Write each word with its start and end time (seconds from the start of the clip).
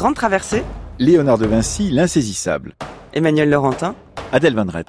grande 0.00 0.14
traversée. 0.14 0.62
Léonard 0.98 1.36
de 1.36 1.44
Vinci, 1.44 1.90
l'insaisissable. 1.90 2.72
Emmanuel 3.12 3.50
Laurentin. 3.50 3.94
Adèle 4.32 4.54
Vendrette. 4.54 4.88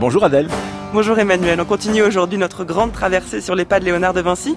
Bonjour 0.00 0.24
Adèle. 0.24 0.48
Bonjour 0.94 1.18
Emmanuel. 1.18 1.60
On 1.60 1.66
continue 1.66 2.00
aujourd'hui 2.00 2.38
notre 2.38 2.64
grande 2.64 2.92
traversée 2.92 3.42
sur 3.42 3.54
les 3.54 3.66
pas 3.66 3.78
de 3.78 3.84
Léonard 3.84 4.14
de 4.14 4.22
Vinci. 4.22 4.56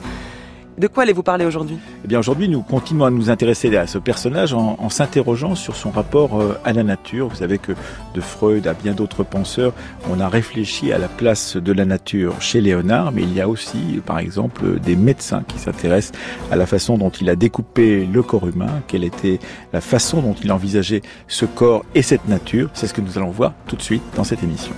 De 0.78 0.88
quoi 0.88 1.04
allez-vous 1.04 1.24
parler 1.24 1.46
aujourd'hui? 1.46 1.78
Eh 2.04 2.08
bien 2.10 2.20
aujourd'hui 2.20 2.50
nous 2.50 2.62
continuons 2.62 3.06
à 3.06 3.10
nous 3.10 3.30
intéresser 3.30 3.76
à 3.78 3.88
ce 3.88 3.98
personnage 3.98 4.54
en, 4.54 4.76
en 4.78 4.90
s'interrogeant 4.90 5.56
sur 5.56 5.78
son 5.78 5.90
rapport 5.90 6.42
euh, 6.42 6.60
à 6.66 6.74
la 6.74 6.84
nature. 6.84 7.30
Vous 7.30 7.38
savez 7.38 7.60
que 7.60 7.72
de 8.14 8.20
Freud 8.20 8.68
à 8.68 8.74
bien 8.74 8.94
d'autres 8.94 9.24
penseurs, 9.24 9.74
on 10.12 10.20
a 10.20 10.28
réfléchi 10.28 10.92
à 10.92 10.98
la 10.98 11.08
place 11.08 11.56
de 11.56 11.72
la 11.72 11.86
nature 11.86 12.42
chez 12.42 12.60
Léonard, 12.60 13.14
mais 13.14 13.22
il 13.22 13.34
y 13.34 13.40
a 13.40 13.48
aussi 13.48 14.02
par 14.06 14.20
exemple 14.20 14.82
des 14.82 14.98
médecins 14.98 15.44
qui 15.48 15.60
s'intéressent 15.60 16.20
à 16.52 16.58
la 16.58 16.66
façon 16.66 16.98
dont 16.98 17.10
il 17.10 17.30
a 17.30 17.38
découpé 17.38 18.06
le 18.06 18.22
corps 18.22 18.48
humain, 18.48 18.82
quelle 18.88 19.06
était 19.06 19.40
la 19.72 19.80
façon 19.80 20.22
dont 20.22 20.36
il 20.44 20.52
envisageait 20.52 21.04
ce 21.30 21.46
corps 21.46 21.86
et 21.96 22.02
cette 22.02 22.28
nature. 22.28 22.70
C'est 22.74 22.88
ce 22.88 22.94
que 22.94 23.02
nous 23.02 23.18
allons 23.18 23.32
voir 23.32 23.54
tout 23.66 23.78
de 23.78 23.82
suite 23.82 24.04
dans 24.18 24.26
cette 24.26 24.44
émission. 24.44 24.74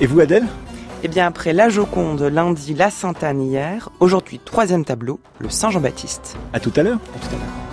Et 0.00 0.06
vous 0.06 0.20
Adèle? 0.20 0.44
Eh 1.02 1.08
bien, 1.08 1.26
après 1.26 1.52
la 1.52 1.68
Joconde 1.68 2.22
lundi, 2.22 2.74
la 2.74 2.90
Sainte-Anne 2.90 3.42
hier, 3.42 3.90
aujourd'hui, 3.98 4.40
troisième 4.44 4.84
tableau, 4.84 5.18
le 5.40 5.50
Saint-Jean-Baptiste. 5.50 6.36
À 6.52 6.60
tout 6.60 6.72
à 6.76 6.82
l'heure. 6.82 6.98
À 7.16 7.18
tout 7.18 7.34
à 7.34 7.38
l'heure. 7.38 7.71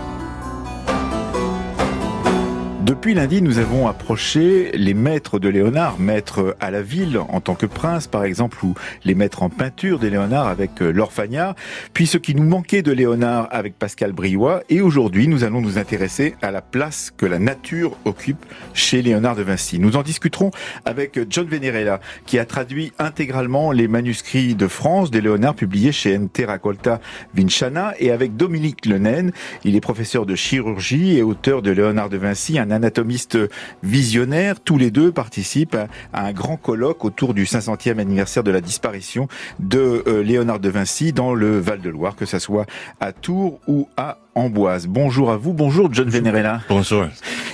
Depuis 2.90 3.14
lundi, 3.14 3.44
nous 3.44 3.60
avons 3.60 3.88
approché 3.88 4.72
les 4.74 4.96
maîtres 4.96 5.38
de 5.38 5.48
Léonard, 5.48 6.00
maîtres 6.00 6.56
à 6.60 6.72
la 6.72 6.82
ville 6.82 7.20
en 7.20 7.40
tant 7.40 7.54
que 7.54 7.68
prince 7.68 8.08
par 8.08 8.24
exemple, 8.24 8.58
ou 8.66 8.74
les 9.06 9.14
maîtres 9.14 9.44
en 9.44 9.50
peinture 9.50 10.00
de 10.00 10.08
Léonard 10.08 10.48
avec 10.48 10.82
euh, 10.82 10.90
l'Orfagnard, 10.90 11.54
puis 11.94 12.08
ce 12.08 12.18
qui 12.18 12.34
nous 12.34 12.46
manquait 12.46 12.82
de 12.82 12.92
Léonard 12.92 13.48
avec 13.52 13.78
Pascal 13.78 14.12
Briouat, 14.12 14.64
et 14.70 14.82
aujourd'hui 14.82 15.28
nous 15.28 15.44
allons 15.44 15.62
nous 15.62 15.78
intéresser 15.78 16.34
à 16.42 16.50
la 16.50 16.64
place 16.64 17.14
que 17.16 17.28
la 17.28 17.38
nature 17.38 17.96
occupe 18.06 18.44
chez 18.74 19.04
Léonard 19.04 19.36
de 19.36 19.44
Vinci. 19.44 19.78
Nous 19.78 19.96
en 19.96 20.02
discuterons 20.02 20.50
avec 20.84 21.20
John 21.30 21.46
Venerella, 21.46 22.00
qui 22.26 22.40
a 22.40 22.46
traduit 22.46 22.92
intégralement 22.98 23.72
les 23.72 23.88
manuscrits 23.88 24.56
de 24.56 24.68
France 24.68 25.12
des 25.12 25.22
Léonard 25.22 25.54
publiés 25.54 25.92
chez 25.92 26.18
NT 26.18 26.46
Raccolta 26.46 27.02
Vinciana, 27.36 27.94
et 28.00 28.10
avec 28.10 28.36
Dominique 28.36 28.88
Lenaine, 28.88 29.32
il 29.64 29.76
est 29.76 29.80
professeur 29.80 30.26
de 30.26 30.34
chirurgie 30.34 31.18
et 31.18 31.22
auteur 31.22 31.62
de 31.62 31.70
Léonard 31.70 32.10
de 32.10 32.18
Vinci, 32.18 32.58
un 32.58 32.79
anatomiste 32.80 33.38
visionnaire. 33.84 34.60
Tous 34.60 34.78
les 34.78 34.92
deux 34.92 35.12
participent 35.12 35.78
à 36.14 36.26
un 36.26 36.34
grand 36.34 36.58
colloque 36.58 37.06
autour 37.06 37.34
du 37.34 37.44
500e 37.44 38.00
anniversaire 38.00 38.44
de 38.44 38.52
la 38.52 38.62
disparition 38.62 39.28
de 39.60 40.04
euh, 40.08 40.24
Léonard 40.24 40.60
de 40.60 40.70
Vinci 40.70 41.14
dans 41.14 41.34
le 41.34 41.60
Val-de-Loire, 41.60 42.16
que 42.16 42.26
ce 42.26 42.40
soit 42.40 42.66
à 43.00 43.12
Tours 43.12 43.60
ou 43.68 43.88
à 43.98 44.18
Amboise. 44.36 44.88
Bonjour 44.88 45.32
à 45.32 45.38
vous, 45.38 45.54
bonjour 45.54 45.94
John 45.94 46.10
Venerella. 46.10 46.62
Bonjour. 46.70 47.06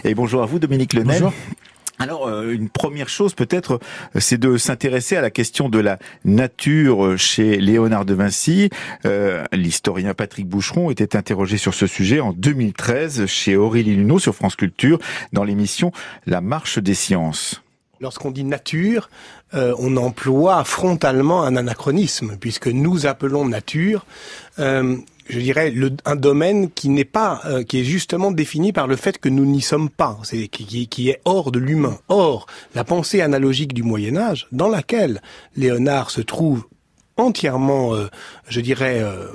Et 0.03 0.13
bonjour 0.13 0.43
à 0.43 0.45
vous 0.45 0.59
Dominique 0.59 0.93
Lenel. 0.93 1.21
Bonjour. 1.21 1.33
Alors, 1.97 2.27
euh, 2.27 2.51
une 2.51 2.69
première 2.69 3.07
chose 3.07 3.33
peut-être, 3.33 3.79
euh, 4.15 4.19
c'est 4.19 4.37
de 4.37 4.57
s'intéresser 4.57 5.15
à 5.15 5.21
la 5.21 5.29
question 5.29 5.69
de 5.69 5.79
la 5.79 5.97
nature 6.25 7.05
euh, 7.05 7.17
chez 7.17 7.57
Léonard 7.57 8.05
de 8.05 8.13
Vinci. 8.13 8.69
L'historien 9.51 10.13
Patrick 10.13 10.47
Boucheron 10.47 10.91
était 10.91 11.15
interrogé 11.15 11.57
sur 11.57 11.73
ce 11.73 11.87
sujet 11.87 12.19
en 12.19 12.33
2013 12.33 13.25
chez 13.27 13.55
Aurélie 13.55 13.95
Luneau 13.95 14.19
sur 14.19 14.35
France 14.35 14.55
Culture 14.55 14.99
dans 15.31 15.43
l'émission 15.43 15.91
La 16.25 16.41
Marche 16.41 16.79
des 16.79 16.93
Sciences. 16.93 17.61
Lorsqu'on 18.01 18.31
dit 18.31 18.43
nature, 18.43 19.09
on 19.53 19.95
emploie 19.97 20.63
frontalement 20.63 21.43
un 21.43 21.55
anachronisme, 21.55 22.37
puisque 22.39 22.67
nous 22.67 23.05
appelons 23.05 23.45
nature, 23.45 24.05
je 25.27 25.39
dirais, 25.39 25.73
un 26.05 26.15
domaine 26.15 26.69
qui 26.71 26.89
n'est 26.89 27.05
pas, 27.05 27.41
euh, 27.45 27.63
qui 27.63 27.79
est 27.79 27.83
justement 27.83 28.31
défini 28.31 28.73
par 28.73 28.87
le 28.87 28.95
fait 28.95 29.17
que 29.17 29.29
nous 29.29 29.45
n'y 29.45 29.61
sommes 29.61 29.89
pas, 29.89 30.17
c'est 30.23 30.47
qui, 30.47 30.87
qui, 30.87 31.09
est 31.09 31.21
hors 31.25 31.51
de 31.51 31.59
l'humain. 31.59 31.97
Or, 32.09 32.45
la 32.73 32.83
pensée 32.83 33.21
analogique 33.21 33.73
du 33.73 33.83
Moyen 33.83 34.17
Âge, 34.17 34.47
dans 34.51 34.69
laquelle 34.69 35.21
Léonard 35.55 36.11
se 36.11 36.21
trouve 36.21 36.65
entièrement, 37.17 37.95
euh, 37.95 38.07
je 38.47 38.61
dirais, 38.61 39.01
euh, 39.01 39.27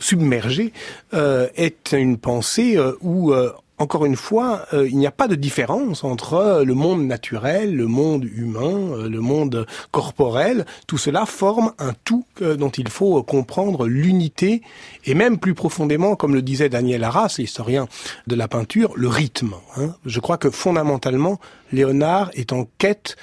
submergé, 0.00 0.72
euh, 1.12 1.48
est 1.56 1.92
une 1.92 2.18
pensée 2.18 2.78
où 3.00 3.32
encore 3.78 4.04
une 4.04 4.16
fois, 4.16 4.66
euh, 4.72 4.88
il 4.88 4.96
n'y 4.96 5.06
a 5.06 5.10
pas 5.10 5.26
de 5.26 5.34
différence 5.34 6.04
entre 6.04 6.34
euh, 6.34 6.64
le 6.64 6.74
monde 6.74 7.04
naturel, 7.06 7.74
le 7.74 7.86
monde 7.86 8.24
humain, 8.24 8.92
euh, 8.92 9.08
le 9.08 9.20
monde 9.20 9.66
corporel. 9.90 10.64
Tout 10.86 10.98
cela 10.98 11.26
forme 11.26 11.72
un 11.78 11.92
tout 12.04 12.24
dont 12.40 12.70
il 12.70 12.88
faut 12.88 13.22
comprendre 13.22 13.86
l'unité 13.86 14.62
et 15.04 15.14
même 15.14 15.38
plus 15.38 15.54
profondément, 15.54 16.16
comme 16.16 16.34
le 16.34 16.42
disait 16.42 16.68
Daniel 16.68 17.04
Arras, 17.04 17.36
l'historien 17.38 17.88
de 18.26 18.34
la 18.34 18.48
peinture, 18.48 18.92
le 18.96 19.08
rythme. 19.08 19.54
hein. 19.76 19.94
Je 20.04 20.20
crois 20.20 20.38
que 20.38 20.50
fondamentalement, 20.50 21.38
Léonard 21.72 22.30
est 22.34 22.52
en 22.52 22.66
quête 22.78 23.16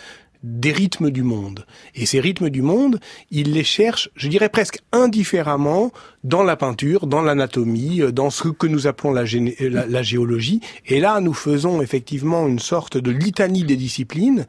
des 0.44 0.72
rythmes 0.72 1.09
du 1.12 1.24
monde. 1.24 1.66
Et 1.96 2.06
ces 2.06 2.19
rythmes 2.19 2.50
du 2.50 2.62
monde, 2.62 3.00
il 3.29 3.53
les 3.53 3.63
cherche, 3.63 4.09
je 4.16 4.28
dirais 4.28 4.50
presque 4.50 4.79
indifféremment, 4.91 5.91
dans 6.24 6.44
la 6.44 6.56
peinture, 6.56 7.07
dans 7.07 7.22
l'anatomie, 7.22 8.02
euh, 8.02 8.12
dans 8.12 8.29
ce 8.29 8.47
que 8.47 8.68
nous 8.68 8.88
appelons 8.88 9.16
euh, 9.16 9.69
la- 9.69 9.85
la 9.85 10.02
géologie. 10.03 10.62
Et 10.88 11.00
là, 11.00 11.19
nous 11.22 11.34
faisons 11.34 11.81
effectivement 11.81 12.47
une 12.47 12.59
sorte 12.59 12.97
de 12.97 13.12
litanie 13.12 13.63
des 13.63 13.75
disciplines, 13.75 14.46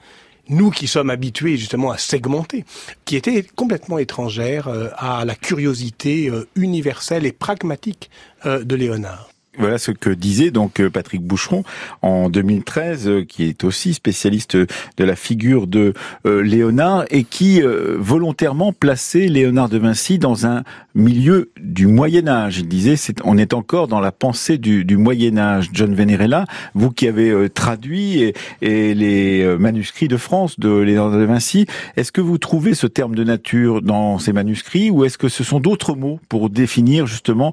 nous 0.49 0.71
qui 0.71 0.87
sommes 0.87 1.11
habitués 1.11 1.57
justement 1.57 1.91
à 1.91 1.99
segmenter, 1.99 2.65
qui 3.05 3.17
était 3.17 3.43
complètement 3.43 3.99
étrangère 3.99 4.69
euh, 4.69 4.89
à 4.97 5.25
la 5.25 5.35
curiosité 5.35 6.31
universelle 6.57 7.27
et 7.27 7.33
pragmatique 7.33 8.11
de 8.45 8.75
Léonard. 8.75 9.32
Voilà 9.59 9.77
ce 9.77 9.91
que 9.91 10.09
disait 10.09 10.51
donc 10.51 10.81
euh, 10.81 10.89
Patrick 10.89 11.21
Boucheron 11.21 11.63
en 12.01 12.31
2013, 12.31 13.07
euh, 13.07 13.25
qui 13.25 13.45
est 13.45 13.65
aussi 13.65 13.93
spécialiste 13.93 14.57
de 14.57 15.05
la 15.05 15.15
figure 15.15 15.67
de 15.67 15.93
euh, 16.25 16.43
Léonard 16.43 17.05
et 17.11 17.25
qui 17.25 17.61
euh, 17.61 17.97
volontairement 17.99 18.73
plaçait 18.73 19.29
Léonard 19.29 19.69
de 19.69 19.77
Vinci 19.77 20.19
dans 20.19 20.47
un 20.47 20.63
milieu 20.95 21.51
du 21.61 21.87
Moyen 21.87 22.29
Âge. 22.29 22.59
Il 22.59 22.69
disait, 22.69 22.95
on 23.25 23.39
est 23.39 23.55
encore 23.55 23.89
dans 23.89 24.01
la 24.01 24.13
pensée 24.13 24.59
du, 24.59 24.97
Moyen 24.97 25.39
Âge. 25.39 25.71
John 25.73 25.95
Venerella, 25.95 26.45
vous 26.75 26.91
qui 26.91 27.09
avez 27.09 27.31
euh, 27.31 27.49
traduit 27.49 28.33
et, 28.61 28.95
les 28.95 29.43
euh, 29.43 29.57
manuscrits 29.59 30.09
de 30.09 30.17
France 30.17 30.59
de 30.59 30.71
Léonard 30.71 31.19
de 31.19 31.25
Vinci, 31.25 31.67
est-ce 31.97 32.13
que 32.13 32.21
vous 32.21 32.39
trouvez 32.39 32.75
ce 32.75 32.87
terme 32.87 33.15
de 33.15 33.25
nature 33.25 33.83
dans 33.83 34.19
ces 34.19 34.33
manuscrits 34.33 34.91
ou 34.91 35.05
est-ce 35.05 35.19
que 35.19 35.29
ce 35.29 35.45
sont 35.45 35.61
d'autres 35.61 35.95
mots 35.95 36.21
pour 36.29 36.51
définir 36.51 37.07
justement 37.07 37.53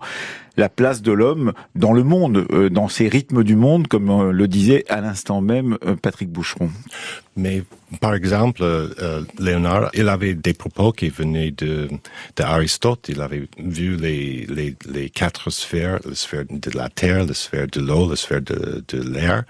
la 0.59 0.69
place 0.69 1.01
de 1.01 1.11
l'homme 1.11 1.53
dans 1.75 1.93
le 1.93 2.03
monde, 2.03 2.45
euh, 2.51 2.69
dans 2.69 2.89
ces 2.89 3.07
rythmes 3.07 3.43
du 3.43 3.55
monde, 3.55 3.87
comme 3.87 4.09
euh, 4.09 4.31
le 4.31 4.47
disait 4.47 4.83
à 4.89 4.99
l'instant 5.01 5.41
même 5.41 5.77
euh, 5.85 5.95
Patrick 5.95 6.29
Boucheron. 6.29 6.69
Mais 7.35 7.63
par 8.01 8.13
exemple, 8.13 8.61
euh, 8.61 9.23
Léonard, 9.39 9.89
il 9.93 10.09
avait 10.09 10.33
des 10.33 10.53
propos 10.53 10.91
qui 10.91 11.09
venaient 11.09 11.51
de 11.51 11.87
d'Aristote. 12.35 13.07
Il 13.07 13.21
avait 13.21 13.47
vu 13.57 13.95
les, 13.95 14.45
les, 14.49 14.75
les 14.91 15.09
quatre 15.09 15.49
sphères, 15.49 15.99
la 16.05 16.15
sphère 16.15 16.43
de 16.49 16.71
la 16.77 16.89
terre, 16.89 17.25
la 17.25 17.33
sphère 17.33 17.67
de 17.67 17.79
l'eau, 17.79 18.09
la 18.09 18.17
sphère 18.17 18.41
de, 18.41 18.83
de 18.85 19.01
l'air, 19.01 19.43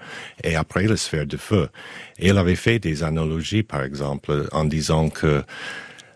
et 0.44 0.54
après 0.54 0.86
la 0.86 0.96
sphère 0.96 1.26
de 1.26 1.36
feu. 1.36 1.68
Et 2.18 2.28
il 2.28 2.38
avait 2.38 2.54
fait 2.54 2.78
des 2.78 3.02
analogies, 3.02 3.64
par 3.64 3.82
exemple, 3.82 4.46
en 4.52 4.64
disant 4.64 5.10
que 5.10 5.42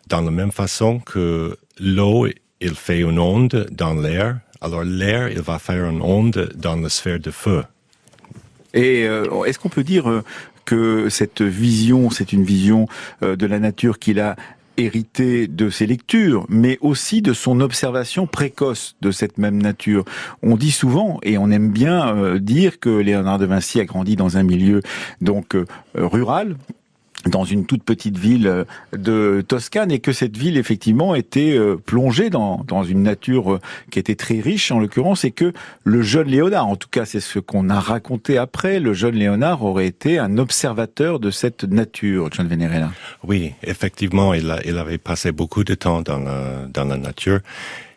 dans 0.09 0.21
la 0.21 0.31
même 0.31 0.53
façon 0.53 1.01
que 1.01 1.57
l'eau, 1.81 2.29
il 2.61 2.75
fait 2.75 3.01
une 3.01 3.19
onde 3.19 3.67
dans 3.73 3.95
l'air, 3.95 4.39
alors 4.65 4.83
l'air, 4.83 5.29
il 5.29 5.41
va 5.43 5.59
faire 5.59 5.85
une 5.89 6.01
onde 6.01 6.51
dans 6.57 6.77
la 6.77 6.89
sphère 6.89 7.21
de 7.21 7.31
feu. 7.31 7.65
Et 8.73 9.07
euh, 9.07 9.45
est-ce 9.45 9.59
qu'on 9.59 9.69
peut 9.69 9.85
dire 9.85 10.09
euh, 10.09 10.25
que 10.65 11.09
cette 11.11 11.43
vision, 11.43 12.09
c'est 12.09 12.33
une 12.33 12.45
vision 12.45 12.89
euh, 13.23 13.37
de 13.37 13.47
la 13.47 13.59
nature 13.59 13.99
qu'il 13.99 14.21
a 14.21 14.37
hérité 14.77 15.47
de 15.47 15.69
ses 15.69 15.87
lectures, 15.87 16.47
mais 16.49 16.79
aussi 16.81 17.21
de 17.21 17.35
son 17.35 17.61
observation 17.61 18.27
précoce 18.27 18.97
de 19.03 19.11
cette 19.11 19.37
même 19.37 19.61
nature? 19.63 20.05
On 20.43 20.57
dit 20.57 20.73
souvent, 20.73 21.21
et 21.23 21.37
on 21.37 21.51
aime 21.51 21.71
bien 21.71 22.39
dire 22.39 22.81
que 22.81 22.89
Léonard 22.89 23.39
de 23.39 23.47
Vinci 23.47 23.79
a 23.81 23.85
grandi 23.85 24.17
dans 24.17 24.37
un 24.37 24.43
milieu 24.43 24.81
donc 25.21 25.57
rural, 25.95 26.57
dans 27.27 27.45
une 27.45 27.65
toute 27.67 27.83
petite 27.85 28.19
ville 28.19 28.47
euh, 28.47 28.65
de 28.97 29.43
Toscane 29.47 29.91
et 29.91 29.99
que 29.99 30.13
cette 30.13 30.37
ville 30.37 30.57
effectivement 30.59 31.15
était 31.15 31.57
euh, 31.57 31.77
plongée 31.77 32.31
dans, 32.31 32.65
dans 32.67 32.85
une 32.85 33.03
nature 33.03 33.55
euh, 33.55 33.61
qui 33.91 33.99
était 33.99 34.15
très 34.15 34.41
riche 34.41 34.71
en 34.71 34.79
l'occurrence 34.79 35.25
et 35.25 35.31
que 35.31 35.53
le 35.85 36.03
jeune 36.03 36.29
Léonard, 36.29 36.67
en 36.67 36.77
tout 36.77 36.89
cas 36.91 37.05
c'est 37.05 37.21
ce 37.21 37.39
qu'on 37.39 37.71
a 37.71 37.81
raconté 37.81 38.37
après, 38.39 38.81
le 38.81 38.93
jeune 38.95 39.15
Léonard 39.15 39.65
aurait 39.65 39.87
été 39.87 40.19
un 40.19 40.39
observateur 40.39 41.19
de 41.21 41.31
cette 41.31 41.65
nature, 41.65 42.29
John 42.33 42.49
Venerella. 42.49 42.91
Oui, 43.27 43.53
effectivement, 43.63 44.35
il, 44.35 44.51
a- 44.51 44.61
il 44.67 44.77
avait 44.79 44.99
passé 44.99 45.33
beaucoup 45.33 45.65
de 45.65 45.75
temps 45.75 46.03
dans 46.03 46.19
la, 46.19 46.67
dans 46.73 46.85
la 46.85 46.97
nature. 46.97 47.41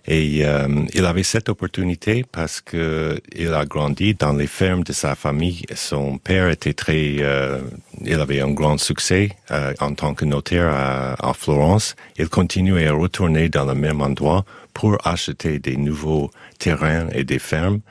Et 0.07 0.45
euh, 0.45 0.85
il 0.93 1.05
avait 1.05 1.23
cette 1.23 1.49
opportunité 1.49 2.23
parce 2.31 2.61
que 2.61 3.19
il 3.35 3.53
a 3.53 3.65
grandi 3.65 4.13
dans 4.13 4.31
les 4.31 4.47
fermes 4.47 4.83
de 4.83 4.93
sa 4.93 5.15
famille. 5.15 5.65
Son 5.75 6.17
père 6.17 6.47
était 6.49 6.73
très, 6.73 7.17
euh, 7.19 7.59
il 8.05 8.19
avait 8.19 8.39
un 8.39 8.51
grand 8.51 8.77
succès 8.77 9.31
euh, 9.51 9.73
en 9.81 9.93
tant 9.93 10.13
que 10.13 10.23
notaire 10.23 10.67
à, 10.73 11.29
à, 11.29 11.33
Florence. 11.33 11.97
Il 12.17 12.29
continuait 12.29 12.87
à 12.87 12.93
retourner 12.93 13.49
dans 13.49 13.65
le 13.65 13.75
même 13.75 14.01
endroit 14.01 14.45
pour 14.73 14.97
acheter 15.05 15.59
des 15.59 15.75
nouveaux 15.75 16.31
terrains 16.57 17.09
et 17.11 17.25
des 17.25 17.39
fermes 17.39 17.81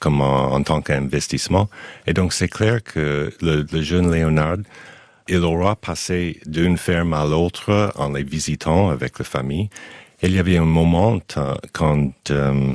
comme 0.00 0.22
en, 0.22 0.62
tant 0.62 0.80
qu'investissement. 0.80 1.68
Et 2.06 2.14
donc 2.14 2.32
c'est 2.32 2.48
clair 2.48 2.82
que 2.82 3.30
le, 3.42 3.66
le 3.70 3.82
jeune 3.82 4.10
Léonard 4.10 4.56
il 5.28 5.44
aura 5.44 5.76
passé 5.76 6.40
d'une 6.44 6.76
ferme 6.76 7.14
à 7.14 7.24
l'autre 7.24 7.92
en 7.94 8.12
les 8.12 8.24
visitant 8.24 8.90
avec 8.90 9.18
la 9.20 9.24
famille. 9.24 9.70
Il 10.22 10.34
y 10.34 10.38
avait 10.38 10.58
un 10.58 10.64
moment 10.64 11.18
quand 11.72 12.30
euh, 12.30 12.72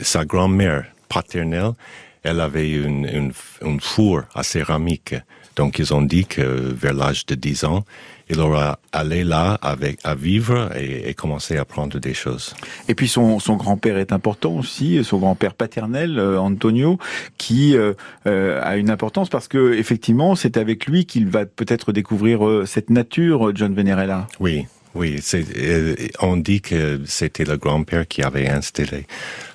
sa 0.00 0.24
grand-mère 0.24 0.86
paternelle, 1.08 1.72
elle 2.22 2.40
avait 2.40 2.72
une, 2.72 3.06
une, 3.06 3.32
une, 3.62 3.80
four 3.80 4.22
à 4.34 4.42
céramique. 4.42 5.14
Donc 5.56 5.78
ils 5.78 5.92
ont 5.92 6.00
dit 6.00 6.24
que 6.24 6.40
vers 6.40 6.94
l'âge 6.94 7.26
de 7.26 7.34
10 7.34 7.64
ans, 7.64 7.84
il 8.30 8.40
aura 8.40 8.78
allé 8.92 9.24
là 9.24 9.58
avec 9.60 9.98
à 10.04 10.14
vivre 10.14 10.70
et, 10.76 11.10
et 11.10 11.14
commencer 11.14 11.56
à 11.56 11.62
apprendre 11.62 11.98
des 11.98 12.14
choses. 12.14 12.54
Et 12.88 12.94
puis 12.94 13.08
son, 13.08 13.40
son 13.40 13.56
grand-père 13.56 13.98
est 13.98 14.12
important 14.12 14.52
aussi, 14.52 15.02
son 15.04 15.18
grand-père 15.18 15.54
paternel 15.54 16.18
euh, 16.18 16.40
Antonio, 16.40 16.98
qui 17.36 17.76
euh, 17.76 17.94
euh, 18.26 18.60
a 18.62 18.76
une 18.76 18.88
importance 18.88 19.28
parce 19.28 19.48
que 19.48 19.74
effectivement 19.74 20.36
c'est 20.36 20.56
avec 20.56 20.86
lui 20.86 21.04
qu'il 21.04 21.28
va 21.28 21.44
peut-être 21.44 21.92
découvrir 21.92 22.46
euh, 22.46 22.64
cette 22.66 22.88
nature, 22.88 23.54
John 23.54 23.74
Venerella. 23.74 24.28
Oui, 24.38 24.66
oui, 24.94 25.18
c'est, 25.22 25.44
on 26.20 26.36
dit 26.36 26.60
que 26.60 27.00
c'était 27.06 27.44
le 27.44 27.56
grand-père 27.56 28.08
qui 28.08 28.22
avait 28.22 28.48
installé 28.48 29.06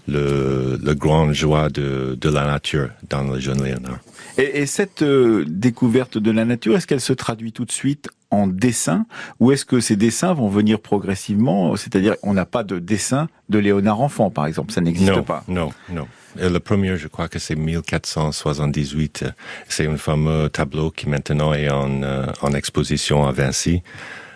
le, 0.07 0.79
le 0.81 0.93
grand 0.93 1.33
joie 1.33 1.69
de, 1.69 2.17
de 2.19 2.29
la 2.29 2.45
nature 2.45 2.89
dans 3.09 3.23
le 3.23 3.39
jeune 3.39 3.63
Léonard. 3.63 3.99
Et, 4.37 4.61
et 4.61 4.65
cette 4.65 5.01
euh, 5.01 5.43
découverte 5.47 6.17
de 6.17 6.31
la 6.31 6.45
nature, 6.45 6.75
est-ce 6.77 6.87
qu'elle 6.87 7.01
se 7.01 7.13
traduit 7.13 7.51
tout 7.51 7.65
de 7.65 7.71
suite 7.71 8.09
en 8.31 8.47
dessin? 8.47 9.05
Ou 9.39 9.51
est-ce 9.51 9.65
que 9.65 9.79
ces 9.79 9.95
dessins 9.95 10.33
vont 10.33 10.49
venir 10.49 10.79
progressivement? 10.79 11.75
C'est-à-dire, 11.75 12.15
on 12.23 12.33
n'a 12.33 12.45
pas 12.45 12.63
de 12.63 12.79
dessin 12.79 13.27
de 13.49 13.59
Léonard 13.59 14.01
enfant, 14.01 14.29
par 14.29 14.45
exemple, 14.45 14.71
ça 14.73 14.81
n'existe 14.81 15.21
pas. 15.21 15.43
Non, 15.47 15.71
non. 15.89 16.07
Le 16.37 16.57
premier, 16.59 16.97
je 16.97 17.07
crois 17.07 17.29
que 17.29 17.39
c'est 17.39 17.55
1478. 17.55 19.25
C'est 19.69 19.87
un 19.87 19.97
fameux 19.97 20.49
tableau 20.49 20.91
qui 20.91 21.07
maintenant 21.07 21.53
est 21.53 21.69
en, 21.69 22.03
euh, 22.03 22.25
en 22.41 22.53
exposition 22.53 23.25
à 23.25 23.31
Vinci. 23.31 23.83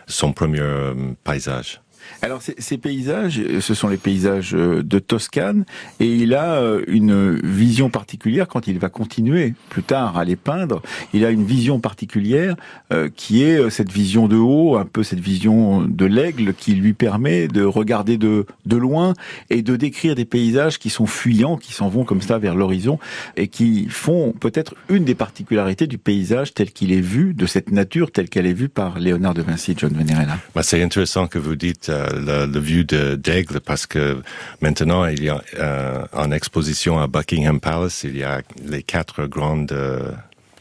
Son 0.09 0.33
premier 0.33 0.59
euh, 0.59 0.93
paysage. 1.23 1.81
Alors 2.21 2.41
ces 2.41 2.77
paysages, 2.77 3.41
ce 3.59 3.73
sont 3.73 3.87
les 3.87 3.97
paysages 3.97 4.53
euh, 4.53 4.83
de 4.83 4.99
Toscane, 4.99 5.63
et 6.01 6.07
il 6.07 6.33
a 6.33 6.55
euh, 6.55 6.83
une 6.87 7.39
vision 7.39 7.89
particulière 7.89 8.47
quand 8.47 8.67
il 8.67 8.77
va 8.77 8.89
continuer 8.89 9.53
plus 9.69 9.83
tard 9.83 10.17
à 10.17 10.25
les 10.25 10.35
peindre. 10.35 10.81
Il 11.13 11.23
a 11.23 11.29
une 11.29 11.45
vision 11.45 11.79
particulière 11.79 12.55
euh, 12.91 13.07
qui 13.15 13.43
est 13.43 13.69
cette 13.69 13.91
vision 13.91 14.27
de 14.27 14.35
haut, 14.35 14.75
un 14.75 14.85
peu 14.85 15.03
cette 15.03 15.21
vision 15.21 15.81
de 15.81 16.05
l'aigle 16.05 16.53
qui 16.53 16.73
lui 16.75 16.93
permet 16.93 17.47
de 17.47 17.63
regarder 17.63 18.17
de, 18.17 18.45
de 18.65 18.75
loin 18.75 19.13
et 19.49 19.61
de 19.61 19.77
décrire 19.77 20.15
des 20.15 20.25
paysages 20.25 20.77
qui 20.77 20.89
sont 20.89 21.05
fuyants, 21.05 21.55
qui 21.55 21.71
s'en 21.71 21.87
vont 21.87 22.03
comme 22.03 22.21
ça 22.21 22.37
vers 22.37 22.55
l'horizon 22.55 22.99
et 23.37 23.47
qui 23.47 23.87
font 23.89 24.33
peut-être 24.33 24.75
une 24.89 25.05
des 25.05 25.15
particularités 25.15 25.87
du 25.87 25.97
paysage 25.97 26.53
tel 26.53 26.71
qu'il 26.71 26.91
est 26.91 27.01
vu, 27.01 27.33
de 27.33 27.45
cette 27.45 27.71
nature 27.71 28.11
telle 28.11 28.27
qu'elle 28.27 28.45
est 28.45 28.53
vue 28.53 28.69
par 28.69 28.99
Léonard 28.99 29.33
de 29.33 29.41
Vinci, 29.41 29.73
John 29.77 29.93
Venerella. 29.93 30.37
Bah, 30.53 30.63
C'est 30.63 30.83
intéressant 30.83 31.27
que 31.27 31.39
vous 31.39 31.55
dites 31.55 31.89
le, 32.13 32.59
vue 32.59 32.83
d'aigle 32.83 33.59
parce 33.59 33.85
que 33.85 34.21
maintenant 34.61 35.05
il 35.05 35.23
y 35.23 35.29
a 35.29 35.41
euh, 35.57 36.05
en 36.13 36.31
exposition 36.31 36.99
à 36.99 37.07
Buckingham 37.07 37.59
Palace 37.59 38.03
il 38.03 38.17
y 38.17 38.23
a 38.23 38.41
les 38.63 38.83
quatre 38.83 39.25
grandes 39.25 39.71
euh, 39.71 40.11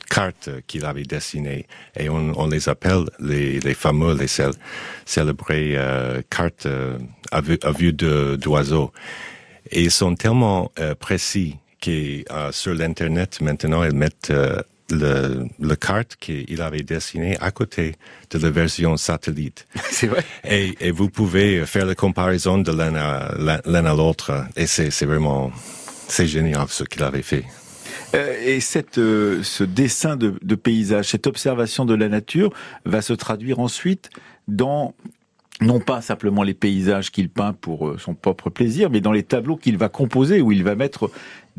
cartes 0.09 0.51
qu'il 0.67 0.85
avait 0.85 1.03
dessinées 1.03 1.67
et 1.97 2.09
on, 2.09 2.33
on, 2.39 2.47
les 2.47 2.69
appelle 2.69 3.05
les, 3.21 3.61
les 3.61 3.75
fameux 3.75 4.15
les 4.15 4.27
cél 4.27 4.53
célébrées 5.05 5.75
euh, 5.77 6.23
cartes 6.31 6.67
euh, 6.67 6.99
à 7.31 7.41
vue, 7.41 7.59
à 7.63 7.73
vue 7.73 7.93
d'oiseaux 7.93 8.93
et 9.71 9.83
ils 9.83 9.91
sont 9.91 10.15
tellement 10.15 10.71
euh, 10.79 10.95
précis 10.95 11.57
que 11.81 12.25
euh, 12.33 12.53
sur 12.53 12.75
l'internet 12.75 13.41
maintenant 13.41 13.85
ils 13.85 13.95
mettent 13.95 14.33
le, 14.91 15.47
le 15.61 15.77
carte 15.77 16.17
qu'il 16.17 16.63
avait 16.63 16.83
dessiné 16.83 17.37
à 17.41 17.51
côté 17.51 17.95
de 18.31 18.39
la 18.39 18.51
version 18.51 18.97
satellite. 18.97 19.67
C'est 19.91 20.07
vrai. 20.07 20.25
Et, 20.49 20.75
et, 20.81 20.91
vous 20.91 21.11
pouvez 21.11 21.67
faire 21.67 21.87
la 21.87 21.95
comparaison 21.95 22.59
de 22.59 22.73
l'un 22.73 22.95
à, 22.95 23.95
l'autre. 23.95 24.47
Et 24.57 24.67
c'est 24.67 25.05
vraiment, 25.05 25.53
c'est 26.09 26.27
génial 26.27 26.67
ce 26.69 26.85
qu'il 26.85 27.03
avait 27.03 27.23
fait. 27.23 27.45
Euh, 28.15 28.35
et 28.43 28.61
cette, 28.61 28.99
euh, 28.99 29.43
ce 29.43 29.65
dessin 29.65 30.17
de, 30.17 30.35
de 30.43 30.55
paysage, 30.55 31.09
cette 31.09 31.27
observation 31.27 31.85
de 31.85 31.95
la 31.95 32.09
nature 32.09 32.53
va 32.87 33.03
se 33.03 33.13
traduire 33.13 33.59
ensuite 33.59 34.09
dans 34.47 34.95
non 35.61 35.81
pas 35.81 36.01
simplement 36.01 36.45
les 36.45 36.55
paysages 36.55 37.11
qu'il 37.11 37.29
peint 37.29 37.53
pour 37.53 37.99
son 37.99 38.15
propre 38.15 38.49
plaisir, 38.49 38.91
mais 38.91 39.01
dans 39.01 39.11
les 39.11 39.25
tableaux 39.25 39.57
qu'il 39.57 39.77
va 39.77 39.89
composer, 39.89 40.41
où 40.41 40.53
il 40.53 40.63
va 40.63 40.77
mettre 40.77 41.11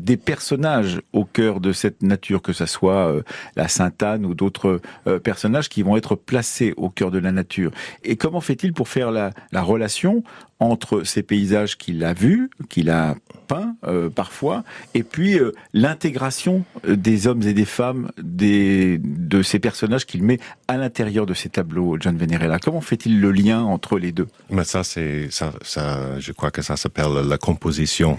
des 0.04 0.16
personnages 0.16 1.00
au 1.12 1.24
cœur 1.24 1.60
de 1.60 1.72
cette 1.72 2.02
nature, 2.02 2.42
que 2.42 2.52
ce 2.52 2.66
soit 2.66 3.08
euh, 3.08 3.22
la 3.56 3.68
Sainte-Anne 3.68 4.24
ou 4.24 4.34
d'autres 4.34 4.80
euh, 5.06 5.18
personnages 5.18 5.68
qui 5.68 5.82
vont 5.82 5.96
être 5.96 6.14
placés 6.16 6.74
au 6.76 6.88
cœur 6.88 7.10
de 7.10 7.18
la 7.18 7.32
nature. 7.32 7.70
Et 8.04 8.16
comment 8.16 8.40
fait-il 8.40 8.72
pour 8.72 8.88
faire 8.88 9.10
la 9.10 9.32
relation 9.62 10.22
entre 10.60 11.04
ces 11.04 11.22
paysages 11.22 11.76
qu'il 11.78 12.04
a 12.04 12.12
vus, 12.12 12.50
qu'il 12.68 12.90
a 12.90 13.16
peints 13.48 13.74
euh, 13.84 14.10
parfois, 14.10 14.62
et 14.94 15.02
puis 15.02 15.38
euh, 15.38 15.52
l'intégration 15.72 16.64
des 16.86 17.26
hommes 17.26 17.42
et 17.42 17.54
des 17.54 17.64
femmes 17.64 18.12
des, 18.18 18.98
de 19.02 19.42
ces 19.42 19.58
personnages 19.58 20.04
qu'il 20.06 20.22
met 20.22 20.38
à 20.68 20.76
l'intérieur 20.76 21.24
de 21.24 21.34
ces 21.34 21.48
tableaux, 21.48 21.96
John 21.98 22.16
Venerella. 22.16 22.58
Comment 22.58 22.82
fait-il 22.82 23.20
le 23.20 23.32
lien 23.32 23.62
entre 23.62 23.98
les 23.98 24.12
deux? 24.12 24.28
Mais 24.50 24.64
ça, 24.64 24.84
c'est 24.84 25.28
ça, 25.30 25.52
ça, 25.62 26.20
je 26.20 26.32
crois 26.32 26.50
que 26.50 26.62
ça 26.62 26.76
s'appelle 26.76 27.26
la 27.26 27.38
composition. 27.38 28.18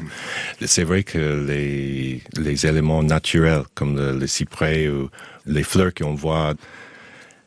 C'est 0.66 0.84
vrai 0.84 1.04
que 1.04 1.46
les, 1.48 2.24
les 2.38 2.66
éléments 2.66 3.04
naturels, 3.04 3.64
comme 3.76 3.96
le, 3.98 4.28
cyprès 4.28 4.90
ou 4.90 5.10
les 5.46 5.64
fleurs 5.64 5.94
qu'on 5.94 6.16
voit 6.16 6.54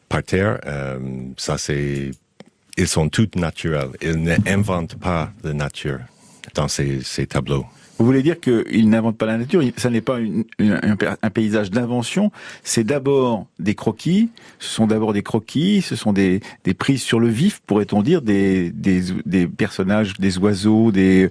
par 0.08 0.22
terre, 0.22 0.60
euh, 0.66 0.98
ça 1.36 1.58
c'est 1.58 2.12
ils 2.76 2.88
sont 2.88 3.08
toutes 3.08 3.36
naturelles. 3.36 3.90
Ils 4.02 4.16
n'inventent 4.22 4.98
pas 4.98 5.32
la 5.42 5.52
nature 5.52 6.00
dans 6.54 6.68
ces, 6.68 7.02
ces 7.02 7.26
tableaux. 7.26 7.66
Vous 7.98 8.06
voulez 8.06 8.22
dire 8.22 8.40
qu'il 8.40 8.88
n'invente 8.88 9.16
pas 9.16 9.26
la 9.26 9.38
nature 9.38 9.62
Ça 9.76 9.88
n'est 9.88 10.00
pas 10.00 10.18
un 10.58 11.30
paysage 11.30 11.70
d'invention. 11.70 12.32
C'est 12.64 12.84
d'abord 12.84 13.46
des 13.58 13.74
croquis. 13.74 14.30
Ce 14.58 14.68
sont 14.68 14.86
d'abord 14.86 15.12
des 15.12 15.22
croquis. 15.22 15.80
Ce 15.80 15.94
sont 15.94 16.12
des, 16.12 16.40
prises 16.76 17.02
sur 17.02 17.20
le 17.20 17.28
vif, 17.28 17.60
pourrait-on 17.66 18.02
dire, 18.02 18.22
des, 18.22 18.72
personnages, 19.56 20.14
des 20.14 20.38
oiseaux, 20.38 20.90
des, 20.90 21.30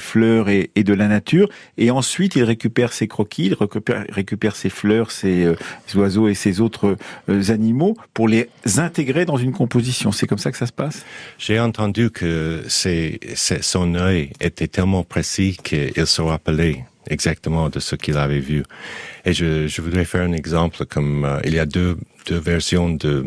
fleurs 0.00 0.48
et, 0.48 0.70
de 0.74 0.94
la 0.94 1.06
nature. 1.06 1.48
Et 1.76 1.90
ensuite, 1.90 2.34
il 2.34 2.42
récupère 2.42 2.92
ces 2.92 3.06
croquis, 3.06 3.46
il 3.46 3.54
récupère, 3.54 4.04
récupère 4.08 4.56
ces 4.56 4.70
fleurs, 4.70 5.10
ces, 5.10 5.44
euh, 5.44 5.54
oiseaux 5.94 6.28
et 6.28 6.34
ces 6.34 6.60
autres 6.60 6.96
euh, 7.28 7.50
animaux 7.50 7.96
pour 8.14 8.26
les 8.28 8.48
intégrer 8.76 9.24
dans 9.24 9.36
une 9.36 9.52
composition. 9.52 10.12
C'est 10.12 10.26
comme 10.26 10.38
ça 10.38 10.50
que 10.50 10.58
ça 10.58 10.66
se 10.66 10.72
passe? 10.72 11.04
J'ai 11.38 11.60
entendu 11.60 12.10
que 12.10 12.64
son 12.68 13.94
œil 13.94 14.30
était 14.40 14.68
tellement 14.68 15.04
précis 15.04 15.56
qu'il 15.68 16.06
se 16.06 16.22
rappelait 16.22 16.84
exactement 17.10 17.68
de 17.68 17.80
ce 17.80 17.94
qu'il 17.94 18.16
avait 18.16 18.40
vu. 18.40 18.62
Et 19.24 19.32
je, 19.32 19.80
voudrais 19.80 20.04
faire 20.04 20.22
un 20.22 20.32
exemple 20.32 20.86
comme 20.86 21.24
euh, 21.24 21.40
il 21.44 21.54
y 21.54 21.58
a 21.58 21.66
deux, 21.66 21.98
versions 22.30 22.90
de 22.90 23.24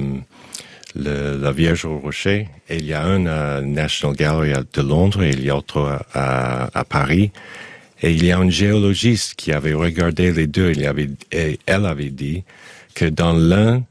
le, 0.96 1.38
la 1.38 1.52
Vierge 1.52 1.86
au 1.86 1.98
Rocher. 2.00 2.48
Il 2.70 2.86
y 2.86 2.94
a 2.94 3.04
un 3.04 3.26
à 3.26 3.62
National 3.62 4.16
Gallery 4.16 4.54
de 4.74 4.82
Londres 4.82 5.24
et 5.24 5.32
il 5.32 5.44
y 5.44 5.50
a 5.50 5.56
autre 5.56 6.00
à, 6.14 6.84
Paris. 6.90 7.32
Et 8.04 8.12
il 8.12 8.26
y 8.26 8.32
a 8.32 8.40
un 8.40 8.50
géologiste 8.50 9.36
qui 9.36 9.52
avait 9.52 9.74
regardé 9.74 10.32
les 10.32 10.48
deux. 10.48 10.72
Et 11.32 11.60
elle 11.66 11.86
avait 11.86 12.10
dit 12.10 12.44
que 12.96 13.06
dans 13.06 13.34
l'un, 13.34 13.84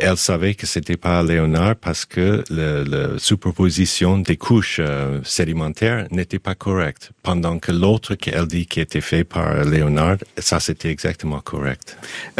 elle 0.00 0.16
savait 0.16 0.54
que 0.54 0.66
c'était 0.66 0.96
pas 0.96 1.22
Léonard 1.22 1.76
parce 1.76 2.04
que 2.04 2.42
la 2.50 3.18
superposition 3.18 4.18
des 4.18 4.36
couches 4.36 4.80
euh, 4.80 5.20
sédimentaires 5.24 6.06
n'était 6.10 6.38
pas 6.38 6.54
correcte, 6.54 7.12
pendant 7.22 7.58
que 7.58 7.72
l'autre 7.72 8.14
qu'elle 8.14 8.46
dit 8.46 8.66
qui 8.66 8.80
était 8.80 9.00
fait 9.00 9.24
par 9.24 9.64
Léonard, 9.64 10.16
ça 10.38 10.60
c'était 10.60 10.90
exactement 10.90 11.40
correct. 11.40 11.98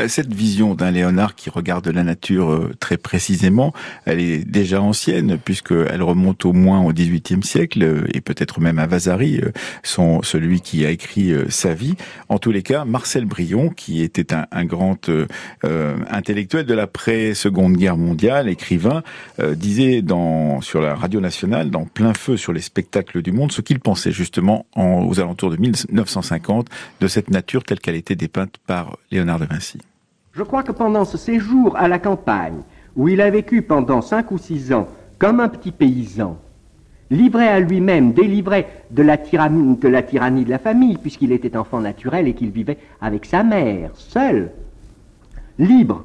Cette 0.08 0.32
vision 0.32 0.74
d'un 0.74 0.90
Léonard 0.90 1.34
qui 1.34 1.50
regarde 1.50 1.88
la 1.88 2.02
nature 2.02 2.50
euh, 2.50 2.72
très 2.80 2.96
précisément, 2.96 3.72
elle 4.04 4.20
est 4.20 4.44
déjà 4.44 4.80
ancienne 4.80 5.38
puisqu'elle 5.38 6.02
remonte 6.02 6.44
au 6.44 6.52
moins 6.52 6.80
au 6.82 6.92
XVIIIe 6.92 7.42
siècle 7.42 7.82
euh, 7.82 8.06
et 8.14 8.20
peut-être 8.20 8.60
même 8.60 8.78
à 8.78 8.86
Vasari, 8.86 9.40
son, 9.82 10.22
celui 10.22 10.60
qui 10.60 10.84
a 10.84 10.90
écrit 10.90 11.32
sa 11.48 11.74
vie. 11.74 11.94
En 12.28 12.38
tous 12.38 12.50
les 12.50 12.62
cas, 12.62 12.84
Marcel 12.84 13.24
Brion, 13.24 13.70
qui 13.70 14.02
était 14.02 14.34
un, 14.34 14.64
grand 14.64 15.10
euh, 15.64 15.96
intellectuel 16.10 16.64
de 16.64 16.74
la 16.74 16.86
presse 16.86 17.46
Seconde 17.50 17.76
Guerre 17.76 17.96
mondiale, 17.96 18.48
écrivain, 18.48 19.02
euh, 19.40 19.56
disait 19.56 20.02
dans, 20.02 20.60
sur 20.60 20.80
la 20.80 20.94
radio 20.94 21.20
nationale, 21.20 21.68
dans 21.68 21.84
plein 21.84 22.14
feu 22.14 22.36
sur 22.36 22.52
les 22.52 22.60
spectacles 22.60 23.22
du 23.22 23.32
monde, 23.32 23.50
ce 23.50 23.60
qu'il 23.60 23.80
pensait 23.80 24.12
justement 24.12 24.66
aux 24.76 25.18
alentours 25.18 25.50
de 25.50 25.56
1950 25.56 26.68
de 27.00 27.08
cette 27.08 27.28
nature 27.28 27.64
telle 27.64 27.80
qu'elle 27.80 27.96
était 27.96 28.14
dépeinte 28.14 28.54
par 28.68 28.98
Léonard 29.10 29.40
de 29.40 29.46
Vinci. 29.46 29.80
Je 30.32 30.44
crois 30.44 30.62
que 30.62 30.70
pendant 30.70 31.04
ce 31.04 31.18
séjour 31.18 31.76
à 31.76 31.88
la 31.88 31.98
campagne, 31.98 32.60
où 32.94 33.08
il 33.08 33.20
a 33.20 33.28
vécu 33.30 33.62
pendant 33.62 34.00
cinq 34.00 34.30
ou 34.30 34.38
six 34.38 34.72
ans 34.72 34.86
comme 35.18 35.40
un 35.40 35.48
petit 35.48 35.72
paysan, 35.72 36.38
livré 37.10 37.48
à 37.48 37.58
lui-même, 37.58 38.12
délivré 38.12 38.68
de 38.92 39.02
la, 39.02 39.18
tyrannie, 39.18 39.76
de 39.76 39.88
la 39.88 40.04
tyrannie 40.04 40.44
de 40.44 40.50
la 40.50 40.60
famille, 40.60 40.98
puisqu'il 40.98 41.32
était 41.32 41.56
enfant 41.56 41.80
naturel 41.80 42.28
et 42.28 42.34
qu'il 42.34 42.50
vivait 42.50 42.78
avec 43.00 43.24
sa 43.24 43.42
mère, 43.42 43.90
seul, 43.96 44.52
libre, 45.58 46.04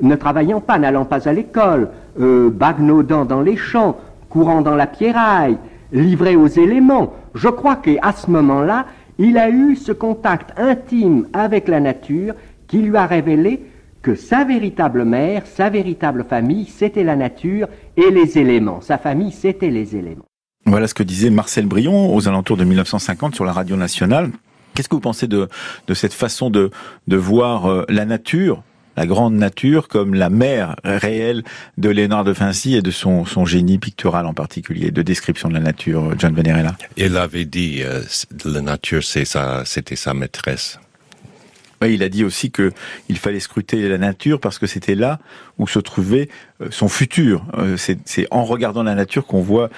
ne 0.00 0.14
travaillant 0.16 0.60
pas, 0.60 0.78
n'allant 0.78 1.04
pas 1.04 1.28
à 1.28 1.32
l'école, 1.32 1.88
euh, 2.20 2.50
bagnaudant 2.50 3.24
dans 3.24 3.40
les 3.40 3.56
champs, 3.56 3.96
courant 4.28 4.62
dans 4.62 4.74
la 4.74 4.86
pierraille, 4.86 5.58
livré 5.92 6.36
aux 6.36 6.46
éléments. 6.46 7.12
Je 7.34 7.48
crois 7.48 7.76
qu'à 7.76 8.12
ce 8.12 8.30
moment-là, 8.30 8.86
il 9.18 9.38
a 9.38 9.48
eu 9.48 9.76
ce 9.76 9.92
contact 9.92 10.58
intime 10.58 11.28
avec 11.32 11.68
la 11.68 11.80
nature 11.80 12.34
qui 12.66 12.78
lui 12.78 12.96
a 12.96 13.06
révélé 13.06 13.62
que 14.02 14.14
sa 14.14 14.44
véritable 14.44 15.04
mère, 15.04 15.46
sa 15.46 15.70
véritable 15.70 16.24
famille, 16.28 16.66
c'était 16.66 17.04
la 17.04 17.16
nature 17.16 17.68
et 17.96 18.10
les 18.10 18.38
éléments. 18.38 18.80
Sa 18.80 18.98
famille, 18.98 19.32
c'était 19.32 19.70
les 19.70 19.96
éléments. 19.96 20.26
Voilà 20.66 20.86
ce 20.86 20.94
que 20.94 21.02
disait 21.02 21.30
Marcel 21.30 21.66
Brion 21.66 22.14
aux 22.14 22.28
alentours 22.28 22.56
de 22.56 22.64
1950 22.64 23.34
sur 23.34 23.44
la 23.44 23.52
radio 23.52 23.76
nationale. 23.76 24.30
Qu'est-ce 24.74 24.88
que 24.88 24.94
vous 24.94 25.00
pensez 25.00 25.28
de, 25.28 25.48
cette 25.94 26.12
façon 26.12 26.50
de, 26.50 26.70
de 27.06 27.16
voir 27.16 27.66
euh, 27.66 27.84
la 27.88 28.04
nature 28.04 28.62
la 28.96 29.06
grande 29.06 29.34
nature 29.34 29.88
comme 29.88 30.14
la 30.14 30.30
mère 30.30 30.76
réelle 30.84 31.44
de 31.78 31.88
Léonard 31.88 32.24
de 32.24 32.32
Vinci 32.32 32.74
et 32.76 32.82
de 32.82 32.90
son, 32.90 33.24
son 33.24 33.44
génie 33.44 33.78
pictural 33.78 34.26
en 34.26 34.34
particulier, 34.34 34.90
de 34.90 35.02
description 35.02 35.48
de 35.48 35.54
la 35.54 35.60
nature, 35.60 36.14
John 36.18 36.34
Venerella. 36.34 36.76
Il 36.96 37.16
avait 37.16 37.44
dit, 37.44 37.82
euh, 37.82 38.02
la 38.44 38.60
nature, 38.60 39.02
c'est 39.02 39.24
c'était 39.64 39.96
sa 39.96 40.14
maîtresse. 40.14 40.78
il 41.82 42.02
a 42.02 42.08
dit 42.08 42.24
aussi 42.24 42.50
que 42.50 42.72
il 43.08 43.18
fallait 43.18 43.40
scruter 43.40 43.88
la 43.88 43.98
nature 43.98 44.40
parce 44.40 44.58
que 44.58 44.66
c'était 44.66 44.94
là 44.94 45.18
où 45.58 45.66
se 45.66 45.78
trouvait 45.78 46.28
euh, 46.60 46.68
son 46.70 46.88
futur. 46.88 47.44
Euh, 47.58 47.76
c'est 47.76 48.26
en 48.30 48.44
regardant 48.44 48.82
la 48.82 48.94
nature 48.94 49.26
qu'on 49.26 49.42
voit 49.42 49.70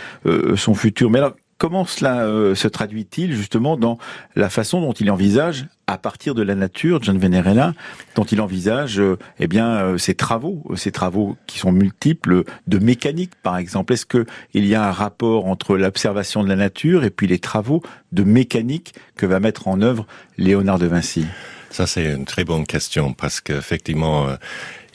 son 0.56 0.74
futur. 0.74 1.10
Mais 1.10 1.18
alors, 1.18 1.34
Comment 1.58 1.86
cela 1.86 2.26
euh, 2.26 2.54
se 2.54 2.68
traduit-il 2.68 3.34
justement 3.34 3.78
dans 3.78 3.96
la 4.34 4.50
façon 4.50 4.82
dont 4.82 4.92
il 4.92 5.10
envisage, 5.10 5.66
à 5.86 5.96
partir 5.96 6.34
de 6.34 6.42
la 6.42 6.54
nature, 6.54 7.02
John 7.02 7.18
Venerella, 7.18 7.72
dont 8.14 8.24
il 8.24 8.42
envisage 8.42 9.00
euh, 9.00 9.16
eh 9.40 9.46
bien 9.46 9.68
euh, 9.68 9.98
ses 9.98 10.14
travaux, 10.14 10.62
ses 10.76 10.92
travaux 10.92 11.38
qui 11.46 11.58
sont 11.58 11.72
multiples 11.72 12.44
de 12.66 12.78
mécanique 12.78 13.32
par 13.42 13.56
exemple? 13.56 13.94
Est-ce 13.94 14.04
que 14.04 14.26
il 14.52 14.66
y 14.66 14.74
a 14.74 14.86
un 14.86 14.92
rapport 14.92 15.46
entre 15.46 15.78
l'observation 15.78 16.44
de 16.44 16.48
la 16.50 16.56
nature 16.56 17.04
et 17.04 17.10
puis 17.10 17.26
les 17.26 17.38
travaux 17.38 17.82
de 18.12 18.22
mécanique 18.22 18.94
que 19.16 19.24
va 19.24 19.40
mettre 19.40 19.66
en 19.66 19.80
œuvre 19.80 20.06
Léonard 20.36 20.78
de 20.78 20.86
Vinci? 20.86 21.24
Ça 21.70 21.86
c'est 21.86 22.04
une 22.04 22.26
très 22.26 22.44
bonne 22.44 22.66
question 22.66 23.14
parce 23.14 23.40
qu'effectivement 23.40 24.28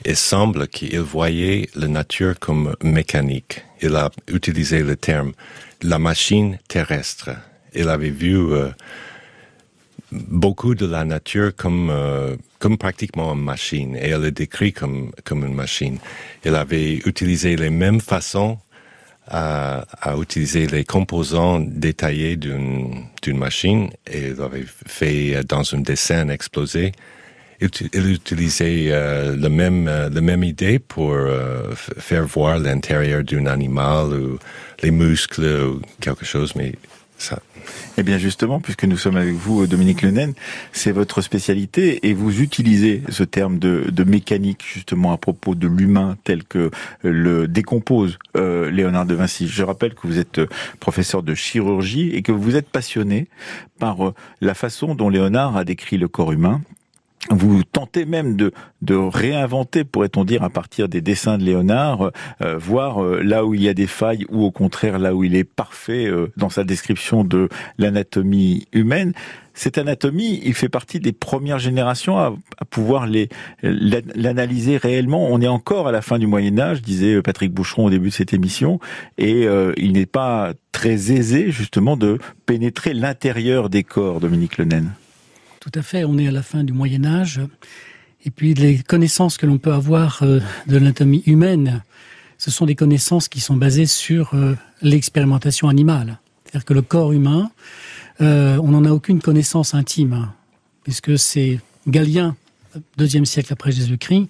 il 0.04 0.16
semble 0.16 0.68
qu'il 0.68 1.00
voyait 1.00 1.68
la 1.74 1.88
nature 1.88 2.38
comme 2.38 2.74
mécanique. 2.82 3.64
Il 3.82 3.94
a 3.96 4.10
utilisé 4.28 4.82
le 4.82 4.96
terme 4.96 5.32
la 5.82 5.98
machine 5.98 6.58
terrestre. 6.68 7.30
Il 7.74 7.88
avait 7.88 8.10
vu 8.10 8.36
euh, 8.36 8.68
beaucoup 10.12 10.74
de 10.74 10.86
la 10.86 11.04
nature 11.04 11.54
comme 11.56 11.90
euh, 11.90 12.36
comme 12.58 12.78
pratiquement 12.78 13.32
une 13.32 13.42
machine 13.42 13.96
et 13.96 14.08
elle 14.10 14.24
est 14.24 14.30
décrit 14.30 14.72
comme 14.72 15.12
comme 15.24 15.44
une 15.44 15.54
machine. 15.54 15.98
Il 16.44 16.54
avait 16.54 16.94
utilisé 16.94 17.56
les 17.56 17.70
mêmes 17.70 18.00
façons 18.00 18.58
à, 19.26 19.84
à 20.00 20.16
utiliser 20.16 20.66
les 20.66 20.84
composants 20.84 21.60
détaillés 21.60 22.36
d'une 22.36 23.06
d'une 23.22 23.38
machine 23.38 23.90
et 24.06 24.28
il 24.28 24.40
avait 24.40 24.64
fait 24.66 25.42
dans 25.44 25.74
un 25.74 25.80
dessin 25.80 26.28
explosé 26.28 26.92
il 27.92 28.10
utilisait 28.10 28.88
euh, 28.90 29.36
le 29.36 29.48
même 29.48 29.86
euh, 29.88 30.08
la 30.10 30.20
même 30.20 30.44
idée 30.44 30.78
pour 30.78 31.12
euh, 31.12 31.74
faire 31.74 32.26
voir 32.26 32.58
l'intérieur 32.58 33.22
d'un 33.22 33.46
animal 33.46 34.12
ou 34.12 34.38
les 34.82 34.90
muscles 34.90 35.44
ou 35.44 35.80
quelque 36.00 36.24
chose, 36.24 36.54
mais 36.56 36.74
ça. 37.18 37.40
Eh 37.96 38.02
bien 38.02 38.18
justement, 38.18 38.60
puisque 38.60 38.84
nous 38.84 38.96
sommes 38.96 39.16
avec 39.16 39.34
vous, 39.34 39.66
Dominique 39.66 40.02
Lenaine, 40.02 40.34
c'est 40.72 40.90
votre 40.90 41.20
spécialité 41.20 42.08
et 42.08 42.14
vous 42.14 42.40
utilisez 42.40 43.02
ce 43.10 43.22
terme 43.22 43.58
de, 43.58 43.86
de 43.90 44.04
mécanique 44.04 44.64
justement 44.66 45.12
à 45.12 45.18
propos 45.18 45.54
de 45.54 45.68
l'humain 45.68 46.16
tel 46.24 46.42
que 46.42 46.70
le 47.02 47.46
décompose 47.46 48.18
euh, 48.36 48.70
Léonard 48.70 49.06
de 49.06 49.14
Vinci. 49.14 49.46
Je 49.46 49.62
rappelle 49.62 49.94
que 49.94 50.06
vous 50.06 50.18
êtes 50.18 50.40
professeur 50.80 51.22
de 51.22 51.34
chirurgie 51.34 52.10
et 52.10 52.22
que 52.22 52.32
vous 52.32 52.56
êtes 52.56 52.68
passionné 52.68 53.28
par 53.78 53.98
la 54.40 54.54
façon 54.54 54.94
dont 54.94 55.08
Léonard 55.08 55.56
a 55.56 55.64
décrit 55.64 55.98
le 55.98 56.08
corps 56.08 56.32
humain 56.32 56.60
vous 57.30 57.62
tentez 57.62 58.04
même 58.04 58.36
de, 58.36 58.52
de 58.82 58.94
réinventer, 58.94 59.84
pourrait-on 59.84 60.24
dire, 60.24 60.42
à 60.42 60.50
partir 60.50 60.88
des 60.88 61.00
dessins 61.00 61.38
de 61.38 61.44
Léonard, 61.44 62.10
euh, 62.40 62.58
voir 62.58 63.02
euh, 63.02 63.22
là 63.22 63.44
où 63.46 63.54
il 63.54 63.62
y 63.62 63.68
a 63.68 63.74
des 63.74 63.86
failles 63.86 64.26
ou 64.28 64.44
au 64.44 64.50
contraire 64.50 64.98
là 64.98 65.14
où 65.14 65.22
il 65.22 65.36
est 65.36 65.44
parfait 65.44 66.06
euh, 66.06 66.32
dans 66.36 66.50
sa 66.50 66.64
description 66.64 67.22
de 67.22 67.48
l'anatomie 67.78 68.66
humaine. 68.72 69.12
Cette 69.54 69.78
anatomie, 69.78 70.40
il 70.44 70.54
fait 70.54 70.70
partie 70.70 70.98
des 70.98 71.12
premières 71.12 71.58
générations 71.58 72.18
à, 72.18 72.34
à 72.58 72.64
pouvoir 72.64 73.06
l'analyser 73.62 74.78
réellement. 74.78 75.28
On 75.30 75.42
est 75.42 75.48
encore 75.48 75.88
à 75.88 75.92
la 75.92 76.00
fin 76.00 76.18
du 76.18 76.26
Moyen 76.26 76.58
Âge, 76.58 76.80
disait 76.80 77.20
Patrick 77.20 77.52
Boucheron 77.52 77.86
au 77.86 77.90
début 77.90 78.08
de 78.08 78.14
cette 78.14 78.32
émission, 78.32 78.80
et 79.18 79.46
il 79.76 79.92
n'est 79.92 80.06
pas 80.06 80.54
très 80.72 81.12
aisé 81.12 81.50
justement 81.50 81.98
de 81.98 82.18
pénétrer 82.46 82.94
l'intérieur 82.94 83.68
des 83.68 83.84
corps, 83.84 84.20
Dominique 84.20 84.56
Lenaine. 84.56 84.92
Tout 85.62 85.78
à 85.78 85.82
fait, 85.82 86.02
on 86.04 86.18
est 86.18 86.26
à 86.26 86.32
la 86.32 86.42
fin 86.42 86.64
du 86.64 86.72
Moyen 86.72 87.04
Âge. 87.04 87.40
Et 88.24 88.30
puis 88.32 88.52
les 88.52 88.78
connaissances 88.78 89.36
que 89.36 89.46
l'on 89.46 89.58
peut 89.58 89.72
avoir 89.72 90.20
euh, 90.24 90.40
de 90.66 90.76
l'anatomie 90.76 91.22
humaine, 91.24 91.84
ce 92.36 92.50
sont 92.50 92.66
des 92.66 92.74
connaissances 92.74 93.28
qui 93.28 93.38
sont 93.38 93.54
basées 93.54 93.86
sur 93.86 94.34
euh, 94.34 94.56
l'expérimentation 94.80 95.68
animale. 95.68 96.18
C'est-à-dire 96.42 96.64
que 96.64 96.74
le 96.74 96.82
corps 96.82 97.12
humain, 97.12 97.52
euh, 98.20 98.58
on 98.60 98.72
n'en 98.72 98.84
a 98.84 98.90
aucune 98.90 99.22
connaissance 99.22 99.72
intime, 99.72 100.14
hein, 100.14 100.34
puisque 100.82 101.16
c'est 101.16 101.60
Galien, 101.86 102.34
deuxième 102.96 103.24
siècle 103.24 103.52
après 103.52 103.70
Jésus-Christ, 103.70 104.26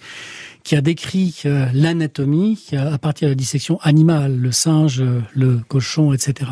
qui 0.64 0.76
a 0.76 0.80
décrit 0.80 1.42
euh, 1.44 1.66
l'anatomie 1.72 2.58
à 2.72 2.98
partir 2.98 3.28
de 3.28 3.32
la 3.32 3.36
dissection 3.36 3.78
animale, 3.82 4.36
le 4.36 4.52
singe, 4.52 5.02
le 5.34 5.60
cochon, 5.68 6.12
etc. 6.12 6.50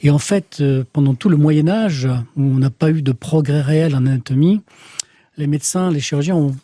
Et 0.00 0.10
en 0.10 0.18
fait, 0.18 0.58
euh, 0.60 0.84
pendant 0.92 1.14
tout 1.14 1.28
le 1.28 1.36
Moyen 1.36 1.68
Âge, 1.68 2.08
où 2.36 2.42
on 2.42 2.58
n'a 2.58 2.70
pas 2.70 2.90
eu 2.90 3.02
de 3.02 3.12
progrès 3.12 3.60
réel 3.60 3.94
en 3.94 4.06
anatomie, 4.06 4.62
les 5.36 5.46
médecins, 5.46 5.90
les 5.90 6.00
chirurgiens 6.00 6.36
ont 6.36 6.56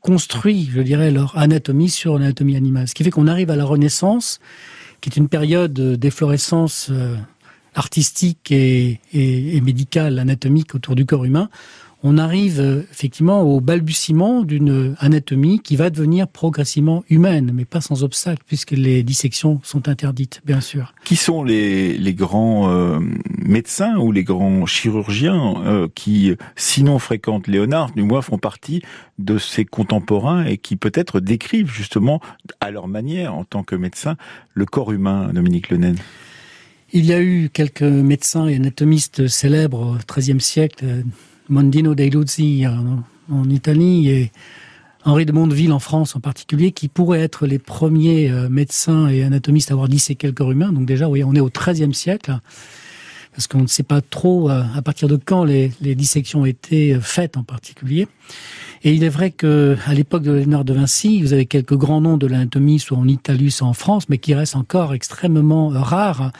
construit, 0.00 0.68
je 0.72 0.80
dirais, 0.80 1.10
leur 1.10 1.36
anatomie 1.38 1.90
sur 1.90 2.18
l'anatomie 2.18 2.56
animale. 2.56 2.88
Ce 2.88 2.94
qui 2.94 3.04
fait 3.04 3.10
qu'on 3.10 3.28
arrive 3.28 3.50
à 3.50 3.56
la 3.56 3.64
Renaissance, 3.64 4.40
qui 5.00 5.10
est 5.10 5.16
une 5.16 5.28
période 5.28 5.72
d'efflorescence 5.72 6.88
euh, 6.90 7.16
artistique 7.74 8.50
et, 8.50 9.00
et 9.12 9.60
médicale, 9.60 10.18
anatomique 10.18 10.74
autour 10.74 10.96
du 10.96 11.06
corps 11.06 11.24
humain, 11.24 11.48
on 12.02 12.18
arrive 12.18 12.60
euh, 12.60 12.82
effectivement 12.90 13.42
au 13.42 13.60
balbutiement 13.60 14.42
d'une 14.42 14.94
anatomie 14.98 15.60
qui 15.60 15.76
va 15.76 15.90
devenir 15.90 16.28
progressivement 16.28 17.04
humaine, 17.08 17.52
mais 17.54 17.64
pas 17.64 17.80
sans 17.80 18.02
obstacle, 18.04 18.42
puisque 18.46 18.72
les 18.72 19.02
dissections 19.02 19.60
sont 19.62 19.88
interdites, 19.88 20.40
bien 20.44 20.60
sûr. 20.60 20.94
Qui 21.04 21.16
sont 21.16 21.44
les, 21.44 21.96
les 21.96 22.14
grands 22.14 22.70
euh, 22.70 22.98
médecins 23.38 23.96
ou 23.98 24.12
les 24.12 24.24
grands 24.24 24.66
chirurgiens 24.66 25.54
euh, 25.64 25.88
qui, 25.94 26.34
sinon 26.56 26.98
fréquentent 26.98 27.46
Léonard, 27.46 27.92
du 27.92 28.02
moins 28.02 28.22
font 28.22 28.38
partie 28.38 28.82
de 29.18 29.38
ses 29.38 29.64
contemporains 29.64 30.44
et 30.44 30.58
qui 30.58 30.76
peut-être 30.76 31.20
décrivent 31.20 31.72
justement 31.72 32.20
à 32.60 32.70
leur 32.70 32.88
manière, 32.88 33.34
en 33.34 33.44
tant 33.44 33.62
que 33.62 33.76
médecins, 33.76 34.16
le 34.54 34.66
corps 34.66 34.92
humain, 34.92 35.30
Dominique 35.32 35.70
Lenaine 35.70 35.98
il 36.94 37.06
y 37.06 37.14
a 37.14 37.22
eu 37.22 37.48
quelques 37.50 37.80
médecins 37.80 38.48
et 38.48 38.56
anatomistes 38.56 39.26
célèbres 39.26 39.96
au 39.96 40.14
XIIIe 40.14 40.42
siècle, 40.42 40.84
Mondino 41.48 41.94
dei 41.94 42.10
Luzzi 42.10 42.66
en, 42.66 43.50
Italie 43.50 44.08
et 44.08 44.32
Henri 45.04 45.26
de 45.26 45.32
Mondeville 45.32 45.72
en 45.72 45.78
France 45.78 46.14
en 46.14 46.20
particulier, 46.20 46.72
qui 46.72 46.88
pourraient 46.88 47.20
être 47.20 47.46
les 47.46 47.58
premiers 47.58 48.30
euh, 48.30 48.48
médecins 48.48 49.08
et 49.08 49.22
anatomistes 49.24 49.70
à 49.70 49.74
avoir 49.74 49.88
disséqué 49.88 50.28
le 50.28 50.32
corps. 50.32 50.54
Donc 50.54 50.86
déjà, 50.86 51.08
oui, 51.08 51.24
on 51.24 51.34
est 51.34 51.40
au 51.40 51.50
XIIIe 51.50 51.94
siècle, 51.94 52.38
parce 53.34 53.46
qu'on 53.46 53.62
ne 53.62 53.66
sait 53.66 53.82
pas 53.82 54.00
trop 54.00 54.48
euh, 54.48 54.62
à 54.76 54.82
partir 54.82 55.08
de 55.08 55.16
quand 55.16 55.44
les, 55.44 55.70
dissections 55.80 56.42
ont 56.42 56.46
été 56.46 56.94
euh, 56.94 57.00
faites 57.00 57.36
en 57.36 57.42
particulier. 57.42 58.06
Et 58.84 58.92
il 58.92 59.02
est 59.02 59.08
vrai 59.08 59.30
que 59.30 59.76
à 59.86 59.94
l'époque 59.94 60.22
de 60.22 60.32
Léonard 60.32 60.64
de 60.64 60.74
Vinci, 60.74 61.22
vous 61.22 61.32
avez 61.32 61.46
quelques 61.46 61.76
grands 61.76 62.00
noms 62.00 62.16
de 62.16 62.26
l'anatomie, 62.26 62.78
soit 62.78 62.98
en 62.98 63.08
Italie, 63.08 63.50
soit 63.50 63.66
en 63.66 63.74
France, 63.74 64.08
mais 64.08 64.18
qui 64.18 64.34
restent 64.34 64.56
encore 64.56 64.94
extrêmement 64.94 65.68
rares. 65.68 66.32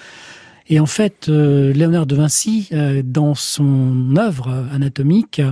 Et 0.68 0.80
en 0.80 0.86
fait, 0.86 1.28
Léonard 1.28 2.06
de 2.06 2.16
Vinci, 2.16 2.70
dans 3.04 3.34
son 3.34 4.16
œuvre 4.16 4.66
anatomique, 4.72 5.42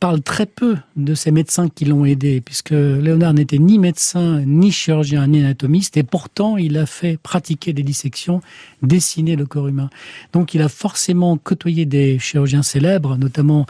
parle 0.00 0.20
très 0.20 0.46
peu 0.46 0.76
de 0.96 1.14
ces 1.14 1.30
médecins 1.30 1.68
qui 1.68 1.84
l'ont 1.84 2.04
aidé, 2.04 2.40
puisque 2.40 2.72
Léonard 2.72 3.34
n'était 3.34 3.58
ni 3.58 3.78
médecin, 3.78 4.42
ni 4.44 4.72
chirurgien, 4.72 5.28
ni 5.28 5.38
anatomiste, 5.38 5.96
et 5.96 6.02
pourtant 6.02 6.56
il 6.56 6.76
a 6.76 6.86
fait 6.86 7.16
pratiquer 7.22 7.72
des 7.72 7.84
dissections, 7.84 8.40
dessiner 8.82 9.36
le 9.36 9.46
corps 9.46 9.68
humain. 9.68 9.90
Donc 10.32 10.54
il 10.54 10.62
a 10.62 10.68
forcément 10.68 11.36
côtoyé 11.36 11.86
des 11.86 12.18
chirurgiens 12.18 12.64
célèbres, 12.64 13.16
notamment 13.16 13.64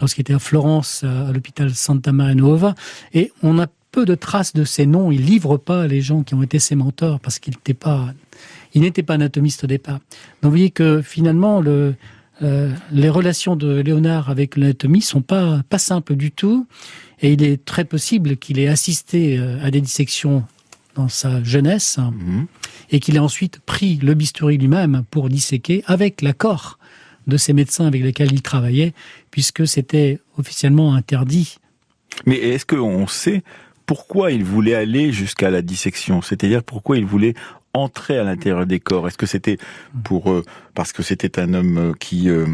lorsqu'il 0.00 0.22
était 0.22 0.34
à 0.34 0.40
Florence, 0.40 1.04
à 1.04 1.30
l'hôpital 1.32 1.72
Santa 1.72 2.10
Maria 2.10 2.34
Nuova, 2.34 2.74
et 3.14 3.30
on 3.44 3.60
a 3.60 3.68
peu 3.92 4.04
de 4.04 4.16
traces 4.16 4.54
de 4.54 4.64
ces 4.64 4.86
noms. 4.86 5.12
Il 5.12 5.24
livre 5.24 5.56
pas 5.56 5.86
les 5.86 6.00
gens 6.00 6.24
qui 6.24 6.34
ont 6.34 6.42
été 6.42 6.58
ses 6.58 6.74
mentors 6.74 7.20
parce 7.20 7.38
qu'il 7.38 7.54
n'était 7.54 7.74
pas, 7.74 8.12
il 8.76 8.82
n'était 8.82 9.02
pas 9.02 9.14
anatomiste 9.14 9.64
au 9.64 9.66
départ. 9.66 9.98
Donc 10.42 10.44
vous 10.44 10.50
voyez 10.50 10.70
que 10.70 11.02
finalement 11.02 11.60
le 11.60 11.94
euh, 12.42 12.70
les 12.92 13.08
relations 13.08 13.56
de 13.56 13.80
Léonard 13.80 14.28
avec 14.28 14.58
l'anatomie 14.58 15.00
sont 15.00 15.22
pas 15.22 15.62
pas 15.70 15.78
simples 15.78 16.14
du 16.14 16.30
tout, 16.30 16.66
et 17.22 17.32
il 17.32 17.42
est 17.42 17.64
très 17.64 17.86
possible 17.86 18.36
qu'il 18.36 18.58
ait 18.58 18.68
assisté 18.68 19.38
euh, 19.38 19.58
à 19.64 19.70
des 19.70 19.80
dissections 19.80 20.44
dans 20.94 21.08
sa 21.08 21.42
jeunesse 21.42 21.98
mhm. 21.98 22.46
et 22.90 23.00
qu'il 23.00 23.16
ait 23.16 23.20
ensuite 23.20 23.60
pris 23.60 23.96
le 23.96 24.12
bistouri 24.12 24.58
lui-même 24.58 25.04
pour 25.10 25.30
disséquer 25.30 25.82
avec 25.86 26.20
l'accord 26.20 26.78
de 27.26 27.38
ces 27.38 27.54
médecins 27.54 27.86
avec 27.86 28.02
lesquels 28.02 28.32
il 28.32 28.42
travaillait, 28.42 28.92
puisque 29.30 29.66
c'était 29.66 30.20
officiellement 30.36 30.94
interdit. 30.94 31.56
Mais 32.26 32.36
est-ce 32.36 32.66
qu'on 32.66 33.06
sait 33.06 33.42
pourquoi 33.86 34.32
il 34.32 34.44
voulait 34.44 34.74
aller 34.74 35.12
jusqu'à 35.12 35.50
la 35.50 35.62
dissection? 35.62 36.20
C'est-à-dire 36.20 36.62
pourquoi 36.62 36.98
il 36.98 37.06
voulait 37.06 37.34
entrer 37.76 38.18
à 38.18 38.24
l'intérieur 38.24 38.66
des 38.66 38.80
corps 38.80 39.06
Est-ce 39.06 39.18
que 39.18 39.26
c'était 39.26 39.58
pour 40.04 40.30
euh, 40.30 40.42
parce 40.74 40.92
que 40.92 41.02
c'était 41.02 41.38
un 41.38 41.54
homme 41.54 41.78
euh, 41.78 41.92
qui 41.98 42.28
euh, 42.28 42.46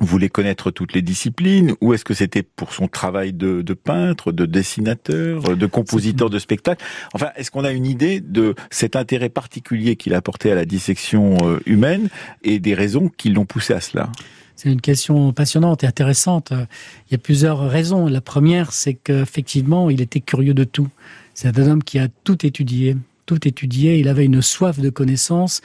voulait 0.00 0.28
connaître 0.28 0.70
toutes 0.70 0.94
les 0.94 1.02
disciplines 1.02 1.74
ou 1.80 1.94
est-ce 1.94 2.04
que 2.04 2.14
c'était 2.14 2.42
pour 2.42 2.72
son 2.72 2.88
travail 2.88 3.32
de, 3.32 3.62
peintre, 3.74 4.32
de 4.32 4.46
dessinateur, 4.46 5.56
de 5.56 5.66
compositeur 5.66 6.30
de 6.30 6.38
spectacle 6.38 6.84
Enfin, 7.12 7.28
est-ce 7.36 7.50
qu'on 7.50 7.64
a 7.64 7.70
une 7.70 7.86
idée 7.86 8.20
de 8.20 8.54
cet 8.70 8.96
intérêt 8.96 9.28
particulier 9.28 9.96
qu'il 9.96 10.14
a 10.14 10.18
apporté 10.18 10.50
à 10.50 10.54
la 10.54 10.64
dissection 10.64 11.36
humaine 11.66 12.08
et 12.42 12.60
des 12.60 12.72
raisons 12.72 13.10
qui 13.14 13.28
l'ont 13.28 13.44
poussé 13.44 13.74
à 13.74 13.80
cela? 13.82 14.10
C'est 14.56 14.72
une 14.72 14.80
question 14.80 15.34
passionnante 15.34 15.84
et 15.84 15.86
intéressante. 15.86 16.52
Il 16.52 17.12
y 17.12 17.14
a 17.14 17.18
plusieurs 17.18 17.60
raisons. 17.68 18.06
La 18.06 18.22
première, 18.22 18.72
c'est 18.72 18.94
qu'effectivement, 18.94 19.90
il 19.90 20.00
était 20.00 20.20
curieux 20.20 20.54
de 20.54 20.64
tout. 20.64 20.88
C'est 21.34 21.58
un 21.58 21.66
homme 21.66 21.82
qui 21.82 21.98
a 21.98 22.08
tout 22.24 22.44
étudié, 22.44 22.96
tout 23.30 23.46
étudié. 23.46 24.00
Il 24.00 24.08
avait 24.08 24.24
une 24.24 24.42
soif 24.42 24.80
de 24.80 24.90
connaissance, 24.90 25.60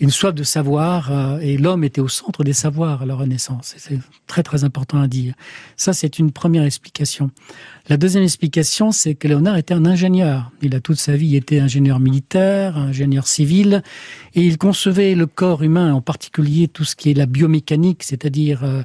une 0.00 0.10
soif 0.10 0.34
de 0.34 0.42
savoir, 0.42 1.12
euh, 1.12 1.38
et 1.38 1.56
l'homme 1.56 1.84
était 1.84 2.00
au 2.00 2.08
centre 2.08 2.42
des 2.42 2.52
savoirs 2.52 3.02
à 3.02 3.06
la 3.06 3.14
Renaissance. 3.14 3.72
C'est 3.76 4.00
très 4.26 4.42
très 4.42 4.64
important 4.64 5.00
à 5.00 5.06
dire. 5.06 5.34
Ça, 5.76 5.92
c'est 5.92 6.18
une 6.18 6.32
première 6.32 6.64
explication. 6.64 7.30
La 7.88 7.96
deuxième 7.96 8.24
explication, 8.24 8.90
c'est 8.90 9.14
que 9.14 9.28
Léonard 9.28 9.56
était 9.58 9.74
un 9.74 9.86
ingénieur. 9.86 10.50
Il 10.60 10.74
a 10.74 10.80
toute 10.80 10.96
sa 10.96 11.14
vie 11.14 11.36
été 11.36 11.60
ingénieur 11.60 12.00
militaire, 12.00 12.76
ingénieur 12.76 13.28
civil, 13.28 13.84
et 14.34 14.42
il 14.42 14.58
concevait 14.58 15.14
le 15.14 15.26
corps 15.26 15.62
humain, 15.62 15.94
en 15.94 16.00
particulier 16.00 16.66
tout 16.66 16.84
ce 16.84 16.96
qui 16.96 17.12
est 17.12 17.14
la 17.14 17.26
biomécanique, 17.26 18.02
c'est-à-dire 18.02 18.64
euh, 18.64 18.82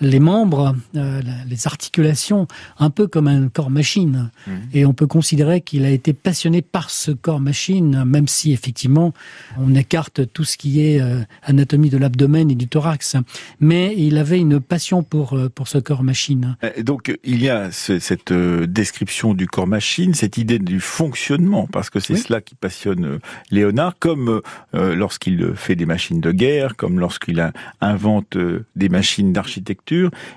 les 0.00 0.20
membres, 0.20 0.74
euh, 0.96 1.20
les 1.48 1.66
articulations, 1.66 2.46
un 2.78 2.90
peu 2.90 3.06
comme 3.06 3.28
un 3.28 3.48
corps 3.48 3.70
machine. 3.70 4.30
Mmh. 4.46 4.52
Et 4.74 4.86
on 4.86 4.92
peut 4.92 5.06
considérer 5.06 5.60
qu'il 5.60 5.84
a 5.84 5.90
été 5.90 6.12
passionné 6.12 6.62
par 6.62 6.90
ce 6.90 7.10
corps 7.10 7.40
machine, 7.40 8.04
même 8.04 8.28
si 8.28 8.52
effectivement 8.52 9.12
on 9.58 9.74
écarte 9.74 10.32
tout 10.32 10.44
ce 10.44 10.56
qui 10.56 10.80
est 10.80 11.00
euh, 11.00 11.20
anatomie 11.42 11.90
de 11.90 11.98
l'abdomen 11.98 12.50
et 12.50 12.54
du 12.54 12.68
thorax. 12.68 13.16
Mais 13.60 13.94
il 13.96 14.18
avait 14.18 14.38
une 14.38 14.60
passion 14.60 15.02
pour 15.02 15.38
pour 15.54 15.68
ce 15.68 15.78
corps 15.78 16.02
machine. 16.02 16.56
Donc 16.82 17.16
il 17.24 17.42
y 17.42 17.48
a 17.48 17.70
cette 17.70 18.32
euh, 18.32 18.66
description 18.66 19.34
du 19.34 19.46
corps 19.46 19.66
machine, 19.66 20.14
cette 20.14 20.38
idée 20.38 20.58
du 20.58 20.80
fonctionnement, 20.80 21.66
parce 21.70 21.90
que 21.90 22.00
c'est 22.00 22.16
cela 22.16 22.40
qui 22.40 22.54
passionne 22.54 23.04
euh, 23.04 23.18
Léonard, 23.50 23.94
comme 23.98 24.40
euh, 24.74 24.94
lorsqu'il 24.94 25.54
fait 25.54 25.76
des 25.76 25.86
machines 25.86 26.20
de 26.20 26.32
guerre, 26.32 26.76
comme 26.76 26.98
lorsqu'il 26.98 27.52
invente 27.80 28.36
des 28.76 28.88
machines 28.88 29.32
d'architecture, 29.32 29.89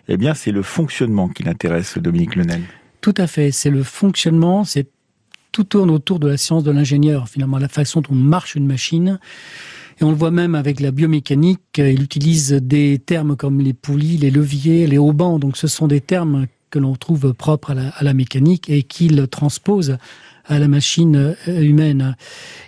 eh 0.08 0.18
bien 0.18 0.34
c'est 0.34 0.52
le 0.52 0.62
fonctionnement 0.62 1.30
qui 1.30 1.44
l'intéresse, 1.44 1.98
Dominique 1.98 2.36
Lenel. 2.36 2.62
Tout 3.02 3.14
à 3.18 3.28
fait, 3.28 3.52
c'est 3.52 3.70
le 3.70 3.84
fonctionnement, 3.84 4.64
c'est 4.64 4.88
tout 5.52 5.64
tourne 5.64 5.92
autour 5.92 6.20
de 6.20 6.28
la 6.28 6.38
science 6.38 6.64
de 6.64 6.72
l'ingénieur, 6.72 7.30
finalement, 7.30 7.60
la 7.60 7.68
façon 7.68 8.02
dont 8.02 8.16
marche 8.16 8.56
une 8.56 8.66
machine. 8.66 9.20
Et 10.00 10.04
on 10.04 10.10
le 10.10 10.16
voit 10.16 10.32
même 10.32 10.56
avec 10.56 10.80
la 10.80 10.92
biomécanique, 10.92 11.62
il 11.78 12.02
utilise 12.02 12.54
des 12.54 12.98
termes 12.98 13.36
comme 13.36 13.60
les 13.60 13.74
poulies, 13.74 14.18
les 14.18 14.32
leviers, 14.32 14.88
les 14.88 14.98
haubans. 14.98 15.38
Donc 15.38 15.56
ce 15.58 15.68
sont 15.68 15.88
des 15.88 16.02
termes 16.02 16.48
que 16.72 16.80
l'on 16.80 16.96
trouve 16.96 17.34
propre 17.34 17.72
à 17.72 17.74
la, 17.76 17.90
à 17.90 18.04
la 18.04 18.16
mécanique 18.16 18.70
et 18.70 18.82
qu'il 18.82 19.28
transpose 19.28 19.98
à 20.46 20.60
la 20.60 20.68
machine 20.68 21.36
euh, 21.48 21.62
humaine. 21.62 22.16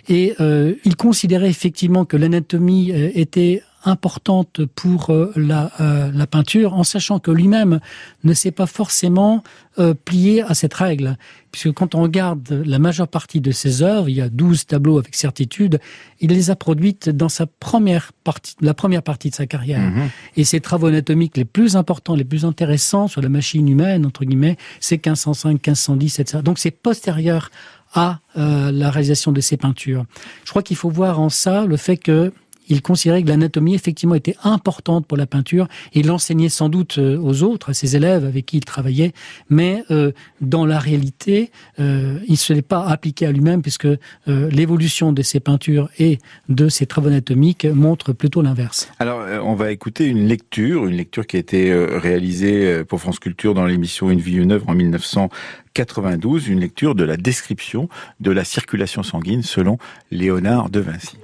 Et 0.08 0.34
euh, 0.40 0.74
il 0.84 0.96
considérait 0.96 1.50
effectivement 1.50 2.04
que 2.04 2.16
l'anatomie 2.16 2.92
euh, 2.92 3.10
était 3.14 3.62
importante 3.86 4.64
pour 4.66 5.10
euh, 5.10 5.32
la, 5.36 5.70
euh, 5.80 6.10
la, 6.12 6.26
peinture, 6.26 6.74
en 6.74 6.84
sachant 6.84 7.18
que 7.18 7.30
lui-même 7.30 7.80
ne 8.24 8.34
s'est 8.34 8.50
pas 8.50 8.66
forcément 8.66 9.42
euh, 9.78 9.94
plié 9.94 10.42
à 10.42 10.54
cette 10.54 10.74
règle. 10.74 11.16
Puisque 11.52 11.72
quand 11.72 11.94
on 11.94 12.02
regarde 12.02 12.62
la 12.66 12.78
majeure 12.78 13.08
partie 13.08 13.40
de 13.40 13.50
ses 13.50 13.82
œuvres, 13.82 14.08
il 14.08 14.16
y 14.16 14.20
a 14.20 14.28
12 14.28 14.66
tableaux 14.66 14.98
avec 14.98 15.14
certitude, 15.14 15.80
il 16.20 16.30
les 16.30 16.50
a 16.50 16.56
produites 16.56 17.08
dans 17.08 17.28
sa 17.28 17.46
première 17.46 18.12
partie, 18.24 18.54
la 18.60 18.74
première 18.74 19.02
partie 19.02 19.30
de 19.30 19.34
sa 19.34 19.46
carrière. 19.46 19.80
Mhm. 19.80 20.08
Et 20.36 20.44
ses 20.44 20.60
travaux 20.60 20.88
anatomiques 20.88 21.36
les 21.36 21.44
plus 21.44 21.76
importants, 21.76 22.14
les 22.14 22.24
plus 22.24 22.44
intéressants 22.44 23.08
sur 23.08 23.22
la 23.22 23.28
machine 23.28 23.68
humaine, 23.68 24.04
entre 24.04 24.24
guillemets, 24.24 24.56
c'est 24.80 24.96
1505, 24.96 25.66
1510, 25.66 26.18
etc. 26.20 26.42
Donc 26.44 26.58
c'est 26.58 26.70
postérieur 26.70 27.50
à 27.94 28.18
la 28.34 28.90
réalisation 28.90 29.32
de 29.32 29.40
ces 29.40 29.56
peintures. 29.56 30.04
Je 30.44 30.50
crois 30.50 30.62
qu'il 30.62 30.76
faut 30.76 30.90
voir 30.90 31.18
en 31.18 31.30
ça 31.30 31.64
le 31.64 31.78
fait 31.78 31.96
que 31.96 32.30
il 32.68 32.82
considérait 32.82 33.22
que 33.22 33.28
l'anatomie 33.28 33.74
effectivement 33.74 34.14
était 34.14 34.36
importante 34.44 35.06
pour 35.06 35.16
la 35.16 35.26
peinture. 35.26 35.68
Il 35.92 36.06
l'enseignait 36.06 36.48
sans 36.48 36.68
doute 36.68 36.98
euh, 36.98 37.18
aux 37.18 37.42
autres, 37.42 37.70
à 37.70 37.74
ses 37.74 37.96
élèves 37.96 38.24
avec 38.24 38.46
qui 38.46 38.58
il 38.58 38.64
travaillait, 38.64 39.12
mais 39.50 39.84
euh, 39.90 40.12
dans 40.40 40.66
la 40.66 40.78
réalité, 40.78 41.50
euh, 41.78 42.18
il 42.26 42.32
ne 42.32 42.36
se 42.36 42.52
l'est 42.52 42.62
pas 42.62 42.84
appliqué 42.86 43.26
à 43.26 43.32
lui-même 43.32 43.62
puisque 43.62 43.88
l'évolution 44.26 45.12
de 45.12 45.22
ses 45.22 45.40
peintures 45.40 45.88
et 45.98 46.18
de 46.48 46.68
ses 46.68 46.86
travaux 46.86 47.08
anatomiques 47.08 47.64
montre 47.64 48.12
plutôt 48.12 48.42
l'inverse. 48.42 48.88
Alors, 48.98 49.24
on 49.44 49.54
va 49.54 49.70
écouter 49.70 50.06
une 50.06 50.26
lecture, 50.26 50.86
une 50.86 50.96
lecture 50.96 51.26
qui 51.26 51.36
a 51.36 51.40
été 51.40 51.72
réalisée 51.74 52.84
pour 52.84 53.00
France 53.00 53.18
Culture 53.18 53.54
dans 53.54 53.66
l'émission 53.66 54.10
Une 54.10 54.20
vie, 54.20 54.36
une 54.36 54.52
œuvre 54.52 54.68
en 54.68 54.74
1992, 54.74 56.48
une 56.48 56.60
lecture 56.60 56.94
de 56.94 57.04
la 57.04 57.16
description 57.16 57.88
de 58.20 58.30
la 58.30 58.44
circulation 58.44 59.02
sanguine 59.02 59.42
selon 59.42 59.78
Léonard 60.10 60.70
de 60.70 60.80
Vinci. 60.80 61.16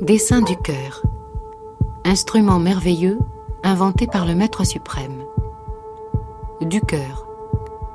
Dessin 0.00 0.42
du 0.42 0.56
cœur. 0.56 1.02
Instrument 2.04 2.58
merveilleux 2.58 3.18
inventé 3.62 4.08
par 4.08 4.26
le 4.26 4.34
Maître 4.34 4.64
suprême. 4.64 5.22
Du 6.60 6.80
cœur. 6.80 7.28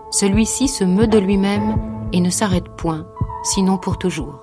Celui-ci 0.10 0.70
se 0.70 0.86
meut 0.86 1.08
de 1.08 1.18
lui-même 1.18 1.78
et 2.14 2.22
ne 2.22 2.30
s'arrête 2.30 2.70
point, 2.78 3.06
sinon 3.44 3.78
pour 3.78 3.98
toujours. 3.98 4.40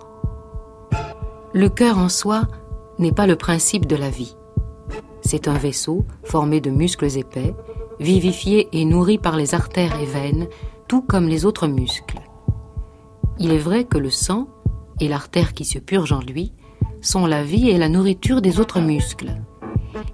Le 1.55 1.71
cœur 1.71 1.97
en 1.97 2.11
soi 2.11 2.43
n'est 2.99 3.13
pas 3.13 3.27
le 3.27 3.37
principe 3.37 3.87
de 3.87 3.97
la 3.97 4.11
vie. 4.11 4.37
C'est 5.23 5.49
un 5.49 5.57
vaisseau 5.57 6.05
formé 6.25 6.61
de 6.61 6.71
muscles 6.71 7.17
épais, 7.17 7.55
vivifié 7.99 8.69
et 8.73 8.85
nourri 8.85 9.17
par 9.17 9.37
les 9.37 9.55
artères 9.55 9.99
et 9.99 10.07
veines, 10.07 10.47
tout 10.89 11.01
comme 11.01 11.27
les 11.27 11.47
autres 11.47 11.69
muscles. 11.69 12.21
Il 13.39 13.51
est 13.51 13.59
vrai 13.59 13.85
que 13.85 13.99
le 13.99 14.11
sang, 14.11 14.47
et 15.01 15.09
l'artère 15.09 15.55
qui 15.55 15.65
se 15.65 15.79
purge 15.79 16.13
en 16.13 16.21
lui, 16.21 16.53
sont 17.07 17.27
la 17.27 17.45
vie 17.45 17.71
et 17.71 17.79
la 17.79 17.89
nourriture 17.89 18.43
des 18.43 18.59
autres 18.59 18.81
muscles. 18.81 19.31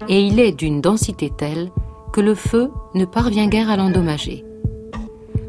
Et 0.07 0.21
il 0.21 0.39
est 0.39 0.51
d'une 0.51 0.79
densité 0.79 1.31
telle 1.35 1.71
que 2.11 2.21
le 2.21 2.35
feu 2.35 2.69
ne 2.93 3.05
parvient 3.05 3.47
guère 3.47 3.69
à 3.69 3.77
l'endommager. 3.77 4.45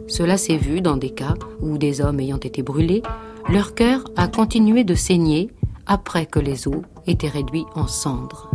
Cela 0.08 0.36
s'est 0.36 0.56
vu 0.56 0.80
dans 0.80 0.96
des 0.96 1.10
cas 1.10 1.34
où 1.60 1.76
des 1.76 2.00
hommes 2.00 2.20
ayant 2.20 2.38
été 2.38 2.62
brûlés, 2.62 3.02
leur 3.48 3.74
cœur 3.74 4.04
a 4.16 4.26
continué 4.26 4.84
de 4.84 4.94
saigner 4.94 5.50
après 5.86 6.24
que 6.26 6.38
les 6.38 6.66
os 6.66 6.82
étaient 7.06 7.28
réduits 7.28 7.66
en 7.74 7.86
cendres. 7.86 8.50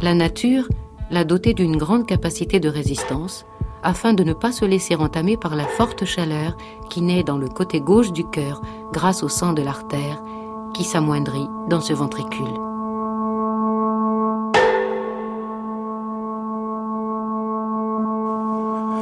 La 0.00 0.14
nature 0.14 0.68
l'a 1.10 1.24
doté 1.24 1.52
d'une 1.52 1.76
grande 1.76 2.06
capacité 2.06 2.58
de 2.58 2.68
résistance 2.70 3.44
afin 3.82 4.14
de 4.14 4.24
ne 4.24 4.32
pas 4.32 4.50
se 4.50 4.64
laisser 4.64 4.96
entamer 4.96 5.36
par 5.36 5.56
la 5.56 5.66
forte 5.66 6.06
chaleur 6.06 6.56
qui 6.88 7.02
naît 7.02 7.22
dans 7.22 7.36
le 7.36 7.48
côté 7.48 7.80
gauche 7.80 8.12
du 8.12 8.24
cœur 8.24 8.62
grâce 8.92 9.22
au 9.22 9.28
sang 9.28 9.52
de 9.52 9.60
l'artère 9.60 10.22
qui 10.74 10.84
s'amoindrit 10.84 11.48
dans 11.68 11.80
ce 11.80 11.92
ventricule. 11.92 12.73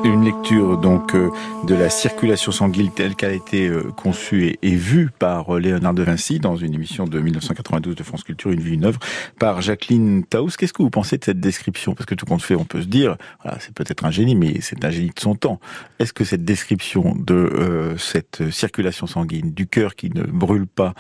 Une 0.05 0.25
lecture 0.25 0.79
donc 0.79 1.15
euh, 1.15 1.31
de 1.65 1.77
la 1.77 1.89
circulation 1.89 2.51
sanguine 2.51 2.91
telle 2.91 3.15
qu'elle 3.15 3.31
a 3.31 3.35
été 3.35 3.69
euh, 3.69 3.85
conçue 3.97 4.59
et, 4.61 4.75
vue 4.75 5.11
par 5.17 5.55
euh, 5.55 5.61
Léonard 5.61 5.95
de 5.95 6.03
Vinci 6.03 6.41
dans 6.41 6.57
une 6.57 6.75
émission 6.75 7.05
de 7.05 7.21
1992 7.21 7.95
de 7.95 8.03
France 8.03 8.25
Culture, 8.25 8.51
Une 8.51 8.61
vie, 8.61 8.75
une 8.75 8.85
œuvre, 8.85 8.99
par 9.39 9.63
Jacqueline 9.63 10.25
Taus. 10.25 10.57
Qu'est-ce 10.57 10.73
que 10.73 10.83
vous 10.83 10.91
pensez 10.91 11.19
de 11.19 11.25
cette 11.25 11.39
description? 11.39 11.95
Parce 11.95 12.07
que 12.07 12.17
tout 12.17 12.27
compte 12.27 12.43
fait, 12.43 12.57
on 12.57 12.65
peut 12.65 12.83
se 12.83 12.89
dire, 12.89 13.17
c'est 13.61 13.75
peut-être 13.75 14.05
un 14.05 14.11
génie, 14.11 14.35
mais 14.35 14.61
c'est 14.61 14.85
un 14.85 14.91
génie 14.91 15.11
de 15.11 15.21
son 15.21 15.37
temps. 15.37 15.61
Est-ce 16.01 16.13
que 16.13 16.25
cette 16.25 16.45
description 16.45 17.15
de 17.17 17.95
cette 17.97 18.51
circulation 18.51 19.07
sanguine, 19.07 19.53
du 19.53 19.69
cœur 19.69 19.95
qui 19.95 20.11
ne 20.11 20.23
brûle 20.25 20.67
pas 20.67 20.95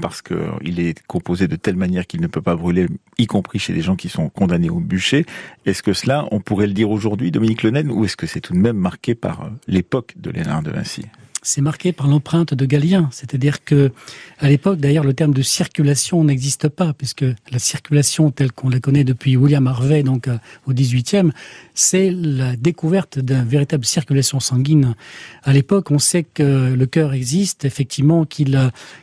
parce 0.00 0.20
qu'il 0.22 0.80
est 0.80 1.02
composé 1.06 1.48
de 1.48 1.56
telle 1.56 1.76
manière 1.76 2.06
qu'il 2.06 2.20
ne 2.20 2.26
peut 2.26 2.42
pas 2.42 2.56
brûler, 2.56 2.88
y 3.18 3.26
compris 3.26 3.58
chez 3.58 3.72
des 3.72 3.80
gens 3.80 3.96
qui 3.96 4.08
sont 4.08 4.28
condamnés 4.28 4.70
au 4.70 4.80
bûcher, 4.80 5.24
est-ce 5.66 5.82
que 5.82 5.92
cela, 5.92 6.26
on 6.30 6.40
pourrait 6.40 6.66
le 6.66 6.74
dire 6.74 6.90
aujourd'hui, 6.90 7.30
Dominique 7.30 7.62
Lenaine, 7.62 7.90
ou 7.90 8.04
est-ce 8.04 8.16
que 8.16 8.26
c'est 8.34 8.40
tout 8.40 8.52
de 8.52 8.58
même 8.58 8.76
marqué 8.76 9.14
par 9.14 9.42
euh, 9.42 9.48
l'époque 9.68 10.14
de 10.16 10.28
Léonard 10.30 10.64
de 10.64 10.72
Vinci 10.72 11.04
c'est 11.46 11.60
marqué 11.60 11.92
par 11.92 12.06
l'empreinte 12.06 12.54
de 12.54 12.64
Galien. 12.64 13.10
C'est-à-dire 13.12 13.64
que, 13.64 13.92
à 14.38 14.48
l'époque, 14.48 14.78
d'ailleurs, 14.78 15.04
le 15.04 15.12
terme 15.12 15.34
de 15.34 15.42
circulation 15.42 16.24
n'existe 16.24 16.70
pas, 16.70 16.94
puisque 16.94 17.26
la 17.50 17.58
circulation 17.58 18.30
telle 18.30 18.50
qu'on 18.50 18.70
la 18.70 18.80
connaît 18.80 19.04
depuis 19.04 19.36
William 19.36 19.66
Harvey, 19.66 20.02
donc 20.02 20.26
euh, 20.26 20.38
au 20.66 20.72
XVIIIe, 20.72 21.32
c'est 21.74 22.10
la 22.10 22.56
découverte 22.56 23.18
d'une 23.18 23.44
véritable 23.44 23.84
circulation 23.84 24.40
sanguine. 24.40 24.94
À 25.42 25.52
l'époque, 25.52 25.90
on 25.90 25.98
sait 25.98 26.22
que 26.22 26.72
le 26.72 26.86
cœur 26.86 27.12
existe, 27.12 27.66
effectivement, 27.66 28.24
qu'il 28.24 28.58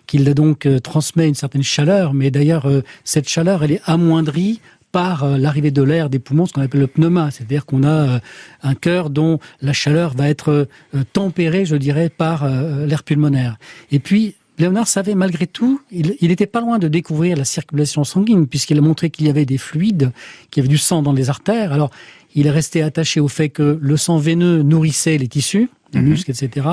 qu'il 0.08 0.26
donc 0.34 0.66
euh, 0.66 0.80
transmet 0.80 1.28
une 1.28 1.36
certaine 1.36 1.62
chaleur, 1.62 2.16
mais 2.16 2.32
d'ailleurs, 2.32 2.68
cette 3.04 3.30
chaleur, 3.30 3.64
elle 3.64 3.74
est 3.74 3.82
amoindrie 3.86 4.62
par 4.92 5.24
euh, 5.24 5.38
l'arrivée 5.38 5.72
de 5.72 5.82
l'air 5.82 6.10
des 6.10 6.20
poumons, 6.20 6.46
ce 6.46 6.54
qu'on 6.54 6.62
appelle 6.62 6.82
le 6.82 6.88
pneuma, 6.88 7.32
c'est-à-dire 7.32 7.66
qu'on 7.66 7.84
a 7.84 7.88
euh, 7.88 8.20
un 8.64 8.76
cœur 8.76 9.10
dont 9.10 9.40
la 9.62 9.74
chaleur 9.74 10.16
va 10.16 10.30
être 10.30 10.68
euh, 10.94 11.04
tempérée, 11.14 11.66
je 11.66 11.76
dirais, 11.76 12.10
par 12.10 12.48
l'air 12.48 13.04
pulmonaire. 13.04 13.58
Et 13.92 14.00
puis, 14.00 14.36
Léonard 14.58 14.88
savait 14.88 15.16
malgré 15.16 15.48
tout, 15.48 15.82
il 15.92 16.16
n'était 16.22 16.46
pas 16.46 16.62
loin 16.62 16.78
de 16.78 16.88
découvrir 16.88 17.38
la 17.38 17.46
circulation 17.46 18.04
sanguine, 18.04 18.48
puisqu'il 18.48 18.78
a 18.78 18.82
montré 18.82 19.10
qu'il 19.10 19.26
y 19.26 19.30
avait 19.30 19.46
des 19.46 19.58
fluides, 19.58 20.12
qu'il 20.50 20.62
y 20.62 20.66
avait 20.66 20.70
du 20.70 20.78
sang 20.78 21.02
dans 21.02 21.14
les 21.14 21.30
artères. 21.30 21.74
Alors, 21.74 21.90
il 22.36 22.48
est 22.48 22.52
resté 22.52 22.82
attaché 22.82 23.20
au 23.20 23.28
fait 23.28 23.50
que 23.50 23.80
le 23.82 23.98
sang 23.98 24.18
veineux 24.18 24.62
nourrissait 24.62 25.18
les 25.18 25.28
tissus, 25.28 25.70
mhm. 26.00 26.10
muscles, 26.10 26.32
etc. 26.32 26.68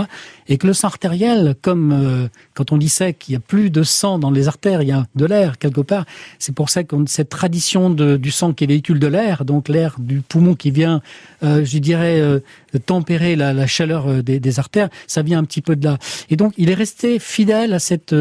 Et 0.48 0.58
que 0.58 0.66
le 0.66 0.72
sang 0.72 0.88
artériel, 0.88 1.54
comme 1.62 1.92
euh, 1.92 2.28
quand 2.54 2.72
on 2.72 2.76
dit 2.76 2.92
qu'il 3.18 3.32
y 3.34 3.36
a 3.36 3.40
plus 3.40 3.70
de 3.70 3.82
sang 3.82 4.18
dans 4.18 4.30
les 4.30 4.48
artères, 4.48 4.82
il 4.82 4.88
y 4.88 4.92
a 4.92 5.06
de 5.14 5.26
l'air 5.26 5.58
quelque 5.58 5.80
part. 5.80 6.04
C'est 6.38 6.54
pour 6.54 6.70
ça 6.70 6.84
qu'on 6.84 7.06
cette 7.06 7.28
tradition 7.28 7.90
de, 7.90 8.16
du 8.16 8.30
sang 8.30 8.52
qui 8.52 8.66
véhicule 8.66 8.98
de 8.98 9.06
l'air, 9.06 9.44
donc 9.44 9.68
l'air 9.68 9.96
du 9.98 10.20
poumon 10.20 10.54
qui 10.54 10.70
vient, 10.70 11.00
euh, 11.42 11.64
je 11.64 11.78
dirais, 11.78 12.20
euh, 12.20 12.40
tempérer 12.86 13.36
la, 13.36 13.52
la 13.52 13.66
chaleur 13.66 14.22
des, 14.22 14.40
des, 14.40 14.58
artères, 14.58 14.88
ça 15.06 15.22
vient 15.22 15.38
un 15.38 15.44
petit 15.44 15.62
peu 15.62 15.76
de 15.76 15.84
là. 15.84 15.98
Et 16.30 16.36
donc 16.36 16.54
il 16.56 16.70
est 16.70 16.74
resté 16.74 17.18
fidèle 17.18 17.72
à 17.72 17.78
cette 17.78 18.14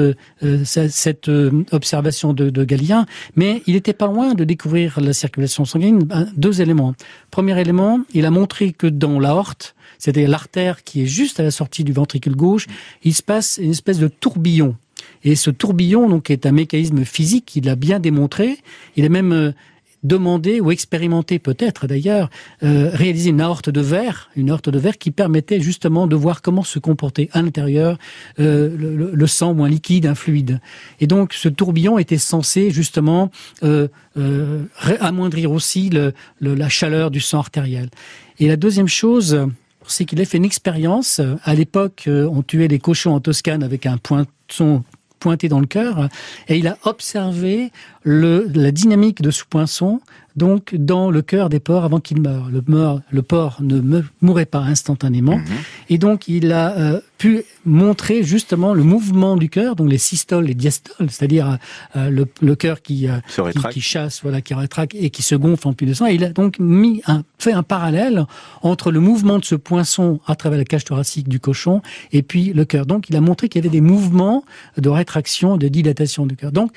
cette 0.64 1.32
observation 1.72 2.34
de, 2.34 2.50
de 2.50 2.64
Galien, 2.64 3.06
mais 3.36 3.62
il 3.68 3.76
était 3.76 3.94
pas 3.94 4.08
loin 4.08 4.34
de 4.34 4.44
découvrir 4.44 5.00
la 5.00 5.14
circulation 5.14 5.66
sanguine. 5.66 6.08
Deux 6.36 6.62
éléments. 6.62 6.94
Premier 7.32 7.60
élément, 7.60 8.00
il 8.14 8.26
a 8.26 8.32
montré 8.32 8.72
que 8.72 8.88
dans 8.88 9.20
l'aorte 9.20 9.76
c'est-à-dire 9.98 10.30
l'artère 10.30 10.84
qui 10.84 11.04
est 11.04 11.08
juste 11.08 11.40
à 11.40 11.44
la 11.44 11.52
sortie 11.52 11.84
du 11.84 11.94
ventricule 11.94 12.36
gauche, 12.36 12.68
il 13.04 13.14
se 13.14 13.24
passe 13.24 13.60
une 13.62 13.72
espèce 13.72 14.00
de 14.00 14.08
tourbillon. 14.08 14.76
Et 15.24 15.36
ce 15.36 15.50
tourbillon, 15.50 16.10
donc, 16.10 16.30
est 16.30 16.46
un 16.46 16.52
mécanisme 16.52 17.04
physique, 17.06 17.56
il 17.56 17.70
a 17.70 17.76
bien 17.76 18.00
démontré. 18.00 18.58
Il 18.96 19.06
a 19.06 19.10
même 19.10 19.32
euh, 19.32 19.52
demandé 20.04 20.62
ou 20.62 20.72
expérimenté 20.72 21.40
peut-être 21.40 21.88
d'ailleurs 21.88 22.30
euh, 22.64 22.90
réaliser 22.94 23.30
une 23.30 23.42
aorte 23.42 23.70
de 23.70 23.82
verre, 23.82 24.30
une 24.36 24.50
aorte 24.50 24.70
de 24.70 24.80
verre 24.80 24.98
qui 24.98 25.12
permettait 25.12 25.60
justement 25.60 26.08
de 26.08 26.16
voir 26.16 26.42
comment 26.42 26.64
se 26.64 26.80
comportait 26.80 27.30
à 27.34 27.42
l'intérieur 27.42 27.98
euh, 28.40 28.76
le, 28.78 29.28
sang 29.28 29.54
ou 29.54 29.64
un 29.64 29.70
liquide, 29.70 30.06
un 30.06 30.16
fluide. 30.16 30.62
Et 31.00 31.08
donc 31.08 31.34
ce 31.34 31.50
tourbillon 31.50 31.98
était 31.98 32.18
censé 32.18 32.72
justement 32.72 33.30
euh, 33.64 33.88
amoindrir 35.00 35.52
aussi 35.52 35.92
la 36.42 36.70
chaleur 36.70 37.12
du 37.12 37.20
sang 37.20 37.40
artériel. 37.40 37.90
Et 38.40 38.48
la 38.48 38.56
deuxième 38.56 38.88
chose, 38.88 39.48
c'est 39.88 40.06
qu'il 40.06 40.21
a 40.21 40.26
fait 40.26 40.38
une 40.38 40.45
expérience. 40.45 41.21
À 41.43 41.54
l'époque, 41.54 42.06
euh, 42.08 42.30
on 42.32 42.41
tuait 42.41 42.67
les 42.67 42.80
cochons 42.80 43.13
en 43.13 43.19
Toscane 43.19 43.63
avec 43.63 43.86
un 43.86 43.97
poinçon 43.97 44.84
pointé 45.19 45.50
dans 45.50 45.60
le 45.60 45.65
cœur, 45.65 46.10
et 46.47 46.58
il 46.58 46.67
a 46.67 46.78
observé 46.84 47.71
le, 48.04 48.47
la 48.54 48.71
dynamique 48.71 49.21
de 49.23 49.32
ce 49.32 49.43
poinçon 49.50 50.00
donc 50.38 50.76
dans 50.76 51.12
le 51.12 51.21
cœur 51.21 51.50
des 51.50 51.60
porcs 51.60 51.84
avant 51.84 52.00
qu'il 52.00 52.21
meure. 52.21 52.50
Le, 52.52 52.63
le 53.12 53.21
porc 53.21 53.58
ne 53.62 54.02
mourait 54.21 54.45
pas 54.45 54.60
instantanément, 54.60 55.38
mhm. 55.38 55.45
et 55.89 55.97
donc 55.97 56.28
il 56.28 56.54
a 56.54 56.78
euh, 56.78 57.02
pu 57.17 57.43
montrer 57.65 58.23
justement 58.23 58.73
le 58.73 58.84
mouvement 58.84 59.36
du 59.36 59.50
cœur, 59.50 59.76
donc 59.76 59.89
les 59.89 59.97
systoles, 59.97 60.45
les 60.45 60.54
diastoles, 60.54 61.10
c'est-à-dire 61.10 61.58
euh, 61.95 62.10
le, 62.10 62.28
le 62.41 62.56
cœur 62.56 62.82
qui, 62.82 63.08
euh, 63.10 63.19
qui, 63.71 63.82
chasse, 63.82 64.21
voilà, 64.21 64.41
qui 64.41 64.54
rétracte 64.54 64.95
et 64.95 65.10
qui 65.10 65.23
se 65.23 65.36
gonfle 65.36 65.67
en 65.67 65.73
plus 65.73 65.88
de 65.88 65.93
sang. 65.93 66.06
Et 66.06 66.13
il 66.13 66.23
a 66.23 66.30
donc 66.30 66.60
mis 66.60 67.02
un, 67.08 67.23
fait 67.39 67.54
un 67.54 67.63
parallèle 67.63 68.26
entre 68.62 68.91
le 68.91 69.00
mouvement 69.00 69.39
de 69.39 69.45
ce 69.45 69.56
poinçon 69.56 70.19
à 70.28 70.36
travers 70.36 70.60
la 70.60 70.65
cage 70.65 70.86
thoracique 70.86 71.28
du 71.28 71.39
cochon 71.39 71.82
et 72.12 72.21
puis 72.21 72.54
le 72.54 72.65
cœur. 72.65 72.86
Donc 72.86 73.10
il 73.10 73.15
a 73.15 73.21
montré 73.21 73.50
qu'il 73.50 73.63
y 73.63 73.65
avait 73.65 73.76
des 73.76 73.82
mouvements 73.82 74.45
de 74.78 74.89
rétraction, 74.89 75.58
de 75.58 75.67
dilatation 75.67 76.26
du 76.28 76.36
cœur. 76.36 76.52
Donc 76.52 76.71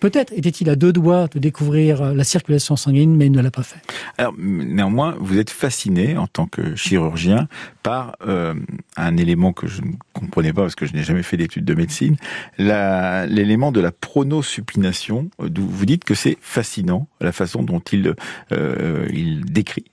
Peut-être 0.00 0.32
était-il 0.34 0.68
à 0.68 0.76
deux 0.76 0.92
doigts 0.92 1.28
de 1.28 1.38
découvrir 1.38 2.02
euh, 2.02 2.14
la 2.14 2.24
circulation 2.24 2.76
sanguine, 2.76 3.16
mais 3.16 3.26
il 3.26 3.32
ne 3.32 3.40
l'a 3.40 3.50
pas 3.50 3.62
fait. 3.62 3.80
Alors, 4.18 4.34
néanmoins, 4.38 5.16
vous 5.18 5.38
êtes 5.38 5.50
fasciné 5.50 6.16
en 6.16 6.26
tant 6.26 6.46
que 6.46 6.74
chirurgien 6.74 7.48
par 7.82 8.16
euh, 8.26 8.54
un 8.96 9.16
élément 9.16 9.52
que 9.52 9.66
je 9.66 9.82
ne 9.82 9.92
comprenais 10.12 10.52
pas 10.52 10.62
parce 10.62 10.74
que 10.74 10.86
je 10.86 10.92
n'ai 10.92 11.02
jamais 11.02 11.22
fait 11.22 11.36
d'études 11.36 11.64
de 11.64 11.74
médecine, 11.74 12.16
l'élément 12.58 13.72
de 13.72 13.80
la 13.80 13.92
pronosupination. 13.92 15.30
Vous 15.38 15.86
dites 15.86 16.04
que 16.04 16.14
c'est 16.14 16.36
fascinant 16.40 17.08
la 17.20 17.32
façon 17.32 17.62
dont 17.62 17.80
il 17.92 18.14
euh, 18.52 19.06
il 19.12 19.44
décrit 19.44 19.84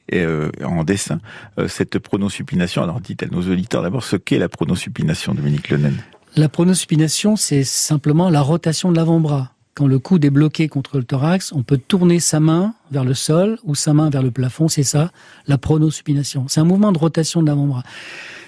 en 0.63 0.83
dessin 0.83 1.19
cette 1.67 1.99
pronosupination. 1.99 2.83
Alors, 2.83 3.01
dites 3.01 3.23
à 3.23 3.27
nos 3.27 3.41
auditeurs 3.41 3.81
d'abord 3.81 4.03
ce 4.03 4.15
qu'est 4.15 4.39
la 4.39 4.49
pronosupination, 4.49 5.33
Dominique 5.33 5.69
Lenen. 5.69 5.95
La 6.35 6.49
pronosupination, 6.49 7.35
c'est 7.35 7.63
simplement 7.63 8.29
la 8.29 8.41
rotation 8.41 8.91
de 8.91 8.97
l'avant-bras 8.97 9.52
quand 9.75 9.87
le 9.87 9.97
coude 9.97 10.23
est 10.23 10.29
bloqué 10.29 10.67
contre 10.67 10.97
le 10.97 11.03
thorax, 11.03 11.51
on 11.51 11.63
peut 11.63 11.79
tourner 11.79 12.19
sa 12.19 12.39
main 12.39 12.75
vers 12.91 13.03
le 13.03 13.15
sol 13.15 13.57
ou 13.63 13.73
sa 13.73 13.93
main 13.93 14.09
vers 14.09 14.21
le 14.21 14.29
plafond. 14.29 14.67
C'est 14.67 14.83
ça, 14.83 15.11
la 15.47 15.57
pronosupination. 15.57 16.45
C'est 16.47 16.59
un 16.59 16.65
mouvement 16.65 16.91
de 16.91 16.99
rotation 16.99 17.41
de 17.41 17.47
l'avant-bras. 17.47 17.83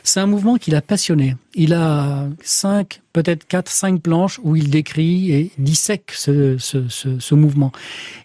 C'est 0.03 0.19
un 0.19 0.27
mouvement 0.27 0.57
qu'il 0.57 0.75
a 0.75 0.83
passionné. 0.83 1.35
Il 1.55 1.73
a 1.73 2.27
cinq, 2.43 3.01
peut-être 3.11 3.47
quatre, 3.47 3.71
cinq 3.71 4.01
planches 4.03 4.39
où 4.43 4.55
il 4.55 4.69
décrit 4.69 5.31
et 5.31 5.51
dissèque 5.57 6.11
ce, 6.13 6.57
ce, 6.59 7.35
mouvement. 7.35 7.71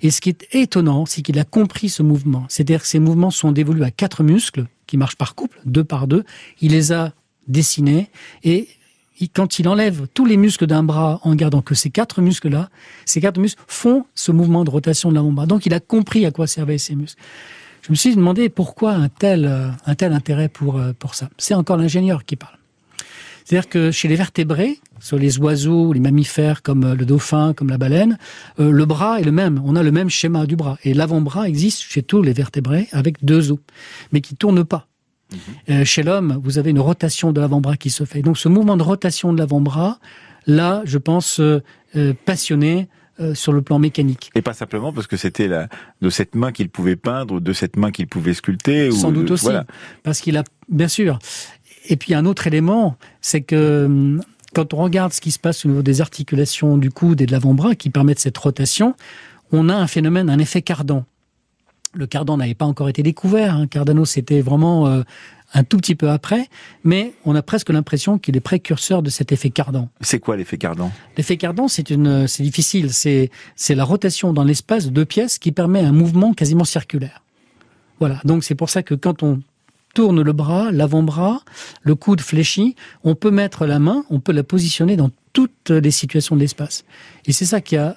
Et 0.02 0.10
ce 0.10 0.20
qui 0.20 0.28
est 0.28 0.46
étonnant, 0.52 1.06
c'est 1.06 1.22
qu'il 1.22 1.38
a 1.38 1.44
compris 1.44 1.88
ce 1.88 2.02
mouvement. 2.02 2.44
C'est-à-dire 2.50 2.82
que 2.82 2.86
ces 2.86 2.98
mouvements 2.98 3.30
sont 3.30 3.50
dévolus 3.50 3.82
à 3.82 3.90
quatre 3.90 4.22
muscles 4.22 4.66
qui 4.86 4.98
marchent 4.98 5.16
par 5.16 5.34
couple, 5.34 5.58
deux 5.64 5.84
par 5.84 6.06
deux. 6.06 6.24
Il 6.60 6.72
les 6.72 6.92
a 6.92 7.14
dessinés 7.48 8.10
et 8.44 8.68
quand 9.28 9.58
il 9.58 9.68
enlève 9.68 10.06
tous 10.14 10.24
les 10.24 10.36
muscles 10.36 10.66
d'un 10.66 10.82
bras 10.82 11.20
en 11.22 11.34
gardant 11.34 11.62
que 11.62 11.74
ces 11.74 11.90
quatre 11.90 12.20
muscles-là, 12.20 12.70
ces 13.04 13.20
quatre 13.20 13.38
muscles 13.38 13.62
font 13.66 14.06
ce 14.14 14.32
mouvement 14.32 14.64
de 14.64 14.70
rotation 14.70 15.10
de 15.10 15.14
l'avant-bras. 15.14 15.46
Donc 15.46 15.66
il 15.66 15.74
a 15.74 15.80
compris 15.80 16.24
à 16.26 16.30
quoi 16.30 16.46
servaient 16.46 16.78
ces 16.78 16.94
muscles. 16.94 17.20
Je 17.82 17.90
me 17.90 17.96
suis 17.96 18.14
demandé 18.14 18.48
pourquoi 18.48 18.92
un 18.92 19.08
tel, 19.08 19.46
euh, 19.46 19.68
un 19.86 19.94
tel 19.94 20.12
intérêt 20.12 20.48
pour, 20.48 20.78
euh, 20.78 20.92
pour 20.98 21.14
ça. 21.14 21.30
C'est 21.38 21.54
encore 21.54 21.76
l'ingénieur 21.76 22.24
qui 22.24 22.36
parle. 22.36 22.56
C'est-à-dire 23.44 23.68
que 23.68 23.90
chez 23.90 24.06
les 24.06 24.16
vertébrés, 24.16 24.78
sur 25.00 25.18
les 25.18 25.38
oiseaux, 25.38 25.92
les 25.92 26.00
mammifères 26.00 26.62
comme 26.62 26.84
euh, 26.84 26.94
le 26.94 27.06
dauphin, 27.06 27.54
comme 27.54 27.68
la 27.68 27.78
baleine, 27.78 28.18
le 28.58 28.84
bras 28.84 29.18
est 29.18 29.24
le 29.24 29.32
même. 29.32 29.60
On 29.64 29.76
a 29.76 29.82
le 29.82 29.90
même 29.90 30.10
schéma 30.10 30.46
du 30.46 30.56
bras. 30.56 30.78
Et 30.84 30.94
l'avant-bras 30.94 31.48
existe 31.48 31.80
chez 31.80 32.02
tous 32.02 32.22
les 32.22 32.32
vertébrés 32.32 32.88
avec 32.92 33.24
deux 33.24 33.50
os, 33.50 33.58
mais 34.12 34.20
qui 34.20 34.36
tournent 34.36 34.64
pas. 34.64 34.86
Euh, 35.68 35.84
chez 35.84 36.02
l'homme, 36.02 36.40
vous 36.42 36.58
avez 36.58 36.70
une 36.70 36.80
rotation 36.80 37.32
de 37.32 37.40
l'avant-bras 37.40 37.76
qui 37.76 37.90
se 37.90 38.04
fait. 38.04 38.22
Donc 38.22 38.38
ce 38.38 38.48
mouvement 38.48 38.76
de 38.76 38.82
rotation 38.82 39.32
de 39.32 39.38
l'avant-bras, 39.38 39.98
là, 40.46 40.82
je 40.84 40.98
pense, 40.98 41.40
euh, 41.40 41.62
euh, 41.96 42.14
passionné 42.24 42.88
sur 43.34 43.52
le 43.52 43.60
plan 43.60 43.78
mécanique. 43.78 44.30
Et 44.34 44.40
pas 44.40 44.54
simplement 44.54 44.94
parce 44.94 45.06
que 45.06 45.18
c'était 45.18 45.46
de 45.46 46.08
cette 46.08 46.34
main 46.34 46.52
qu'il 46.52 46.70
pouvait 46.70 46.96
peindre, 46.96 47.34
ou 47.34 47.40
de 47.40 47.52
cette 47.52 47.76
main 47.76 47.90
qu'il 47.90 48.06
pouvait 48.06 48.32
sculpter. 48.32 48.90
Sans 48.90 49.12
doute 49.12 49.30
aussi, 49.30 49.50
parce 50.02 50.20
qu'il 50.20 50.38
a, 50.38 50.44
bien 50.70 50.88
sûr. 50.88 51.18
Et 51.90 51.96
puis 51.96 52.14
un 52.14 52.24
autre 52.24 52.46
élément, 52.46 52.96
c'est 53.20 53.42
que 53.42 53.84
hum, 53.84 54.22
quand 54.54 54.72
on 54.72 54.78
regarde 54.78 55.12
ce 55.12 55.20
qui 55.20 55.32
se 55.32 55.38
passe 55.38 55.66
au 55.66 55.68
niveau 55.68 55.82
des 55.82 56.00
articulations 56.00 56.78
du 56.78 56.90
coude 56.90 57.20
et 57.20 57.26
de 57.26 57.32
l'avant-bras 57.32 57.74
qui 57.74 57.90
permettent 57.90 58.20
cette 58.20 58.38
rotation, 58.38 58.94
on 59.52 59.68
a 59.68 59.74
un 59.74 59.86
phénomène, 59.86 60.30
un 60.30 60.38
effet 60.38 60.62
cardan 60.62 61.04
le 61.92 62.06
cardan 62.06 62.36
n'avait 62.36 62.54
pas 62.54 62.66
encore 62.66 62.88
été 62.88 63.02
découvert. 63.02 63.54
Hein. 63.54 63.66
Cardano, 63.66 64.04
c'était 64.04 64.40
vraiment 64.40 64.86
euh, 64.86 65.02
un 65.54 65.64
tout 65.64 65.76
petit 65.76 65.94
peu 65.94 66.10
après, 66.10 66.48
mais 66.84 67.12
on 67.24 67.34
a 67.34 67.42
presque 67.42 67.70
l'impression 67.70 68.18
qu'il 68.18 68.36
est 68.36 68.40
précurseur 68.40 69.02
de 69.02 69.10
cet 69.10 69.32
effet 69.32 69.50
cardan. 69.50 69.88
C'est 70.00 70.20
quoi 70.20 70.36
l'effet 70.36 70.58
cardan? 70.58 70.90
L'effet 71.16 71.36
cardan, 71.36 71.68
c'est 71.68 71.90
une, 71.90 72.28
c'est 72.28 72.42
difficile. 72.42 72.92
C'est, 72.92 73.30
c'est 73.56 73.74
la 73.74 73.84
rotation 73.84 74.32
dans 74.32 74.44
l'espace 74.44 74.86
de 74.86 74.90
deux 74.90 75.04
pièces 75.04 75.38
qui 75.38 75.52
permet 75.52 75.80
un 75.80 75.92
mouvement 75.92 76.32
quasiment 76.34 76.64
circulaire. 76.64 77.22
Voilà. 77.98 78.20
Donc 78.24 78.44
c'est 78.44 78.54
pour 78.54 78.70
ça 78.70 78.82
que 78.82 78.94
quand 78.94 79.22
on 79.22 79.40
tourne 79.92 80.22
le 80.22 80.32
bras, 80.32 80.70
l'avant-bras, 80.70 81.40
le 81.82 81.96
coude 81.96 82.20
fléchi, 82.20 82.76
on 83.02 83.16
peut 83.16 83.32
mettre 83.32 83.66
la 83.66 83.80
main, 83.80 84.04
on 84.08 84.20
peut 84.20 84.32
la 84.32 84.44
positionner 84.44 84.96
dans 84.96 85.10
toutes 85.32 85.70
les 85.70 85.90
situations 85.90 86.36
de 86.36 86.40
l'espace. 86.40 86.84
Et 87.26 87.32
c'est 87.32 87.44
ça 87.44 87.60
qui 87.60 87.76
a 87.76 87.96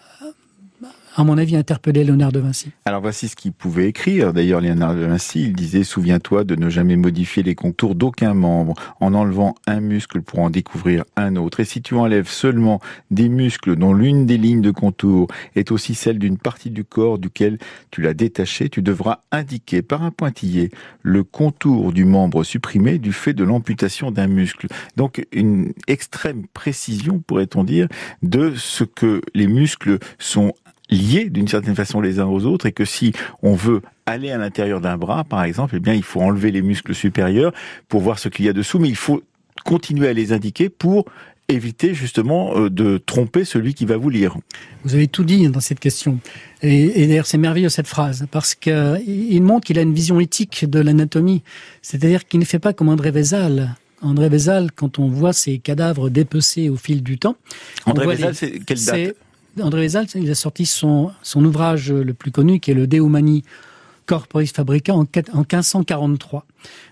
à 1.15 1.23
mon 1.23 1.37
avis, 1.37 1.55
interpellé 1.55 2.03
Léonard 2.03 2.31
de 2.31 2.39
Vinci. 2.39 2.71
Alors 2.85 3.01
voici 3.01 3.27
ce 3.27 3.35
qu'il 3.35 3.51
pouvait 3.51 3.87
écrire. 3.87 4.33
D'ailleurs, 4.33 4.61
Léonard 4.61 4.95
de 4.95 5.05
Vinci, 5.05 5.43
il 5.43 5.53
disait, 5.53 5.83
souviens-toi 5.83 6.43
de 6.43 6.55
ne 6.55 6.69
jamais 6.69 6.95
modifier 6.95 7.43
les 7.43 7.55
contours 7.55 7.95
d'aucun 7.95 8.33
membre 8.33 8.73
en 8.99 9.13
enlevant 9.13 9.55
un 9.67 9.79
muscle 9.79 10.21
pour 10.21 10.39
en 10.39 10.49
découvrir 10.49 11.03
un 11.15 11.35
autre. 11.35 11.59
Et 11.59 11.65
si 11.65 11.81
tu 11.81 11.95
enlèves 11.95 12.27
seulement 12.27 12.79
des 13.11 13.29
muscles 13.29 13.75
dont 13.75 13.93
l'une 13.93 14.25
des 14.25 14.37
lignes 14.37 14.61
de 14.61 14.71
contour 14.71 15.27
est 15.55 15.71
aussi 15.71 15.93
celle 15.93 16.17
d'une 16.17 16.37
partie 16.37 16.71
du 16.71 16.83
corps 16.83 17.19
duquel 17.19 17.59
tu 17.91 18.01
l'as 18.01 18.13
détaché, 18.13 18.69
tu 18.69 18.81
devras 18.81 19.19
indiquer 19.31 19.81
par 19.81 20.03
un 20.03 20.11
pointillé 20.11 20.71
le 21.03 21.23
contour 21.23 21.93
du 21.93 22.05
membre 22.05 22.43
supprimé 22.43 22.97
du 22.97 23.13
fait 23.13 23.33
de 23.33 23.43
l'amputation 23.43 24.11
d'un 24.11 24.27
muscle. 24.27 24.67
Donc 24.97 25.25
une 25.31 25.73
extrême 25.87 26.45
précision, 26.53 27.19
pourrait-on 27.19 27.63
dire, 27.63 27.87
de 28.23 28.53
ce 28.55 28.83
que 28.83 29.21
les 29.35 29.47
muscles 29.47 29.99
sont 30.17 30.53
liés 30.93 31.29
d'une 31.29 31.47
certaine 31.47 31.75
façon 31.75 31.99
les 31.99 32.19
uns 32.19 32.25
aux 32.25 32.45
autres 32.45 32.65
et 32.65 32.71
que 32.71 32.85
si 32.85 33.11
on 33.41 33.55
veut 33.55 33.81
aller 34.05 34.31
à 34.31 34.37
l'intérieur 34.37 34.81
d'un 34.81 34.97
bras, 34.97 35.23
par 35.23 35.43
exemple, 35.43 35.75
eh 35.77 35.79
bien, 35.79 35.93
il 35.93 36.03
faut 36.03 36.21
enlever 36.21 36.51
les 36.51 36.61
muscles 36.61 36.93
supérieurs 36.93 37.53
pour 37.87 38.01
voir 38.01 38.19
ce 38.19 38.29
qu'il 38.29 38.45
y 38.45 38.49
a 38.49 38.53
dessous, 38.53 38.79
mais 38.79 38.89
il 38.89 38.95
faut 38.95 39.23
continuer 39.65 40.07
à 40.07 40.13
les 40.13 40.31
indiquer 40.33 40.69
pour 40.69 41.05
éviter 41.49 41.93
justement 41.93 42.57
euh, 42.57 42.69
de 42.69 42.97
tromper 42.97 43.43
celui 43.43 43.73
qui 43.73 43.85
va 43.85 43.97
vous 43.97 44.09
lire. 44.09 44.37
Vous 44.83 44.95
avez 44.95 45.07
tout 45.07 45.23
dit 45.23 45.47
dans 45.49 45.59
cette 45.59 45.79
question. 45.79 46.19
Et, 46.61 47.07
d'ailleurs, 47.07 47.25
c'est 47.25 47.37
merveilleux 47.37 47.69
cette 47.69 47.87
phrase, 47.87 48.25
parce 48.31 48.55
qu'il 48.55 49.43
montre 49.43 49.65
qu'il 49.65 49.77
a 49.77 49.81
une 49.81 49.93
vision 49.93 50.19
éthique 50.19 50.69
de 50.69 50.79
l'anatomie. 50.79 51.43
C'est-à-dire 51.81 52.25
qu'il 52.27 52.39
ne 52.39 52.45
fait 52.45 52.59
pas 52.59 52.73
comme 52.73 52.89
André 52.89 53.11
Vézal. 53.11 53.75
André 54.01 54.29
Vézal, 54.29 54.71
quand 54.71 54.99
on 54.99 55.09
voit 55.09 55.33
ses 55.33 55.59
cadavres 55.59 56.09
dépecés 56.09 56.69
au 56.69 56.75
fil 56.75 57.03
du 57.03 57.17
temps... 57.17 57.35
André 57.85 58.07
Vézal, 58.07 58.35
c'est 58.35 58.59
quelle 58.65 58.83
date? 58.83 59.15
André 59.61 59.81
Vézal, 59.81 60.07
il 60.15 60.29
a 60.29 60.35
sorti 60.35 60.65
son, 60.65 61.11
son 61.21 61.43
ouvrage 61.45 61.91
le 61.91 62.13
plus 62.13 62.31
connu, 62.31 62.59
qui 62.59 62.71
est 62.71 62.73
le 62.73 62.87
De 62.87 62.97
Humani 62.97 63.43
Corporis 64.05 64.51
Fabrica, 64.51 64.93
en, 64.93 65.01
en 65.33 65.39
1543. 65.39 66.45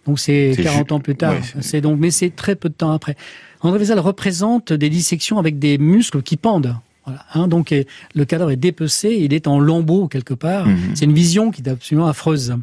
Donc 0.06 0.20
c'est 0.20 0.56
40 0.62 0.92
ans 0.92 1.00
plus 1.00 1.16
tard. 1.16 1.36
c'est 1.62 1.82
donc, 1.82 2.00
mais 2.00 2.12
c'est 2.12 2.30
très 2.30 2.56
peu 2.56 2.70
de 2.70 2.74
temps 2.74 2.92
après. 2.92 3.16
André 3.62 3.80
Vézal 3.80 4.00
représente 4.00 4.74
des 4.74 4.90
dissections 4.90 5.40
avec 5.40 5.60
des 5.60 5.78
muscles 5.78 6.22
qui 6.22 6.38
pendent. 6.38 6.76
Voilà, 7.06 7.26
hein, 7.34 7.48
donc 7.48 7.74
le 8.14 8.26
cadavre 8.26 8.52
est 8.52 8.58
dépecé, 8.58 9.18
il 9.20 9.34
est 9.34 9.48
en 9.48 9.60
lambeaux 9.60 10.08
quelque 10.08 10.36
part. 10.36 10.68
Mhm. 10.68 10.92
C'est 10.94 11.06
une 11.06 11.14
vision 11.14 11.50
qui 11.50 11.64
est 11.64 11.70
absolument 11.70 12.08
affreuse. 12.08 12.56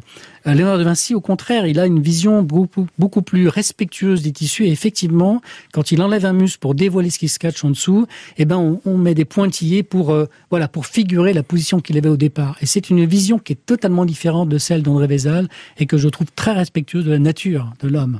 Euh, 0.47 0.53
Léonard 0.53 0.77
de 0.77 0.83
Vinci, 0.83 1.15
au 1.15 1.21
contraire, 1.21 1.65
il 1.67 1.79
a 1.79 1.85
une 1.85 2.01
vision 2.01 2.43
beaucoup, 2.43 3.21
plus 3.21 3.47
respectueuse 3.47 4.21
des 4.21 4.31
tissus. 4.31 4.65
Et 4.65 4.71
effectivement, 4.71 5.41
quand 5.73 5.91
il 5.91 6.01
enlève 6.01 6.25
un 6.25 6.33
muscle 6.33 6.59
pour 6.59 6.75
dévoiler 6.75 7.09
ce 7.09 7.19
qui 7.19 7.27
se 7.27 7.39
cache 7.39 7.63
en 7.63 7.69
dessous, 7.69 8.07
eh 8.37 8.45
ben, 8.45 8.79
on, 8.85 8.97
met 8.97 9.13
des 9.13 9.25
pointillés 9.25 9.83
pour, 9.83 10.11
euh, 10.11 10.25
voilà, 10.49 10.67
pour 10.67 10.85
figurer 10.85 11.33
la 11.33 11.43
position 11.43 11.79
qu'il 11.79 11.97
avait 11.97 12.09
au 12.09 12.17
départ. 12.17 12.57
Et 12.61 12.65
c'est 12.65 12.89
une 12.89 13.05
vision 13.05 13.39
qui 13.39 13.53
est 13.53 13.65
totalement 13.65 14.05
différente 14.05 14.49
de 14.49 14.57
celle 14.57 14.83
d'André 14.83 15.07
Vézal 15.07 15.47
et 15.77 15.85
que 15.85 15.97
je 15.97 16.07
trouve 16.09 16.27
très 16.35 16.51
respectueuse 16.51 17.05
de 17.05 17.11
la 17.11 17.19
nature 17.19 17.73
de 17.81 17.87
l'homme. 17.87 18.19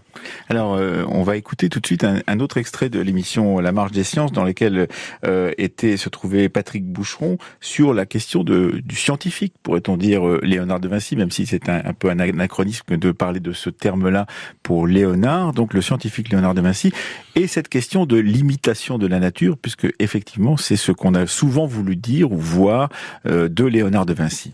Alors, 0.49 0.75
euh, 0.75 1.03
on 1.07 1.23
va 1.23 1.37
écouter 1.37 1.69
tout 1.69 1.79
de 1.79 1.85
suite 1.85 2.03
un, 2.03 2.39
autre 2.39 2.57
extrait 2.57 2.89
de 2.89 2.99
l'émission 2.99 3.59
La 3.59 3.71
Marche 3.71 3.91
des 3.91 4.03
Sciences, 4.03 4.31
dans 4.31 4.43
lequel 4.43 4.87
était 5.57 5.97
se 5.97 6.09
trouvait 6.09 6.47
Patrick 6.47 6.85
Boucheron 6.85 7.37
sur 7.59 7.93
la 7.93 8.05
question 8.05 8.43
du 8.43 8.95
scientifique, 8.95 9.53
pourrait-on 9.61 9.97
dire 9.97 10.23
Léonard 10.41 10.79
de 10.79 10.87
Vinci, 10.87 11.15
même 11.15 11.31
si 11.31 11.45
c'est 11.45 11.67
un, 11.67 11.81
un 11.83 11.93
peu 11.93 12.08
un 12.09 12.19
anachronisme 12.19 12.97
de 12.97 13.11
parler 13.11 13.39
de 13.39 13.53
ce 13.53 13.69
terme-là 13.69 14.25
pour 14.63 14.87
Léonard, 14.87 15.53
donc 15.53 15.73
le 15.73 15.81
scientifique 15.81 16.29
Léonard 16.29 16.53
de 16.53 16.61
Vinci, 16.61 16.91
et 17.35 17.47
cette 17.47 17.69
question 17.69 18.05
de 18.05 18.17
l'imitation 18.17 18.97
de 18.97 19.07
la 19.07 19.19
nature, 19.19 19.57
puisque 19.57 19.87
effectivement 19.99 20.57
c'est 20.57 20.75
ce 20.75 20.91
qu'on 20.91 21.13
a 21.13 21.27
souvent 21.27 21.65
voulu 21.65 21.95
dire 21.95 22.31
ou 22.31 22.37
voir 22.37 22.89
euh, 23.25 23.49
de 23.49 23.65
Léonard 23.65 24.05
de 24.05 24.13
Vinci. 24.13 24.53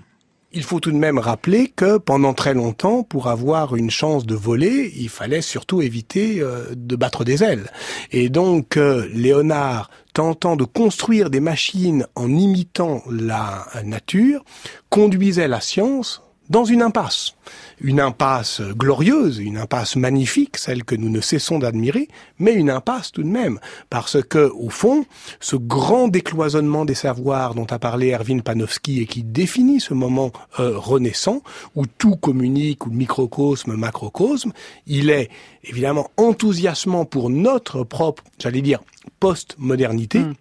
Il 0.57 0.63
faut 0.63 0.79
tout 0.79 0.91
de 0.91 0.97
même 0.97 1.17
rappeler 1.17 1.67
que 1.67 1.97
pendant 1.97 2.33
très 2.33 2.53
longtemps, 2.53 3.03
pour 3.03 3.27
avoir 3.27 3.75
une 3.75 3.91
chance 3.91 4.25
de 4.25 4.35
voler, 4.35 4.93
il 4.95 5.09
fallait 5.09 5.41
surtout 5.41 5.81
éviter 5.81 6.39
euh, 6.39 6.67
de 6.73 6.95
battre 6.95 7.25
des 7.25 7.43
ailes. 7.43 7.69
Et 8.13 8.29
donc, 8.29 8.77
euh, 8.77 9.05
Léonard, 9.13 9.89
tentant 10.13 10.55
de 10.55 10.63
construire 10.63 11.29
des 11.29 11.41
machines 11.41 12.07
en 12.15 12.29
imitant 12.29 13.03
la 13.11 13.67
nature, 13.83 14.45
conduisait 14.89 15.49
la 15.49 15.59
science 15.59 16.24
dans 16.49 16.65
une 16.65 16.81
impasse. 16.81 17.34
Une 17.81 17.99
impasse 17.99 18.62
glorieuse, 18.62 19.39
une 19.39 19.58
impasse 19.58 19.95
magnifique, 19.95 20.58
celle 20.58 20.84
que 20.84 20.95
nous 20.95 21.10
ne 21.10 21.21
cessons 21.21 21.60
d'admirer, 21.60 22.08
mais 22.39 22.53
une 22.53 22.69
impasse 22.69 23.12
tout 23.12 23.23
de 23.23 23.27
même, 23.27 23.60
parce 23.89 24.21
que, 24.23 24.51
au 24.55 24.69
fond, 24.69 25.05
ce 25.39 25.55
grand 25.55 26.08
décloisonnement 26.08 26.86
des 26.86 26.95
savoirs 26.95 27.55
dont 27.55 27.65
a 27.65 27.79
parlé 27.79 28.12
Erwin 28.12 28.41
Panofsky 28.41 29.01
et 29.01 29.05
qui 29.05 29.23
définit 29.23 29.79
ce 29.79 29.93
moment 29.93 30.31
euh, 30.60 30.77
renaissant, 30.77 31.41
où 31.75 31.86
tout 31.86 32.15
communique, 32.15 32.86
où 32.86 32.89
microcosme, 32.89 33.75
macrocosme, 33.75 34.51
il 34.88 35.10
est 35.10 35.29
évidemment 35.63 36.10
enthousiasmant 36.17 37.05
pour 37.05 37.29
notre 37.29 37.84
propre, 37.84 38.23
j'allais 38.39 38.62
dire, 38.62 38.81
post-modernité, 39.19 40.19
mm. 40.19 40.34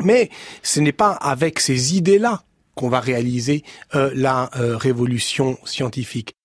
mais 0.00 0.30
ce 0.62 0.80
n'est 0.80 0.92
pas 0.92 1.12
avec 1.12 1.60
ces 1.60 1.96
idées-là 1.96 2.42
qu'on 2.74 2.88
va 2.88 3.00
réaliser 3.00 3.64
euh, 3.94 4.10
la 4.14 4.50
euh, 4.56 4.76
révolution 4.76 5.58
scientifique. 5.64 6.36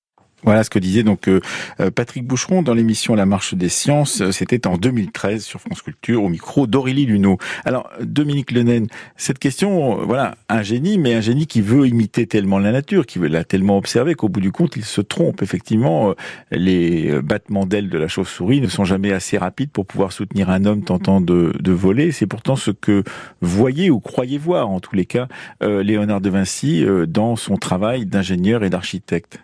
Voilà 0.43 0.63
ce 0.63 0.69
que 0.69 0.80
disait 0.80 1.04
donc 1.04 1.28
euh, 1.28 1.41
euh, 1.82 1.91
Patrick 1.91 2.25
Boucheron 2.25 2.62
dans 2.62 2.73
l'émission 2.73 3.13
La 3.13 3.25
Marche 3.25 3.54
des 3.56 3.67
Sciences. 3.67 4.21
Euh, 4.21 4.32
c'était 4.32 4.67
en 4.67 4.78
2013 4.78 5.43
sur 5.43 5.60
France 5.60 5.82
Culture 5.82 6.23
au 6.23 6.30
micro 6.30 6.65
d'Aurélie 6.65 7.06
Luneau. 7.06 7.38
Alors 7.65 7.89
Dominique 8.02 8.52
Lenaine, 8.52 8.88
cette 9.17 9.39
question, 9.39 10.06
voilà, 10.06 10.36
un 10.47 10.62
génie, 10.62 10.97
mais 10.97 11.13
un 11.13 11.21
génie 11.21 11.45
qui 11.45 11.62
veut 11.62 11.88
imiter 11.88 12.25
tellement 12.25 12.58
la 12.58 12.71
nature, 12.71 13.06
qui 13.06 13.19
veut 13.19 13.28
la 13.28 13.43
tellement 13.43 13.78
observer 13.78 14.15
qu'au 14.15 14.30
bout 14.30 14.39
du 14.39 14.52
compte, 14.52 14.78
il 14.78 14.86
se 14.86 15.02
trompe. 15.02 15.41
Effectivement, 15.41 16.13
les 16.52 17.21
battements 17.21 17.65
d'ailes 17.65 17.89
de 17.89 17.97
la 17.97 18.08
chauve-souris 18.08 18.62
ne 18.62 18.67
sont 18.67 18.86
jamais 18.86 19.12
assez 19.12 19.38
rapides 19.38 19.71
pour 19.71 19.86
pouvoir 19.86 20.12
soutenir 20.12 20.49
un 20.49 20.65
homme 20.65 20.84
tentant 20.84 21.19
de, 21.19 21.54
de 21.60 21.71
voler. 21.71 22.12
C'est 22.12 22.28
pourtant 22.28 22.56
ce 22.56 22.71
que 22.71 23.04
voyez 23.41 23.89
ou 23.89 23.99
croyez 23.99 24.38
voir, 24.38 24.69
en 24.69 24.80
tous 24.80 24.95
les 24.95 25.06
cas, 25.06 25.28
Léonard 25.62 26.21
de 26.21 26.30
Vinci 26.30 26.86
dans 27.08 27.36
son 27.36 27.58
travail 27.58 28.06
d'ingénieur 28.06 28.63
et 28.63 28.69
d'architecte. 28.69 29.39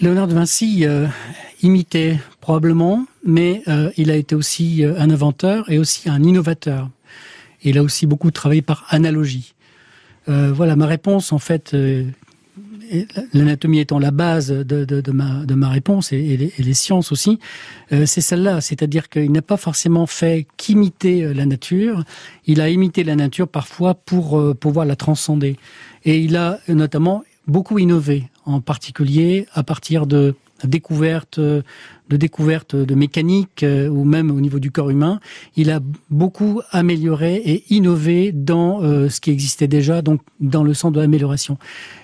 Léonard 0.00 0.28
de 0.28 0.34
Vinci 0.34 0.86
euh, 0.86 1.06
imitait 1.62 2.18
probablement, 2.40 3.06
mais 3.24 3.62
euh, 3.68 3.90
il 3.96 4.10
a 4.10 4.16
été 4.16 4.34
aussi 4.34 4.84
euh, 4.84 4.94
un 4.98 5.10
inventeur 5.10 5.70
et 5.70 5.78
aussi 5.78 6.08
un 6.08 6.22
innovateur. 6.22 6.88
Il 7.62 7.76
a 7.78 7.82
aussi 7.82 8.06
beaucoup 8.06 8.30
travaillé 8.30 8.62
par 8.62 8.86
analogie. 8.88 9.54
voilà 10.26 10.76
ma 10.76 10.86
réponse 10.86 11.32
en 11.32 11.38
fait. 11.38 11.76
L'anatomie 13.34 13.80
étant 13.80 13.98
la 13.98 14.10
base 14.10 14.48
de, 14.48 15.12
ma, 15.12 15.68
réponse 15.68 16.12
et 16.12 16.52
les, 16.56 16.74
sciences 16.74 17.12
aussi, 17.12 17.38
c'est 17.90 18.22
celle-là. 18.22 18.62
C'est-à-dire 18.62 19.10
qu'il 19.10 19.30
n'a 19.30 19.42
pas 19.42 19.58
forcément 19.58 20.06
fait 20.06 20.46
qu'imiter 20.56 21.34
la 21.34 21.44
nature, 21.44 22.04
il 22.46 22.62
a 22.62 22.70
imité 22.70 23.04
la 23.04 23.14
nature 23.14 23.46
parfois 23.46 23.94
pour 23.94 24.54
pouvoir 24.56 24.86
la 24.86 24.96
transcender. 24.96 25.58
Et 26.06 26.18
il 26.18 26.36
a 26.36 26.60
notamment 26.68 27.22
beaucoup 27.46 27.78
innové, 27.78 28.28
en 28.54 28.60
particulier 28.60 29.46
à 29.54 29.62
partir 29.62 30.06
de 30.06 30.34
découvertes 30.64 31.40
de 31.40 31.62
de 32.10 32.94
mécanique 32.94 33.62
euh, 33.62 33.88
ou 33.88 34.04
même 34.04 34.30
au 34.30 34.40
niveau 34.40 34.58
du 34.58 34.70
corps 34.70 34.90
humain, 34.90 35.20
il 35.56 35.70
a 35.70 35.80
beaucoup 36.10 36.60
amélioré 36.72 37.36
et 37.36 37.64
innové 37.72 38.32
dans 38.32 38.82
euh, 38.82 39.08
ce 39.08 39.20
qui 39.20 39.30
existait 39.30 39.68
déjà, 39.68 40.02
donc 40.02 40.20
dans 40.40 40.64
le 40.64 40.74
sens 40.74 40.92
de 40.92 41.00
l'amélioration. 41.00 41.56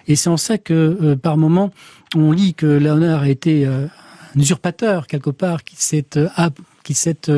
Et 0.06 0.16
c'est 0.16 0.30
en 0.30 0.36
ça 0.36 0.58
que 0.58 0.72
euh, 1.02 1.16
par 1.16 1.36
moment 1.36 1.72
on 2.14 2.30
lit 2.30 2.54
que 2.54 2.66
Léonard 2.66 3.22
a 3.22 3.28
été 3.28 3.66
un 3.66 3.88
usurpateur 4.36 5.06
quelque 5.06 5.30
part 5.30 5.64
qui 5.64 5.76
s'est 5.76 6.06
qui 6.86 6.94
s'est 6.94 7.30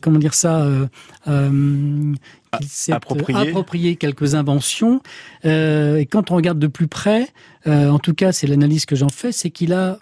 comment 0.00 0.18
dire 0.18 0.34
ça 0.34 0.66
il 2.60 2.68
s'est 2.68 2.92
approprié. 2.92 3.96
quelques 3.96 4.34
inventions. 4.34 5.00
Euh, 5.44 5.96
et 5.96 6.06
quand 6.06 6.30
on 6.30 6.36
regarde 6.36 6.58
de 6.58 6.66
plus 6.66 6.88
près, 6.88 7.28
euh, 7.66 7.88
en 7.88 7.98
tout 7.98 8.14
cas, 8.14 8.32
c'est 8.32 8.46
l'analyse 8.46 8.84
que 8.84 8.96
j'en 8.96 9.08
fais, 9.08 9.32
c'est 9.32 9.50
qu'il 9.50 9.72
a, 9.72 9.98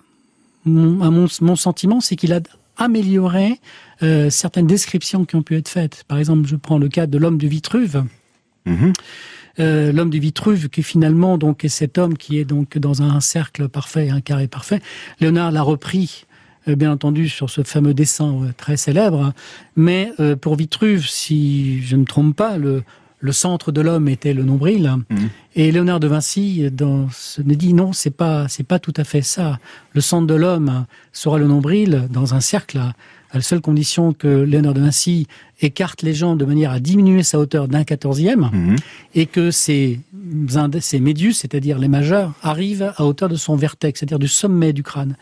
mon, 0.64 1.02
à 1.02 1.10
mon, 1.10 1.26
mon 1.40 1.56
sentiment, 1.56 2.00
c'est 2.00 2.16
qu'il 2.16 2.32
a 2.32 2.40
amélioré 2.76 3.60
euh, 4.02 4.30
certaines 4.30 4.66
descriptions 4.66 5.24
qui 5.24 5.36
ont 5.36 5.42
pu 5.42 5.56
être 5.56 5.68
faites. 5.68 6.04
Par 6.08 6.18
exemple, 6.18 6.48
je 6.48 6.56
prends 6.56 6.78
le 6.78 6.88
cas 6.88 7.06
de 7.06 7.18
l'homme 7.18 7.38
du 7.38 7.48
Vitruve. 7.48 8.04
Mm-hmm. 8.66 8.92
Euh, 9.58 9.92
l'homme 9.92 10.10
du 10.10 10.20
Vitruve, 10.20 10.68
qui 10.70 10.82
finalement 10.82 11.36
donc 11.36 11.64
est 11.64 11.68
cet 11.68 11.98
homme 11.98 12.16
qui 12.16 12.38
est 12.38 12.44
donc 12.44 12.78
dans 12.78 13.02
un 13.02 13.20
cercle 13.20 13.68
parfait, 13.68 14.08
un 14.08 14.20
carré 14.20 14.48
parfait. 14.48 14.80
Léonard 15.20 15.50
l'a 15.50 15.62
repris 15.62 16.24
euh, 16.24 16.29
bien 16.66 16.92
entendu 16.92 17.28
sur 17.28 17.50
ce 17.50 17.62
fameux 17.62 17.94
dessin 17.94 18.34
euh, 18.42 18.52
très 18.56 18.76
célèbre. 18.76 19.32
Mais 19.76 20.12
euh, 20.20 20.36
pour 20.36 20.56
Vitruve, 20.56 21.06
si 21.08 21.82
je 21.82 21.96
ne 21.96 22.02
me 22.02 22.06
trompe 22.06 22.36
pas, 22.36 22.56
le, 22.58 22.82
le 23.20 23.32
centre 23.32 23.72
de 23.72 23.80
l'homme 23.80 24.08
était 24.08 24.34
le 24.34 24.44
nombril. 24.44 24.92
Mhm. 25.10 25.28
Et 25.56 25.72
Léonard 25.72 26.00
de 26.00 26.06
Vinci 26.06 26.70
dans, 26.70 27.08
se 27.10 27.42
dit 27.42 27.74
non, 27.74 27.92
c'est 27.92 28.10
pas, 28.10 28.46
c'est 28.48 28.66
pas 28.66 28.78
tout 28.78 28.94
à 28.96 29.04
fait 29.04 29.22
ça. 29.22 29.58
Le 29.92 30.00
centre 30.00 30.26
de 30.26 30.34
l'homme 30.34 30.86
sera 31.12 31.38
le 31.38 31.46
nombril 31.46 32.08
dans 32.10 32.34
un 32.34 32.40
cercle, 32.40 32.78
à 32.78 32.94
la 33.34 33.42
seule 33.42 33.60
condition 33.60 34.12
que 34.12 34.26
Léonard 34.26 34.74
de 34.74 34.80
Vinci 34.80 35.26
écarte 35.60 36.02
les 36.02 36.14
gens 36.14 36.34
de 36.34 36.44
manière 36.44 36.72
à 36.72 36.80
diminuer 36.80 37.22
sa 37.22 37.38
hauteur 37.38 37.68
d'un 37.68 37.84
quatorzième 37.84 38.48
Mhm. 38.52 38.76
et 39.14 39.26
que 39.26 39.50
ces 39.50 40.00
médius, 41.00 41.38
c'est-à-dire 41.38 41.78
les 41.78 41.88
majeurs, 41.88 42.32
arrivent 42.42 42.92
à 42.96 43.04
hauteur 43.04 43.28
de 43.28 43.36
son 43.36 43.56
vertex, 43.56 44.00
c'est-à-dire 44.00 44.18
du 44.18 44.28
sommet 44.28 44.72
du 44.72 44.82
crâne. 44.82 45.16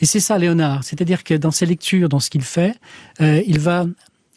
Et 0.00 0.06
c'est 0.06 0.20
ça, 0.20 0.38
Léonard. 0.38 0.84
C'est-à-dire 0.84 1.24
que 1.24 1.34
dans 1.34 1.50
ses 1.50 1.66
lectures, 1.66 2.08
dans 2.08 2.20
ce 2.20 2.30
qu'il 2.30 2.42
fait, 2.42 2.74
euh, 3.20 3.42
il 3.46 3.58
va 3.58 3.86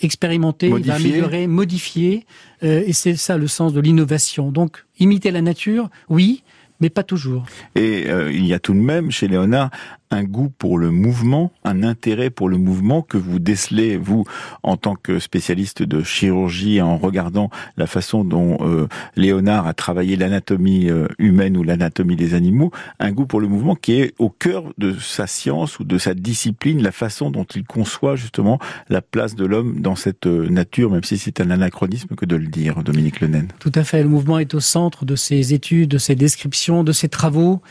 expérimenter, 0.02 0.68
il 0.68 0.86
va 0.86 0.96
améliorer, 0.96 1.48
modifier, 1.48 2.26
euh, 2.64 2.84
et 2.86 2.94
c'est 2.94 3.16
ça 3.16 3.38
le 3.38 3.48
sens 3.48 3.74
de 3.74 3.80
l'innovation. 3.80 4.52
Donc, 4.52 4.86
imiter 5.00 5.32
la 5.32 5.42
nature, 5.42 5.90
oui, 6.10 6.44
mais 6.80 6.90
pas 6.90 7.04
toujours. 7.04 7.46
Et 7.76 8.08
euh, 8.08 8.32
il 8.32 8.46
y 8.46 8.54
a 8.54 8.60
tout 8.60 8.74
de 8.74 8.80
même 8.80 9.12
chez 9.12 9.28
Léonard 9.28 9.72
un 10.14 10.24
goût 10.24 10.50
pour 10.50 10.78
le 10.78 10.92
mouvement, 10.92 11.52
un 11.64 11.84
intérêt 11.84 12.30
pour 12.30 12.48
le 12.48 12.58
mouvement 12.58 13.02
que 13.02 13.18
vous 13.18 13.40
décelez, 13.40 13.98
vous, 13.98 14.26
en 14.62 14.78
tant 14.78 14.96
que 14.96 15.20
spécialiste 15.20 15.84
de 15.84 16.04
chirurgie, 16.04 16.82
en 16.82 16.98
regardant 16.98 17.50
la 17.78 17.88
façon 17.88 18.24
dont 18.24 18.58
euh, 18.62 18.88
Léonard 19.16 19.68
a 19.68 19.74
travaillé 19.74 20.16
l'anatomie 20.16 20.90
euh, 20.90 21.08
humaine 21.18 21.58
ou 21.58 21.64
l'anatomie 21.64 22.16
des 22.16 22.36
animaux, 22.36 22.72
un 23.00 23.12
goût 23.12 23.26
pour 23.26 23.42
le 23.42 23.48
mouvement 23.48 23.76
qui 23.76 23.94
est 23.94 24.14
au 24.20 24.30
cœur 24.30 24.66
de 24.78 24.98
sa 25.00 25.28
science 25.28 25.80
ou 25.80 25.84
de 25.84 25.98
sa 25.98 26.14
discipline, 26.14 26.82
la 26.82 26.92
façon 26.92 27.32
dont 27.32 27.46
il 27.46 27.64
conçoit 27.64 28.16
justement 28.16 28.60
la 28.90 29.02
place 29.02 29.36
de 29.36 29.46
l'homme 29.46 29.82
dans 29.82 29.96
cette 29.96 30.28
euh, 30.28 30.48
nature, 30.48 30.92
même 30.92 31.04
si 31.04 31.18
c'est 31.18 31.42
un 31.42 31.50
anachronisme 31.50 32.16
que 32.16 32.26
de 32.26 32.36
le 32.36 32.48
dire, 32.48 32.84
Dominique 32.84 33.20
Lenaine. 33.20 33.48
Tout 33.60 33.72
à 33.76 33.84
fait. 33.84 34.04
Le 34.04 34.10
mouvement 34.10 34.38
est 34.38 34.54
au 34.54 34.60
centre 34.60 35.06
de 35.06 35.16
ses 35.16 35.54
études, 35.54 35.90
de 35.90 35.98
ses 35.98 36.16
descriptions, 36.16 36.84
de 36.84 36.92
ses 36.92 37.10
travaux. 37.10 37.62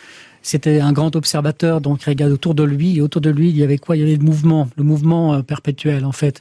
C'était 0.42 0.80
un 0.80 0.92
grand 0.92 1.14
observateur, 1.14 1.80
donc 1.80 2.02
il 2.02 2.08
regarde 2.08 2.32
autour 2.32 2.54
de 2.54 2.64
lui. 2.64 2.96
Et 2.96 3.00
autour 3.00 3.20
de 3.20 3.30
lui, 3.30 3.48
il 3.50 3.56
y 3.56 3.62
avait 3.62 3.78
quoi? 3.78 3.96
Il 3.96 4.00
y 4.00 4.02
avait 4.02 4.16
le 4.16 4.24
mouvement, 4.24 4.68
le 4.76 4.82
mouvement 4.82 5.34
euh, 5.34 5.42
perpétuel 5.42 6.04
en 6.04 6.12
fait. 6.12 6.40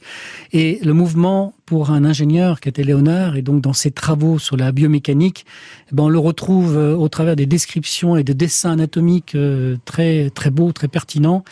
Et 0.52 0.80
le 0.82 0.92
mouvement, 0.92 1.54
pour 1.66 1.90
un 1.90 2.04
ingénieur 2.04 2.60
qui 2.60 2.68
était 2.68 2.82
Léonard, 2.82 3.36
et 3.36 3.42
donc 3.42 3.62
dans 3.62 3.72
ses 3.72 3.90
travaux 3.90 4.38
sur 4.38 4.56
la 4.56 4.72
biomécanique, 4.72 5.46
eh 5.90 5.94
ben, 5.94 6.04
on 6.04 6.08
le 6.08 6.18
retrouve 6.18 6.76
euh, 6.76 6.94
au 6.94 7.08
travers 7.08 7.36
des 7.36 7.46
descriptions 7.46 8.16
et 8.16 8.24
des 8.24 8.34
dessins 8.34 8.72
anatomiques 8.72 9.34
euh, 9.34 9.76
très 9.84 10.30
très 10.30 10.50
beaux, 10.50 10.72
très 10.72 10.88
pertinents. 10.88 11.44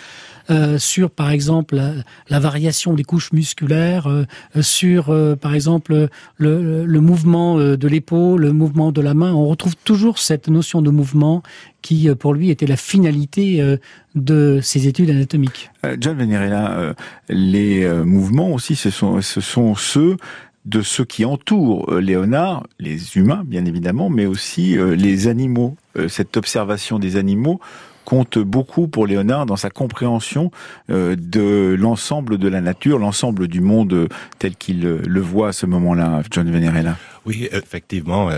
Euh, 0.50 0.78
sur 0.78 1.10
par 1.10 1.30
exemple 1.30 1.80
la, 2.28 2.40
variation 2.40 2.94
des 2.94 3.04
couches 3.04 3.32
musculaires, 3.32 4.08
euh, 4.08 4.24
sur 4.60 5.10
euh, 5.10 5.36
par 5.36 5.54
exemple 5.54 6.08
le, 6.38 7.00
mouvement 7.00 7.58
de 7.58 7.88
l'épaule, 7.88 8.42
le 8.42 8.52
mouvement 8.52 8.90
de 8.90 9.00
la 9.00 9.14
main. 9.14 9.32
On 9.32 9.46
retrouve 9.46 9.76
toujours 9.84 10.18
cette 10.18 10.48
notion 10.48 10.82
de 10.82 10.90
mouvement 10.90 11.42
qui 11.82 12.08
pour 12.14 12.34
lui 12.34 12.50
était 12.50 12.66
la 12.66 12.76
finalité 12.76 13.62
de 14.14 14.60
ses 14.62 14.86
études 14.86 15.10
anatomiques. 15.10 15.70
John 15.98 16.18
Venerella, 16.18 16.94
les 17.28 17.88
mouvements 18.04 18.52
aussi, 18.52 18.76
ce 18.76 18.90
sont, 18.90 19.20
ce 19.22 19.40
sont 19.40 19.74
ceux 19.74 20.16
de 20.66 20.82
ceux 20.82 21.04
qui 21.04 21.24
entourent 21.24 21.90
Léonard, 21.94 22.66
les 22.78 23.16
humains 23.16 23.42
bien 23.46 23.64
évidemment, 23.64 24.10
mais 24.10 24.26
aussi 24.26 24.76
les 24.76 25.28
animaux. 25.28 25.76
Cette 26.08 26.36
observation 26.36 26.98
des 26.98 27.16
animaux 27.16 27.60
compte 28.10 28.38
beaucoup 28.40 28.88
pour 28.88 29.06
Léonard 29.06 29.46
dans 29.46 29.54
sa 29.56 29.70
compréhension 29.70 30.50
euh, 30.90 31.14
de 31.16 31.76
l'ensemble 31.78 32.38
de 32.38 32.48
la 32.48 32.60
nature, 32.60 32.98
l'ensemble 32.98 33.46
du 33.46 33.60
monde 33.60 33.92
euh, 33.92 34.08
tel 34.40 34.56
qu'il 34.56 34.84
euh, 34.84 35.00
le 35.06 35.20
voit 35.20 35.50
à 35.50 35.52
ce 35.52 35.64
moment-là, 35.66 36.20
John 36.32 36.50
Venerella. 36.50 36.96
Oui, 37.24 37.48
effectivement. 37.52 38.28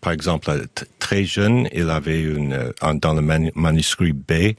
par 0.00 0.14
exemple, 0.14 0.50
très 0.98 1.24
jeune, 1.24 1.68
il 1.74 1.90
avait 1.90 2.22
une 2.22 2.72
un- 2.80 2.94
dans 2.94 3.12
le 3.12 3.20
manu- 3.20 3.52
manuscrit 3.54 4.14
B 4.14 4.54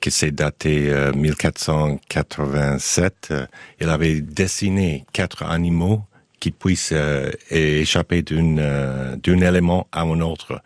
qui 0.00 0.10
s'est 0.10 0.32
daté 0.32 0.88
euh, 0.90 1.12
1487. 1.12 3.28
euh, 3.32 3.46
il 3.80 3.88
avait 3.88 4.20
dessiné 4.20 5.04
quatre 5.12 5.42
animaux 5.44 6.02
qui 6.40 6.50
puissent 6.52 6.94
échapper 7.50 8.22
d'un 8.22 9.40
élément 9.50 9.86
à 9.92 10.02
un 10.02 10.20
autre. 10.20 10.60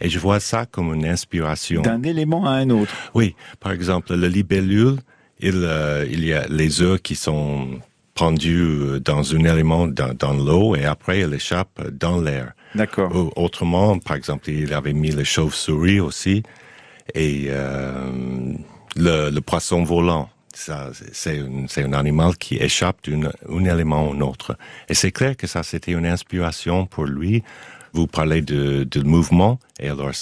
Et 0.00 0.08
je 0.08 0.18
vois 0.18 0.40
ça 0.40 0.66
comme 0.66 0.94
une 0.94 1.06
inspiration. 1.06 1.82
D'un 1.82 2.02
élément 2.02 2.46
à 2.46 2.52
un 2.52 2.70
autre. 2.70 2.94
Oui, 3.14 3.34
par 3.58 3.72
exemple, 3.72 4.14
le 4.14 4.28
libellule, 4.28 4.96
il, 5.40 5.62
euh, 5.64 6.06
il 6.10 6.24
y 6.24 6.32
a 6.32 6.46
les 6.48 6.82
œufs 6.82 7.00
qui 7.00 7.14
sont 7.14 7.80
pendus 8.14 8.60
euh, 8.60 9.00
dans 9.00 9.34
un 9.34 9.44
élément 9.44 9.86
dans, 9.86 10.14
dans 10.14 10.34
l'eau 10.34 10.76
et 10.76 10.84
après 10.84 11.20
ils 11.20 11.32
échappent 11.32 11.88
dans 11.90 12.20
l'air. 12.20 12.52
D'accord. 12.74 13.14
Ou 13.14 13.32
Autrement, 13.36 13.98
par 13.98 14.16
exemple, 14.16 14.50
il 14.50 14.72
avait 14.74 14.92
mis 14.92 15.10
les 15.10 15.24
chauves-souris 15.24 16.00
aussi 16.00 16.42
et 17.14 17.46
euh, 17.48 18.52
le, 18.96 19.30
le 19.30 19.40
poisson 19.40 19.82
volant. 19.82 20.28
C'est 20.52 21.82
un, 21.84 21.92
animal 21.92 22.36
qui 22.36 22.56
échappe 22.56 23.08
d'un 23.08 23.30
un 23.48 23.64
élément 23.64 24.10
à 24.10 24.14
un 24.14 24.20
autre. 24.20 24.56
Et 24.88 24.94
c'est 24.94 25.12
clair 25.12 25.36
que 25.36 25.46
ça, 25.46 25.62
c'était 25.62 25.92
une 25.92 26.06
inspiration 26.06 26.86
pour 26.86 27.06
lui. 27.06 27.42
Vous 27.92 28.06
parlez 28.06 28.42
de, 28.42 29.02
mouvement, 29.02 29.58
et 29.80 29.88
alors 29.88 30.12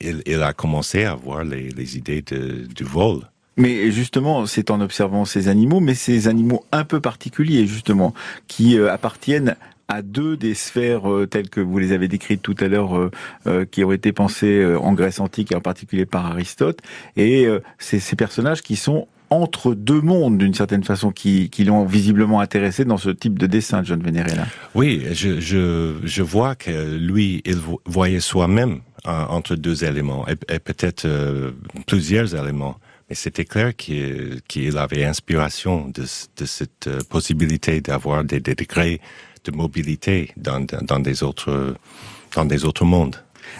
il, 0.00 0.42
a 0.42 0.52
commencé 0.52 1.04
à 1.04 1.12
avoir 1.12 1.44
les, 1.44 1.96
idées 1.96 2.22
du 2.22 2.84
vol. 2.84 3.20
Mais 3.58 3.90
justement, 3.90 4.46
c'est 4.46 4.70
en 4.70 4.80
observant 4.80 5.24
ces 5.24 5.48
animaux, 5.48 5.80
mais 5.80 5.94
ces 5.94 6.28
animaux 6.28 6.64
un 6.70 6.84
peu 6.84 7.00
particuliers, 7.00 7.66
justement, 7.66 8.14
qui 8.46 8.78
euh, 8.78 8.92
appartiennent 8.92 9.56
à 9.88 10.02
deux 10.02 10.36
des 10.36 10.54
sphères 10.54 11.10
euh, 11.10 11.26
telles 11.26 11.50
que 11.50 11.60
vous 11.60 11.78
les 11.78 11.90
avez 11.90 12.06
décrites 12.06 12.40
tout 12.40 12.54
à 12.60 12.68
l'heure, 12.68 13.10
euh, 13.46 13.64
qui 13.64 13.82
ont 13.82 13.90
été 13.90 14.12
pensées 14.12 14.64
en 14.80 14.92
Grèce 14.92 15.18
antique 15.18 15.50
et 15.50 15.56
en 15.56 15.60
particulier 15.60 16.06
par 16.06 16.26
Aristote. 16.26 16.78
Et 17.16 17.48
ces 17.78 18.16
personnages 18.16 18.62
qui 18.62 18.76
sont 18.76 19.08
entre 19.30 19.74
deux 19.74 20.00
mondes, 20.00 20.38
d'une 20.38 20.54
certaine 20.54 20.84
façon, 20.84 21.10
qui, 21.10 21.50
l'ont 21.64 21.84
visiblement 21.84 22.40
intéressé 22.40 22.84
dans 22.84 22.96
ce 22.96 23.10
type 23.10 23.38
de 23.38 23.46
dessin, 23.46 23.82
John 23.84 24.02
Venerella. 24.02 24.46
Oui, 24.74 25.04
je, 25.12 26.22
vois 26.22 26.54
que 26.54 26.96
lui, 26.96 27.42
il 27.44 27.56
vo- 27.56 27.80
voyait 27.84 28.20
soi-même 28.20 28.80
euh, 29.06 29.24
entre 29.28 29.54
deux 29.54 29.84
éléments, 29.84 30.26
et, 30.28 30.58
peut-être 30.58 31.04
euh, 31.04 31.52
plusieurs 31.86 32.34
éléments. 32.34 32.76
Mais 33.08 33.14
c'était 33.14 33.44
clair 33.44 33.74
qu'il 33.76 34.78
avait 34.78 35.04
inspiration 35.04 35.90
de, 35.94 36.04
cette 36.04 36.88
euh, 36.88 37.00
possibilité 37.08 37.80
d'avoir 37.80 38.24
des, 38.24 38.40
degrés 38.40 39.00
de 39.44 39.52
mobilité 39.52 40.32
dans 40.36 41.00
des 41.00 41.22
autres 41.22 42.84
mondes. 42.84 43.16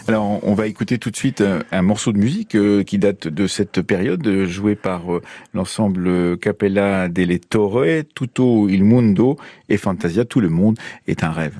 Alors, 0.08 0.40
on- 0.42 0.54
va 0.54 0.66
écouter 0.66 0.98
tout 0.98 1.10
de 1.10 1.16
suite 1.16 1.42
un, 1.42 1.62
un 1.70 1.82
morceau 1.82 2.12
de 2.12 2.18
musique 2.18 2.54
euh, 2.54 2.82
qui 2.82 2.98
date 2.98 3.28
de 3.28 3.46
cette 3.46 3.82
période, 3.82 4.26
euh, 4.26 4.46
joué 4.46 4.74
par 4.74 5.14
euh, 5.14 5.22
l'ensemble 5.52 6.38
Capella 6.38 7.08
delle 7.08 7.38
Torre, 7.40 8.04
Tutto 8.14 8.68
il 8.70 8.84
Mundo 8.84 9.36
et 9.68 9.76
Fantasia, 9.76 10.24
tout 10.24 10.40
le 10.40 10.48
monde 10.48 10.78
est 11.06 11.24
un 11.24 11.30
rêve. 11.30 11.58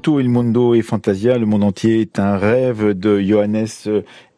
Tutto 0.00 0.18
mondo 0.22 0.74
et 0.74 0.80
fantasia, 0.80 1.36
le 1.36 1.44
monde 1.44 1.62
entier 1.62 2.00
est 2.00 2.18
un 2.18 2.38
rêve 2.38 2.94
de 2.94 3.20
Johannes 3.20 3.66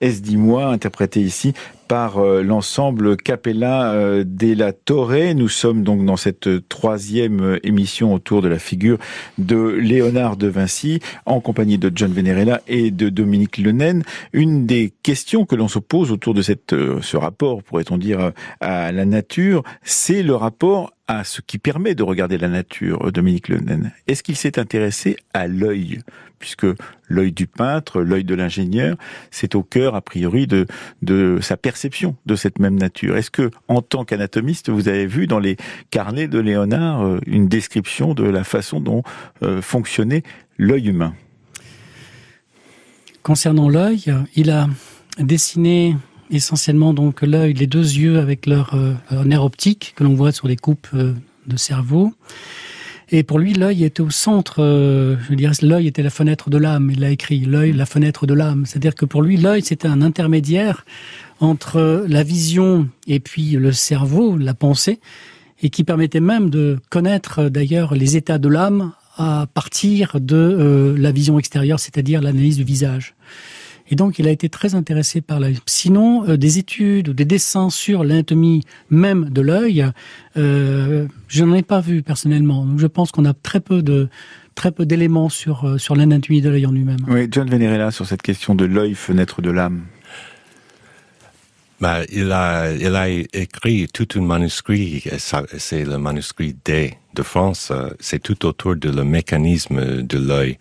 Esdimois, 0.00 0.66
interprété 0.66 1.20
ici 1.20 1.52
par 1.88 2.18
euh, 2.18 2.42
l'ensemble 2.42 3.16
Capella 3.16 3.92
euh, 3.92 4.24
della 4.26 4.72
Torre. 4.72 5.34
Nous 5.34 5.48
sommes 5.48 5.82
donc 5.82 6.04
dans 6.04 6.16
cette 6.16 6.68
troisième 6.68 7.58
émission 7.62 8.14
autour 8.14 8.42
de 8.42 8.48
la 8.48 8.58
figure 8.58 8.98
de 9.38 9.56
Léonard 9.56 10.36
de 10.36 10.48
Vinci, 10.48 11.00
en 11.26 11.40
compagnie 11.40 11.78
de 11.78 11.90
John 11.94 12.12
Venerella 12.12 12.60
et 12.66 12.90
de 12.90 13.08
Dominique 13.08 13.58
Lenaine. 13.58 14.02
Une 14.32 14.66
des 14.66 14.92
questions 15.02 15.44
que 15.44 15.56
l'on 15.56 15.68
se 15.68 15.78
pose 15.78 16.12
autour 16.12 16.34
de 16.34 16.42
cette, 16.42 16.72
euh, 16.72 17.00
ce 17.02 17.16
rapport, 17.16 17.62
pourrait-on 17.62 17.98
dire, 17.98 18.32
à 18.60 18.92
la 18.92 19.04
nature, 19.04 19.62
c'est 19.82 20.22
le 20.22 20.34
rapport 20.34 20.92
à 21.08 21.24
ce 21.24 21.40
qui 21.40 21.58
permet 21.58 21.94
de 21.94 22.02
regarder 22.02 22.38
la 22.38 22.48
nature, 22.48 23.12
Dominique 23.12 23.48
Lenaine. 23.48 23.92
Est-ce 24.06 24.22
qu'il 24.22 24.36
s'est 24.36 24.58
intéressé 24.58 25.16
à 25.34 25.46
l'œil? 25.46 26.00
Puisque 26.38 26.66
l'œil 27.12 27.32
du 27.32 27.46
peintre, 27.46 28.00
l'œil 28.00 28.24
de 28.24 28.34
l'ingénieur, 28.34 28.96
c'est 29.30 29.54
au 29.54 29.62
cœur, 29.62 29.94
a 29.94 30.00
priori, 30.00 30.46
de, 30.46 30.66
sa 31.40 31.56
perception 31.56 32.16
de 32.26 32.34
cette 32.34 32.58
même 32.58 32.76
nature. 32.76 33.16
Est-ce 33.16 33.30
que, 33.30 33.50
en 33.68 33.82
tant 33.82 34.04
qu'anatomiste, 34.04 34.70
vous 34.70 34.88
avez 34.88 35.06
vu 35.06 35.26
dans 35.26 35.38
les 35.38 35.56
carnets 35.90 36.28
de 36.28 36.38
Léonard 36.38 37.02
euh, 37.02 37.20
une 37.26 37.48
description 37.48 38.14
de 38.14 38.24
la 38.24 38.44
façon 38.44 38.80
dont 38.80 39.02
euh, 39.42 39.62
fonctionnait 39.62 40.22
l'œil 40.58 40.88
humain? 40.88 41.14
Concernant 43.22 43.68
l'œil, 43.68 44.12
il 44.34 44.50
a 44.50 44.68
dessiné 45.18 45.96
essentiellement 46.30 46.94
donc 46.94 47.22
l'œil, 47.22 47.52
les 47.52 47.66
deux 47.66 47.92
yeux 47.92 48.18
avec 48.18 48.46
leur, 48.46 48.74
euh, 48.74 48.94
nerf 49.24 49.44
optique 49.44 49.92
que 49.94 50.02
l'on 50.02 50.14
voit 50.14 50.32
sur 50.32 50.48
les 50.48 50.56
coupes 50.56 50.88
de 50.94 51.56
cerveau. 51.56 52.12
Et 53.14 53.24
pour 53.24 53.38
lui, 53.38 53.52
l'œil 53.52 53.84
était 53.84 54.00
au 54.00 54.08
centre, 54.08 54.62
euh, 54.62 55.16
je 55.28 55.34
dirais, 55.34 55.52
l'œil 55.60 55.86
était 55.86 56.02
la 56.02 56.08
fenêtre 56.08 56.48
de 56.48 56.56
l'âme. 56.56 56.90
Il 56.90 57.00
l'a 57.00 57.10
écrit, 57.10 57.40
l'œil, 57.40 57.72
la 57.72 57.84
fenêtre 57.84 58.26
de 58.26 58.32
l'âme. 58.32 58.64
C'est-à-dire 58.64 58.94
que 58.94 59.04
pour 59.04 59.20
lui, 59.20 59.36
l'œil, 59.36 59.60
c'était 59.60 59.86
un 59.86 60.00
intermédiaire 60.00 60.86
entre 61.38 62.06
la 62.08 62.22
vision 62.22 62.88
et 63.06 63.20
puis 63.20 63.50
le 63.50 63.70
cerveau, 63.70 64.38
la 64.38 64.54
pensée, 64.54 64.98
et 65.62 65.68
qui 65.68 65.84
permettait 65.84 66.20
même 66.20 66.48
de 66.48 66.78
connaître 66.88 67.50
d'ailleurs 67.50 67.94
les 67.94 68.16
états 68.16 68.38
de 68.38 68.48
l'âme 68.48 68.92
à 69.18 69.46
partir 69.52 70.18
de 70.18 70.36
euh, 70.36 70.96
la 70.96 71.12
vision 71.12 71.38
extérieure, 71.38 71.80
c'est-à-dire 71.80 72.22
l'analyse 72.22 72.56
du 72.56 72.64
visage. 72.64 73.14
Et 73.90 73.96
donc, 73.96 74.18
il 74.18 74.28
a 74.28 74.30
été 74.30 74.48
très 74.48 74.74
intéressé 74.74 75.20
par 75.20 75.40
l'œil. 75.40 75.58
Sinon, 75.66 76.28
euh, 76.28 76.36
des 76.36 76.58
études 76.58 77.08
ou 77.08 77.12
des 77.12 77.24
dessins 77.24 77.70
sur 77.70 78.04
l'anatomie 78.04 78.62
même 78.90 79.30
de 79.30 79.40
l'œil, 79.40 79.86
euh, 80.36 81.06
je 81.28 81.44
n'en 81.44 81.54
ai 81.54 81.62
pas 81.62 81.80
vu 81.80 82.02
personnellement. 82.02 82.64
Donc, 82.64 82.78
je 82.78 82.86
pense 82.86 83.12
qu'on 83.12 83.24
a 83.24 83.34
très 83.34 83.60
peu 83.60 83.82
de 83.82 84.08
très 84.54 84.70
peu 84.70 84.84
d'éléments 84.84 85.30
sur 85.30 85.64
euh, 85.64 85.78
sur 85.78 85.96
l'anatomie 85.96 86.40
de 86.40 86.50
l'œil 86.50 86.66
en 86.66 86.72
lui-même. 86.72 87.04
Oui, 87.08 87.26
John 87.30 87.48
Venerella 87.48 87.90
sur 87.90 88.06
cette 88.06 88.22
question 88.22 88.54
de 88.54 88.64
l'œil, 88.64 88.94
fenêtre 88.94 89.42
de 89.42 89.50
l'âme. 89.50 89.82
Bah, 91.80 92.00
il 92.12 92.30
a 92.30 92.72
il 92.72 92.94
a 92.94 93.08
écrit 93.08 93.88
tout 93.92 94.06
un 94.14 94.20
manuscrit. 94.22 95.02
C'est 95.18 95.84
le 95.84 95.98
manuscrit 95.98 96.54
D 96.64 96.94
de 97.14 97.22
France. 97.22 97.72
C'est 97.98 98.22
tout 98.22 98.46
autour 98.46 98.76
de 98.76 98.88
le 98.88 99.02
mécanisme 99.02 100.02
de 100.02 100.18
l'œil 100.18 100.58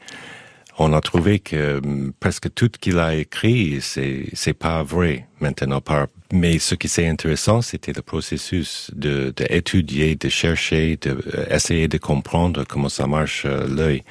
on 0.82 0.93
a 0.93 1.01
trouvé 1.01 1.39
que 1.39 1.79
hum, 1.84 2.11
presque 2.19 2.53
tout 2.53 2.71
qu'il 2.79 2.99
a 2.99 3.15
écrit, 3.15 3.79
c'est 3.82 4.25
c'est 4.34 4.53
pas 4.53 4.84
vrai 4.84 5.27
maintenant. 5.39 5.82
Par, 5.82 6.07
mais 6.34 6.59
ce 6.59 6.75
qui 6.75 6.88
est 6.88 7.07
intéressant, 7.07 7.61
c'était 7.61 7.93
le 7.93 8.01
processus 8.01 8.91
de 8.95 9.34
d'étudier, 9.36 10.15
de, 10.15 10.29
chercher, 10.29 10.97
de, 10.97 11.88
de 11.88 11.97
comprendre 11.97 12.63
comment 12.67 12.89
ça 12.89 13.07
marche 13.07 13.43
euh, 13.45 13.67
l'œil. 13.67 14.03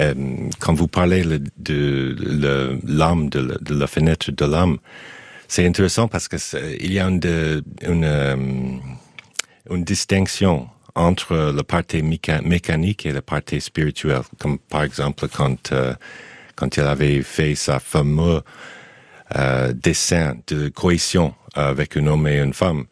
Euh, 0.00 0.14
quand 0.60 0.74
vous 0.74 0.88
parlez 0.88 1.24
de, 1.56 2.78
l'âme, 2.86 3.30
de, 3.30 3.58
de, 3.60 3.74
la 3.74 3.86
fenêtre 3.86 4.30
de 4.30 4.44
l'âme, 4.44 4.76
c'est 5.48 5.66
intéressant 5.66 6.08
parce 6.08 6.28
que 6.28 6.36
il 6.78 6.92
y 6.92 6.98
a 6.98 7.06
une, 7.06 7.20
une, 7.82 8.04
euh, 8.04 8.36
une 9.70 9.84
distinction 9.84 10.68
entre 10.98 11.52
la 11.54 11.62
partie 11.62 12.02
mécanique 12.02 13.06
et 13.06 13.12
la 13.12 13.22
partie 13.22 13.60
spirituelle. 13.60 14.22
Comme 14.38 14.58
par 14.58 14.82
exemple 14.82 15.28
quand 15.28 15.72
euh, 15.72 15.94
quand 16.56 16.76
il 16.76 16.82
avait 16.82 17.22
fait 17.22 17.54
sa 17.54 17.78
fameux 17.78 18.42
euh, 19.36 19.72
dessin 19.72 20.34
de 20.48 20.68
cohésion 20.68 21.34
avec 21.54 21.96
un 21.96 22.06
homme 22.08 22.26
et 22.26 22.40
une 22.40 22.52
femme, 22.52 22.84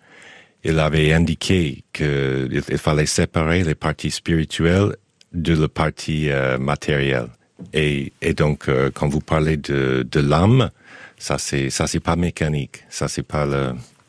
il 0.62 0.78
avait 0.78 1.12
indiqué 1.12 1.82
qu'il 1.92 2.62
il 2.68 2.78
fallait 2.78 3.06
séparer 3.06 3.64
les 3.64 3.74
parties 3.74 4.12
spirituelles 4.12 4.94
de 5.32 5.54
la 5.54 5.68
partie 5.68 6.30
euh, 6.30 6.58
matérielle. 6.58 7.28
Et, 7.72 8.12
donc, 8.34 8.68
quand 8.94 9.08
vous 9.08 9.20
parlez 9.20 9.56
de, 9.56 10.20
l'âme, 10.20 10.70
ça 11.18 11.38
c'est 11.38 11.70
ça 11.70 11.86
c'est 11.86 12.00
pas 12.00 12.14
mécanique, 12.14 12.84
ça 12.90 13.08
c'est 13.08 13.22
pas 13.22 13.46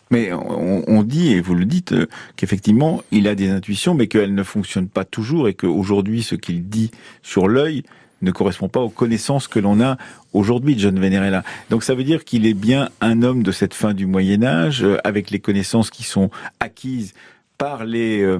mais 0.09 0.31
on, 0.33 1.03
dit, 1.03 1.33
et 1.33 1.41
vous 1.41 1.55
le 1.55 1.65
dites, 1.65 1.91
euh, 1.91 2.07
qu'effectivement, 2.35 3.03
il 3.11 3.27
a 3.27 3.35
des 3.35 3.49
intuitions, 3.49 3.93
mais 3.93 4.07
qu'elles 4.07 4.33
ne 4.33 4.43
fonctionnent 4.43 4.87
pas 4.87 5.05
toujours, 5.05 5.47
et 5.47 5.53
qu'aujourd'hui, 5.53 6.23
ce 6.23 6.35
qu'il 6.35 6.69
dit 6.69 6.91
sur 7.21 7.47
l'œil 7.47 7.83
ne 8.21 8.31
correspond 8.31 8.69
pas 8.69 8.79
aux 8.79 8.89
connaissances 8.89 9.47
que 9.47 9.59
l'on 9.59 9.81
a 9.81 9.97
aujourd'hui, 10.33 10.77
John 10.77 10.99
Venerella. 10.99 11.43
Donc 11.69 11.83
ça 11.83 11.93
veut 11.93 12.03
dire 12.03 12.23
qu'il 12.23 12.45
est 12.47 12.53
bien 12.53 12.89
un 13.01 13.21
homme 13.21 13.43
de 13.43 13.51
cette 13.51 13.73
fin 13.73 13.93
du 13.93 14.05
Moyen 14.05 14.43
Âge, 14.43 14.83
euh, 14.83 14.97
avec 15.03 15.29
les 15.29 15.39
connaissances 15.39 15.89
qui 15.89 16.03
sont 16.03 16.29
acquises 16.59 17.13
par 17.57 17.85
les 17.85 18.21
euh, 18.21 18.39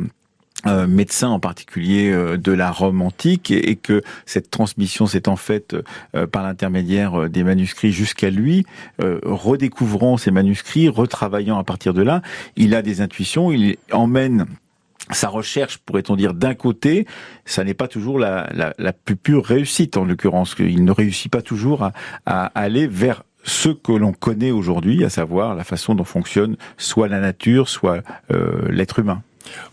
euh, 0.66 0.88
médecin 0.88 1.30
en 1.30 1.40
particulier 1.40 2.10
euh, 2.10 2.36
de 2.36 2.52
la 2.52 2.72
Rome 2.72 3.04
antique 3.04 3.52
et, 3.52 3.76
que 3.76 4.02
cette 4.26 4.50
transmission 4.50 5.06
s'est 5.06 5.30
en 5.30 5.36
fait 5.36 5.76
euh, 6.16 6.26
par 6.26 6.42
l'intermédiaire 6.42 7.30
des 7.30 7.44
manuscrits 7.44 7.92
jusqu'à 7.92 8.32
lui, 8.32 8.66
redécouvrant 8.98 10.18
ces 10.18 10.32
manuscrits, 10.32 10.90
retravaillant 10.90 11.60
à 11.60 11.64
partir 11.64 11.94
de 11.94 12.02
là, 12.02 12.24
il 12.56 12.74
a 12.74 12.82
des 12.82 13.02
intuitions, 13.02 13.52
il 13.52 13.78
emmène 13.92 14.48
sa 15.12 15.30
recherche, 15.30 15.78
pourrait-on 15.78 16.16
dire, 16.16 16.34
d'un 16.34 16.56
côté, 16.56 17.06
ça 17.46 17.64
n'est 17.64 17.76
pas 17.76 17.88
toujours 17.88 18.18
la, 18.18 18.50
la, 18.78 18.94
plus 18.94 19.16
pure 19.16 19.46
réussite, 19.46 19.96
en 19.96 20.06
l'occurrence, 20.06 20.56
il 20.58 20.84
ne 20.84 20.92
réussit 20.92 21.32
pas 21.32 21.44
toujours 21.44 21.84
à, 21.84 21.94
à 22.26 22.46
aller 22.48 22.88
vers 22.88 23.24
ce 23.44 23.70
que 23.70 23.92
l'on 23.92 24.12
connaît 24.12 24.52
aujourd'hui, 24.52 25.06
à 25.06 25.10
savoir 25.10 25.56
la 25.56 25.64
façon 25.64 25.94
dont 25.94 26.04
fonctionne 26.04 26.58
soit 26.78 27.08
la 27.08 27.20
nature, 27.20 27.70
soit 27.70 28.02
l'être 28.70 29.00
humain. 29.00 29.22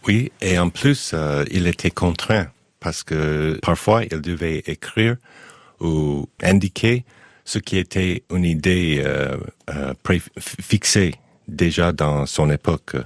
Oui, 0.06 0.32
et 0.40 0.58
en 0.58 0.70
plus, 0.70 1.12
euh, 1.14 1.44
il 1.50 1.66
était 1.66 1.90
contraint 1.90 2.48
parce 2.80 3.02
que 3.02 3.58
parfois 3.62 4.04
il 4.04 4.20
devait 4.20 4.62
écrire 4.66 5.16
ou 5.80 6.28
indiquer 6.42 7.04
ce 7.44 7.58
qui 7.58 7.78
était 7.78 8.22
une 8.30 8.44
idée 8.44 9.02
euh, 9.04 9.36
euh, 9.70 9.94
fixée 10.38 11.14
déjà 11.48 11.92
dans 11.92 12.26
son 12.26 12.50
époque 12.50 12.96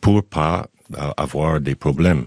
pour 0.00 0.24
pas 0.24 0.68
avoir 1.16 1.60
des 1.60 1.74
problèmes. 1.74 2.26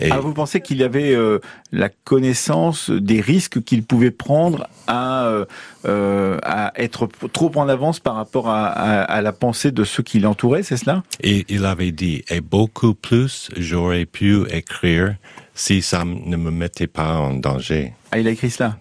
Et... 0.00 0.10
Ah, 0.10 0.18
vous 0.18 0.32
pensez 0.32 0.60
qu'il 0.60 0.82
avait 0.82 1.14
euh, 1.14 1.38
la 1.72 1.88
connaissance 1.88 2.90
des 2.90 3.20
risques 3.20 3.62
qu'il 3.62 3.82
pouvait 3.84 4.10
prendre 4.10 4.66
à, 4.86 5.26
euh, 5.26 5.44
euh, 5.84 6.38
à 6.42 6.72
être 6.76 7.08
trop 7.32 7.52
en 7.56 7.68
avance 7.68 8.00
par 8.00 8.14
rapport 8.14 8.48
à, 8.48 8.66
à, 8.66 9.02
à 9.02 9.20
la 9.20 9.32
pensée 9.32 9.72
de 9.72 9.84
ceux 9.84 10.02
qui 10.02 10.18
l'entouraient, 10.18 10.62
c'est 10.62 10.78
cela? 10.78 11.02
Et 11.22 11.44
il 11.48 11.66
avait 11.66 11.92
dit, 11.92 12.24
et 12.30 12.40
beaucoup 12.40 12.94
plus 12.94 13.50
j'aurais 13.56 14.06
pu 14.06 14.42
écrire 14.50 15.16
si 15.54 15.82
ça 15.82 16.04
ne 16.04 16.36
me 16.36 16.50
mettait 16.50 16.86
pas 16.86 17.16
en 17.18 17.34
danger. 17.34 17.92
Ah, 18.10 18.18
il 18.18 18.26
a 18.26 18.30
écrit 18.30 18.50
cela? 18.50 18.78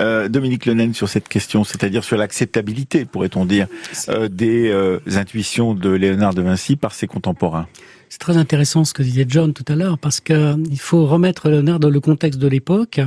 Euh, 0.00 0.28
Dominique 0.28 0.66
Lenaine 0.66 0.94
sur 0.94 1.08
cette 1.08 1.28
question, 1.28 1.64
c'est-à-dire 1.64 2.04
sur 2.04 2.16
l'acceptabilité, 2.16 3.04
pourrait-on 3.04 3.44
dire, 3.44 3.66
euh, 4.08 4.28
des 4.28 4.70
euh, 4.70 5.00
intuitions 5.14 5.74
de 5.74 5.90
Léonard 5.90 6.34
de 6.34 6.42
Vinci 6.42 6.76
par 6.76 6.94
ses 6.94 7.06
contemporains. 7.08 7.66
C'est 8.14 8.20
très 8.20 8.36
intéressant 8.36 8.84
ce 8.84 8.94
que 8.94 9.02
disait 9.02 9.26
John 9.28 9.52
tout 9.52 9.64
à 9.66 9.74
l'heure, 9.74 9.98
parce 9.98 10.20
que 10.20 10.54
il 10.70 10.78
faut 10.78 11.04
remettre 11.04 11.48
Léonard 11.48 11.80
dans 11.80 11.90
le 11.90 11.98
contexte 11.98 12.38
de 12.38 12.46
l'époque. 12.46 13.00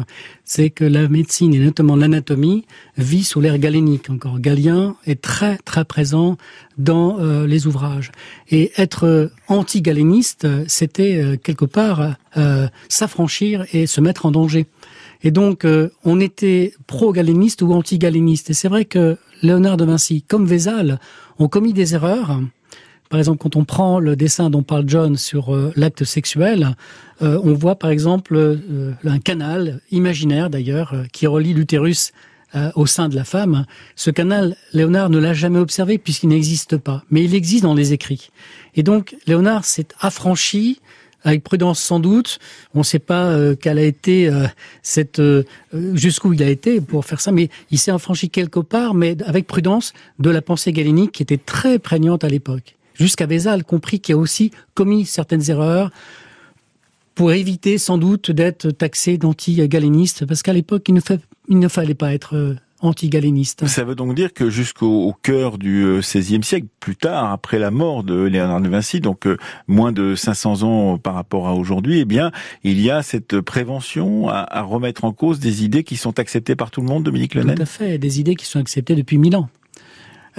C'est 0.44 0.70
que 0.70 0.84
la 0.84 1.08
médecine 1.08 1.54
et 1.54 1.60
notamment 1.60 1.96
l'anatomie 1.96 2.66
vit 2.98 3.24
sous 3.24 3.40
l'ère 3.40 3.58
galénique. 3.58 4.10
Encore 4.10 4.42
Galien 4.42 4.98
est 5.06 5.22
très 5.22 5.60
très 5.60 5.86
présent 5.86 6.36
dans 6.78 7.22
euh, 7.22 7.48
les 7.48 7.68
ouvrages. 7.68 8.12
Et 8.52 8.74
être 8.76 9.32
anti-galéniste, 9.48 10.46
c'était 10.68 11.24
euh, 11.24 11.38
quelque 11.38 11.64
part 11.64 12.18
euh, 12.36 12.68
s'affranchir 12.90 13.66
et 13.72 13.88
se 13.88 14.02
mettre 14.02 14.26
en 14.26 14.32
danger. 14.32 14.66
Et 15.24 15.32
donc, 15.32 15.66
on 16.04 16.20
était 16.20 16.74
pro-galéniste 16.86 17.62
ou 17.64 17.74
anti-galéniste. 17.74 18.50
Et 18.50 18.54
c'est 18.54 18.68
vrai 18.68 18.86
que 18.86 19.18
Léonard 19.42 19.78
de 19.78 19.86
Vinci, 19.86 20.22
comme 20.22 20.46
Vézal, 20.46 21.00
ont 21.40 21.48
commis 21.48 21.74
des 21.74 21.96
erreurs 21.96 22.42
Par 23.10 23.20
exemple, 23.20 23.40
quand 23.40 23.56
on 23.56 23.64
prend 23.64 24.00
le 24.00 24.16
dessin 24.16 24.50
dont 24.50 24.64
parle 24.64 24.84
John 24.88 25.18
sur 25.18 25.56
euh, 25.56 25.72
l'acte 25.76 26.04
sexuel, 26.04 26.76
euh, 27.22 27.40
on 27.44 27.54
voit 27.54 27.76
par 27.76 27.90
exemple 27.90 28.36
euh, 28.36 28.92
un 29.06 29.20
canal 29.20 29.80
imaginaire 29.92 30.50
d'ailleurs 30.50 30.94
qui 31.12 31.28
relie 31.28 31.54
l'utérus 31.54 32.12
au 32.76 32.86
sein 32.86 33.10
de 33.10 33.16
la 33.16 33.26
femme. 33.26 33.66
Ce 33.96 34.10
canal, 34.10 34.56
Léonard 34.74 35.10
ne 35.10 35.20
l'a 35.20 35.34
jamais 35.34 35.60
observé 35.60 35.98
puisqu'il 35.98 36.30
n'existe 36.30 36.78
pas, 36.78 37.04
mais 37.12 37.24
il 37.24 37.36
existe 37.36 37.62
dans 37.62 37.76
les 37.76 37.92
écrits. 37.92 38.30
Et 38.74 38.84
donc, 38.84 39.16
Léonard 39.28 39.66
s'est 39.66 39.90
affranchi 40.00 40.80
avec 41.24 41.44
prudence 41.44 41.80
sans 41.80 42.00
doute. 42.00 42.40
On 42.74 42.80
ne 42.80 42.84
sait 42.84 43.00
pas 43.00 43.26
euh, 43.26 43.54
quelle 43.54 43.78
a 43.78 43.84
été 43.84 44.32
cette 44.82 45.22
jusqu'où 45.94 46.34
il 46.34 46.42
a 46.42 46.50
été 46.50 46.80
pour 46.80 47.06
faire 47.06 47.20
ça, 47.20 47.34
mais 47.34 47.50
il 47.70 47.78
s'est 47.78 47.92
affranchi 47.92 48.30
quelque 48.30 48.62
part, 48.62 48.94
mais 48.94 49.18
avec 49.26 49.46
prudence 49.46 49.94
de 50.18 50.30
la 50.30 50.42
pensée 50.42 50.72
galénique 50.72 51.12
qui 51.12 51.24
était 51.24 51.38
très 51.38 51.80
prégnante 51.80 52.24
à 52.24 52.30
l'époque 52.30 52.77
jusqu'à 52.98 53.26
Vézal, 53.26 53.64
compris 53.64 54.00
qu'il 54.00 54.16
a 54.16 54.18
aussi 54.18 54.52
commis 54.74 55.06
certaines 55.06 55.50
erreurs 55.50 55.92
pour 57.16 57.32
éviter 57.32 57.78
sans 57.78 57.98
doute 57.98 58.30
d'être 58.32 58.70
taxé 58.70 59.18
d'anti-galéniste, 59.18 60.26
parce 60.26 60.44
qu'à 60.44 60.54
l'époque, 60.54 60.88
il, 60.88 61.00
il, 61.50 61.60
ne 61.60 61.68
fallait 61.68 61.96
pas 61.96 62.14
être 62.14 62.36
euh, 62.36 62.56
anti-galéniste. 62.82 63.66
Ça 63.66 63.84
veut 63.84 63.96
donc 63.96 64.14
dire 64.14 64.34
que 64.34 64.52
jusqu'au 64.52 65.16
cœur 65.24 65.58
du 65.58 65.84
XVIe 66.00 66.38
euh, 66.38 66.42
siècle, 66.44 66.68
plus 66.80 66.96
tard, 66.96 67.32
après 67.32 67.58
la 67.58 67.72
mort 67.72 68.04
de 68.04 68.22
Léonard 68.22 68.62
de 68.62 68.70
Vinci, 68.70 69.02
donc 69.02 69.26
euh, 69.26 69.38
moins 69.68 69.92
de 69.92 70.14
500 70.14 70.62
ans 70.62 70.98
par 71.00 71.16
rapport 71.16 71.48
à 71.48 71.56
aujourd'hui, 71.56 72.02
eh 72.02 72.06
bien, 72.06 72.32
il 72.64 72.80
y 72.80 72.92
a 72.92 73.02
cette 73.02 73.42
prévention 73.42 74.30
à, 74.30 74.46
à, 74.48 74.62
remettre 74.62 75.04
en 75.04 75.12
cause 75.12 75.40
des 75.40 75.64
idées 75.64 75.84
qui 75.84 75.98
sont 75.98 76.20
acceptées 76.20 76.56
par 76.56 76.70
tout 76.70 76.82
le 76.82 76.88
monde, 76.88 77.04
Dominique 77.04 77.34
Lenel? 77.34 77.56
Tout 77.56 77.64
à 77.64 77.66
fait, 77.66 77.98
des 77.98 78.20
idées 78.20 78.36
qui 78.36 78.46
sont 78.46 78.60
acceptées 78.60 78.96
depuis 78.96 79.18
mille 79.18 79.36
ans. 79.36 79.50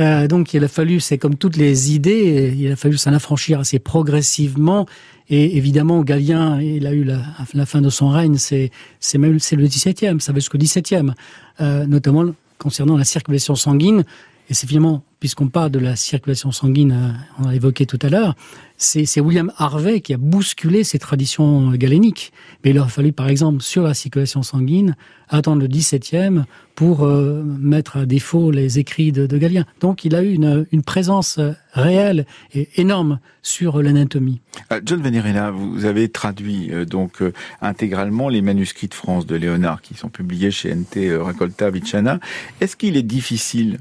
Euh, 0.00 0.28
donc 0.28 0.54
il 0.54 0.62
a 0.64 0.68
fallu, 0.68 1.00
c'est 1.00 1.18
comme 1.18 1.36
toutes 1.36 1.56
les 1.56 1.92
idées, 1.94 2.54
il 2.56 2.70
a 2.70 2.76
fallu 2.76 2.96
s'en 2.96 3.12
affranchir 3.12 3.60
assez 3.60 3.78
progressivement. 3.78 4.86
Et 5.30 5.56
évidemment, 5.56 6.02
Galien, 6.02 6.60
il 6.60 6.86
a 6.86 6.92
eu 6.92 7.04
la, 7.04 7.66
fin 7.66 7.82
de 7.82 7.90
son 7.90 8.08
règne, 8.08 8.36
c'est 8.38 8.70
même 9.14 9.38
c'est 9.38 9.56
le 9.56 9.66
17e, 9.66 10.20
ça 10.20 10.32
va 10.32 10.38
jusqu'au 10.38 10.58
17e, 10.58 11.12
euh, 11.60 11.84
notamment 11.86 12.24
concernant 12.58 12.96
la 12.96 13.04
circulation 13.04 13.54
sanguine. 13.54 14.04
Et 14.50 14.54
c'est 14.54 14.66
finalement, 14.66 15.02
puisqu'on 15.20 15.48
parle 15.48 15.70
de 15.70 15.78
la 15.78 15.96
circulation 15.96 16.52
sanguine, 16.52 16.92
euh, 16.92 17.42
on 17.42 17.48
l'a 17.48 17.54
évoqué 17.54 17.84
tout 17.84 17.98
à 18.00 18.08
l'heure, 18.08 18.34
c'est 18.78 19.20
William 19.20 19.52
Harvey 19.56 20.00
qui 20.00 20.14
a 20.14 20.16
bousculé 20.16 20.84
ces 20.84 20.98
traditions 20.98 21.72
galéniques. 21.72 22.32
Mais 22.64 22.70
il 22.70 22.78
aurait 22.78 22.88
fallu, 22.88 23.12
par 23.12 23.28
exemple, 23.28 23.62
sur 23.62 23.82
la 23.82 23.92
circulation 23.92 24.42
sanguine, 24.42 24.94
attendre 25.28 25.60
le 25.60 25.68
17e 25.68 26.44
pour 26.74 27.04
euh, 27.04 27.42
mettre 27.44 27.96
à 27.96 28.06
défaut 28.06 28.52
les 28.52 28.78
écrits 28.78 29.10
de, 29.10 29.26
Galien. 29.36 29.66
Donc 29.80 30.04
il 30.04 30.14
a 30.14 30.22
eu 30.22 30.32
une, 30.32 30.82
présence 30.84 31.40
réelle 31.72 32.24
et 32.54 32.68
énorme 32.76 33.18
sur 33.42 33.82
l'anatomie. 33.82 34.40
Euh, 34.72 34.80
John 34.84 35.02
Venerella, 35.02 35.50
vous 35.50 35.84
avez 35.84 36.08
traduit 36.08 36.70
euh, 36.72 36.84
donc 36.84 37.22
intégralement 37.60 38.28
les 38.28 38.42
manuscrits 38.42 38.88
de 38.88 38.94
France 38.94 39.26
de 39.26 39.34
Léonard 39.34 39.82
qui 39.82 39.94
sont 39.94 40.08
publiés 40.08 40.52
chez 40.52 40.72
NT 40.72 41.16
Racolta 41.16 41.68
Vichana. 41.70 42.20
Est-ce 42.60 42.76
qu'il 42.76 42.96
est 42.96 43.02
difficile 43.02 43.78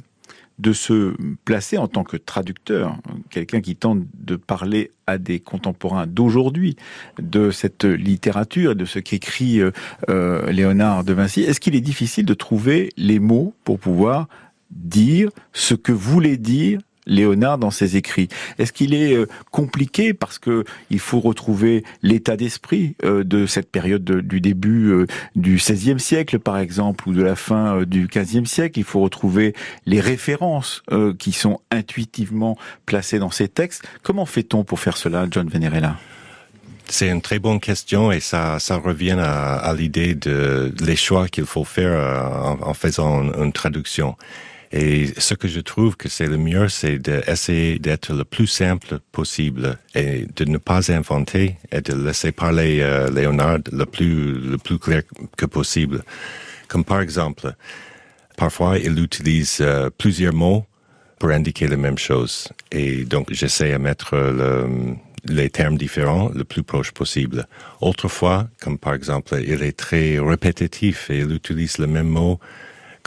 de 0.60 0.74
se 0.74 1.16
placer 1.46 1.78
en 1.78 1.88
tant 1.88 2.04
que 2.04 2.18
traducteur, 2.18 2.98
quelqu'un 3.30 3.62
qui 3.62 3.76
tente 3.76 4.04
de 4.16 4.36
parler 4.36 4.92
à 5.06 5.18
des 5.18 5.40
contemporains 5.40 6.08
d'aujourd'hui 6.08 6.76
de 7.20 7.52
cette 7.52 7.86
littérature 7.86 8.72
et 8.72 8.76
de 8.76 8.86
ce 8.86 9.00
qu'écrit 9.00 9.62
euh, 9.62 9.72
euh, 10.10 10.52
Léonard 10.52 11.04
de 11.04 11.14
Vinci. 11.14 11.42
Est-ce 11.42 11.60
qu'il 11.60 11.76
est 11.76 11.82
difficile 11.82 12.26
de 12.26 12.34
trouver 12.34 12.92
les 12.98 13.20
mots 13.20 13.54
pour 13.64 13.80
pouvoir 13.80 14.28
dire 14.72 15.30
ce 15.54 15.76
que 15.76 15.92
voulait 15.92 16.38
dire 16.38 16.80
Léonard 17.08 17.58
dans 17.58 17.72
ses 17.72 17.98
écrits. 17.98 18.28
Est-ce 18.60 18.72
qu'il 18.72 18.94
est 18.94 19.14
euh, 19.14 19.28
compliqué 19.52 20.14
parce 20.14 20.38
que 20.38 20.64
il 20.90 21.00
faut 21.00 21.20
retrouver 21.20 21.84
l'état 22.04 22.38
d'esprit 22.38 22.96
euh, 23.04 23.24
de 23.24 23.46
cette 23.46 23.72
période 23.72 24.04
du 24.04 24.42
début 24.42 24.90
euh, 24.90 25.08
du 25.36 25.56
XVIe 25.56 26.00
siècle, 26.00 26.40
par 26.40 26.58
exemple, 26.60 27.10
ou 27.10 27.14
de 27.14 27.24
la 27.24 27.36
fin 27.36 27.84
du 27.84 28.08
XVe 28.08 28.46
siècle? 28.46 28.80
Il 28.80 28.86
faut 28.86 29.02
retrouver 29.02 29.54
les 29.86 30.00
références 30.00 30.84
qui 31.18 31.32
sont 31.32 31.60
intuitivement 31.72 32.58
placées 32.86 33.20
dans 33.20 33.32
ces 33.32 33.48
textes. 33.48 33.84
Comment 34.04 34.26
fait-on 34.26 34.64
pour 34.64 34.80
faire 34.80 34.98
cela, 34.98 35.26
John 35.30 35.48
Venerella? 35.48 35.98
C'est 36.90 37.10
une 37.10 37.22
très 37.22 37.40
bonne 37.40 37.60
question 37.60 38.12
et 38.12 38.20
ça, 38.20 38.58
revient 38.84 39.18
à, 39.20 39.74
l'idée 39.78 40.16
de 40.16 40.74
les 40.80 40.96
choix 40.96 41.28
qu'il 41.28 41.46
faut 41.46 41.64
faire 41.64 42.58
en, 42.62 42.74
faisant 42.74 43.24
une 43.34 43.52
traduction. 43.52 44.16
Et 44.72 45.08
ce 45.18 45.34
que 45.34 45.48
je 45.48 45.60
trouve 45.62 45.96
que 45.96 46.10
c'est 46.10 46.28
le 46.28 46.38
mieux, 46.38 46.68
c'est 46.68 46.98
d'essayer 46.98 47.80
d'être 47.80 48.14
le 48.14 48.26
plus 48.26 48.48
simple 48.48 49.00
possible 49.12 49.78
et 49.96 50.26
de 50.36 50.46
ne 50.46 50.58
pas 50.58 50.92
inventer 50.92 51.56
et 51.72 51.82
de 51.82 51.94
laisser 51.94 52.32
parler 52.32 52.80
euh, 52.82 53.10
Léonard 53.10 53.60
le 53.72 53.86
plus, 53.86 54.34
le 54.34 54.58
plus 54.58 54.78
clair 54.78 55.04
que 55.38 55.46
possible. 55.46 56.04
Comme 56.68 56.84
par 56.84 57.00
exemple, 57.00 57.54
parfois 58.36 58.78
il 58.78 59.02
utilise 59.02 59.60
euh, 59.62 59.90
plusieurs 59.98 60.34
mots 60.34 60.66
pour 61.18 61.30
indiquer 61.30 61.68
la 61.68 61.78
même 61.78 61.98
chose. 61.98 62.50
Et 62.72 63.06
donc 63.06 63.32
j'essaie 63.32 63.72
de 63.72 63.78
mettre 63.78 64.16
le, 64.16 64.96
les 65.26 65.50
termes 65.50 65.78
différents 65.78 66.30
le 66.34 66.44
plus 66.44 66.64
proche 66.64 66.92
possible. 66.92 67.48
Autrefois, 67.82 68.48
comme 68.62 68.78
par 68.78 68.94
exemple, 68.94 69.40
il 69.42 69.64
est 69.64 69.78
très 69.78 70.20
répétitif 70.20 71.10
et 71.10 71.20
il 71.20 71.34
utilise 71.34 71.78
le 71.78 71.88
même 71.88 72.10
mot 72.10 72.40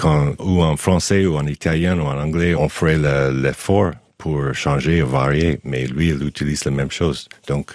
quand, 0.01 0.33
ou 0.39 0.63
en 0.63 0.77
français 0.77 1.27
ou 1.27 1.37
en 1.37 1.47
italien 1.47 1.99
ou 1.99 2.07
en 2.07 2.19
anglais, 2.19 2.55
on 2.55 2.69
ferait 2.69 2.99
l'effort 3.31 3.93
pour 4.17 4.55
changer 4.55 5.03
varier, 5.03 5.61
mais 5.65 5.87
lui, 5.87 6.09
il 6.09 6.27
utilise 6.27 6.65
la 6.65 6.71
même 6.71 6.91
chose. 6.91 7.29
Donc, 7.49 7.73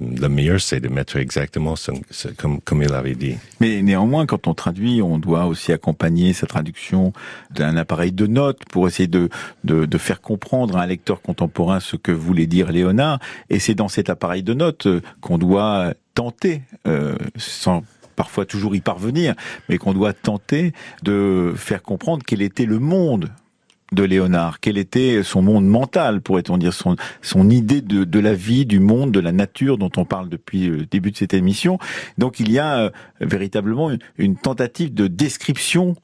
le 0.00 0.28
meilleur, 0.28 0.60
c'est 0.60 0.80
de 0.80 0.88
mettre 0.88 1.16
exactement 1.18 1.74
comme, 2.64 2.82
il 2.82 2.92
avait 2.92 3.14
dit. 3.14 3.36
Mais 3.60 3.82
néanmoins, 3.82 4.26
quand 4.26 4.48
on 4.48 4.54
traduit, 4.54 5.02
on 5.02 5.18
doit 5.18 5.46
aussi 5.46 5.72
accompagner 5.72 6.32
sa 6.32 6.46
traduction 6.46 7.12
d'un 7.50 7.76
appareil 7.76 8.10
de 8.10 8.26
notes 8.26 8.64
pour 8.68 8.88
essayer 8.88 9.06
de, 9.06 9.28
de, 9.62 9.84
de, 9.84 9.98
faire 9.98 10.20
comprendre 10.20 10.76
à 10.76 10.82
un 10.82 10.86
lecteur 10.86 11.22
contemporain 11.22 11.78
ce 11.78 11.94
que 11.94 12.10
voulait 12.10 12.48
dire 12.48 12.72
Léonard. 12.72 13.20
Et 13.50 13.60
c'est 13.60 13.74
dans 13.74 13.88
cet 13.88 14.10
appareil 14.10 14.42
de 14.42 14.54
notes 14.54 14.88
qu'on 15.20 15.38
doit 15.38 15.94
tenter, 16.14 16.62
euh, 16.88 17.14
sans 17.36 17.84
parfois 18.22 18.46
toujours 18.46 18.76
y 18.76 18.80
parvenir, 18.80 19.34
mais 19.68 19.78
qu'on 19.78 19.94
doit 19.94 20.12
tenter 20.12 20.72
de 21.02 21.54
faire 21.56 21.82
comprendre 21.82 22.22
quel 22.24 22.40
était 22.40 22.66
le 22.66 22.78
monde 22.78 23.30
de 23.90 24.04
Léonard, 24.04 24.60
quel 24.60 24.78
était 24.78 25.24
son 25.24 25.42
monde 25.42 25.66
mental, 25.66 26.20
pourrait-on 26.20 26.56
dire, 26.56 26.72
son, 26.72 27.50
idée 27.50 27.80
de, 27.80 28.20
la 28.20 28.32
vie, 28.32 28.64
du 28.64 28.78
monde, 28.78 29.10
de 29.10 29.18
la 29.18 29.32
nature 29.32 29.76
dont 29.76 29.90
on 29.96 30.04
parle 30.04 30.28
depuis 30.28 30.68
le 30.68 30.86
début 30.86 31.10
de 31.10 31.16
cette 31.16 31.34
émission. 31.34 31.80
Donc 32.16 32.38
il 32.38 32.52
y 32.52 32.60
a 32.60 32.78
euh, 32.78 32.90
véritablement 33.20 33.90
une, 33.90 33.98
une, 34.18 34.36
tentative 34.36 34.94
de 34.94 35.08
description 35.08 35.96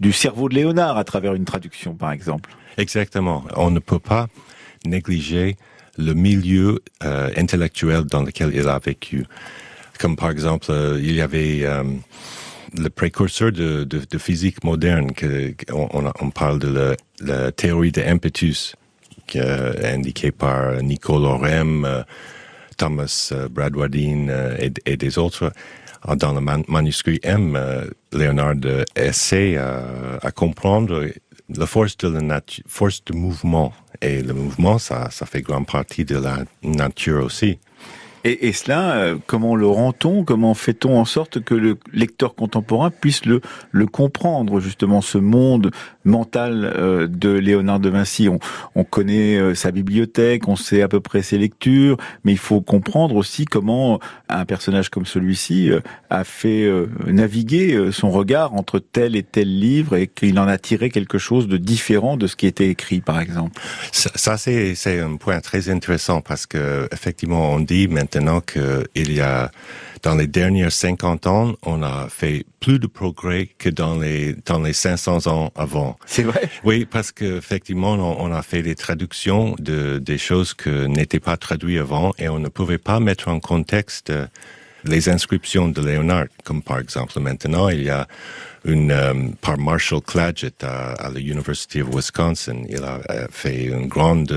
du 0.00 0.12
cerveau 0.12 0.48
de 0.48 0.54
Léonard 0.54 0.96
à 0.96 1.04
travers 1.04 1.34
une 1.34 1.44
traduction, 1.44 1.92
par 1.92 2.12
exemple. 2.12 2.48
Exactement. 2.78 3.44
On 3.56 3.70
ne 3.70 3.78
peut 3.78 3.98
pas 3.98 4.28
négliger 4.86 5.58
le 5.98 6.14
milieu 6.14 6.78
euh, 7.04 7.28
intellectuel 7.36 8.04
dans 8.04 8.22
lequel 8.22 8.52
il 8.54 8.66
a 8.68 8.78
vécu. 8.78 9.26
Comme 9.98 10.16
par 10.16 10.30
exemple, 10.30 10.66
euh, 10.70 10.98
il 11.00 11.14
y 11.14 11.20
avait 11.20 11.64
euh, 11.64 11.82
le 12.76 12.88
précurseur 12.88 13.52
de, 13.52 13.86
physique 14.18 14.64
moderne, 14.64 15.10
on, 15.72 16.30
parle 16.30 16.58
de 16.58 16.96
la, 17.20 17.52
théorie 17.52 17.92
de 17.92 18.02
impetus, 18.02 18.76
est 19.34 19.84
indiquée 19.84 20.30
par 20.30 20.82
Nicole 20.82 21.24
euh, 21.24 22.02
Thomas 22.78 23.30
euh, 23.32 23.48
Bradwardine 23.48 24.30
euh, 24.30 24.70
et, 24.86 24.96
des 24.96 25.18
autres. 25.18 25.52
Dans 26.16 26.32
le 26.32 26.40
man 26.40 26.62
manuscrit 26.68 27.18
M, 27.24 27.56
euh, 27.56 27.90
Léonard 28.12 28.54
essaie 28.94 29.58
à 29.58 30.30
comprendre 30.30 31.06
la 31.54 31.66
force 31.66 31.96
de 31.98 32.08
la 32.08 32.20
nature, 32.20 32.64
force 32.68 33.04
de 33.04 33.14
mouvement. 33.14 33.74
Et 34.00 34.22
le 34.22 34.32
mouvement, 34.32 34.78
ça 34.78 35.10
fait 35.10 35.42
grande 35.42 35.66
partie 35.66 36.04
de 36.04 36.16
la 36.16 36.44
nature 36.62 37.24
aussi. 37.24 37.58
Et, 38.24 38.48
et 38.48 38.52
cela, 38.52 38.96
euh, 38.96 39.16
comment 39.26 39.56
le 39.56 39.66
rend-on? 39.66 40.24
Comment 40.24 40.54
fait-on 40.54 40.98
en 40.98 41.04
sorte 41.04 41.40
que 41.42 41.54
le 41.54 41.78
lecteur 41.92 42.34
contemporain 42.34 42.90
puisse 42.90 43.24
le, 43.24 43.40
le 43.70 43.86
comprendre, 43.86 44.60
justement, 44.60 45.00
ce 45.00 45.18
monde 45.18 45.70
mental 46.04 46.64
euh, 46.64 47.06
de 47.06 47.30
Léonard 47.30 47.80
de 47.80 47.88
Vinci? 47.88 48.28
On, 48.28 48.38
on 48.74 48.84
connaît 48.84 49.36
euh, 49.36 49.54
sa 49.54 49.70
bibliothèque, 49.70 50.48
on 50.48 50.56
sait 50.56 50.82
à 50.82 50.88
peu 50.88 51.00
près 51.00 51.22
ses 51.22 51.38
lectures, 51.38 51.96
mais 52.24 52.32
il 52.32 52.38
faut 52.38 52.60
comprendre 52.60 53.16
aussi 53.16 53.44
comment 53.44 54.00
un 54.28 54.44
personnage 54.44 54.88
comme 54.88 55.06
celui-ci 55.06 55.70
a 56.10 56.24
fait 56.24 56.70
naviguer 57.06 57.90
son 57.92 58.10
regard 58.10 58.54
entre 58.54 58.78
tel 58.78 59.16
et 59.16 59.22
tel 59.22 59.58
livre 59.58 59.96
et 59.96 60.06
qu'il 60.06 60.38
en 60.38 60.48
a 60.48 60.58
tiré 60.58 60.90
quelque 60.90 61.18
chose 61.18 61.48
de 61.48 61.56
différent 61.56 62.16
de 62.16 62.26
ce 62.26 62.36
qui 62.36 62.46
était 62.46 62.68
écrit, 62.68 63.00
par 63.00 63.20
exemple. 63.20 63.60
Ça, 63.92 64.10
ça 64.14 64.36
c'est 64.36 65.00
un 65.00 65.16
point 65.16 65.40
très 65.40 65.70
intéressant 65.70 66.20
parce 66.20 66.46
que 66.46 66.88
effectivement, 66.92 67.52
on 67.52 67.60
dit 67.60 67.88
maintenant 68.14 68.40
qu'il 68.40 69.12
y 69.12 69.20
a 69.20 69.50
dans 70.02 70.14
les 70.14 70.26
dernières 70.26 70.72
50 70.72 71.26
ans, 71.26 71.54
on 71.62 71.82
a 71.82 72.08
fait 72.08 72.44
plus 72.60 72.78
de 72.78 72.86
progrès 72.86 73.48
que 73.58 73.68
dans 73.68 73.98
les 73.98 74.34
dans 74.46 74.60
les 74.60 74.72
500 74.72 75.26
ans 75.26 75.52
avant. 75.56 75.98
C'est 76.06 76.22
vrai? 76.22 76.48
Oui, 76.64 76.86
parce 76.86 77.12
que 77.12 77.38
effectivement, 77.38 77.92
on, 77.94 78.32
a 78.32 78.42
fait 78.42 78.62
des 78.62 78.74
traductions 78.74 79.56
de 79.58 79.98
des 79.98 80.18
choses 80.18 80.54
que 80.54 80.86
n'étaient 80.86 81.20
pas 81.20 81.36
traduites 81.36 81.80
avant, 81.80 82.12
et 82.18 82.28
on 82.28 82.38
ne 82.38 82.48
pouvait 82.48 82.78
pas 82.78 83.00
mettre 83.00 83.28
en 83.28 83.40
contexte 83.40 84.12
les 84.84 85.08
inscriptions 85.08 85.68
de 85.68 85.80
Léonard, 85.80 86.26
comme 86.44 86.62
par 86.62 86.78
exemple 86.78 87.18
maintenant 87.20 87.68
il 87.68 87.82
y 87.82 87.90
a 87.90 88.06
une 88.64 88.92
euh, 88.92 89.14
par 89.40 89.58
Marshall 89.58 90.00
Clagett 90.00 90.62
à, 90.62 90.92
à 90.92 91.10
l'University 91.10 91.82
of 91.82 91.88
Wisconsin. 91.94 92.62
Il 92.68 92.82
a 92.84 93.00
euh, 93.10 93.26
fait 93.30 93.64
une 93.64 93.86
grande 93.86 94.32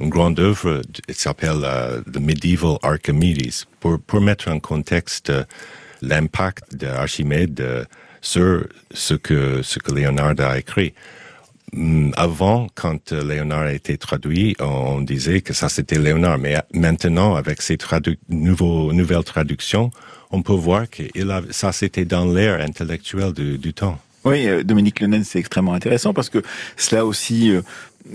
une 0.00 0.10
grande 0.10 0.38
œuvre, 0.38 0.82
il 1.08 1.14
s'appelle 1.14 1.64
uh, 1.64 2.10
The 2.10 2.20
Medieval 2.20 2.78
Archimedes, 2.82 3.66
pour, 3.80 4.20
mettre 4.20 4.50
en 4.50 4.60
contexte 4.60 5.30
uh, 5.30 5.44
l'impact 6.02 6.74
d'Archimède 6.74 7.60
uh, 7.60 7.84
sur 8.20 8.64
ce 8.92 9.14
que, 9.14 9.62
ce 9.62 9.78
Léonard 9.92 10.40
a 10.40 10.58
écrit. 10.58 10.94
Mm, 11.72 12.12
avant, 12.16 12.68
quand 12.74 13.12
Léonard 13.12 13.62
a 13.62 13.72
été 13.72 13.98
traduit, 13.98 14.56
on 14.60 15.00
disait 15.00 15.40
que 15.40 15.52
ça 15.52 15.68
c'était 15.68 15.98
Léonard, 15.98 16.38
mais 16.38 16.56
maintenant, 16.72 17.34
avec 17.34 17.60
ces 17.60 17.76
nouvelles 18.28 19.24
traductions, 19.24 19.90
on 20.30 20.42
peut 20.42 20.52
voir 20.52 20.88
que 20.88 21.02
ça 21.50 21.72
c'était 21.72 22.04
dans 22.04 22.26
l'air 22.26 22.60
intellectuel 22.60 23.32
du, 23.32 23.74
temps. 23.74 23.98
Oui, 24.24 24.46
euh, 24.46 24.62
Dominique 24.62 25.00
Lenin, 25.00 25.22
c'est 25.24 25.38
extrêmement 25.38 25.74
intéressant 25.74 26.12
parce 26.12 26.28
que 26.28 26.42
cela 26.76 27.04
aussi 27.04 27.52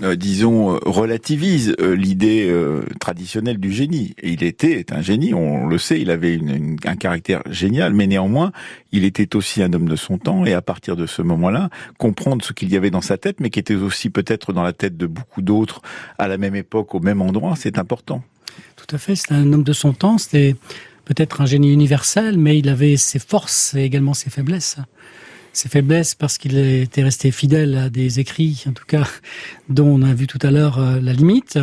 euh, 0.02 0.16
disons, 0.16 0.74
euh, 0.74 0.78
relativise 0.84 1.76
euh, 1.80 1.94
l'idée 1.94 2.52
traditionnelle 3.00 3.58
du 3.58 3.72
génie. 3.72 4.14
Et 4.22 4.30
il 4.30 4.42
était 4.42 4.92
un 4.92 5.02
génie, 5.02 5.34
on 5.34 5.66
le 5.66 5.78
sait, 5.78 6.00
il 6.00 6.10
avait 6.10 6.40
un 6.84 6.96
caractère 6.96 7.42
génial, 7.50 7.94
mais 7.94 8.06
néanmoins, 8.06 8.52
il 8.92 9.04
était 9.04 9.36
aussi 9.36 9.62
un 9.62 9.72
homme 9.72 9.88
de 9.88 9.96
son 9.96 10.18
temps, 10.18 10.44
et 10.44 10.52
à 10.52 10.62
partir 10.62 10.96
de 10.96 11.06
ce 11.06 11.22
moment-là, 11.22 11.70
comprendre 11.98 12.44
ce 12.44 12.52
qu'il 12.52 12.72
y 12.72 12.76
avait 12.76 12.90
dans 12.90 13.00
sa 13.00 13.18
tête, 13.18 13.40
mais 13.40 13.50
qui 13.50 13.60
était 13.60 13.74
aussi 13.74 14.10
peut-être 14.10 14.52
dans 14.52 14.62
la 14.62 14.72
tête 14.72 14.96
de 14.96 15.06
beaucoup 15.06 15.42
d'autres 15.42 15.80
à 16.18 16.28
la 16.28 16.38
même 16.38 16.56
époque, 16.56 16.94
au 16.94 17.00
même 17.00 17.22
endroit, 17.22 17.54
c'est 17.56 17.78
important. 17.78 18.22
Tout 18.76 18.94
à 18.94 18.98
fait, 18.98 19.14
c'est 19.14 19.32
un 19.32 19.52
homme 19.52 19.64
de 19.64 19.72
son 19.72 19.92
temps, 19.92 20.18
c'était 20.18 20.56
peut-être 21.04 21.40
un 21.40 21.46
génie 21.46 21.72
universel, 21.72 22.38
mais 22.38 22.58
il 22.58 22.68
avait 22.68 22.96
ses 22.96 23.18
forces 23.18 23.74
et 23.74 23.82
également 23.82 24.14
ses 24.14 24.30
faiblesses 24.30 24.78
ses 25.56 25.68
faiblesses 25.68 26.14
parce 26.14 26.38
qu'il 26.38 26.56
était 26.58 27.02
resté 27.02 27.30
fidèle 27.30 27.76
à 27.76 27.90
des 27.90 28.20
écrits, 28.20 28.64
en 28.68 28.72
tout 28.72 28.84
cas, 28.86 29.06
dont 29.68 29.86
on 29.86 30.02
a 30.02 30.14
vu 30.14 30.26
tout 30.26 30.38
à 30.42 30.50
l'heure 30.50 30.78
euh, 30.78 31.00
la 31.00 31.12
limite. 31.12 31.58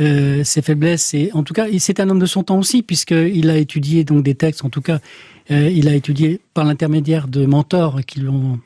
Euh, 0.00 0.44
ses 0.44 0.62
faiblesses, 0.62 1.14
et 1.14 1.30
en 1.32 1.42
tout 1.42 1.54
cas, 1.54 1.66
c'est 1.78 2.00
un 2.00 2.08
homme 2.10 2.18
de 2.18 2.26
son 2.26 2.42
temps 2.42 2.58
aussi, 2.58 2.82
puisqu'il 2.82 3.50
a 3.50 3.56
étudié 3.56 4.04
donc 4.04 4.22
des 4.22 4.34
textes, 4.34 4.64
en 4.64 4.70
tout 4.70 4.82
cas, 4.82 4.98
euh, 5.50 5.70
il 5.70 5.88
a 5.88 5.94
étudié 5.94 6.40
par 6.54 6.64
l'intermédiaire 6.64 7.28
de 7.28 7.46
mentors 7.46 8.00
qui 8.06 8.20
l'ont 8.20 8.60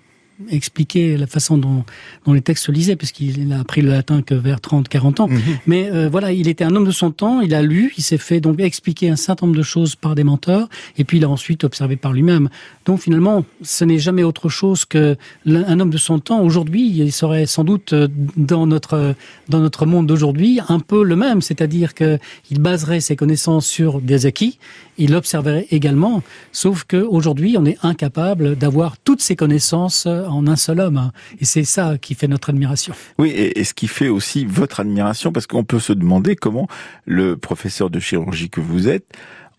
expliquer 0.51 1.16
la 1.16 1.26
façon 1.26 1.59
dont, 1.59 1.84
dont 2.26 2.32
les 2.32 2.40
textes 2.40 2.66
se 2.66 2.72
lisaient, 2.72 2.97
puisqu'il 2.97 3.53
a 3.53 3.61
appris 3.61 3.82
le 3.82 3.90
latin 3.90 4.22
que 4.22 4.34
vers 4.34 4.61
30, 4.61 4.88
40 4.88 5.20
ans. 5.20 5.28
Mhm. 5.28 5.40
Mais 5.66 5.90
euh, 5.90 6.09
voilà, 6.09 6.32
il 6.32 6.49
était 6.49 6.64
un 6.64 6.74
homme 6.74 6.86
de 6.86 6.90
son 6.90 7.11
temps, 7.11 7.40
il 7.40 7.55
a 7.55 7.62
lu, 7.62 7.93
il 7.97 8.03
s'est 8.03 8.18
fait 8.18 8.40
donc 8.40 8.61
expliquer 8.61 9.11
un 9.11 9.16
certain 9.16 9.47
nombre 9.47 9.59
de 9.59 9.62
choses 9.62 9.97
par 9.97 10.14
des 10.14 10.24
menteurs, 10.24 10.68
et 10.99 11.05
puis 11.05 11.18
il 11.18 11.24
a 11.24 11.28
ensuite 11.28 11.64
observé 11.64 11.97
par 11.97 12.12
lui-même. 12.12 12.49
Donc 12.84 13.01
finalement, 13.01 13.45
ce 13.62 13.84
n'est 13.84 13.99
jamais 13.99 14.22
autre 14.22 14.49
chose 14.49 14.84
que 14.84 15.16
un 15.47 15.80
homme 15.80 15.90
de 15.90 15.99
son 15.99 16.18
temps. 16.18 16.40
Aujourd'hui, 16.40 16.88
il 16.88 17.12
serait 17.12 17.47
sans 17.47 17.64
doute 17.64 17.93
euh, 17.93 18.09
dans 18.36 18.66
notre 18.66 19.14
dans 19.49 19.61
notre 19.61 19.86
monde 19.86 20.07
d'aujourd'hui 20.07 20.61
un 20.68 20.80
peu 20.80 21.03
le 21.05 21.16
même, 21.16 21.43
c'est-à-dire 21.43 21.95
qu'il 21.95 22.18
baserait 22.59 23.01
ses 23.01 23.16
connaissances 23.16 23.66
sur 23.66 24.01
des 24.01 24.26
acquis, 24.26 24.59
il 25.03 25.14
observerait 25.14 25.66
également, 25.70 26.22
sauf 26.53 26.84
qu'aujourd'hui, 26.84 27.57
on 27.59 27.64
est 27.64 27.78
incapable 27.82 28.57
d'avoir 28.57 28.98
toutes 28.98 29.20
ces 29.20 29.36
connaissances 29.36 30.07
en 30.07 30.46
un 30.46 30.57
seul 30.57 30.80
homme. 30.80 30.96
Hein. 30.96 31.12
Et 31.40 31.44
c'est 31.44 31.64
ça 31.64 31.98
qui 31.98 32.14
fait 32.14 32.28
notre 32.28 32.50
admiration. 32.50 32.94
Oui, 33.18 33.30
et, 33.30 33.64
ce 33.64 33.74
qui 33.74 33.88
fait 33.88 34.09
aussi 34.09 34.44
votre 34.44 34.80
admiration, 34.80 35.32
parce 35.32 35.46
qu'on 35.46 35.64
peut 35.64 35.80
se 35.80 35.92
demander 35.92 36.36
comment 36.36 36.68
le 37.05 37.36
professeur 37.36 37.90
de 37.90 37.98
chirurgie 37.98 38.50
que 38.50 38.61
vous 38.61 38.88
êtes 38.88 39.07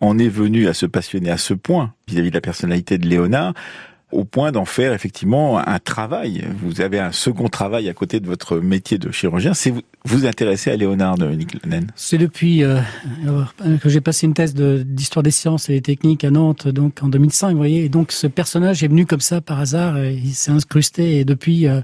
en 0.02 0.18
est 0.18 0.30
venu 0.30 0.68
à 0.68 0.74
se 0.74 0.86
passionner 0.86 1.30
à 1.30 1.38
ce 1.38 1.54
point 1.54 1.94
vis-à-vis 2.08 2.30
de 2.30 2.36
la 2.36 2.42
personnalité 2.42 2.98
de 2.98 3.08
Léonard 3.08 3.54
au 4.14 4.24
point 4.24 4.52
d'en 4.52 4.66
faire 4.66 4.94
effectivement 4.94 5.60
un 5.60 5.80
travail. 5.80 6.46
Vous 6.62 6.82
avez 6.82 7.00
un 7.00 7.12
second 7.12 7.50
travail 7.50 7.90
à 7.90 7.94
côté 7.94 8.20
de 8.20 8.28
votre 8.28 8.58
métier 8.58 8.98
de 8.98 9.12
chirurgien. 9.12 9.54
C'est 9.54 9.72
vous 9.72 9.82
vous 10.06 10.26
intéressez 10.26 10.70
à 10.70 10.76
Léonard 10.76 11.18
de 11.18 11.30
Nicklenen 11.30 11.88
C'est 11.96 12.18
depuis 12.18 12.64
euh, 12.64 12.80
que 13.82 13.88
j'ai 13.88 14.02
passé 14.02 14.28
une 14.28 14.34
thèse 14.34 14.54
d'histoire 14.54 15.24
des 15.24 15.32
sciences 15.32 15.70
et 15.70 15.74
des 15.74 15.82
techniques 15.82 16.26
à 16.26 16.30
Nantes, 16.30 16.68
donc 16.68 17.00
en 17.02 17.08
2005, 17.08 17.52
vous 17.52 17.58
voyez. 17.58 17.86
Et 17.86 17.90
donc 17.90 18.12
ce 18.12 18.28
personnage 18.28 18.84
est 18.84 18.90
venu 18.90 19.06
comme 19.06 19.22
ça 19.22 19.40
par 19.40 19.60
hasard, 19.60 19.98
il 20.04 20.34
s'est 20.34 20.52
incrusté 20.52 21.20
et 21.20 21.26
depuis. 21.26 21.68
Euh, 21.68 21.82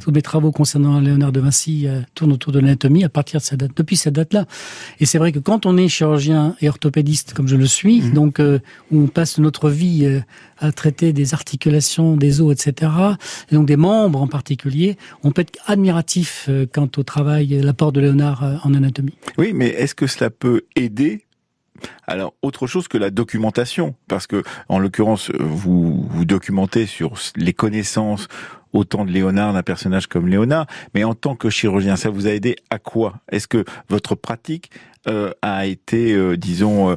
tous 0.00 0.10
mes 0.10 0.22
travaux 0.22 0.52
concernant 0.52 1.00
Léonard 1.00 1.32
de 1.32 1.40
Vinci 1.40 1.86
euh, 1.86 2.00
tournent 2.14 2.32
autour 2.32 2.52
de 2.52 2.60
l'anatomie 2.60 3.04
à 3.04 3.08
partir 3.08 3.40
de 3.40 3.44
cette 3.44 3.60
date, 3.60 3.72
depuis 3.76 3.96
cette 3.96 4.14
date-là. 4.14 4.46
Et 5.00 5.06
c'est 5.06 5.18
vrai 5.18 5.32
que 5.32 5.38
quand 5.38 5.66
on 5.66 5.76
est 5.76 5.88
chirurgien 5.88 6.54
et 6.60 6.68
orthopédiste, 6.68 7.34
comme 7.34 7.48
je 7.48 7.56
le 7.56 7.66
suis, 7.66 8.02
mhm. 8.02 8.12
donc 8.12 8.40
euh, 8.40 8.58
où 8.90 9.02
on 9.02 9.06
passe 9.06 9.38
notre 9.38 9.70
vie 9.70 10.04
euh, 10.04 10.20
à 10.58 10.72
traiter 10.72 11.12
des 11.12 11.34
articulations, 11.34 12.16
des 12.16 12.40
os, 12.40 12.52
etc., 12.52 12.92
et 13.50 13.54
donc 13.54 13.66
des 13.66 13.76
membres 13.76 14.22
en 14.22 14.26
particulier, 14.26 14.96
on 15.22 15.30
peut 15.30 15.42
être 15.42 15.58
admiratif 15.66 16.48
quant 16.72 16.88
au 16.96 17.02
travail, 17.02 17.60
l'apport 17.62 17.92
de 17.92 18.00
Léonard 18.00 18.60
en 18.64 18.72
anatomie. 18.74 19.14
Oui, 19.36 19.52
mais 19.54 19.68
est-ce 19.68 19.94
que 19.94 20.06
cela 20.06 20.30
peut 20.30 20.62
aider? 20.74 21.26
Alors, 22.06 22.34
autre 22.42 22.66
chose 22.66 22.88
que 22.88 22.98
la 22.98 23.10
documentation, 23.10 23.94
parce 24.08 24.26
que, 24.26 24.42
en 24.68 24.78
l'occurrence, 24.78 25.30
vous 25.38 26.06
vous 26.08 26.24
documentez 26.24 26.86
sur 26.86 27.14
les 27.36 27.52
connaissances 27.52 28.28
autant 28.72 29.04
de 29.04 29.10
Léonard, 29.10 29.52
d'un 29.52 29.62
personnage 29.62 30.06
comme 30.06 30.28
Léonard, 30.28 30.66
mais 30.94 31.04
en 31.04 31.14
tant 31.14 31.34
que 31.34 31.50
chirurgien, 31.50 31.96
ça 31.96 32.10
vous 32.10 32.26
a 32.26 32.30
aidé 32.30 32.56
à 32.70 32.78
quoi? 32.78 33.14
Est-ce 33.30 33.48
que 33.48 33.64
votre 33.88 34.14
pratique 34.14 34.70
euh, 35.08 35.30
a 35.42 35.66
été, 35.66 36.12
euh, 36.12 36.36
disons, 36.36 36.90
euh, 36.90 36.96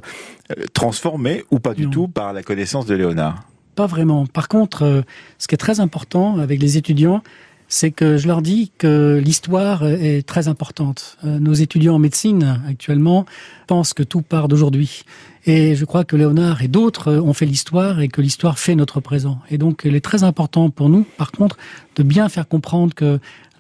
transformée 0.74 1.44
ou 1.52 1.60
pas 1.60 1.74
du 1.74 1.90
tout 1.90 2.08
par 2.08 2.34
la 2.34 2.42
connaissance 2.42 2.86
de 2.86 2.96
Léonard? 2.96 3.44
Pas 3.76 3.86
vraiment. 3.86 4.26
Par 4.26 4.48
contre, 4.48 5.04
ce 5.38 5.48
qui 5.48 5.56
est 5.56 5.60
très 5.60 5.80
important 5.80 6.40
avec 6.40 6.60
les 6.60 6.76
étudiants, 6.76 7.22
c'est 7.68 7.92
que 7.92 8.18
je 8.18 8.28
leur 8.28 8.42
dis 8.42 8.72
que 8.78 9.22
l'histoire 9.24 9.86
est 9.86 10.28
très 10.28 10.48
importante. 10.48 11.18
Nos 11.24 11.54
étudiants 11.54 11.96
en 11.96 12.00
médecine 12.00 12.62
actuellement 12.68 13.26
pensent 13.68 13.94
que 13.94 14.04
tout 14.04 14.24
part 14.24 14.48
d'aujourd'hui. 14.48 15.04
Et 15.52 15.74
je 15.74 15.84
crois 15.84 16.04
que 16.04 16.16
Léonard 16.16 16.62
et 16.62 16.68
d'autres 16.68 17.12
ont 17.16 17.34
fait 17.34 17.48
l'histoire 17.48 18.02
et 18.02 18.08
que 18.08 18.22
l'histoire 18.22 18.60
fait 18.60 18.76
notre 18.76 19.00
présent. 19.00 19.40
Et 19.50 19.58
donc, 19.58 19.82
il 19.84 19.96
est 19.96 20.00
très 20.00 20.24
important 20.24 20.70
pour 20.70 20.90
nous, 20.90 21.08
par 21.18 21.32
contre, 21.32 21.58
de 21.96 22.04
bien 22.04 22.30
faire 22.30 22.48
comprendre 22.48 22.94
que 22.94 23.20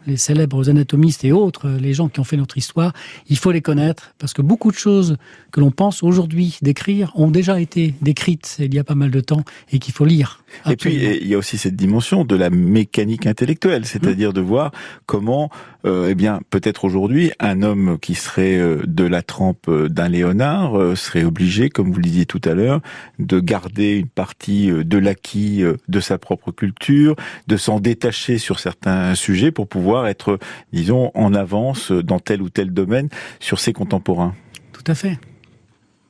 les 0.10 0.18
célèbres 0.18 0.70
anatomistes 0.70 1.24
et 1.24 1.32
autres, 1.32 1.70
les 1.70 1.93
gens 1.93 2.10
qui 2.10 2.20
ont 2.20 2.24
fait 2.24 2.38
notre 2.38 2.57
histoire, 2.57 2.93
il 3.30 3.38
faut 3.38 3.51
les 3.51 3.62
connaître 3.62 4.14
parce 4.20 4.34
que 4.34 4.41
beaucoup 4.41 4.72
de 4.72 4.78
choses 4.78 5.18
que 5.51 5.60
l'on 5.60 5.72
pense 5.72 6.03
aujourd'hui 6.03 6.57
d'écrire 6.62 7.12
ont 7.16 7.32
déjà 7.32 7.60
été 7.60 7.93
décrites 8.01 8.57
il 8.60 8.74
y 8.74 8.80
a 8.80 8.84
pas 8.84 8.95
mal 8.95 9.12
de 9.12 9.20
temps 9.20 9.43
et 9.72 9.80
qu'il 9.80 9.93
faut 9.93 10.05
lire. 10.05 10.43
Et 10.70 10.76
puis 10.76 10.95
il 10.95 11.28
y 11.28 11.36
a 11.36 11.38
aussi 11.38 11.57
cette 11.57 11.76
dimension 11.76 12.26
de 12.26 12.36
la 12.36 12.49
mécanique 12.49 13.28
intellectuelle, 13.28 13.86
c'est-à-dire 13.86 14.34
de 14.34 14.41
voir 14.41 14.72
comment, 15.05 15.49
euh, 15.86 16.10
eh 16.10 16.16
bien, 16.16 16.41
peut-être 16.49 16.86
aujourd'hui, 16.86 17.32
un 17.39 17.62
homme 17.62 17.97
qui 17.99 18.16
serait 18.16 18.57
euh, 18.57 18.82
de 18.86 19.03
la 19.03 19.22
trempe 19.22 19.68
euh, 19.68 19.89
d'un 19.89 20.10
Léonard 20.10 20.80
euh, 20.80 20.95
serait 20.95 21.24
obligé, 21.24 21.70
comme 21.70 21.91
vous 21.91 21.97
le 21.97 22.03
disiez 22.03 22.26
tout 22.26 22.41
à 22.45 22.53
l'heure, 22.53 22.82
de 23.20 23.39
garder 23.39 23.93
une 23.93 24.07
partie 24.07 24.70
de 24.72 24.97
l'acquis 24.97 25.64
de 25.88 25.99
sa 25.99 26.18
propre 26.18 26.51
culture, 26.51 27.16
de 27.47 27.57
s'en 27.57 27.80
détacher 27.80 28.38
sur 28.38 28.60
certains 28.60 29.16
sujets 29.16 29.51
pour 29.51 29.68
pouvoir 29.68 29.99
être, 30.06 30.39
disons, 30.74 31.12
en 31.16 31.34
avance 31.34 31.91
dans 31.91 32.20
tel 32.20 32.41
ou 32.41 32.50
tel 32.50 32.72
domaine 32.72 33.10
sur 33.39 33.60
ses 33.60 33.74
contemporains. 33.74 34.36
Tout 34.72 34.84
à 34.88 34.95
fait. 34.95 35.18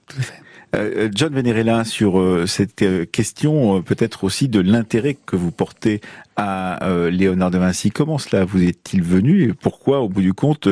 Tout 0.08 0.18
à 0.20 0.22
fait. 0.22 0.42
Euh, 0.76 1.06
euh, 1.06 1.10
John 1.14 1.34
Venerella, 1.34 1.84
sur 1.84 2.20
euh, 2.20 2.46
cette 2.46 2.84
question 3.12 3.82
peut-être 3.82 4.24
aussi 4.24 4.48
de 4.48 4.60
l'intérêt 4.60 5.18
que 5.26 5.36
vous 5.36 5.52
portez 5.52 6.02
à 6.36 6.80
Léonard 7.12 7.52
de 7.52 7.58
Vinci, 7.58 7.92
comment 7.92 8.18
cela 8.18 8.46
vous 8.46 8.64
est-il 8.64 9.04
venu 9.04 9.44
et 9.44 9.54
pourquoi, 9.54 10.00
au 10.00 10.08
bout 10.08 10.22
du 10.22 10.34
compte, 10.34 10.70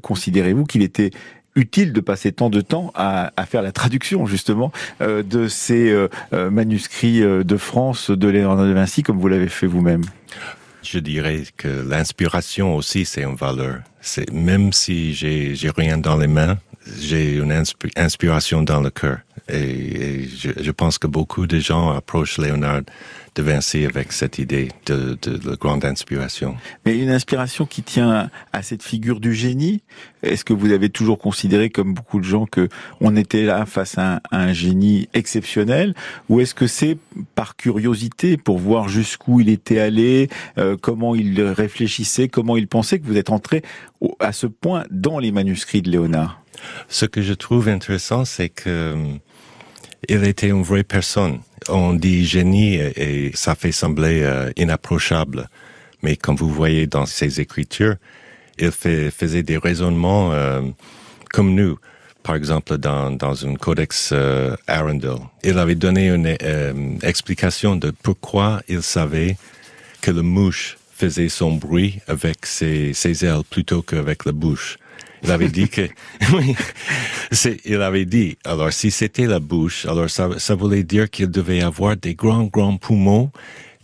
considérez-vous 0.00 0.64
qu'il 0.64 0.82
était 0.82 1.10
utile 1.56 1.92
de 1.92 2.00
passer 2.00 2.30
tant 2.30 2.50
de 2.50 2.60
temps 2.60 2.92
à, 2.94 3.32
à 3.36 3.44
faire 3.44 3.62
la 3.62 3.72
traduction 3.72 4.26
justement 4.26 4.70
de 5.00 5.48
ces 5.48 6.06
manuscrits 6.30 7.20
de 7.20 7.56
France 7.56 8.12
de 8.12 8.28
Léonard 8.28 8.64
de 8.64 8.72
Vinci 8.72 9.02
comme 9.02 9.18
vous 9.18 9.26
l'avez 9.26 9.48
fait 9.48 9.66
vous-même? 9.66 10.02
Je 10.82 10.98
dirais 10.98 11.44
que 11.56 11.68
l'inspiration 11.68 12.76
aussi 12.76 13.04
c'est 13.04 13.22
une 13.22 13.36
valeur. 13.36 13.80
C'est 14.00 14.30
même 14.32 14.72
si 14.72 15.14
j'ai 15.14 15.54
j'ai 15.54 15.70
rien 15.70 15.98
dans 15.98 16.16
les 16.16 16.26
mains, 16.26 16.58
j'ai 16.86 17.36
une 17.36 17.52
inspiration 17.96 18.62
dans 18.62 18.80
le 18.80 18.90
cœur. 18.90 19.18
Et, 19.48 20.28
je, 20.28 20.70
pense 20.70 20.98
que 20.98 21.06
beaucoup 21.06 21.46
de 21.46 21.58
gens 21.58 21.90
approchent 21.90 22.38
Léonard 22.38 22.82
de 23.34 23.42
Vinci 23.42 23.84
avec 23.84 24.12
cette 24.12 24.38
idée 24.38 24.68
de, 24.86 25.18
de, 25.22 25.54
grande 25.56 25.84
inspiration. 25.84 26.54
Mais 26.84 26.98
une 26.98 27.10
inspiration 27.10 27.66
qui 27.66 27.82
tient 27.82 28.30
à 28.52 28.62
cette 28.62 28.82
figure 28.82 29.20
du 29.20 29.34
génie. 29.34 29.82
Est-ce 30.22 30.44
que 30.44 30.52
vous 30.52 30.70
avez 30.70 30.90
toujours 30.90 31.18
considéré, 31.18 31.70
comme 31.70 31.94
beaucoup 31.94 32.20
de 32.20 32.24
gens, 32.24 32.46
que 32.46 32.68
on 33.00 33.16
était 33.16 33.44
là 33.44 33.64
face 33.66 33.96
à 33.98 34.20
un, 34.30 34.52
génie 34.52 35.08
exceptionnel, 35.14 35.94
ou 36.28 36.40
est-ce 36.40 36.54
que 36.54 36.66
c'est 36.66 36.98
par 37.34 37.56
curiosité 37.56 38.36
pour 38.36 38.58
voir 38.58 38.88
jusqu'où 38.88 39.40
il 39.40 39.48
était 39.48 39.78
allé, 39.78 40.28
euh, 40.58 40.76
comment 40.80 41.14
il 41.14 41.40
réfléchissait, 41.42 42.28
comment 42.28 42.56
il 42.56 42.68
pensait, 42.68 42.98
que 42.98 43.06
vous 43.06 43.16
êtes 43.16 43.30
entré 43.30 43.62
à 44.20 44.32
ce 44.32 44.46
point 44.46 44.84
dans 44.90 45.18
les 45.18 45.32
manuscrits 45.32 45.82
de 45.82 45.90
Léonard? 45.90 46.41
Ce 46.88 47.06
que 47.06 47.22
je 47.22 47.34
trouve 47.34 47.68
intéressant, 47.68 48.24
c'est 48.24 48.48
que 48.48 49.18
il 50.08 50.24
était 50.24 50.48
une 50.48 50.62
vraie 50.62 50.82
personne. 50.82 51.40
On 51.68 51.94
dit 51.94 52.24
génie 52.26 52.74
et, 52.74 53.30
ça 53.34 53.54
fait 53.54 53.72
sembler 53.72 54.22
euh, 54.22 54.50
inapprochable. 54.56 55.48
Mais 56.02 56.16
comme 56.16 56.36
vous 56.36 56.50
voyez 56.50 56.86
dans 56.86 57.06
ses 57.06 57.40
écritures, 57.40 57.96
il 58.58 58.72
faisait 58.72 59.42
des 59.42 59.56
raisonnements 59.56 60.32
euh, 60.32 60.62
comme 61.32 61.54
nous. 61.54 61.78
Par 62.24 62.36
exemple, 62.36 62.78
dans, 62.78 63.10
dans 63.10 63.46
un 63.46 63.54
codex 63.54 64.10
euh, 64.12 64.56
Arundel, 64.66 65.16
il 65.42 65.58
avait 65.58 65.74
donné 65.74 66.08
une 66.08 66.36
explication 67.02 67.76
de 67.76 67.92
pourquoi 68.02 68.62
il 68.68 68.82
savait 68.82 69.36
que 70.00 70.10
le 70.10 70.22
mouche 70.22 70.78
faisait 70.94 71.28
son 71.28 71.52
bruit 71.52 72.00
avec 72.06 72.46
ses, 72.46 72.92
ses 72.92 73.24
ailes 73.24 73.42
plutôt 73.48 73.82
qu'avec 73.82 74.24
la 74.24 74.32
bouche. 74.32 74.78
Il 75.22 75.30
avait 75.30 75.48
dit 75.48 75.68
que, 75.68 75.88
oui, 76.32 76.54
il 77.64 77.80
avait 77.80 78.04
dit, 78.04 78.36
alors 78.44 78.72
si 78.72 78.90
c'était 78.90 79.26
la 79.26 79.40
bouche, 79.40 79.86
alors 79.86 80.10
ça, 80.10 80.28
ça 80.38 80.54
voulait 80.54 80.82
dire 80.82 81.10
qu'il 81.10 81.30
devait 81.30 81.62
avoir 81.62 81.96
des 81.96 82.14
grands, 82.14 82.44
grands 82.44 82.76
poumons 82.76 83.30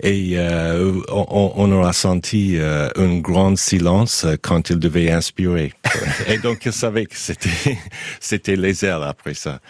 et 0.01 0.35
euh, 0.37 1.01
on, 1.09 1.53
on, 1.57 1.73
aura 1.73 1.93
senti 1.93 2.57
euh, 2.57 2.89
un 2.95 3.19
grand 3.19 3.57
silence 3.59 4.27
quand 4.43 4.71
il 4.71 4.79
devait 4.79 5.11
inspirer. 5.11 5.73
et 6.29 6.39
donc 6.39 6.65
il 6.65 6.73
savait 6.73 7.07
que 7.07 7.17
c'était 7.17 7.77
c'était 8.21 8.57
les 8.57 8.85
ailes 8.85 9.03
après 9.03 9.35
ça. 9.35 9.61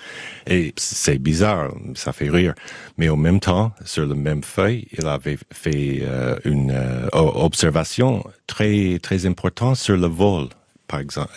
Et 0.46 0.74
c'est 0.76 1.18
bizarre, 1.18 1.70
ça 1.94 2.12
fait 2.12 2.28
rire. 2.28 2.54
Mais 2.98 3.08
en 3.08 3.16
même 3.16 3.40
temps, 3.40 3.72
sur 3.84 4.04
le 4.04 4.14
même 4.14 4.42
feuille, 4.42 4.86
il 4.98 5.06
avait 5.06 5.38
fait 5.52 6.00
euh, 6.02 6.36
une 6.44 6.72
euh, 6.72 7.08
observation 7.12 8.24
très 8.46 8.98
très 8.98 9.24
importante 9.24 9.76
sur 9.76 9.96
le 9.96 10.08
vol 10.08 10.48
par 10.88 11.00
exemple. 11.00 11.30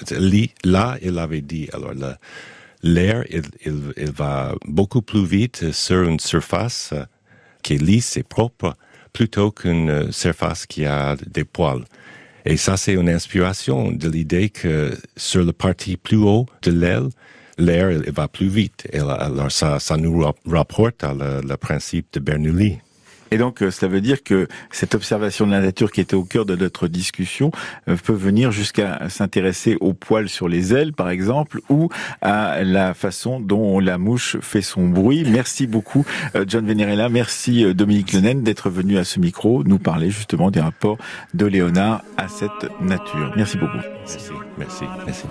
Là, 0.63 0.97
il 1.01 1.19
avait 1.19 1.41
dit, 1.41 1.69
alors 1.73 1.93
l'air, 2.81 3.23
il, 3.29 4.11
va 4.11 4.55
beaucoup 4.65 5.01
plus 5.01 5.25
vite 5.25 5.71
sur 5.71 6.03
une 6.03 6.19
surface 6.19 6.93
qui 7.61 7.75
est 7.75 7.81
lisse 7.81 8.17
et 8.17 8.23
propre 8.23 8.73
plutôt 9.13 9.51
qu'une 9.51 10.11
surface 10.11 10.65
qui 10.65 10.85
a 10.85 11.15
des 11.27 11.43
poils. 11.43 11.83
Et 12.45 12.57
ça, 12.57 12.75
c'est 12.77 12.93
une 12.93 13.09
inspiration 13.09 13.91
de 13.91 14.09
l'idée 14.09 14.49
que 14.49 14.97
sur 15.15 15.43
le 15.43 15.51
partie 15.51 15.97
plus 15.97 16.17
haut 16.17 16.47
de 16.63 16.71
l'aile, 16.71 17.09
l'air 17.59 18.01
va 18.07 18.27
plus 18.27 18.47
vite. 18.47 18.87
Et 18.91 18.99
alors 18.99 19.51
ça, 19.51 19.79
ça 19.79 19.97
nous 19.97 20.25
rapporte 20.47 21.03
à 21.03 21.13
le 21.13 21.55
principe 21.57 22.07
de 22.13 22.19
Bernoulli. 22.19 22.79
Et 23.31 23.37
donc, 23.37 23.63
euh, 23.63 23.71
cela 23.71 23.91
veut 23.91 24.01
dire 24.01 24.23
que 24.23 24.47
cette 24.71 24.93
observation 24.93 25.47
de 25.47 25.51
la 25.51 25.61
nature 25.61 25.91
qui 25.91 26.01
était 26.01 26.15
au 26.15 26.25
cœur 26.25 26.45
de 26.45 26.55
notre 26.55 26.87
discussion 26.87 27.51
euh, 27.87 27.95
peut 27.95 28.13
venir 28.13 28.51
jusqu'à 28.51 29.09
s'intéresser 29.09 29.77
aux 29.79 29.93
poils 29.93 30.29
sur 30.29 30.49
les 30.49 30.73
ailes, 30.73 30.93
par 30.93 31.09
exemple, 31.09 31.61
ou 31.69 31.89
à 32.21 32.63
la 32.63 32.93
façon 32.93 33.39
dont 33.39 33.79
la 33.79 33.97
mouche 33.97 34.37
fait 34.41 34.61
son 34.61 34.87
bruit. 34.87 35.23
Merci 35.25 35.65
beaucoup, 35.65 36.05
euh, 36.35 36.43
John 36.47 36.67
Venerella. 36.67 37.07
Merci, 37.09 37.73
Dominique 37.73 38.11
Lenen, 38.11 38.43
d'être 38.43 38.69
venu 38.69 38.97
à 38.97 39.05
ce 39.05 39.19
micro 39.19 39.63
nous 39.63 39.79
parler 39.79 40.11
justement 40.11 40.51
des 40.51 40.59
rapports 40.59 40.97
de 41.33 41.45
Léonard 41.45 42.03
à 42.17 42.27
cette 42.27 42.69
nature. 42.81 43.33
Merci 43.37 43.57
beaucoup. 43.57 43.77
Merci, 44.05 44.17
merci, 44.57 44.83
merci. 45.05 45.25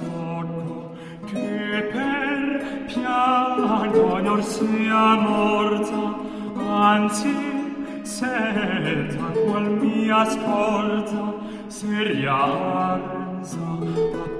certa 8.04 9.24
qual 9.44 9.64
mi 9.80 10.10
ascolta 10.10 11.34
seria 11.68 12.34
a 12.34 12.98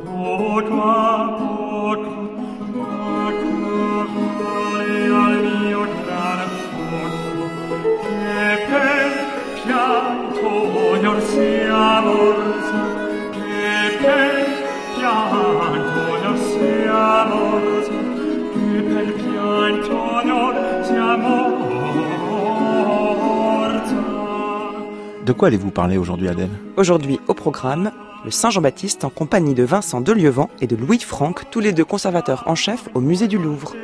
poco 0.05 0.83
a 0.83 1.35
poco 1.39 2.20
De 25.31 25.33
quoi 25.33 25.47
allez-vous 25.47 25.71
parler 25.71 25.97
aujourd'hui, 25.97 26.27
Adèle? 26.27 26.51
Aujourd'hui, 26.77 27.21
au 27.29 27.35
programme, 27.35 27.93
le 28.25 28.33
Saint 28.33 28.51
Jean-Baptiste 28.51 29.05
en 29.05 29.11
compagnie 29.11 29.55
de 29.55 29.63
Vincent 29.63 30.01
Delieuvant 30.01 30.51
et 30.61 30.67
de 30.67 30.75
Louis 30.75 30.99
Franck, 30.99 31.49
tous 31.53 31.61
les 31.61 31.73
deux 31.73 31.85
conservateurs 31.85 32.43
en 32.47 32.57
chef 32.57 32.89
au 32.95 33.01
musée 33.01 33.29
du 33.29 33.39
Louvre. 33.39 33.77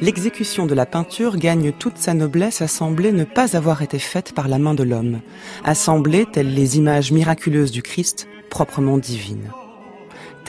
L'exécution 0.00 0.64
de 0.64 0.74
la 0.74 0.86
peinture 0.86 1.36
gagne 1.36 1.72
toute 1.72 1.98
sa 1.98 2.14
noblesse 2.14 2.62
à 2.62 2.68
sembler 2.68 3.12
ne 3.12 3.24
pas 3.24 3.54
avoir 3.54 3.82
été 3.82 3.98
faite 3.98 4.32
par 4.32 4.48
la 4.48 4.58
main 4.58 4.72
de 4.72 4.82
l'homme, 4.82 5.20
à 5.62 5.74
sembler, 5.74 6.24
telles 6.24 6.54
les 6.54 6.78
images 6.78 7.12
miraculeuses 7.12 7.70
du 7.70 7.82
Christ, 7.82 8.28
proprement 8.48 8.96
divines. 8.96 9.50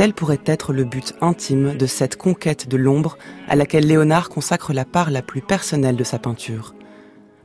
Tel 0.02 0.16
pourrait 0.16 0.42
être 0.48 0.74
le 0.74 0.84
but 0.84 1.14
intime 1.22 1.78
de 1.78 1.86
cette 1.86 2.16
conquête 2.16 2.68
de 2.68 2.76
l'ombre 2.76 3.20
à 3.48 3.56
laquelle 3.56 3.86
Léonard 3.86 4.30
consacre 4.30 4.74
la 4.74 4.84
part 4.84 5.12
la 5.12 5.22
plus 5.22 5.42
personnelle 5.42 5.96
de 5.96 6.04
sa 6.04 6.18
peinture. 6.18 6.74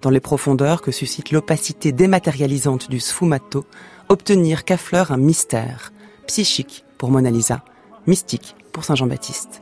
Dans 0.00 0.08
les 0.08 0.20
profondeurs 0.20 0.80
que 0.80 0.90
suscite 0.90 1.32
l'opacité 1.32 1.92
dématérialisante 1.92 2.88
du 2.88 2.98
sfumato, 2.98 3.66
obtenir 4.08 4.64
qu'affleure 4.64 5.12
un 5.12 5.18
mystère, 5.18 5.92
psychique 6.26 6.86
pour 6.96 7.10
Mona 7.10 7.30
Lisa, 7.30 7.62
mystique 8.06 8.56
pour 8.72 8.84
Saint 8.84 8.94
Jean-Baptiste. 8.94 9.60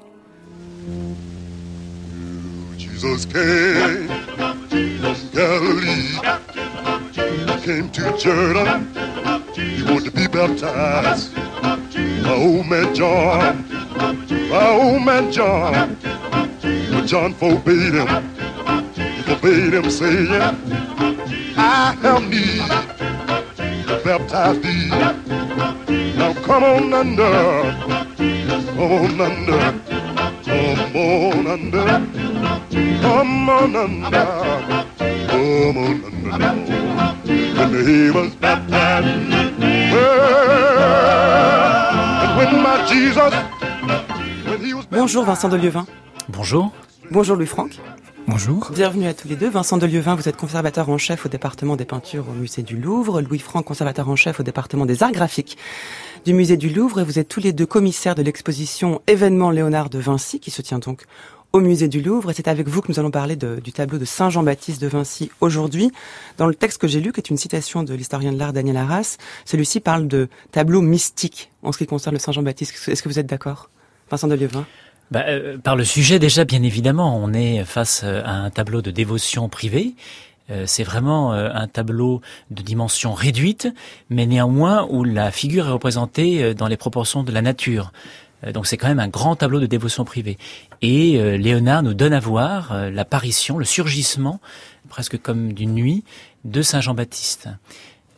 Old 12.33 12.67
man 12.67 12.95
John, 12.95 13.69
my 14.51 14.69
old 14.71 15.03
man 15.05 15.31
John. 15.33 15.97
But 16.61 17.07
John 17.07 17.35
forbade 17.35 17.95
him, 17.95 18.07
forbade 19.25 19.75
him 19.75 19.91
saying, 19.91 20.31
I 21.57 21.97
have 22.01 22.29
need 22.29 22.69
to 23.87 24.01
baptize 24.05 24.61
thee. 24.61 24.89
Now 26.17 26.33
come 26.35 26.65
on 26.65 26.95
under, 26.95 27.33
come 28.75 28.81
on 28.81 29.21
under, 29.21 29.59
come 30.45 30.97
on 30.97 31.47
under, 31.47 31.87
come 33.03 33.49
on 33.49 33.77
under, 33.77 34.27
come 35.29 35.77
on 35.79 36.05
under. 36.05 36.25
When 37.55 37.87
he 37.87 38.11
was 38.11 38.35
baptized. 38.37 39.35
Bonjour 44.91 45.25
Vincent 45.25 45.49
Delieuvin. 45.49 45.87
Bonjour. 46.29 46.73
Bonjour 47.13 47.37
Louis 47.37 47.47
Franck. 47.47 47.79
Bonjour. 48.27 48.71
Bienvenue 48.75 49.07
à 49.07 49.15
tous 49.15 49.29
les 49.29 49.37
deux. 49.37 49.49
Vincent 49.49 49.77
Delieuvin, 49.77 50.17
vous 50.17 50.29
êtes 50.29 50.37
conservateur 50.37 50.89
en 50.89 50.99
chef 50.99 51.27
au 51.27 51.29
département 51.29 51.77
des 51.77 51.85
peintures 51.85 52.29
au 52.29 52.33
musée 52.33 52.63
du 52.63 52.77
Louvre. 52.77 53.21
Louis 53.21 53.39
Franck, 53.39 53.67
conservateur 53.67 54.09
en 54.09 54.17
chef 54.17 54.41
au 54.41 54.43
département 54.43 54.85
des 54.85 55.03
arts 55.03 55.13
graphiques 55.13 55.59
du 56.25 56.33
musée 56.33 56.57
du 56.57 56.71
Louvre. 56.71 57.01
Et 57.01 57.05
vous 57.05 57.19
êtes 57.19 57.29
tous 57.29 57.41
les 57.41 57.53
deux 57.53 57.67
commissaires 57.67 58.15
de 58.15 58.23
l'exposition 58.23 59.01
Événement 59.07 59.51
Léonard 59.51 59.91
de 59.91 59.99
Vinci 59.99 60.41
qui 60.41 60.51
se 60.51 60.63
tient 60.63 60.79
donc 60.81 61.05
au 61.55 61.61
musée 61.61 61.87
du 61.87 62.03
Louvre. 62.03 62.33
Et 62.33 62.35
c'est 62.35 62.49
avec 62.49 62.69
vous 62.69 62.83
que 62.83 62.91
nous 62.91 62.99
allons 62.99 63.13
parler 63.13 63.37
du 63.37 63.73
tableau 63.73 63.97
de 63.97 64.05
Saint 64.05 64.29
Jean-Baptiste 64.29 64.83
de 64.83 64.89
Vinci 64.89 65.31
aujourd'hui. 65.41 65.93
Dans 66.37 66.49
le 66.49 66.55
texte 66.55 66.79
que 66.79 66.89
j'ai 66.89 67.01
lu, 67.01 67.13
qui 67.13 67.21
est 67.21 67.31
une 67.31 67.37
citation 67.37 67.85
de 67.85 67.95
l'historien 67.95 68.33
de 68.33 68.39
l'art 68.39 68.53
Daniel 68.53 68.77
Arras, 68.77 69.17
celui-ci 69.45 69.79
parle 69.79 70.09
de 70.09 70.29
tableau 70.51 70.83
mystique 70.83 71.51
en 71.63 71.71
ce 71.71 71.79
qui 71.79 71.87
concerne 71.87 72.17
le 72.17 72.19
Saint 72.19 72.33
Jean-Baptiste. 72.33 72.89
Est-ce 72.89 73.03
que 73.03 73.09
vous 73.09 73.21
êtes 73.21 73.27
d'accord 73.27 73.71
Vincent 74.11 74.27
de 74.29 74.37
bah, 75.11 75.25
euh, 75.29 75.59
par 75.59 75.77
le 75.77 75.85
sujet 75.85 76.19
déjà, 76.19 76.45
bien 76.45 76.63
évidemment, 76.63 77.17
on 77.23 77.33
est 77.33 77.63
face 77.65 78.03
à 78.03 78.33
un 78.33 78.51
tableau 78.51 78.83
de 78.83 78.91
dévotion 78.91 79.49
privée 79.49 79.95
c'est 80.67 80.85
vraiment 80.85 81.33
un 81.33 81.67
tableau 81.69 82.21
de 82.51 82.61
dimension 82.61 83.15
réduite, 83.15 83.67
mais 84.11 84.27
néanmoins 84.27 84.87
où 84.91 85.03
la 85.03 85.31
figure 85.31 85.69
est 85.69 85.71
représentée 85.71 86.53
dans 86.53 86.67
les 86.67 86.77
proportions 86.77 87.23
de 87.23 87.33
la 87.33 87.41
nature. 87.41 87.93
Donc 88.53 88.67
c'est 88.67 88.77
quand 88.77 88.89
même 88.89 89.01
un 89.01 89.09
grand 89.09 89.37
tableau 89.37 89.61
de 89.61 89.67
dévotion 89.67 90.05
privée. 90.05 90.39
Et 90.83 91.39
Léonard 91.39 91.83
nous 91.83 91.95
donne 91.95 92.13
à 92.13 92.21
voir 92.21 92.91
l'apparition, 92.91 93.59
le 93.59 93.65
surgissement, 93.65 94.41
presque 94.89 95.21
comme 95.21 95.53
d'une 95.53 95.73
nuit, 95.73 96.05
de 96.45 96.63
Saint 96.63 96.81
Jean-Baptiste. 96.81 97.49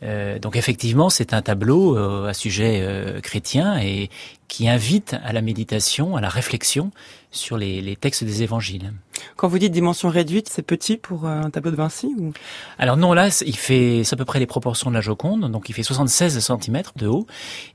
Euh, 0.03 0.39
donc 0.39 0.55
effectivement, 0.55 1.09
c'est 1.09 1.33
un 1.33 1.41
tableau 1.41 1.97
euh, 1.97 2.27
à 2.27 2.33
sujet 2.33 2.79
euh, 2.81 3.19
chrétien 3.21 3.79
et 3.79 4.09
qui 4.47 4.69
invite 4.69 5.15
à 5.23 5.33
la 5.33 5.41
méditation, 5.41 6.15
à 6.15 6.21
la 6.21 6.29
réflexion 6.29 6.91
sur 7.31 7.57
les, 7.57 7.81
les 7.81 7.95
textes 7.95 8.23
des 8.23 8.43
évangiles. 8.43 8.93
Quand 9.35 9.47
vous 9.47 9.59
dites 9.59 9.71
dimension 9.71 10.09
réduite, 10.09 10.49
c'est 10.49 10.61
petit 10.61 10.97
pour 10.97 11.25
un 11.25 11.49
tableau 11.49 11.71
de 11.71 11.75
Vinci 11.75 12.13
ou? 12.17 12.33
Alors 12.77 12.97
non, 12.97 13.13
là, 13.13 13.29
il 13.45 13.55
fait 13.55 14.03
à 14.11 14.15
peu 14.15 14.25
près 14.25 14.39
les 14.39 14.45
proportions 14.45 14.89
de 14.89 14.95
la 14.95 15.01
Joconde, 15.01 15.51
donc 15.51 15.69
il 15.69 15.73
fait 15.73 15.83
76 15.83 16.39
cm 16.39 16.83
de 16.95 17.07
haut, 17.07 17.27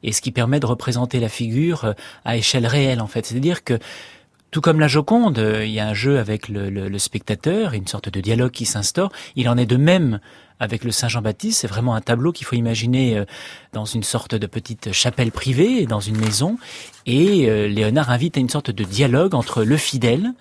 et 0.03 0.13
ce 0.13 0.21
qui 0.21 0.33
permet 0.33 0.61
de 0.61 0.67
représenter 0.67 1.21
la 1.21 1.29
figure 1.29 1.95
à 2.25 2.37
échelle 2.37 2.67
réelle 2.67 3.01
en 3.01 3.07
fait. 3.07 3.27
C'est-à-dire 3.27 3.65
que 3.65 3.79
tout 4.53 4.61
comme 4.61 4.79
la 4.79 4.87
Joconde, 4.87 5.43
il 5.65 5.71
y 5.71 5.81
a 5.81 5.89
un 5.89 5.95
jeu 5.95 6.19
avec 6.19 6.49
le, 6.49 6.69
le, 6.69 6.89
le 6.89 6.99
spectateur, 6.99 7.73
une 7.73 7.87
sorte 7.87 8.11
de 8.11 8.21
dialogue 8.21 8.53
qui 8.53 8.67
s'instaure. 8.67 9.11
Il 9.35 9.49
en 9.49 9.57
est 9.57 9.67
de 9.67 9.79
même 9.79 10.21
avec 10.61 10.85
le 10.85 10.93
Saint 10.93 11.09
Jean-Baptiste. 11.09 11.63
C'est 11.63 11.67
vraiment 11.67 11.95
un 11.95 12.03
tableau 12.03 12.33
qu'il 12.33 12.47
faut 12.47 12.55
imaginer 12.55 13.19
euh, 13.19 13.25
dans 13.73 13.87
une 13.87 14.03
sorte 14.03 14.35
de 14.35 14.47
petite 14.47 14.93
chapelle 14.93 15.33
privée, 15.33 15.87
dans 15.87 16.01
une 16.01 16.19
maison. 16.19 16.59
Et 17.07 17.49
euh, 17.49 17.67
Léonard 17.67 18.11
invite 18.11 18.37
à 18.37 18.41
une 18.41 18.51
sorte 18.51 18.71
de 18.71 18.85
dialogue 18.85 19.35
entre 19.35 19.65
le 19.65 19.79
fidèle 19.79 20.35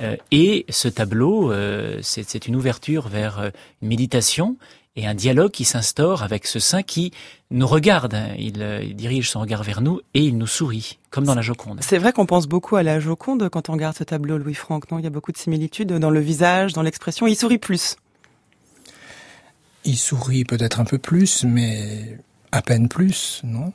euh, 0.00 0.16
et 0.32 0.64
ce 0.70 0.88
tableau. 0.88 1.52
C'est 2.00 2.46
une 2.48 2.56
ouverture 2.56 3.08
vers 3.08 3.50
une 3.82 3.88
méditation 3.88 4.56
et 4.96 5.06
un 5.06 5.14
dialogue 5.14 5.50
qui 5.50 5.64
s'instaure 5.64 6.22
avec 6.22 6.46
ce 6.46 6.58
saint 6.58 6.82
qui 6.82 7.12
nous 7.50 7.66
regarde. 7.66 8.16
Il, 8.38 8.62
il, 8.82 8.96
dirige 8.96 9.30
son 9.30 9.40
regard 9.40 9.62
vers 9.62 9.80
nous 9.80 10.00
et 10.14 10.24
il 10.24 10.36
nous 10.36 10.46
sourit, 10.46 10.98
comme 11.10 11.24
dans 11.24 11.34
la 11.34 11.42
Joconde. 11.42 11.80
C'est 11.82 11.98
vrai 11.98 12.12
qu'on 12.12 12.26
pense 12.26 12.46
beaucoup 12.46 12.76
à 12.76 12.82
la 12.82 13.00
Joconde 13.00 13.48
quand 13.48 13.68
on 13.68 13.74
regarde 13.74 13.96
ce 13.96 14.04
tableau, 14.04 14.38
Louis-Franck, 14.38 14.90
non? 14.90 14.98
Il 14.98 15.04
y 15.04 15.06
a 15.06 15.10
beaucoup 15.10 15.32
de 15.32 15.38
similitudes 15.38 15.92
dans 15.92 16.10
le 16.10 16.20
visage, 16.20 16.72
dans 16.72 16.82
l'expression. 16.82 17.26
Il 17.26 17.36
sourit 17.36 17.58
plus. 17.58 17.96
Il 19.84 19.96
sourit 19.96 20.44
peut-être 20.44 20.80
un 20.80 20.84
peu 20.84 20.98
plus, 20.98 21.44
mais 21.44 22.18
à 22.52 22.62
peine 22.62 22.88
plus, 22.88 23.40
non? 23.44 23.72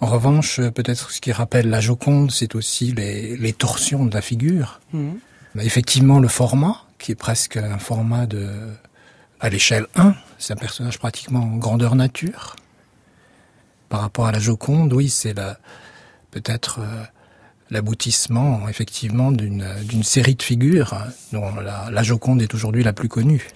En 0.00 0.06
revanche, 0.06 0.60
peut-être 0.60 1.12
ce 1.12 1.20
qui 1.20 1.30
rappelle 1.30 1.68
la 1.68 1.80
Joconde, 1.80 2.32
c'est 2.32 2.56
aussi 2.56 2.92
les, 2.92 3.36
les, 3.36 3.52
torsions 3.52 4.04
de 4.04 4.12
la 4.12 4.20
figure. 4.20 4.80
Mmh. 4.92 5.12
Effectivement, 5.60 6.18
le 6.18 6.26
format, 6.26 6.82
qui 6.98 7.12
est 7.12 7.16
presque 7.16 7.56
un 7.56 7.78
format 7.78 8.26
de 8.26 8.48
à 9.42 9.48
l'échelle 9.48 9.86
1, 9.96 10.14
c'est 10.38 10.52
un 10.52 10.56
personnage 10.56 10.98
pratiquement 10.98 11.40
en 11.40 11.56
grandeur 11.56 11.96
nature. 11.96 12.54
Par 13.88 14.00
rapport 14.00 14.26
à 14.26 14.32
la 14.32 14.38
Joconde, 14.38 14.92
oui, 14.92 15.10
c'est 15.10 15.34
peut-être 16.30 16.78
euh, 16.78 17.02
l'aboutissement 17.68 18.68
effectivement 18.68 19.32
d'une 19.32 20.02
série 20.04 20.36
de 20.36 20.42
figures 20.42 20.94
dont 21.32 21.50
la, 21.56 22.02
Joconde 22.04 22.40
est 22.40 22.54
aujourd'hui 22.54 22.84
la 22.84 22.92
plus 22.92 23.08
connue. 23.08 23.48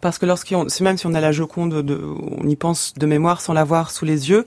Parce 0.00 0.18
que 0.18 0.26
lorsqu'on, 0.26 0.66
même 0.80 0.98
si 0.98 1.06
on 1.06 1.14
a 1.14 1.20
la 1.20 1.32
Joconde, 1.32 1.82
de, 1.82 1.94
on 1.96 2.48
y 2.48 2.56
pense 2.56 2.92
de 2.94 3.06
mémoire 3.06 3.40
sans 3.40 3.52
la 3.52 3.62
voir 3.62 3.92
sous 3.92 4.04
les 4.04 4.30
yeux, 4.30 4.46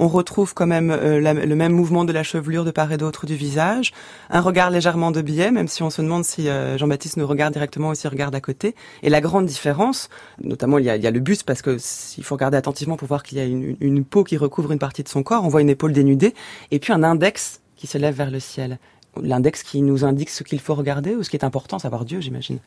on 0.00 0.08
retrouve 0.08 0.54
quand 0.54 0.66
même 0.66 0.90
euh, 0.90 1.20
le 1.20 1.54
même 1.54 1.72
mouvement 1.72 2.06
de 2.06 2.12
la 2.12 2.22
chevelure 2.22 2.64
de 2.64 2.70
part 2.70 2.90
et 2.90 2.96
d'autre 2.96 3.26
du 3.26 3.36
visage, 3.36 3.92
un 4.30 4.40
regard 4.40 4.70
légèrement 4.70 5.10
de 5.10 5.20
biais, 5.20 5.50
même 5.50 5.68
si 5.68 5.82
on 5.82 5.90
se 5.90 6.00
demande 6.00 6.24
si 6.24 6.48
euh, 6.48 6.78
Jean-Baptiste 6.78 7.18
nous 7.18 7.26
regarde 7.26 7.52
directement 7.52 7.90
ou 7.90 7.94
s'il 7.94 8.08
regarde 8.08 8.34
à 8.34 8.40
côté. 8.40 8.74
Et 9.02 9.10
la 9.10 9.20
grande 9.20 9.44
différence, 9.44 10.08
notamment 10.42 10.78
il 10.78 10.86
y 10.86 10.90
a, 10.90 10.96
il 10.96 11.02
y 11.02 11.06
a 11.06 11.10
le 11.10 11.20
buste, 11.20 11.44
parce 11.44 11.60
que 11.60 11.76
s'il 11.78 12.24
faut 12.24 12.34
regarder 12.34 12.56
attentivement 12.56 12.96
pour 12.96 13.08
voir 13.08 13.22
qu'il 13.22 13.36
y 13.36 13.42
a 13.42 13.44
une, 13.44 13.76
une 13.78 14.04
peau 14.04 14.24
qui 14.24 14.38
recouvre 14.38 14.72
une 14.72 14.78
partie 14.78 15.02
de 15.02 15.08
son 15.08 15.22
corps, 15.22 15.44
on 15.44 15.48
voit 15.48 15.60
une 15.60 15.70
épaule 15.70 15.92
dénudée, 15.92 16.34
et 16.70 16.78
puis 16.78 16.94
un 16.94 17.02
index 17.02 17.60
qui 17.76 17.86
se 17.86 17.98
lève 17.98 18.14
vers 18.14 18.30
le 18.30 18.40
ciel. 18.40 18.78
L'index 19.20 19.62
qui 19.62 19.82
nous 19.82 20.06
indique 20.06 20.30
ce 20.30 20.44
qu'il 20.44 20.60
faut 20.60 20.74
regarder 20.74 21.14
ou 21.14 21.22
ce 21.22 21.28
qui 21.28 21.36
est 21.36 21.44
important, 21.44 21.78
savoir 21.78 22.06
Dieu, 22.06 22.22
j'imagine. 22.22 22.58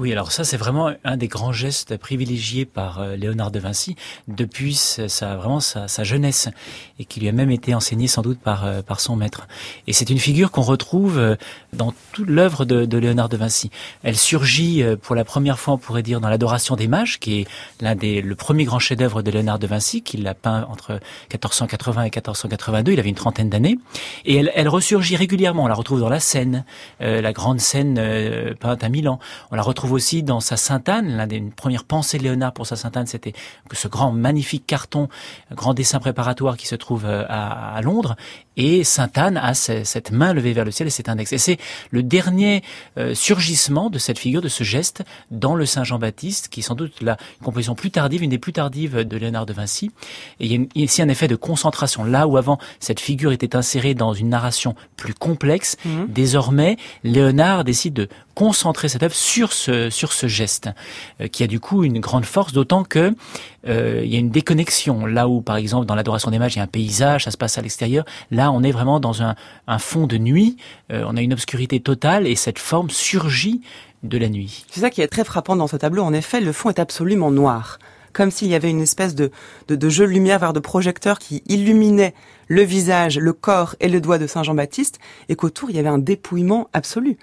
Oui, 0.00 0.10
alors 0.10 0.32
ça 0.32 0.42
c'est 0.42 0.56
vraiment 0.56 0.92
un 1.04 1.16
des 1.16 1.28
grands 1.28 1.52
gestes 1.52 1.96
privilégiés 1.96 2.64
par 2.64 3.00
euh, 3.00 3.14
Léonard 3.14 3.52
de 3.52 3.60
Vinci 3.60 3.94
depuis 4.26 4.74
sa 4.74 5.36
vraiment 5.36 5.60
sa, 5.60 5.86
sa, 5.86 6.02
jeunesse 6.02 6.48
et 6.98 7.04
qui 7.04 7.20
lui 7.20 7.28
a 7.28 7.32
même 7.32 7.52
été 7.52 7.74
enseigné 7.74 8.08
sans 8.08 8.22
doute 8.22 8.40
par 8.40 8.64
euh, 8.64 8.82
par 8.82 8.98
son 8.98 9.14
maître. 9.14 9.46
Et 9.86 9.92
c'est 9.92 10.10
une 10.10 10.18
figure 10.18 10.50
qu'on 10.50 10.62
retrouve 10.62 11.18
euh, 11.18 11.36
dans 11.72 11.94
toute 12.12 12.28
l'œuvre 12.28 12.64
de, 12.64 12.84
de, 12.86 12.98
Léonard 12.98 13.28
de 13.28 13.36
Vinci. 13.36 13.70
Elle 14.02 14.16
surgit 14.16 14.82
pour 15.02 15.14
la 15.14 15.24
première 15.24 15.58
fois, 15.58 15.74
on 15.74 15.78
pourrait 15.78 16.02
dire, 16.02 16.20
dans 16.20 16.28
l'Adoration 16.28 16.76
des 16.76 16.88
Mages, 16.88 17.20
qui 17.20 17.40
est 17.40 17.46
l'un 17.80 17.94
des 17.94 18.20
le 18.20 18.34
premier 18.34 18.64
grand 18.64 18.78
chef-d'œuvre 18.78 19.22
de 19.22 19.30
Léonard 19.30 19.58
de 19.58 19.66
Vinci, 19.66 20.02
qu'il 20.02 20.26
a 20.26 20.34
peint 20.34 20.66
entre 20.70 21.00
1480 21.32 22.02
et 22.02 22.04
1482. 22.06 22.92
Il 22.92 22.98
avait 22.98 23.08
une 23.08 23.14
trentaine 23.14 23.48
d'années 23.48 23.78
et 24.24 24.36
elle, 24.36 24.50
elle 24.54 24.68
ressurgit 24.68 25.16
régulièrement. 25.16 25.64
On 25.64 25.68
la 25.68 25.74
retrouve 25.74 26.00
dans 26.00 26.08
la 26.08 26.20
Seine, 26.20 26.64
la 27.00 27.32
grande 27.32 27.60
scène 27.60 28.54
peinte 28.58 28.82
à 28.82 28.88
Milan. 28.88 29.18
On 29.54 29.56
la 29.56 29.62
retrouve 29.62 29.92
aussi 29.92 30.24
dans 30.24 30.40
sa 30.40 30.56
Sainte-Anne. 30.56 31.16
L'un 31.16 31.28
des 31.28 31.40
premières 31.40 31.84
pensées 31.84 32.18
de 32.18 32.24
Léonard 32.24 32.52
pour 32.52 32.66
sa 32.66 32.74
Sainte-Anne, 32.74 33.06
c'était 33.06 33.34
ce 33.70 33.86
grand 33.86 34.10
magnifique 34.10 34.66
carton, 34.66 35.08
grand 35.52 35.74
dessin 35.74 36.00
préparatoire 36.00 36.56
qui 36.56 36.66
se 36.66 36.74
trouve 36.74 37.04
euh, 37.04 37.24
à 37.28 37.80
Londres. 37.80 38.16
Et 38.56 38.84
Sainte-Anne 38.84 39.36
a 39.36 39.54
cette 39.54 40.10
main 40.10 40.32
levée 40.32 40.52
vers 40.52 40.64
le 40.64 40.70
ciel 40.70 40.86
et 40.86 40.90
cet 40.90 41.08
index. 41.08 41.32
Et 41.32 41.38
c'est 41.38 41.58
le 41.90 42.02
dernier 42.02 42.62
euh, 42.98 43.14
surgissement 43.14 43.90
de 43.90 43.98
cette 43.98 44.18
figure, 44.18 44.42
de 44.42 44.48
ce 44.48 44.64
geste 44.64 45.02
dans 45.30 45.54
le 45.54 45.66
Saint 45.66 45.84
Jean-Baptiste, 45.84 46.48
qui 46.48 46.60
est 46.60 46.62
sans 46.62 46.74
doute 46.74 47.02
la 47.02 47.16
composition 47.42 47.74
plus 47.74 47.90
tardive, 47.90 48.22
une 48.22 48.30
des 48.30 48.38
plus 48.38 48.52
tardives 48.52 48.98
de 48.98 49.16
Léonard 49.16 49.46
de 49.46 49.52
Vinci. 49.52 49.90
Et 50.40 50.46
il 50.46 50.52
y 50.52 50.82
a 50.82 50.84
ici 50.84 51.02
un 51.02 51.08
effet 51.08 51.28
de 51.28 51.36
concentration. 51.36 52.04
Là 52.04 52.26
où 52.26 52.36
avant 52.36 52.58
cette 52.80 53.00
figure 53.00 53.32
était 53.32 53.56
insérée 53.56 53.94
dans 53.94 54.12
une 54.12 54.28
narration 54.28 54.74
plus 54.96 55.14
complexe, 55.14 55.76
mmh. 55.84 56.04
désormais 56.08 56.76
Léonard 57.02 57.64
décide 57.64 57.94
de 57.94 58.08
concentrer 58.34 58.88
cette 58.88 59.02
œuvre 59.02 59.14
sur 59.14 59.52
ce 59.52 59.90
sur 59.90 60.12
ce 60.12 60.26
geste, 60.26 60.68
euh, 61.20 61.28
qui 61.28 61.42
a 61.42 61.46
du 61.46 61.60
coup 61.60 61.84
une 61.84 62.00
grande 62.00 62.24
force, 62.24 62.52
d'autant 62.52 62.84
que 62.84 63.14
euh, 63.66 64.02
il 64.04 64.12
y 64.12 64.16
a 64.16 64.18
une 64.18 64.30
déconnexion. 64.30 65.06
Là 65.06 65.28
où, 65.28 65.40
par 65.40 65.56
exemple, 65.56 65.86
dans 65.86 65.94
l'adoration 65.94 66.30
des 66.30 66.38
mages, 66.38 66.54
il 66.54 66.58
y 66.58 66.60
a 66.60 66.64
un 66.64 66.68
paysage, 66.68 67.24
ça 67.24 67.30
se 67.30 67.36
passe 67.36 67.58
à 67.58 67.62
l'extérieur. 67.62 68.04
Là, 68.30 68.43
on 68.50 68.62
est 68.62 68.72
vraiment 68.72 69.00
dans 69.00 69.22
un, 69.22 69.34
fond 69.78 70.06
de 70.06 70.18
nuit. 70.18 70.56
Euh, 70.92 71.04
on 71.06 71.16
a 71.16 71.22
une 71.22 71.32
obscurité 71.32 71.80
totale 71.80 72.26
et 72.26 72.36
cette 72.36 72.58
forme 72.58 72.90
surgit 72.90 73.60
de 74.02 74.18
la 74.18 74.28
nuit. 74.28 74.66
C'est 74.70 74.80
ça 74.80 74.90
qui 74.90 75.00
est 75.00 75.08
très 75.08 75.24
frappant 75.24 75.56
dans 75.56 75.66
ce 75.66 75.76
tableau. 75.76 76.02
En 76.02 76.12
effet, 76.12 76.40
le 76.40 76.52
fond 76.52 76.68
est 76.70 76.78
absolument 76.78 77.30
noir 77.30 77.78
comme 78.14 78.30
s'il 78.30 78.48
y 78.48 78.54
avait 78.54 78.70
une 78.70 78.80
espèce 78.80 79.14
de, 79.14 79.30
jeu 79.68 80.06
de 80.06 80.10
lumière 80.10 80.38
vers 80.38 80.52
de 80.54 80.60
projecteurs 80.60 81.18
qui 81.18 81.42
illuminait 81.46 82.14
le 82.46 82.62
visage, 82.62 83.18
le 83.18 83.32
corps 83.32 83.74
et 83.80 83.88
le 83.88 84.00
doigt 84.00 84.18
de 84.18 84.26
Saint 84.26 84.42
Jean-Baptiste, 84.42 84.98
et 85.28 85.36
qu'autour 85.36 85.68
il 85.68 85.76
y 85.76 85.78
avait 85.80 85.88
un 85.88 85.98
dépouillement 85.98 86.68
absolu. 86.72 87.18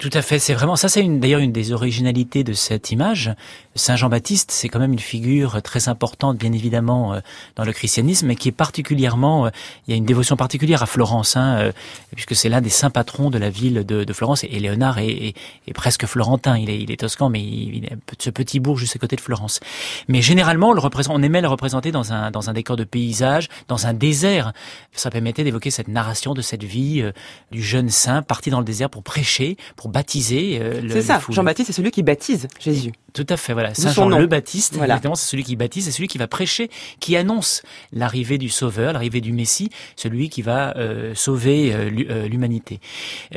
Tout 0.00 0.08
à 0.14 0.22
fait, 0.22 0.38
c'est 0.38 0.54
vraiment 0.54 0.76
ça. 0.76 0.88
C'est 0.88 1.06
d'ailleurs 1.18 1.40
une 1.40 1.52
des 1.52 1.72
originalités 1.72 2.42
de 2.42 2.54
cette 2.54 2.90
image. 2.90 3.34
Saint 3.74 3.96
Jean-Baptiste, 3.96 4.50
c'est 4.50 4.70
quand 4.70 4.78
même 4.78 4.94
une 4.94 4.98
figure 4.98 5.60
très 5.60 5.90
importante, 5.90 6.38
bien 6.38 6.54
évidemment, 6.54 7.12
euh, 7.12 7.20
dans 7.54 7.64
le 7.64 7.72
christianisme, 7.74 8.26
mais 8.26 8.34
qui 8.34 8.48
est 8.48 8.52
particulièrement. 8.52 9.44
Euh, 9.44 9.50
il 9.86 9.90
y 9.90 9.94
a 9.94 9.98
une 9.98 10.06
dévotion 10.06 10.36
particulière 10.36 10.82
à 10.82 10.86
Florence, 10.86 11.36
hein, 11.36 11.58
euh, 11.58 11.72
puisque 12.14 12.34
c'est 12.34 12.48
l'un 12.48 12.62
des 12.62 12.70
saints 12.70 12.88
patrons 12.88 13.28
de 13.28 13.36
la 13.36 13.50
ville 13.50 13.84
de, 13.84 14.04
de 14.04 14.12
Florence. 14.14 14.42
Et 14.42 14.58
Léonard 14.58 15.00
est, 15.00 15.10
est, 15.10 15.36
est, 15.68 15.74
presque 15.74 16.06
florentin. 16.06 16.56
Il 16.56 16.70
est, 16.70 16.80
il 16.80 16.90
est 16.90 16.96
toscan, 16.96 17.28
mais 17.28 17.42
il, 17.42 17.84
est 17.84 17.92
ce 18.18 18.30
petit 18.30 18.58
bourg 18.58 18.78
juste 18.78 18.96
à 18.96 18.98
côté 18.98 19.16
de 19.16 19.20
Florence. 19.20 19.60
Mais 20.08 20.22
généralement, 20.22 20.70
on, 20.70 20.72
le 20.72 20.80
représente, 20.80 21.14
on 21.14 21.22
aimait 21.22 21.42
le 21.42 21.48
représenter 21.48 21.92
dans 21.92 22.14
un 22.14 22.30
dans 22.30 22.48
un 22.48 22.54
décor 22.54 22.76
de 22.76 22.84
paysage, 22.84 23.50
dans 23.68 23.86
un 23.86 23.92
désert. 23.92 24.54
Ça 24.92 25.10
permettait 25.10 25.44
d'évoquer 25.44 25.70
cette 25.70 25.88
narration 25.88 26.32
de 26.32 26.40
cette 26.40 26.64
vie 26.64 27.04
du 27.52 27.62
jeune 27.62 27.90
saint 27.90 28.22
parti 28.22 28.48
dans 28.48 28.60
le 28.60 28.64
désert 28.64 28.88
pour 28.88 29.02
prêcher, 29.02 29.58
pour 29.76 29.89
baptiser. 29.90 30.58
Euh, 30.60 30.80
c'est 30.88 31.02
ça. 31.02 31.20
Jean-Baptiste, 31.28 31.68
c'est 31.68 31.72
celui 31.72 31.90
qui 31.90 32.02
baptise 32.02 32.48
Jésus. 32.58 32.92
Tout 33.12 33.26
à 33.28 33.36
fait, 33.36 33.52
voilà. 33.52 33.74
Saint 33.74 33.92
Jean 33.92 34.08
le 34.08 34.26
Baptiste, 34.26 34.76
voilà. 34.76 35.00
c'est 35.02 35.30
celui 35.30 35.42
qui 35.42 35.56
baptise, 35.56 35.86
c'est 35.86 35.90
celui 35.90 36.08
qui 36.08 36.18
va 36.18 36.28
prêcher, 36.28 36.70
qui 37.00 37.16
annonce 37.16 37.62
l'arrivée 37.92 38.38
du 38.38 38.48
Sauveur, 38.48 38.92
l'arrivée 38.92 39.20
du 39.20 39.32
Messie, 39.32 39.70
celui 39.96 40.28
qui 40.28 40.42
va 40.42 40.76
euh, 40.76 41.14
sauver 41.14 41.74
euh, 41.74 41.90
euh 42.08 42.28
l'humanité. 42.28 42.80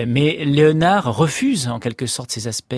Mais 0.05 0.45
Léonard 0.45 1.15
refuse 1.15 1.67
en 1.67 1.79
quelque 1.79 2.05
sorte 2.05 2.31
ces 2.31 2.47
aspects, 2.47 2.75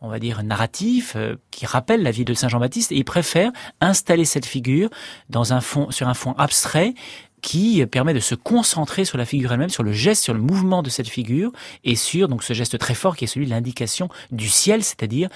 on 0.00 0.08
va 0.08 0.18
dire, 0.18 0.42
narratifs, 0.42 1.16
qui 1.50 1.66
rappellent 1.66 2.02
la 2.02 2.10
vie 2.10 2.24
de 2.24 2.32
Saint 2.32 2.48
Jean-Baptiste, 2.48 2.92
et 2.92 2.96
il 2.96 3.04
préfère 3.04 3.50
installer 3.80 4.24
cette 4.24 4.46
figure 4.46 4.88
dans 5.28 5.52
un 5.52 5.60
fond, 5.60 5.90
sur 5.90 6.08
un 6.08 6.14
fond 6.14 6.32
abstrait, 6.38 6.94
qui 7.40 7.84
permet 7.86 8.14
de 8.14 8.20
se 8.20 8.34
concentrer 8.34 9.04
sur 9.04 9.18
la 9.18 9.24
figure 9.24 9.52
elle-même, 9.52 9.70
sur 9.70 9.82
le 9.82 9.92
geste, 9.92 10.22
sur 10.22 10.34
le 10.34 10.40
mouvement 10.40 10.82
de 10.82 10.90
cette 10.90 11.08
figure, 11.08 11.52
et 11.84 11.96
sur 11.96 12.28
donc 12.28 12.42
ce 12.42 12.52
geste 12.52 12.78
très 12.78 12.94
fort 12.94 13.16
qui 13.16 13.24
est 13.24 13.28
celui 13.28 13.46
de 13.46 13.50
l'indication 13.50 14.08
du 14.30 14.48
ciel, 14.48 14.82
c'est-à-dire 14.82 15.28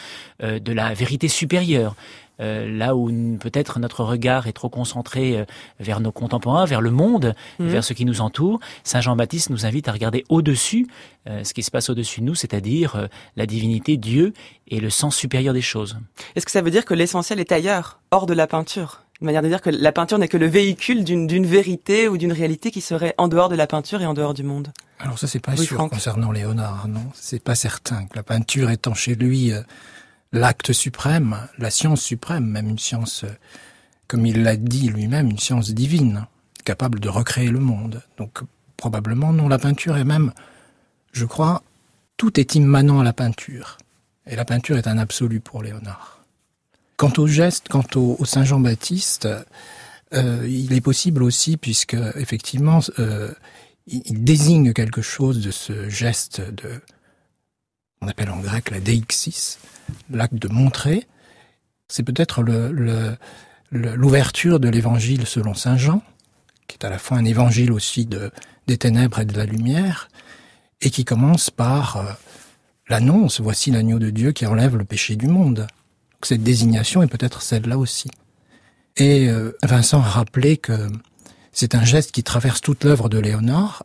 euh, 0.42 0.59
de 0.59 0.72
la 0.72 0.94
vérité 0.94 1.28
supérieure. 1.28 1.94
Euh, 2.40 2.68
là 2.68 2.96
où 2.96 3.12
peut-être 3.38 3.78
notre 3.78 4.02
regard 4.02 4.48
est 4.48 4.52
trop 4.52 4.68
concentré 4.68 5.38
euh, 5.38 5.44
vers 5.78 6.00
nos 6.00 6.11
contemporains, 6.11 6.64
vers 6.64 6.80
le 6.80 6.90
monde, 6.90 7.34
mhm. 7.61 7.68
vers 7.68 7.84
ce 7.84 7.92
qui 7.92 8.05
nous 8.05 8.20
entoure, 8.20 8.59
Saint 8.82 9.00
Jean-Baptiste 9.00 9.50
nous 9.50 9.66
invite 9.66 9.86
à 9.86 9.92
regarder 9.92 10.24
au-dessus 10.28 10.88
ce 11.26 11.55
qui 11.55 11.62
se 11.62 11.70
passe 11.70 11.88
au-dessus 11.88 12.20
de 12.20 12.26
nous, 12.26 12.34
c'est-à-dire 12.34 13.09
la 13.36 13.46
divinité, 13.46 13.96
Dieu 13.96 14.34
et 14.68 14.78
le 14.78 14.90
sens 14.90 15.16
supérieur 15.16 15.55
des 15.55 15.62
choses. 15.62 15.96
Est-ce 16.36 16.44
que 16.44 16.52
ça 16.52 16.61
veut 16.61 16.70
dire 16.70 16.84
que 16.84 16.92
l'essentiel 16.92 17.40
est 17.40 17.50
ailleurs, 17.50 17.98
hors 18.11 18.26
de 18.26 18.34
la 18.34 18.46
peinture? 18.46 19.03
Une 19.20 19.26
manière 19.26 19.42
de 19.42 19.48
dire 19.48 19.62
que 19.62 19.70
la 19.70 19.92
peinture 19.92 20.18
n'est 20.18 20.28
que 20.28 20.36
le 20.36 20.46
véhicule 20.46 21.04
d'une 21.04 21.46
vérité 21.46 22.08
ou 22.08 22.16
d'une 22.16 22.32
réalité 22.32 22.70
qui 22.70 22.80
serait 22.80 23.14
en 23.16 23.28
dehors 23.28 23.48
de 23.48 23.54
la 23.54 23.66
peinture 23.66 24.02
et 24.02 24.06
en 24.06 24.14
dehors 24.14 24.34
du 24.34 24.42
monde. 24.42 24.68
Alors 24.98 25.18
ça 25.18 25.26
c'est 25.26 25.40
pas 25.40 25.56
sûr 25.56 25.76
concernant 25.88 26.32
Léonard, 26.32 26.88
non, 26.88 27.04
c'est 27.14 27.42
pas 27.42 27.54
certain 27.54 28.06
que 28.06 28.16
la 28.16 28.22
peinture 28.22 28.70
étant 28.70 28.94
chez 28.94 29.14
lui 29.14 29.52
euh, 29.52 29.60
l'acte 30.32 30.72
suprême, 30.72 31.36
la 31.58 31.70
science 31.70 32.02
suprême, 32.02 32.44
même 32.44 32.68
une 32.68 32.78
science, 32.78 33.24
euh, 33.24 33.30
comme 34.08 34.26
il 34.26 34.42
l'a 34.42 34.56
dit 34.56 34.88
lui-même, 34.88 35.30
une 35.30 35.38
science 35.38 35.70
divine, 35.70 36.26
capable 36.64 37.00
de 37.00 37.08
recréer 37.08 37.50
le 37.50 37.60
monde. 37.60 38.02
Donc 38.18 38.40
probablement 38.76 39.32
non, 39.32 39.48
la 39.48 39.58
peinture 39.58 39.96
est 39.96 40.04
même, 40.04 40.32
je 41.12 41.24
crois, 41.24 41.62
tout 42.16 42.38
est 42.38 42.54
immanent 42.54 43.00
à 43.00 43.04
la 43.04 43.12
peinture. 43.12 43.78
Et 44.26 44.36
la 44.36 44.44
peinture 44.44 44.76
est 44.76 44.86
un 44.86 44.98
absolu 44.98 45.40
pour 45.40 45.62
Léonard. 45.62 46.13
Quant 47.05 47.22
au 47.22 47.26
geste, 47.26 47.68
quant 47.68 47.84
au, 47.96 48.24
Saint 48.24 48.44
Jean-Baptiste, 48.44 49.28
euh, 50.14 50.48
il 50.48 50.72
est 50.72 50.80
possible 50.80 51.22
aussi, 51.22 51.59
puisque 51.59 51.98
effectivement, 52.14 52.80
euh, 52.98 53.30
il, 53.86 54.24
désigne 54.24 54.72
quelque 54.72 55.02
chose 55.02 55.42
de 55.42 55.50
ce 55.50 55.90
geste 55.90 56.40
de, 56.40 56.80
on 58.00 58.09
appelle 58.09 58.30
en 58.30 58.38
grec 58.38 58.70
la 58.70 58.80
deixis, 58.80 59.59
l'acte 60.09 60.36
de 60.36 60.48
montrer. 60.48 61.07
C'est 61.88 62.05
peut-être 62.05 62.42
l'ouverture 63.70 64.59
de 64.59 64.70
l'évangile 64.70 65.26
selon 65.26 65.52
Saint 65.52 65.76
Jean, 65.76 66.02
qui 66.68 66.78
est 66.80 66.86
à 66.86 66.88
la 66.88 66.98
fois 66.98 67.18
un 67.18 67.26
évangile 67.26 67.70
aussi 67.70 68.07
de, 68.07 68.30
des 68.66 68.78
ténèbres 68.78 69.18
et 69.18 69.26
de 69.26 69.36
la 69.36 69.44
lumière, 69.44 70.09
et 70.80 70.88
qui 70.88 71.05
commence 71.05 71.50
par 71.50 71.98
euh, 71.98 72.11
l'annonce, 72.88 73.42
voici 73.42 73.70
l'agneau 73.70 73.98
de 73.98 74.09
Dieu 74.09 74.32
qui 74.32 74.46
enlève 74.46 74.78
le 74.78 74.86
péché 74.86 75.16
du 75.16 75.26
monde 75.26 75.66
cette 76.27 76.43
désignation 76.43 77.03
est 77.03 77.09
peut-être 77.09 77.43
celle-là 77.43 77.79
aussi. 77.79 78.11
Et 78.97 79.29
euh, 79.29 79.53
Vincent 79.62 80.01
a 80.01 80.09
rappelé 80.09 80.57
que 80.57 80.89
c'est 81.53 81.75
un 81.75 81.85
geste 81.85 82.12
qui 82.12 82.22
traverse 82.22 82.61
toute 82.61 82.85
l'œuvre 82.85 83.09
de 83.09 83.18
Léonard. 83.18 83.85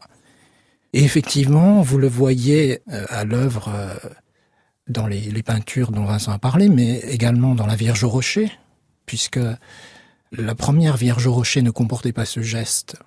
Et 0.93 1.03
effectivement, 1.03 1.81
vous 1.81 1.97
le 1.97 2.07
voyez 2.07 2.81
euh, 2.91 3.05
à 3.09 3.23
l'œuvre 3.23 3.69
euh, 3.69 3.95
dans 4.87 5.07
les, 5.07 5.21
les, 5.21 5.43
peintures 5.43 5.91
dont 5.91 6.05
Vincent 6.05 6.31
a 6.31 6.39
parlé, 6.39 6.69
mais 6.69 6.99
également 6.99 7.55
dans 7.55 7.67
la 7.67 7.75
Vierge 7.75 8.03
au 8.03 8.09
rocher, 8.09 8.51
puisque 9.05 9.39
la 10.31 10.55
première 10.55 10.97
Vierge 10.97 11.25
au 11.27 11.33
rocher 11.33 11.61
ne 11.61 11.71
comportait 11.71 12.11
pas 12.11 12.25
ce 12.25 12.41
geste, 12.41 12.97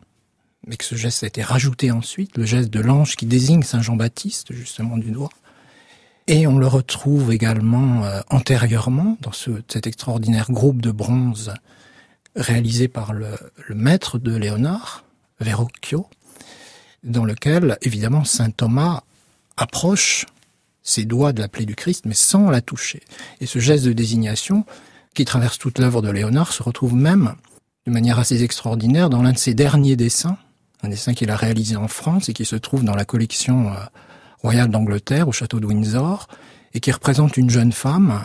mais 0.67 0.77
que 0.77 0.85
ce 0.85 0.95
geste 0.95 1.25
a 1.25 1.27
été 1.27 1.43
rajouté 1.43 1.91
ensuite, 1.91 2.37
le 2.37 2.45
geste 2.45 2.71
de 2.71 2.81
l'ange 2.81 3.17
qui 3.17 3.27
désigne 3.27 3.63
Saint 3.63 3.83
Jean-Baptiste, 3.83 4.53
justement 4.53 4.97
du 4.97 5.11
doigt. 5.11 5.31
Et 6.29 6.47
on 6.47 6.59
le 6.59 6.67
retrouve 6.67 7.33
également 7.33 8.05
euh, 8.05 8.21
antérieurement 8.31 9.17
dans 9.21 9.33
ce, 9.33 9.51
cet 9.69 9.87
extraordinaire 9.87 10.51
groupe 10.51 10.81
de 10.81 10.91
bronze 10.91 11.53
réalisé 12.37 12.89
par 12.89 13.13
le, 13.13 13.37
le 13.67 13.75
maître 13.75 14.19
de 14.19 14.35
Léonard, 14.35 15.05
Verrocchio, 15.41 16.07
dans 17.03 17.25
lequel, 17.25 17.77
évidemment, 17.83 18.25
saint 18.25 18.51
Thomas 18.51 19.03
approche 19.57 20.27
ses 20.83 21.05
doigts 21.05 21.33
de 21.33 21.41
la 21.41 21.49
plaie 21.49 21.65
du 21.65 21.75
Christ, 21.75 22.05
mais 22.07 22.15
sans 22.15 22.51
la 22.51 22.61
toucher. 22.61 23.03
Et 23.41 23.47
ce 23.47 23.59
geste 23.59 23.85
de 23.85 23.93
désignation, 23.93 24.65
qui 25.15 25.25
traverse 25.25 25.59
toute 25.59 25.79
l'œuvre 25.79 26.03
de 26.03 26.11
Léonard, 26.11 26.53
se 26.53 26.63
retrouve 26.63 26.95
même, 26.95 27.35
de 27.87 27.93
manière 27.93 28.19
assez 28.19 28.43
extraordinaire, 28.43 29.11
dans 29.11 29.23
l'un 29.23 29.33
de 29.33 29.39
ses 29.39 29.55
derniers 29.55 29.97
dessins, 29.97 30.39
un 30.83 30.89
dessin 30.89 31.15
qu'il 31.15 31.31
a 31.31 31.37
réalisé 31.37 31.77
en 31.77 31.89
France 31.89 32.29
et 32.29 32.33
qui 32.33 32.45
se 32.45 32.57
trouve 32.57 32.85
dans 32.85 32.95
la 32.95 33.05
collection 33.05 33.73
euh, 34.45 34.49
royal 34.49 34.71
d'Angleterre 34.71 35.29
au 35.29 35.33
château 35.33 35.61
de 35.61 35.67
Windsor 35.67 36.29
et 36.75 36.81
qui 36.81 36.91
représente 36.91 37.37
une 37.37 37.51
jeune 37.51 37.73
femme 37.73 38.25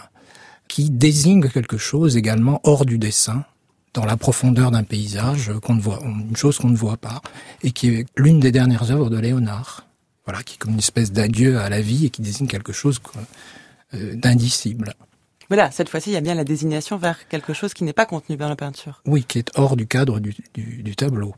qui 0.67 0.89
désigne 0.89 1.47
quelque 1.49 1.77
chose 1.77 2.17
également 2.17 2.59
hors 2.63 2.85
du 2.85 2.97
dessin, 2.97 3.45
dans 3.93 4.05
la 4.05 4.17
profondeur 4.17 4.69
d'un 4.69 4.83
paysage 4.83 5.51
qu'on 5.63 5.75
ne 5.75 5.81
voit, 5.81 5.99
une 6.03 6.35
chose 6.35 6.57
qu'on 6.57 6.69
ne 6.69 6.75
voit 6.75 6.97
pas, 6.97 7.21
et 7.63 7.71
qui 7.71 7.89
est 7.89 8.05
l'une 8.15 8.39
des 8.39 8.51
dernières 8.51 8.91
œuvres 8.91 9.09
de 9.09 9.17
Léonard. 9.17 9.85
Voilà, 10.25 10.43
qui 10.43 10.55
est 10.55 10.57
comme 10.57 10.73
une 10.73 10.79
espèce 10.79 11.11
d'adieu 11.11 11.57
à 11.57 11.69
la 11.69 11.79
vie 11.79 12.05
et 12.05 12.09
qui 12.09 12.21
désigne 12.21 12.47
quelque 12.47 12.73
chose 12.73 12.99
euh, 13.93 14.15
d'indicible. 14.15 14.93
Voilà, 15.47 15.71
cette 15.71 15.87
fois-ci, 15.87 16.09
il 16.09 16.13
y 16.13 16.17
a 16.17 16.21
bien 16.21 16.35
la 16.35 16.43
désignation 16.43 16.97
vers 16.97 17.29
quelque 17.29 17.53
chose 17.53 17.73
qui 17.73 17.85
n'est 17.85 17.93
pas 17.93 18.05
contenu 18.05 18.35
dans 18.35 18.49
la 18.49 18.57
peinture. 18.57 19.01
Oui, 19.05 19.23
qui 19.23 19.39
est 19.39 19.49
hors 19.55 19.77
du 19.77 19.87
cadre 19.87 20.19
du, 20.19 20.35
du, 20.53 20.95
tableau. 20.97 21.33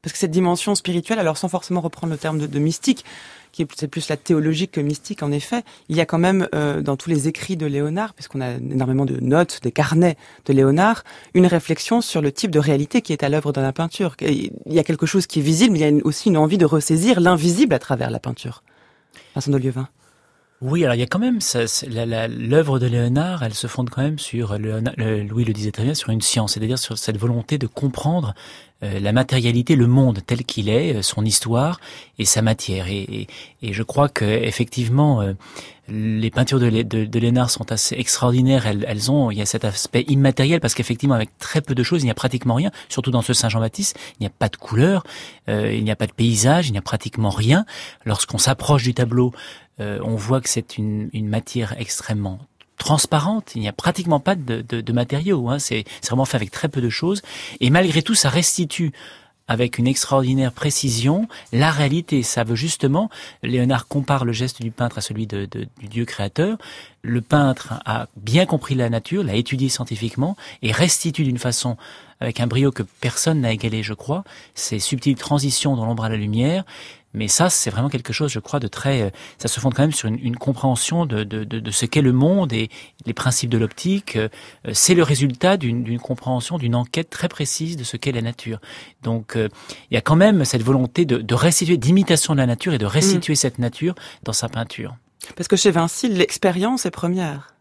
Parce 0.00 0.14
que 0.14 0.18
cette 0.18 0.30
dimension 0.30 0.74
spirituelle, 0.74 1.18
alors 1.18 1.36
sans 1.36 1.48
forcément 1.48 1.82
reprendre 1.82 2.12
le 2.12 2.18
terme 2.18 2.38
de, 2.38 2.46
de 2.46 2.58
mystique, 2.58 3.04
qui 3.52 3.62
est 3.62 3.86
plus 3.88 4.08
la 4.08 4.16
théologique 4.16 4.72
que 4.72 4.80
mystique 4.80 5.22
en 5.22 5.32
effet, 5.32 5.62
il 5.88 5.96
y 5.96 6.00
a 6.00 6.06
quand 6.06 6.18
même 6.18 6.48
euh, 6.54 6.80
dans 6.80 6.96
tous 6.96 7.10
les 7.10 7.28
écrits 7.28 7.56
de 7.56 7.66
Léonard, 7.66 8.14
puisqu'on 8.14 8.40
a 8.40 8.52
énormément 8.52 9.04
de 9.04 9.18
notes, 9.20 9.60
des 9.62 9.72
carnets 9.72 10.16
de 10.46 10.52
Léonard, 10.52 11.04
une 11.34 11.46
réflexion 11.46 12.00
sur 12.00 12.20
le 12.22 12.32
type 12.32 12.50
de 12.50 12.58
réalité 12.58 13.02
qui 13.02 13.12
est 13.12 13.22
à 13.22 13.28
l'œuvre 13.28 13.52
dans 13.52 13.62
la 13.62 13.72
peinture. 13.72 14.16
Il 14.20 14.52
y 14.66 14.78
a 14.78 14.84
quelque 14.84 15.06
chose 15.06 15.26
qui 15.26 15.40
est 15.40 15.42
visible, 15.42 15.72
mais 15.72 15.80
il 15.80 15.96
y 15.96 16.00
a 16.00 16.04
aussi 16.04 16.28
une 16.28 16.36
envie 16.36 16.58
de 16.58 16.66
ressaisir 16.66 17.20
l'invisible 17.20 17.74
à 17.74 17.78
travers 17.78 18.10
la 18.10 18.20
peinture. 18.20 18.62
Vincent 19.34 19.50
de 19.50 19.56
Lieuvin. 19.56 19.88
Oui, 20.60 20.84
alors 20.84 20.94
il 20.94 20.98
y 20.98 21.02
a 21.02 21.06
quand 21.06 21.18
même 21.18 21.38
l'œuvre 22.28 22.78
de 22.78 22.86
Léonard, 22.86 23.42
elle 23.42 23.54
se 23.54 23.66
fonde 23.66 23.88
quand 23.88 24.02
même 24.02 24.18
sur 24.18 24.58
Louis 24.58 25.44
le 25.44 25.52
disait 25.54 25.72
très 25.72 25.84
bien 25.84 25.94
sur 25.94 26.10
une 26.10 26.20
science, 26.20 26.52
c'est-à-dire 26.52 26.78
sur 26.78 26.98
cette 26.98 27.16
volonté 27.16 27.56
de 27.56 27.66
comprendre 27.66 28.34
la 28.82 29.12
matérialité, 29.12 29.76
le 29.76 29.86
monde 29.86 30.20
tel 30.26 30.44
qu'il 30.44 30.68
est, 30.68 30.96
euh, 30.96 31.02
son 31.02 31.24
histoire 31.24 31.80
et 32.18 32.24
sa 32.24 32.42
matière. 32.42 32.86
Et, 32.88 33.26
je 33.62 33.82
crois 33.82 34.08
que 34.08 34.24
effectivement, 34.24 35.20
euh, 35.20 35.34
les 35.88 36.30
peintures 36.30 36.60
de, 36.60 37.18
Lénard 37.18 37.50
sont 37.50 37.72
assez 37.72 37.94
extraordinaires. 37.96 38.66
Elles, 38.66 39.10
ont, 39.10 39.30
il 39.30 39.38
y 39.38 39.42
a 39.42 39.46
cet 39.46 39.64
aspect 39.64 40.04
immatériel 40.08 40.60
parce 40.60 40.74
qu'effectivement, 40.74 41.14
avec 41.14 41.36
très 41.38 41.60
peu 41.60 41.74
de 41.74 41.82
choses, 41.82 42.02
il 42.02 42.06
n'y 42.06 42.10
a 42.10 42.14
pratiquement 42.14 42.54
rien. 42.54 42.70
Surtout 42.88 43.10
dans 43.10 43.22
ce 43.22 43.34
Saint 43.34 43.48
Jean-Baptiste, 43.48 43.98
il 44.18 44.22
n'y 44.22 44.26
a 44.26 44.30
pas 44.30 44.48
de 44.48 44.56
couleur, 44.56 45.04
il 45.48 45.82
n'y 45.82 45.90
a 45.90 45.96
pas 45.96 46.06
de 46.06 46.12
paysage, 46.12 46.68
il 46.68 46.72
n'y 46.72 46.78
a 46.78 46.82
pratiquement 46.82 47.30
rien. 47.30 47.64
Lorsqu'on 48.04 48.38
s'approche 48.38 48.84
du 48.84 48.94
tableau, 48.94 49.32
on 49.78 50.14
voit 50.14 50.40
que 50.40 50.48
c'est 50.48 50.78
une, 50.78 51.10
une 51.12 51.28
matière 51.28 51.74
extrêmement 51.78 52.38
transparente. 52.80 53.52
Il 53.54 53.60
n'y 53.60 53.68
a 53.68 53.72
pratiquement 53.72 54.18
pas 54.18 54.34
de, 54.34 54.62
de, 54.62 54.92
matériaux. 54.92 55.48
Hein. 55.48 55.58
C'est 55.60 55.84
vraiment 56.08 56.24
fait 56.24 56.36
avec 56.36 56.50
très 56.50 56.68
peu 56.68 56.80
de 56.80 56.88
choses. 56.88 57.22
Et 57.60 57.70
malgré 57.70 58.02
tout, 58.02 58.14
ça 58.14 58.30
restitue 58.30 58.92
avec 59.46 59.78
une 59.78 59.86
extraordinaire 59.86 60.52
précision 60.52 61.28
la 61.52 61.70
réalité. 61.70 62.22
Ça 62.22 62.44
veut 62.44 62.54
justement, 62.54 63.10
Léonard 63.42 63.88
compare 63.88 64.24
le 64.24 64.32
geste 64.32 64.62
du 64.62 64.70
peintre 64.70 64.98
à 64.98 65.00
celui 65.00 65.26
de, 65.26 65.46
du 65.46 65.88
Dieu 65.88 66.04
créateur. 66.04 66.56
Le 67.02 67.20
peintre 67.20 67.74
a 67.84 68.06
bien 68.16 68.46
compris 68.46 68.74
la 68.74 68.88
nature, 68.88 69.24
l'a 69.24 69.34
étudié 69.34 69.68
scientifiquement 69.68 70.36
et 70.62 70.72
restitue 70.72 71.24
d'une 71.24 71.38
façon 71.38 71.76
avec 72.20 72.38
un 72.38 72.46
brio 72.46 72.70
que 72.70 72.82
personne 73.00 73.40
n'a 73.40 73.52
égalé, 73.52 73.82
je 73.82 73.94
crois, 73.94 74.24
ces 74.54 74.78
subtiles 74.78 75.16
transitions 75.16 75.74
dans 75.74 75.86
l'ombre 75.86 76.04
à 76.04 76.10
la 76.10 76.16
lumière, 76.16 76.64
mais 77.12 77.28
ça, 77.28 77.50
c'est 77.50 77.70
vraiment 77.70 77.88
quelque 77.88 78.12
chose, 78.12 78.30
je 78.30 78.38
crois, 78.38 78.60
de 78.60 78.68
très. 78.68 79.02
Euh, 79.02 79.10
ça 79.38 79.48
se 79.48 79.58
fonde 79.58 79.74
quand 79.74 79.82
même 79.82 79.92
sur 79.92 80.08
une, 80.08 80.18
une 80.18 80.36
compréhension 80.36 81.06
de, 81.06 81.24
de, 81.24 81.44
de, 81.44 81.58
de 81.58 81.70
ce 81.70 81.86
qu'est 81.86 82.02
le 82.02 82.12
monde 82.12 82.52
et 82.52 82.70
les 83.04 83.14
principes 83.14 83.50
de 83.50 83.58
l'optique. 83.58 84.16
Euh, 84.16 84.28
c'est 84.72 84.94
le 84.94 85.02
résultat 85.02 85.56
d'une 85.56 85.98
compréhension, 85.98 86.58
d'une 86.58 86.74
enquête 86.74 87.10
très 87.10 87.28
précise 87.28 87.76
de 87.76 87.84
ce 87.84 87.96
qu'est 87.96 88.12
la 88.12 88.22
nature. 88.22 88.60
Donc, 89.02 89.36
euh, 89.36 89.48
il 89.90 89.94
y 89.94 89.96
a 89.96 90.00
quand 90.00 90.16
même 90.16 90.44
cette 90.44 90.62
volonté 90.62 91.04
de, 91.04 91.18
de 91.18 91.34
restituer, 91.34 91.76
d'imitation 91.76 92.34
de 92.34 92.38
la 92.38 92.46
nature 92.46 92.74
et 92.74 92.78
de 92.78 92.86
restituer 92.86 93.32
mm. 93.32 93.36
cette 93.36 93.58
nature 93.58 93.94
dans 94.22 94.32
sa 94.32 94.48
peinture. 94.48 94.96
Parce 95.36 95.48
que 95.48 95.56
chez 95.56 95.70
Vinci, 95.70 96.08
l'expérience 96.08 96.86
est 96.86 96.90
première. 96.90 97.54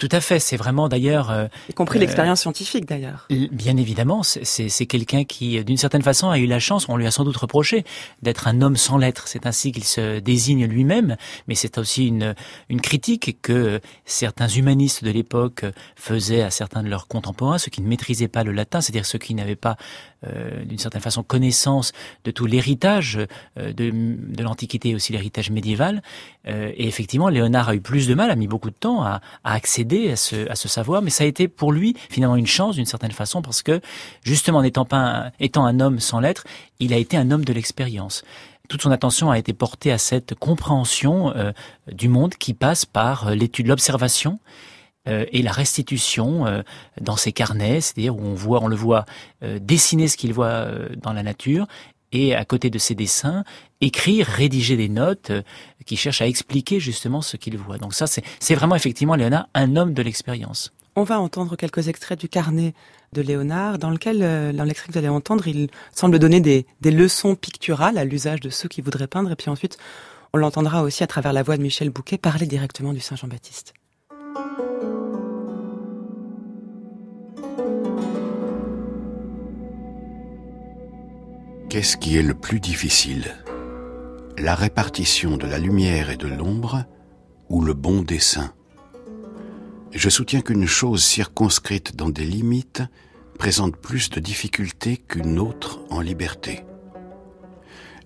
Tout 0.00 0.08
à 0.12 0.20
fait. 0.22 0.38
C'est 0.40 0.56
vraiment 0.56 0.88
d'ailleurs. 0.88 1.30
Euh, 1.30 1.46
y 1.68 1.74
compris 1.74 1.98
euh, 1.98 2.00
l'expérience 2.00 2.40
scientifique 2.40 2.86
d'ailleurs. 2.86 3.28
Bien 3.52 3.76
évidemment, 3.76 4.22
c'est 4.22 4.86
quelqu'un 4.86 5.24
qui, 5.24 5.62
d'une 5.62 5.76
certaine 5.76 6.00
façon, 6.00 6.30
a 6.30 6.38
eu 6.38 6.46
la 6.46 6.58
chance. 6.58 6.88
On 6.88 6.96
lui 6.96 7.06
a 7.06 7.10
sans 7.10 7.22
doute 7.22 7.36
reproché 7.36 7.84
d'être 8.22 8.48
un 8.48 8.62
homme 8.62 8.76
sans 8.76 8.96
lettres. 8.96 9.28
C'est 9.28 9.46
ainsi 9.46 9.72
qu'il 9.72 9.84
se 9.84 10.18
désigne 10.18 10.64
lui-même. 10.64 11.16
Mais 11.48 11.54
c'est 11.54 11.76
aussi 11.76 12.06
une, 12.06 12.34
une 12.70 12.80
critique 12.80 13.42
que 13.42 13.80
certains 14.06 14.48
humanistes 14.48 15.04
de 15.04 15.10
l'époque 15.10 15.66
faisaient 15.96 16.42
à 16.42 16.50
certains 16.50 16.82
de 16.82 16.88
leurs 16.88 17.06
contemporains, 17.06 17.58
ceux 17.58 17.70
qui 17.70 17.82
ne 17.82 17.88
maîtrisaient 17.88 18.28
pas 18.28 18.42
le 18.42 18.52
latin, 18.52 18.80
c'est-à-dire 18.80 19.04
ceux 19.04 19.18
qui 19.18 19.34
n'avaient 19.34 19.54
pas 19.54 19.76
euh, 20.26 20.64
d'une 20.66 20.76
certaine 20.76 21.00
façon 21.00 21.22
connaissance 21.22 21.92
de 22.24 22.30
tout 22.30 22.44
l'héritage 22.44 23.18
euh, 23.56 23.72
de, 23.72 23.90
de 23.90 24.42
l'Antiquité 24.42 24.90
et 24.90 24.94
aussi 24.94 25.14
l'héritage 25.14 25.50
médiéval. 25.50 26.02
Euh, 26.46 26.72
et 26.76 26.86
effectivement, 26.86 27.30
Léonard 27.30 27.70
a 27.70 27.74
eu 27.74 27.80
plus 27.80 28.06
de 28.06 28.12
mal, 28.12 28.30
a 28.30 28.36
mis 28.36 28.46
beaucoup 28.46 28.68
de 28.68 28.74
temps 28.74 29.02
à, 29.02 29.22
à 29.44 29.54
accéder 29.54 29.89
à 30.10 30.16
ce, 30.16 30.68
savoir, 30.68 31.02
mais 31.02 31.10
ça 31.10 31.24
a 31.24 31.26
été 31.26 31.48
pour 31.48 31.72
lui 31.72 31.96
finalement 32.08 32.36
une 32.36 32.46
chance 32.46 32.76
d'une 32.76 32.86
certaine 32.86 33.12
façon 33.12 33.42
parce 33.42 33.62
que 33.62 33.80
justement 34.22 34.62
n'étant 34.62 34.84
pas 34.84 35.32
étant 35.40 35.66
un 35.66 35.80
homme 35.80 36.00
sans 36.00 36.20
lettres, 36.20 36.44
il 36.78 36.92
a 36.92 36.96
été 36.96 37.16
un 37.16 37.30
homme 37.30 37.44
de 37.44 37.52
l'expérience. 37.52 38.22
Toute 38.68 38.82
son 38.82 38.92
attention 38.92 39.32
a 39.32 39.38
été 39.38 39.52
portée 39.52 39.90
à 39.90 39.98
cette 39.98 40.36
compréhension 40.36 41.34
euh, 41.34 41.50
du 41.90 42.08
monde 42.08 42.34
qui 42.34 42.54
passe 42.54 42.86
par 42.86 43.26
euh, 43.26 43.34
l'étude, 43.34 43.66
l'observation 43.66 44.38
euh, 45.08 45.26
et 45.32 45.42
la 45.42 45.50
restitution 45.50 46.62
dans 47.00 47.16
ses 47.16 47.32
carnets, 47.32 47.80
c'est-à-dire 47.80 48.16
où 48.16 48.22
on 48.22 48.34
voit, 48.34 48.62
on 48.62 48.68
le 48.68 48.76
voit 48.76 49.06
dessiner 49.42 50.06
ce 50.06 50.16
qu'il 50.16 50.32
voit 50.32 50.66
dans 51.02 51.12
la 51.12 51.22
nature 51.22 51.66
et 52.12 52.34
à 52.34 52.44
côté 52.44 52.70
de 52.70 52.78
ses 52.78 52.94
dessins, 52.94 53.44
écrire, 53.80 54.26
rédiger 54.26 54.76
des 54.76 54.88
notes 54.88 55.32
qui 55.86 55.96
cherchent 55.96 56.22
à 56.22 56.26
expliquer 56.26 56.80
justement 56.80 57.22
ce 57.22 57.36
qu'il 57.36 57.56
voit. 57.56 57.78
Donc 57.78 57.94
ça, 57.94 58.06
c'est 58.06 58.54
vraiment 58.54 58.76
effectivement, 58.76 59.14
Léonard, 59.14 59.48
un 59.54 59.76
homme 59.76 59.94
de 59.94 60.02
l'expérience. 60.02 60.72
On 60.96 61.04
va 61.04 61.20
entendre 61.20 61.56
quelques 61.56 61.88
extraits 61.88 62.18
du 62.18 62.28
carnet 62.28 62.74
de 63.12 63.22
Léonard, 63.22 63.78
dans 63.78 63.90
lequel, 63.90 64.22
euh, 64.22 64.52
dans 64.52 64.64
l'extrait 64.64 64.88
que 64.88 64.92
vous 64.92 64.98
allez 64.98 65.08
entendre, 65.08 65.46
il 65.46 65.68
semble 65.94 66.18
donner 66.18 66.40
des, 66.40 66.66
leçons 66.84 67.34
picturales 67.36 67.98
à 67.98 68.04
l'usage 68.04 68.40
de 68.40 68.50
ceux 68.50 68.68
qui 68.68 68.80
voudraient 68.80 69.06
peindre, 69.06 69.30
et 69.30 69.36
puis 69.36 69.50
ensuite, 69.50 69.78
on 70.32 70.38
l'entendra 70.38 70.82
aussi 70.82 71.02
à 71.02 71.06
travers 71.06 71.32
la 71.32 71.42
voix 71.42 71.56
de 71.56 71.62
Michel 71.62 71.90
Bouquet 71.90 72.18
parler 72.18 72.46
directement 72.46 72.92
du 72.92 73.00
Saint 73.00 73.16
Jean-Baptiste. 73.16 73.74
Qu'est-ce 81.70 81.96
qui 81.96 82.16
est 82.16 82.22
le 82.22 82.34
plus 82.34 82.58
difficile? 82.58 83.36
La 84.36 84.56
répartition 84.56 85.36
de 85.36 85.46
la 85.46 85.60
lumière 85.60 86.10
et 86.10 86.16
de 86.16 86.26
l'ombre 86.26 86.84
ou 87.48 87.62
le 87.62 87.74
bon 87.74 88.02
dessin? 88.02 88.52
Je 89.92 90.08
soutiens 90.08 90.40
qu'une 90.40 90.66
chose 90.66 91.04
circonscrite 91.04 91.94
dans 91.94 92.08
des 92.08 92.24
limites 92.24 92.82
présente 93.38 93.76
plus 93.76 94.10
de 94.10 94.18
difficultés 94.18 94.96
qu'une 94.96 95.38
autre 95.38 95.78
en 95.90 96.00
liberté. 96.00 96.64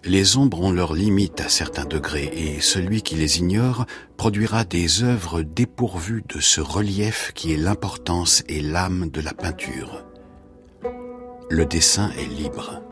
Les 0.05 0.37
ombres 0.37 0.61
ont 0.61 0.71
leurs 0.71 0.93
limites 0.93 1.41
à 1.41 1.49
certains 1.49 1.87
degrés 1.87 2.31
et 2.35 2.61
celui 2.61 3.01
qui 3.01 3.15
les 3.15 3.39
ignore 3.39 3.87
produira 4.19 4.65
des 4.65 5.05
œuvres 5.05 5.41
dépourvues 5.41 6.23
de 6.29 6.39
ce 6.39 6.61
relief 6.61 7.33
qui 7.35 7.55
est 7.55 7.57
l'importance 7.57 8.45
et 8.47 8.61
l'âme 8.61 9.09
de 9.09 9.23
la 9.23 9.33
peinture. 9.33 10.05
Le 11.49 11.65
dessin 11.65 12.11
est 12.19 12.27
libre. 12.27 12.83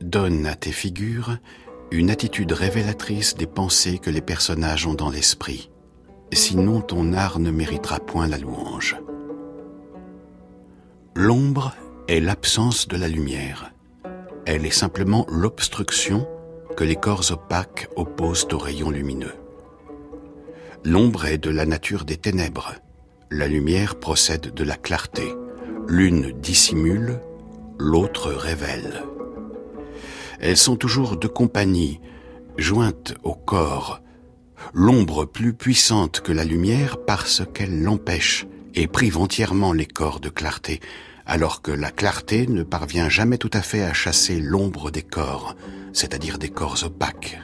Donne 0.00 0.46
à 0.46 0.54
tes 0.54 0.72
figures 0.72 1.36
une 1.90 2.10
attitude 2.10 2.52
révélatrice 2.52 3.34
des 3.34 3.46
pensées 3.46 3.98
que 3.98 4.10
les 4.10 4.20
personnages 4.20 4.86
ont 4.86 4.94
dans 4.94 5.10
l'esprit 5.10 5.70
sinon 6.32 6.80
ton 6.80 7.12
art 7.12 7.38
ne 7.38 7.50
méritera 7.50 8.00
point 8.00 8.28
la 8.28 8.38
louange. 8.38 8.96
L'ombre 11.14 11.74
est 12.08 12.20
l'absence 12.20 12.88
de 12.88 12.96
la 12.96 13.08
lumière. 13.08 13.72
Elle 14.46 14.64
est 14.64 14.70
simplement 14.70 15.26
l'obstruction 15.28 16.26
que 16.76 16.84
les 16.84 16.96
corps 16.96 17.30
opaques 17.32 17.88
opposent 17.96 18.48
aux 18.52 18.58
rayons 18.58 18.90
lumineux. 18.90 19.34
L'ombre 20.84 21.26
est 21.26 21.38
de 21.38 21.50
la 21.50 21.66
nature 21.66 22.04
des 22.04 22.16
ténèbres. 22.16 22.74
La 23.30 23.48
lumière 23.48 23.96
procède 23.96 24.54
de 24.54 24.64
la 24.64 24.76
clarté. 24.76 25.34
L'une 25.86 26.32
dissimule, 26.40 27.20
l'autre 27.78 28.30
révèle. 28.30 29.02
Elles 30.40 30.56
sont 30.56 30.76
toujours 30.76 31.16
de 31.16 31.28
compagnie, 31.28 32.00
jointes 32.56 33.14
au 33.22 33.34
corps, 33.34 34.00
l'ombre 34.72 35.26
plus 35.26 35.52
puissante 35.52 36.20
que 36.20 36.32
la 36.32 36.44
lumière 36.44 36.96
parce 37.04 37.42
qu'elle 37.52 37.82
l'empêche 37.82 38.46
et 38.74 38.86
prive 38.86 39.18
entièrement 39.18 39.72
les 39.72 39.86
corps 39.86 40.20
de 40.20 40.28
clarté, 40.28 40.80
alors 41.26 41.60
que 41.60 41.70
la 41.70 41.90
clarté 41.90 42.46
ne 42.46 42.62
parvient 42.62 43.08
jamais 43.08 43.38
tout 43.38 43.50
à 43.52 43.60
fait 43.60 43.82
à 43.82 43.92
chasser 43.92 44.40
l'ombre 44.40 44.90
des 44.90 45.02
corps, 45.02 45.56
c'est-à-dire 45.92 46.38
des 46.38 46.50
corps 46.50 46.84
opaques. 46.84 47.38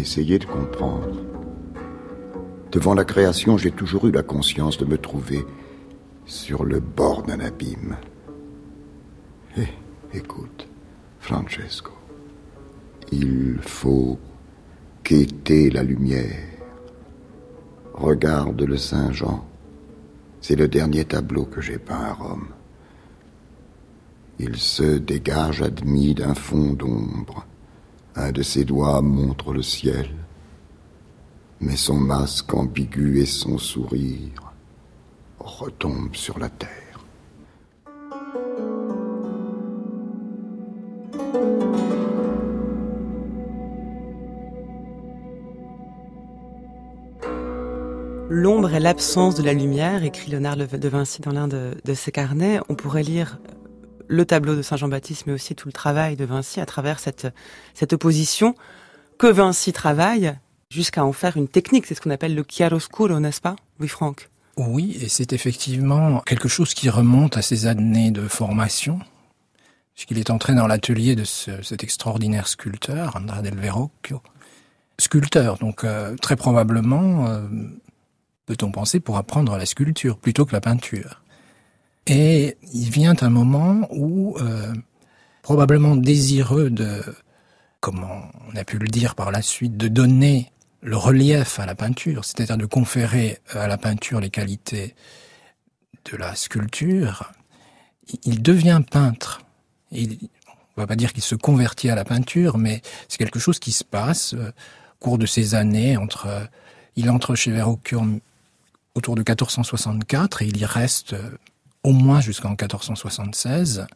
Essayé 0.00 0.38
de 0.38 0.46
comprendre. 0.46 1.20
Devant 2.72 2.94
la 2.94 3.04
création, 3.04 3.58
j'ai 3.58 3.70
toujours 3.70 4.06
eu 4.06 4.10
la 4.10 4.22
conscience 4.22 4.78
de 4.78 4.86
me 4.86 4.96
trouver 4.96 5.44
sur 6.24 6.64
le 6.64 6.80
bord 6.80 7.22
d'un 7.22 7.38
abîme. 7.40 7.98
Eh, 9.58 9.68
écoute, 10.14 10.66
Francesco, 11.18 11.92
il 13.12 13.58
faut 13.60 14.18
quêter 15.02 15.68
la 15.68 15.82
lumière. 15.82 16.48
Regarde 17.92 18.62
le 18.62 18.78
Saint 18.78 19.12
Jean. 19.12 19.44
C'est 20.40 20.56
le 20.56 20.66
dernier 20.66 21.04
tableau 21.04 21.44
que 21.44 21.60
j'ai 21.60 21.78
peint 21.78 22.04
à 22.04 22.14
Rome. 22.14 22.48
Il 24.38 24.56
se 24.56 24.96
dégage 24.96 25.60
admis 25.60 26.14
d'un 26.14 26.34
fond 26.34 26.72
d'ombre. 26.72 27.44
Un 28.22 28.32
de 28.32 28.42
ses 28.42 28.64
doigts 28.64 29.00
montre 29.00 29.54
le 29.54 29.62
ciel 29.62 30.10
mais 31.60 31.76
son 31.76 31.96
masque 31.96 32.54
ambigu 32.54 33.20
et 33.20 33.26
son 33.26 33.58
sourire 33.58 34.52
retombent 35.38 36.14
sur 36.14 36.38
la 36.38 36.48
terre. 36.48 36.70
L'ombre 48.32 48.74
est 48.74 48.80
l'absence 48.80 49.34
de 49.34 49.42
la 49.42 49.52
lumière, 49.52 50.04
écrit 50.04 50.30
Léonard 50.30 50.56
de 50.56 50.88
Vinci 50.88 51.20
dans 51.20 51.32
l'un 51.32 51.48
de, 51.48 51.74
ses 51.94 52.12
carnets. 52.12 52.60
On 52.68 52.74
pourrait 52.74 53.02
lire 53.02 53.40
le 54.10 54.24
tableau 54.26 54.56
de 54.56 54.62
Saint 54.62 54.76
Jean-Baptiste, 54.76 55.26
mais 55.26 55.32
aussi 55.32 55.54
tout 55.54 55.68
le 55.68 55.72
travail 55.72 56.16
de 56.16 56.24
Vinci 56.24 56.60
à 56.60 56.66
travers 56.66 56.98
cette, 56.98 57.28
cette 57.74 57.92
opposition 57.92 58.56
que 59.18 59.28
Vinci 59.28 59.72
travaille 59.72 60.34
jusqu'à 60.68 61.04
en 61.04 61.12
faire 61.12 61.36
une 61.36 61.46
technique. 61.46 61.86
C'est 61.86 61.94
ce 61.94 62.00
qu'on 62.00 62.10
appelle 62.10 62.34
le 62.34 62.44
chiaroscuro, 62.46 63.20
n'est-ce 63.20 63.40
pas 63.40 63.54
Oui, 63.78 63.86
Franck? 63.86 64.28
Oui, 64.56 64.98
et 65.00 65.08
c'est 65.08 65.32
effectivement 65.32 66.20
quelque 66.20 66.48
chose 66.48 66.74
qui 66.74 66.90
remonte 66.90 67.36
à 67.36 67.42
ses 67.42 67.66
années 67.66 68.10
de 68.10 68.26
formation, 68.26 68.98
puisqu'il 69.94 70.18
est 70.18 70.30
entré 70.30 70.54
dans 70.54 70.66
l'atelier 70.66 71.14
de 71.14 71.24
cet 71.24 71.84
extraordinaire 71.84 72.48
sculpteur, 72.48 73.14
Andrea 73.14 73.42
del 73.42 73.56
Verrocchio. 73.56 74.22
Sculpteur, 74.98 75.56
donc 75.58 75.84
euh, 75.84 76.16
très 76.16 76.36
probablement, 76.36 77.26
euh, 77.28 77.40
peut-on 78.46 78.72
penser, 78.72 78.98
pour 78.98 79.16
apprendre 79.16 79.56
la 79.56 79.66
sculpture 79.66 80.18
plutôt 80.18 80.44
que 80.44 80.52
la 80.52 80.60
peinture. 80.60 81.19
Et 82.06 82.56
il 82.72 82.90
vient 82.90 83.14
un 83.20 83.30
moment 83.30 83.86
où, 83.90 84.36
euh, 84.40 84.72
probablement 85.42 85.96
désireux 85.96 86.70
de, 86.70 87.02
comment 87.80 88.22
on 88.50 88.56
a 88.56 88.64
pu 88.64 88.78
le 88.78 88.88
dire 88.88 89.14
par 89.14 89.30
la 89.30 89.42
suite, 89.42 89.76
de 89.76 89.88
donner 89.88 90.52
le 90.82 90.96
relief 90.96 91.60
à 91.60 91.66
la 91.66 91.74
peinture, 91.74 92.24
c'est-à-dire 92.24 92.56
de 92.56 92.66
conférer 92.66 93.38
à 93.50 93.66
la 93.66 93.76
peinture 93.76 94.20
les 94.20 94.30
qualités 94.30 94.94
de 96.10 96.16
la 96.16 96.34
sculpture, 96.34 97.32
il 98.24 98.42
devient 98.42 98.80
peintre. 98.90 99.42
Il, 99.92 100.18
on 100.76 100.80
va 100.80 100.86
pas 100.86 100.96
dire 100.96 101.12
qu'il 101.12 101.22
se 101.22 101.34
convertit 101.34 101.90
à 101.90 101.94
la 101.94 102.04
peinture, 102.04 102.56
mais 102.56 102.80
c'est 103.08 103.18
quelque 103.18 103.38
chose 103.38 103.58
qui 103.58 103.72
se 103.72 103.84
passe 103.84 104.34
euh, 104.34 104.48
au 104.48 105.04
cours 105.04 105.18
de 105.18 105.26
ces 105.26 105.54
années. 105.54 105.96
Entre, 105.96 106.26
euh, 106.26 106.44
il 106.96 107.10
entre 107.10 107.34
chez 107.34 107.50
Verrocchio 107.50 108.02
autour 108.94 109.14
de 109.14 109.20
1464 109.20 110.42
et 110.42 110.46
il 110.46 110.56
y 110.56 110.64
reste 110.64 111.14
au 111.82 111.92
moins 111.92 112.20
jusqu'en 112.20 112.50
1476. 112.50 113.86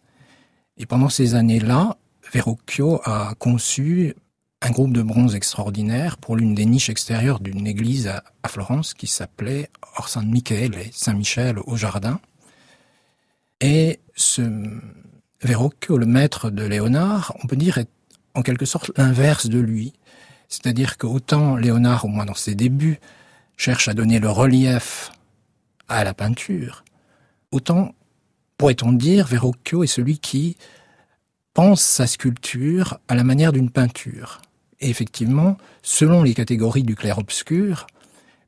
Et 0.77 0.86
pendant 0.86 1.09
ces 1.09 1.35
années-là, 1.35 1.97
Verrocchio 2.32 3.01
a 3.05 3.35
conçu 3.39 4.15
un 4.61 4.70
groupe 4.70 4.93
de 4.93 5.02
bronze 5.02 5.35
extraordinaire 5.35 6.16
pour 6.16 6.36
l'une 6.36 6.55
des 6.55 6.65
niches 6.65 6.89
extérieures 6.89 7.40
d'une 7.40 7.66
église 7.66 8.09
à, 8.09 8.48
Florence 8.48 8.94
qui 8.94 9.06
s'appelait 9.06 9.69
Or 9.97 10.09
San 10.09 10.27
Michele, 10.27 10.77
Saint-Michel 10.93 11.59
au 11.59 11.77
jardin. 11.77 12.20
Et 13.61 14.01
ce 14.15 14.43
Verrocchio, 15.43 15.98
le 15.98 16.06
maître 16.06 16.51
de 16.51 16.65
Léonard, 16.65 17.35
on 17.43 17.47
peut 17.47 17.56
dire 17.56 17.78
est 17.78 17.89
en 18.35 18.43
quelque 18.43 18.65
sorte 18.65 18.90
l'inverse 18.97 19.47
de 19.47 19.59
lui. 19.59 19.93
C'est-à-dire 20.48 20.98
qu'autant 20.98 21.56
Léonard, 21.56 22.05
au 22.05 22.09
moins 22.09 22.24
dans 22.24 22.35
ses 22.35 22.55
débuts, 22.55 23.01
cherche 23.56 23.89
à 23.89 23.94
donner 23.94 24.19
le 24.19 24.31
relief 24.31 25.12
à 25.89 26.05
la 26.05 26.15
peinture, 26.15 26.85
autant 27.55 27.94
pourrait-on 28.59 28.93
dire 28.93 29.26
Verrocchio 29.26 29.85
est 29.85 29.89
celui 29.89 30.18
qui 30.18 30.56
pense 31.55 31.82
sa 31.82 32.06
sculpture 32.06 32.98
à 33.09 33.14
la 33.14 33.24
manière 33.24 33.52
d'une 33.52 33.70
peinture. 33.70 34.43
Et 34.81 34.90
effectivement, 34.90 35.56
selon 35.82 36.22
les 36.22 36.35
catégories 36.35 36.82
du 36.82 36.97
clair-obscur, 36.97 37.86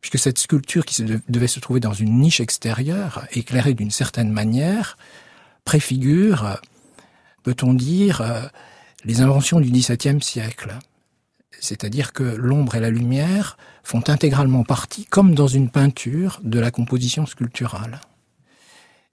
puisque 0.01 0.19
cette 0.19 0.39
sculpture 0.39 0.85
qui 0.85 1.05
devait 1.28 1.47
se 1.47 1.61
trouver 1.61 1.81
dans 1.81 1.93
une 1.93 2.19
niche 2.19 2.41
extérieure, 2.41 3.27
éclairée 3.33 3.74
d'une 3.74 3.93
certaine 3.93 4.33
manière, 4.33 4.97
préfigure, 5.65 6.61
peut-on 7.45 7.74
dire, 7.74 8.51
les 9.05 9.20
inventions 9.20 9.61
du 9.61 9.70
XVIIe 9.70 10.20
siècle. 10.20 10.74
C'est-à-dire 11.61 12.12
que 12.12 12.24
l'ombre 12.24 12.74
et 12.74 12.81
la 12.81 12.91
lumière 12.91 13.57
font 13.85 14.03
intégralement 14.09 14.65
partie, 14.65 15.07
comme 15.07 15.35
dans 15.35 15.49
une 15.49 15.70
peinture, 15.70 16.41
de 16.43 16.59
la 16.59 16.70
composition 16.73 17.24
sculpturale. 17.24 18.01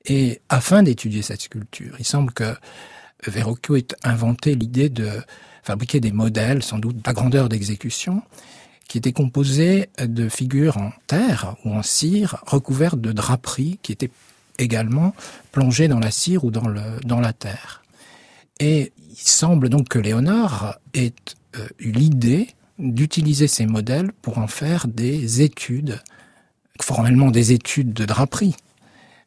Et 0.06 0.42
afin 0.50 0.84
d'étudier 0.84 1.22
cette 1.22 1.42
sculpture, 1.42 1.96
il 1.98 2.06
semble 2.06 2.34
que 2.34 2.56
Verrocchio 3.26 3.78
ait 3.78 3.88
inventé 4.04 4.54
l'idée 4.54 4.90
de 4.90 5.10
fabriquer 5.64 6.02
des 6.02 6.12
modèles, 6.12 6.62
sans 6.62 6.78
doute 6.78 7.08
à 7.08 7.14
grandeur 7.14 7.48
d'exécution, 7.48 8.22
qui 8.90 8.98
étaient 8.98 9.14
composés 9.14 9.90
de 10.00 10.28
figures 10.28 10.78
en 10.78 10.92
terre 11.08 11.56
ou 11.64 11.74
en 11.74 11.84
cire 11.84 12.44
recouvertes 12.46 13.00
de 13.00 13.14
draperies 13.14 13.80
qui 13.82 13.94
étaient 13.94 14.12
également 14.60 15.16
plongées 15.54 15.88
dans 15.88 16.00
la 16.00 16.12
cire 16.12 16.44
ou 16.44 16.52
dans, 16.52 16.68
la 16.68 17.34
terre. 17.34 17.82
Et 18.60 18.92
il 19.10 19.16
semble 19.18 19.70
donc 19.70 19.88
que 19.88 20.00
Léonard 20.00 20.80
ait 20.94 21.14
euh, 21.56 21.68
eu 21.80 21.92
l'idée 21.92 22.48
d'utiliser 22.78 23.48
ces 23.48 23.66
modèles 23.66 24.12
pour 24.22 24.38
en 24.38 24.48
faire 24.48 24.88
des 24.88 25.42
études, 25.42 26.02
formellement 26.82 27.32
des 27.32 27.54
études 27.54 27.94
de 27.94 28.06
draperie, 28.06 28.56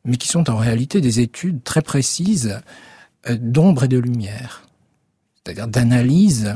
mais 0.06 0.16
qui 0.16 0.28
sont 0.28 0.48
en 0.48 0.56
réalité 0.56 1.00
des 1.00 1.20
études 1.20 1.62
très 1.62 1.82
précises 1.82 2.60
euh, 3.28 3.36
d'ombre 3.38 3.84
et 3.84 3.88
de 3.88 3.98
lumière, 3.98 4.66
c'est-à-dire 5.36 5.68
d'analyse 5.68 6.54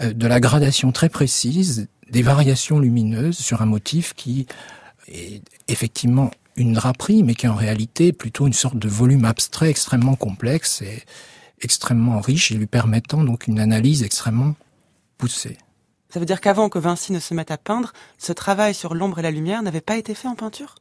euh, 0.00 0.12
de 0.12 0.26
la 0.26 0.40
gradation 0.40 0.92
très 0.92 1.08
précise 1.08 1.88
des 2.08 2.22
variations 2.22 2.78
lumineuses 2.78 3.38
sur 3.38 3.60
un 3.62 3.66
motif 3.66 4.14
qui 4.14 4.46
est 5.08 5.42
effectivement 5.68 6.30
une 6.56 6.72
draperie, 6.72 7.22
mais 7.22 7.34
qui 7.34 7.46
est 7.46 7.48
en 7.48 7.54
réalité 7.54 8.12
plutôt 8.12 8.46
une 8.46 8.52
sorte 8.52 8.76
de 8.76 8.88
volume 8.88 9.24
abstrait 9.24 9.70
extrêmement 9.70 10.16
complexe 10.16 10.82
et 10.82 11.04
extrêmement 11.60 12.20
riche 12.20 12.50
et 12.50 12.54
lui 12.54 12.66
permettant 12.66 13.22
donc 13.22 13.46
une 13.46 13.60
analyse 13.60 14.02
extrêmement 14.02 14.54
poussée. 15.18 15.58
Ça 16.08 16.18
veut 16.18 16.26
dire 16.26 16.40
qu'avant 16.40 16.68
que 16.68 16.78
Vinci 16.78 17.12
ne 17.12 17.20
se 17.20 17.34
mette 17.34 17.50
à 17.50 17.58
peindre, 17.58 17.92
ce 18.18 18.32
travail 18.32 18.74
sur 18.74 18.94
l'ombre 18.94 19.20
et 19.20 19.22
la 19.22 19.30
lumière 19.30 19.62
n'avait 19.62 19.80
pas 19.80 19.96
été 19.96 20.14
fait 20.14 20.26
en 20.26 20.34
peinture? 20.34 20.74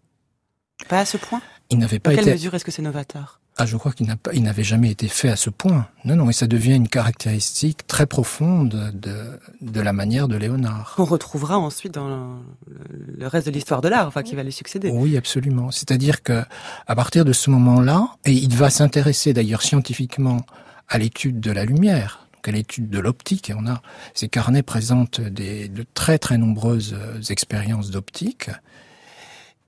Pas 0.88 1.00
à 1.00 1.06
ce 1.06 1.18
point? 1.18 1.42
Il 1.70 1.78
n'avait 1.78 2.00
pas 2.00 2.14
été... 2.14 2.24
quelle 2.24 2.34
mesure 2.34 2.56
est-ce 2.56 2.66
que 2.66 2.72
c'est 2.72 2.82
novateur? 2.82 3.40
Ah, 3.62 3.66
je 3.66 3.76
crois 3.76 3.92
qu'il 3.92 4.08
n'avait 4.08 4.64
jamais 4.64 4.90
été 4.90 5.10
fait 5.10 5.28
à 5.28 5.36
ce 5.36 5.50
point. 5.50 5.88
Non, 6.06 6.16
non, 6.16 6.30
et 6.30 6.34
ça 6.34 6.48
devient 6.48 6.76
une 6.76 6.88
caractéristique 6.88 7.86
très 7.88 8.06
profonde 8.06 8.94
de, 8.94 9.38
de 9.60 9.82
la 9.82 9.92
manière 9.92 10.30
de 10.30 10.38
Léonard. 10.38 10.94
Qu'on 10.96 11.04
retrouvera 11.04 11.60
ensuite 11.60 11.94
dans 11.94 12.40
le 12.68 13.28
reste 13.28 13.48
de 13.48 13.52
l'histoire 13.52 13.82
de 13.82 13.90
l'art, 13.90 14.08
enfin, 14.08 14.24
qui 14.24 14.36
va 14.36 14.44
lui 14.44 14.54
succéder. 14.54 14.90
Oui, 14.92 15.18
absolument. 15.18 15.72
C'est-à-dire 15.72 16.24
que, 16.24 16.42
à 16.88 16.96
partir 16.96 17.26
de 17.26 17.34
ce 17.34 17.50
moment-là, 17.50 18.08
et 18.24 18.32
il 18.32 18.56
va 18.56 18.70
s'intéresser 18.70 19.34
d'ailleurs 19.34 19.62
scientifiquement 19.62 20.46
à 20.88 20.98
l'étude 20.98 21.42
de 21.42 21.52
la 21.52 21.66
lumière, 21.66 22.28
donc 22.36 22.48
à 22.48 22.52
l'étude 22.52 22.90
de 22.90 23.00
l'optique, 23.00 23.50
et 23.50 23.54
on 23.54 23.68
a, 23.68 23.82
ces 24.14 24.30
carnets 24.30 24.64
présentent 24.64 25.20
des, 25.20 25.68
de 25.68 25.86
très 25.94 26.18
très 26.18 26.38
nombreuses 26.38 26.96
expériences 27.30 27.92
d'optique, 27.92 28.52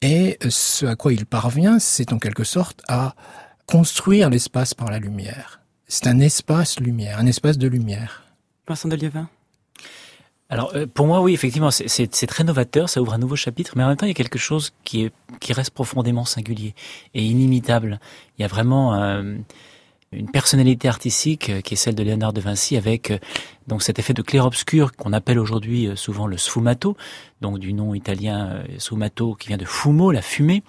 et 0.01 0.37
ce 0.49 0.85
à 0.85 0.95
quoi 0.95 1.13
il 1.13 1.25
parvient, 1.25 1.79
c'est 1.79 2.13
en 2.13 2.19
quelque 2.19 2.43
sorte 2.43 2.81
à 2.87 3.15
construire 3.65 4.29
l'espace 4.29 4.73
par 4.73 4.89
la 4.89 4.99
lumière. 4.99 5.61
C'est 5.87 6.07
un 6.07 6.19
espace 6.19 6.79
lumière, 6.79 7.19
un 7.19 7.25
espace 7.25 7.57
de 7.57 7.67
lumière. 7.67 8.23
Vincent 8.67 8.89
de 8.89 8.95
Liévin 8.95 9.29
alors 10.51 10.73
euh, 10.75 10.85
pour 10.85 11.07
moi 11.07 11.21
oui 11.21 11.33
effectivement 11.33 11.71
c'est 11.71 12.27
très 12.27 12.43
novateur, 12.43 12.89
ça 12.89 13.01
ouvre 13.01 13.13
un 13.13 13.17
nouveau 13.17 13.37
chapitre, 13.37 13.71
mais 13.77 13.85
en 13.85 13.87
même 13.87 13.95
temps 13.95 14.05
il 14.05 14.09
y 14.09 14.11
a 14.11 14.15
quelque 14.15 14.37
chose 14.37 14.73
qui 14.83 15.05
est 15.05 15.13
qui 15.39 15.53
reste 15.53 15.71
profondément 15.71 16.25
singulier 16.25 16.75
et 17.13 17.23
inimitable. 17.23 18.01
Il 18.37 18.41
y 18.41 18.45
a 18.45 18.49
vraiment 18.49 18.95
euh, 18.95 19.37
une 20.11 20.29
personnalité 20.29 20.87
artistique 20.87 21.49
euh, 21.49 21.61
qui 21.61 21.75
est 21.75 21.77
celle 21.77 21.95
de 21.95 22.03
Léonard 22.03 22.33
de 22.33 22.41
Vinci 22.41 22.77
avec 22.77 23.13
donc 23.67 23.83
cet 23.83 23.99
effet 23.99 24.13
de 24.13 24.21
clair-obscur 24.21 24.91
qu'on 24.93 25.13
appelle 25.13 25.39
aujourd'hui 25.39 25.89
souvent 25.95 26.27
le 26.27 26.37
sfumato, 26.37 26.97
donc 27.41 27.59
du 27.59 27.73
nom 27.73 27.93
italien 27.93 28.63
sfumato 28.77 29.35
qui 29.35 29.47
vient 29.47 29.57
de 29.57 29.65
fumo, 29.65 30.11
la 30.11 30.21
fumée, 30.21 30.63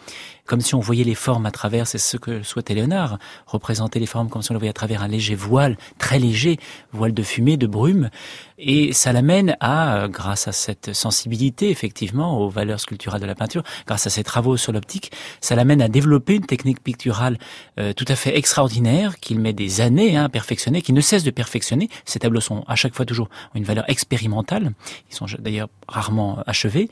comme 0.52 0.60
si 0.60 0.74
on 0.74 0.80
voyait 0.80 1.02
les 1.02 1.14
formes 1.14 1.46
à 1.46 1.50
travers, 1.50 1.86
c'est 1.86 1.96
ce 1.96 2.18
que 2.18 2.42
souhaitait 2.42 2.74
Léonard, 2.74 3.18
représenter 3.46 3.98
les 3.98 4.04
formes 4.04 4.28
comme 4.28 4.42
si 4.42 4.50
on 4.50 4.54
les 4.54 4.58
voyait 4.58 4.68
à 4.68 4.74
travers 4.74 5.02
un 5.02 5.08
léger 5.08 5.34
voile, 5.34 5.78
très 5.96 6.18
léger, 6.18 6.58
voile 6.92 7.14
de 7.14 7.22
fumée, 7.22 7.56
de 7.56 7.66
brume. 7.66 8.10
Et 8.58 8.92
ça 8.92 9.14
l'amène 9.14 9.56
à, 9.60 10.08
grâce 10.10 10.48
à 10.48 10.52
cette 10.52 10.92
sensibilité, 10.92 11.70
effectivement, 11.70 12.38
aux 12.38 12.50
valeurs 12.50 12.80
sculpturales 12.80 13.22
de 13.22 13.24
la 13.24 13.34
peinture, 13.34 13.62
grâce 13.86 14.06
à 14.06 14.10
ses 14.10 14.24
travaux 14.24 14.58
sur 14.58 14.72
l'optique, 14.72 15.10
ça 15.40 15.54
l'amène 15.54 15.80
à 15.80 15.88
développer 15.88 16.34
une 16.34 16.44
technique 16.44 16.82
picturale 16.82 17.38
euh, 17.80 17.94
tout 17.94 18.04
à 18.08 18.14
fait 18.14 18.36
extraordinaire, 18.36 19.20
qu'il 19.20 19.40
met 19.40 19.54
des 19.54 19.80
années 19.80 20.18
hein, 20.18 20.24
à 20.24 20.28
perfectionner, 20.28 20.82
qui 20.82 20.92
ne 20.92 21.00
cesse 21.00 21.24
de 21.24 21.30
perfectionner. 21.30 21.88
Ces 22.04 22.18
tableaux 22.18 22.42
sont 22.42 22.62
à 22.68 22.76
chaque 22.76 22.94
fois 22.94 23.06
toujours 23.06 23.30
une 23.54 23.64
valeur 23.64 23.88
expérimentale. 23.88 24.74
Ils 25.10 25.16
sont 25.16 25.24
d'ailleurs 25.38 25.70
rarement 25.88 26.42
achevés. 26.46 26.90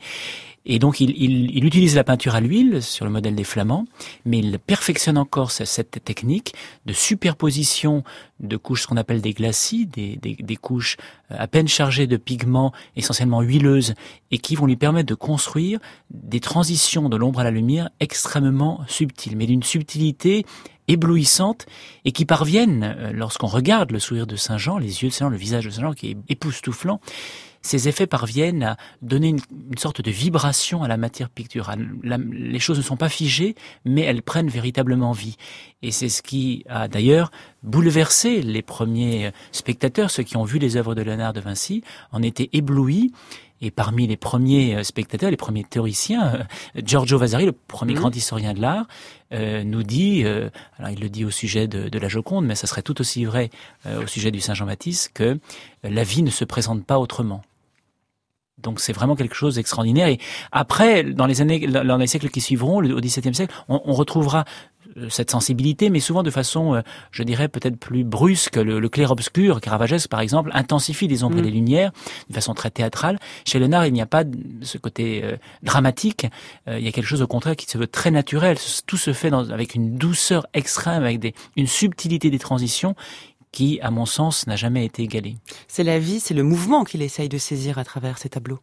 Et 0.65 0.77
donc 0.77 0.99
il, 0.99 1.11
il, 1.11 1.55
il, 1.55 1.65
utilise 1.65 1.95
la 1.95 2.03
peinture 2.03 2.35
à 2.35 2.41
l'huile 2.41 2.83
sur 2.83 3.05
le 3.05 3.11
modèle 3.11 3.35
des 3.35 3.43
flamands, 3.43 3.85
mais 4.25 4.39
il 4.39 4.59
perfectionne 4.59 5.17
encore 5.17 5.51
cette 5.51 6.03
technique 6.03 6.53
de 6.85 6.93
superposition 6.93 8.03
de 8.39 8.57
couches, 8.57 8.83
ce 8.83 8.87
qu'on 8.87 8.97
appelle 8.97 9.21
des 9.21 9.33
glacis, 9.33 9.87
des, 9.87 10.17
des, 10.17 10.35
des, 10.35 10.55
couches 10.55 10.97
euh, 11.31 11.35
à 11.37 11.47
peine 11.47 11.67
chargées 11.67 12.07
de 12.07 12.17
pigments 12.17 12.73
essentiellement 12.95 13.41
huileuses, 13.41 13.95
et 14.29 14.37
qui 14.37 14.55
vont 14.55 14.65
lui 14.65 14.75
permettre 14.75 15.07
de 15.07 15.15
construire 15.15 15.79
des 16.11 16.39
transitions 16.39 17.09
de 17.09 17.17
l'ombre 17.17 17.39
à 17.39 17.43
la 17.43 17.51
lumière 17.51 17.89
extrêmement 17.99 18.81
subtiles, 18.87 19.37
mais 19.37 19.47
d'une 19.47 19.63
subtilité 19.63 20.45
éblouissante 20.87 21.65
et 22.05 22.11
qui 22.11 22.25
parviennent, 22.25 22.83
euh, 22.83 23.11
lorsqu'on 23.13 23.47
regarde 23.47 23.91
le 23.91 23.99
sourire 23.99 24.27
de 24.27 24.35
Saint 24.35 24.57
Jean, 24.57 24.77
les 24.77 25.03
yeux 25.03 25.09
de 25.09 25.13
Saint 25.13 25.25
Jean, 25.25 25.29
le 25.29 25.37
visage 25.37 25.65
de 25.65 25.69
Saint 25.69 25.81
Jean 25.81 25.93
qui 25.93 26.11
est 26.11 26.17
époustouflant, 26.29 26.99
ces 27.61 27.87
effets 27.87 28.07
parviennent 28.07 28.63
à 28.63 28.77
donner 29.01 29.29
une, 29.29 29.39
sorte 29.77 30.01
de 30.01 30.11
vibration 30.11 30.83
à 30.83 30.87
la 30.87 30.97
matière 30.97 31.29
picturale. 31.29 31.89
les 32.03 32.59
choses 32.59 32.77
ne 32.77 32.83
sont 32.83 32.97
pas 32.97 33.09
figées, 33.09 33.55
mais 33.85 34.01
elles 34.01 34.21
prennent 34.21 34.49
véritablement 34.49 35.11
vie. 35.11 35.37
Et 35.81 35.91
c'est 35.91 36.09
ce 36.09 36.21
qui 36.21 36.63
a 36.69 36.87
d'ailleurs 36.87 37.31
bouleversé 37.63 38.41
les 38.41 38.61
premiers 38.61 39.31
spectateurs, 39.51 40.11
ceux 40.11 40.23
qui 40.23 40.37
ont 40.37 40.43
vu 40.43 40.59
les 40.59 40.77
œuvres 40.77 40.95
de 40.95 41.01
Léonard 41.01 41.33
de 41.33 41.39
Vinci, 41.39 41.83
en 42.11 42.21
étaient 42.21 42.49
éblouis. 42.53 43.11
Et 43.63 43.69
parmi 43.69 44.07
les 44.07 44.17
premiers 44.17 44.75
euh, 44.75 44.83
spectateurs, 44.83 45.29
les 45.29 45.37
premiers 45.37 45.63
théoriciens, 45.63 46.33
euh, 46.33 46.81
Giorgio 46.83 47.19
Vasari, 47.19 47.45
le 47.45 47.51
premier 47.51 47.93
mmh. 47.93 47.97
grand 47.97 48.15
historien 48.15 48.53
de 48.53 48.61
l'art, 48.61 48.87
euh, 49.33 49.63
nous 49.63 49.83
dit, 49.83 50.25
alors 50.25 50.91
il 50.91 50.99
le 50.99 51.09
dit 51.09 51.23
au 51.23 51.29
sujet 51.29 51.67
de, 51.67 51.87
de, 51.87 51.99
la 51.99 52.09
Joconde, 52.09 52.45
mais 52.45 52.55
ça 52.55 52.67
serait 52.67 52.81
tout 52.81 52.99
aussi 52.99 53.23
vrai 53.23 53.49
au 53.85 54.07
sujet 54.07 54.31
du 54.31 54.41
Saint 54.41 54.55
Jean-Baptiste, 54.55 55.11
que 55.13 55.39
la 55.83 56.03
vie 56.03 56.21
ne 56.21 56.31
se 56.31 56.43
présente 56.43 56.85
pas 56.85 56.99
autrement. 56.99 57.41
Donc 58.57 58.79
c'est 58.79 58.93
vraiment 58.93 59.15
quelque 59.15 59.35
chose 59.35 59.55
d'extraordinaire. 59.55 60.07
Et 60.07 60.19
après, 60.51 61.03
dans 61.03 61.25
les 61.25 61.41
années, 61.41 61.65
dans 61.67 61.97
les 61.97 62.07
siècles 62.07 62.29
qui 62.29 62.41
suivront, 62.41 62.77
au 62.77 62.99
XVIIe 62.99 63.33
siècle, 63.33 63.53
on, 63.69 63.81
on, 63.85 63.93
retrouvera 63.93 64.45
euh, 64.97 65.09
cette 65.09 65.31
sensibilité, 65.31 65.89
mais 65.89 65.99
souvent 65.99 66.23
de 66.23 66.29
façon, 66.29 66.75
euh, 66.75 66.81
je 67.11 67.23
dirais, 67.23 67.47
peut-être 67.47 67.77
plus 67.77 68.03
brusque. 68.03 68.57
Le, 68.57 68.79
le 68.79 68.89
clair-obscur, 68.89 69.61
Caravagesque 69.61 70.09
par 70.09 70.19
exemple, 70.19 70.51
intensifie 70.53 71.07
les 71.07 71.23
ombres 71.23 71.37
et 71.37 71.41
mm. 71.41 71.45
les 71.45 71.51
lumières 71.51 71.91
de 72.29 72.33
façon 72.33 72.53
très 72.53 72.69
théâtrale. 72.69 73.17
Chez 73.45 73.59
Léonard, 73.59 73.85
il 73.85 73.93
n'y 73.93 74.01
a 74.01 74.05
pas 74.05 74.23
ce 74.61 74.77
côté 74.77 75.21
euh, 75.23 75.37
dramatique. 75.63 76.27
il 76.67 76.83
y 76.83 76.87
a 76.87 76.91
quelque 76.91 77.05
chose 77.07 77.21
au 77.21 77.27
contraire 77.27 77.55
qui 77.55 77.65
se 77.65 77.77
veut 77.77 77.87
très 77.87 78.11
naturel. 78.11 78.57
Tout 78.85 78.97
se 78.97 79.13
fait 79.13 79.29
dans, 79.29 79.49
avec 79.49 79.75
une 79.75 79.97
douceur 79.97 80.45
extrême, 80.53 81.03
avec 81.03 81.19
des, 81.19 81.33
une 81.55 81.67
subtilité 81.67 82.29
des 82.29 82.39
transitions 82.39 82.95
qui, 83.51 83.79
à 83.81 83.91
mon 83.91 84.05
sens, 84.05 84.47
n'a 84.47 84.55
jamais 84.55 84.85
été 84.85 85.03
égalé. 85.03 85.37
C'est 85.67 85.83
la 85.83 85.99
vie, 85.99 86.19
c'est 86.19 86.33
le 86.33 86.43
mouvement 86.43 86.83
qu'il 86.83 87.01
essaye 87.01 87.29
de 87.29 87.37
saisir 87.37 87.77
à 87.77 87.83
travers 87.83 88.17
ces 88.17 88.29
tableaux. 88.29 88.59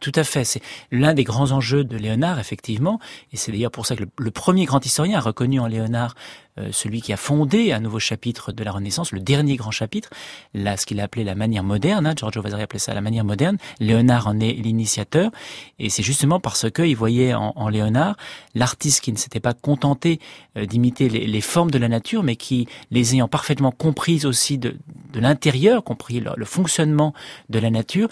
Tout 0.00 0.12
à 0.14 0.22
fait. 0.22 0.44
C'est 0.44 0.62
l'un 0.92 1.12
des 1.12 1.24
grands 1.24 1.50
enjeux 1.50 1.82
de 1.82 1.96
Léonard, 1.96 2.38
effectivement. 2.38 3.00
Et 3.32 3.36
c'est 3.36 3.50
d'ailleurs 3.50 3.72
pour 3.72 3.84
ça 3.84 3.96
que 3.96 4.04
le, 4.16 4.30
premier 4.30 4.64
grand 4.64 4.84
historien 4.84 5.18
a 5.18 5.20
reconnu 5.20 5.58
en 5.58 5.66
Léonard 5.66 6.14
euh, 6.58 6.68
celui 6.70 7.02
qui 7.02 7.12
a 7.12 7.16
fondé 7.16 7.72
un 7.72 7.80
nouveau 7.80 7.98
chapitre 7.98 8.52
de 8.52 8.62
la 8.62 8.70
Renaissance, 8.70 9.10
le 9.10 9.18
dernier 9.18 9.56
grand 9.56 9.72
chapitre, 9.72 10.10
là, 10.54 10.76
ce 10.76 10.86
qu'il 10.86 11.00
a 11.00 11.04
appelé 11.04 11.24
la 11.24 11.34
manière 11.34 11.64
moderne. 11.64 12.06
Hein, 12.06 12.14
Giorgio 12.16 12.42
Vasari 12.42 12.62
appelait 12.62 12.78
ça 12.78 12.94
la 12.94 13.00
manière 13.00 13.24
moderne. 13.24 13.58
Léonard 13.80 14.28
en 14.28 14.38
est 14.38 14.52
l'initiateur. 14.52 15.32
Et 15.80 15.90
c'est 15.90 16.04
justement 16.04 16.38
parce 16.38 16.70
qu'il 16.70 16.96
voyait 16.96 17.34
en, 17.34 17.68
Léonard 17.68 18.16
l'artiste 18.54 19.00
qui 19.00 19.12
ne 19.12 19.18
s'était 19.18 19.40
pas 19.40 19.52
contenté 19.52 20.20
euh, 20.56 20.64
d'imiter 20.64 21.08
les, 21.08 21.40
formes 21.40 21.72
de 21.72 21.78
la 21.78 21.88
nature, 21.88 22.22
mais 22.22 22.36
qui, 22.36 22.68
les 22.92 23.14
ayant 23.14 23.28
parfaitement 23.28 23.72
comprises 23.72 24.26
aussi 24.26 24.58
de, 24.58 24.76
l'intérieur, 25.14 25.82
compris 25.82 26.20
le 26.20 26.44
fonctionnement 26.44 27.14
de 27.48 27.58
la 27.58 27.70
nature, 27.70 28.08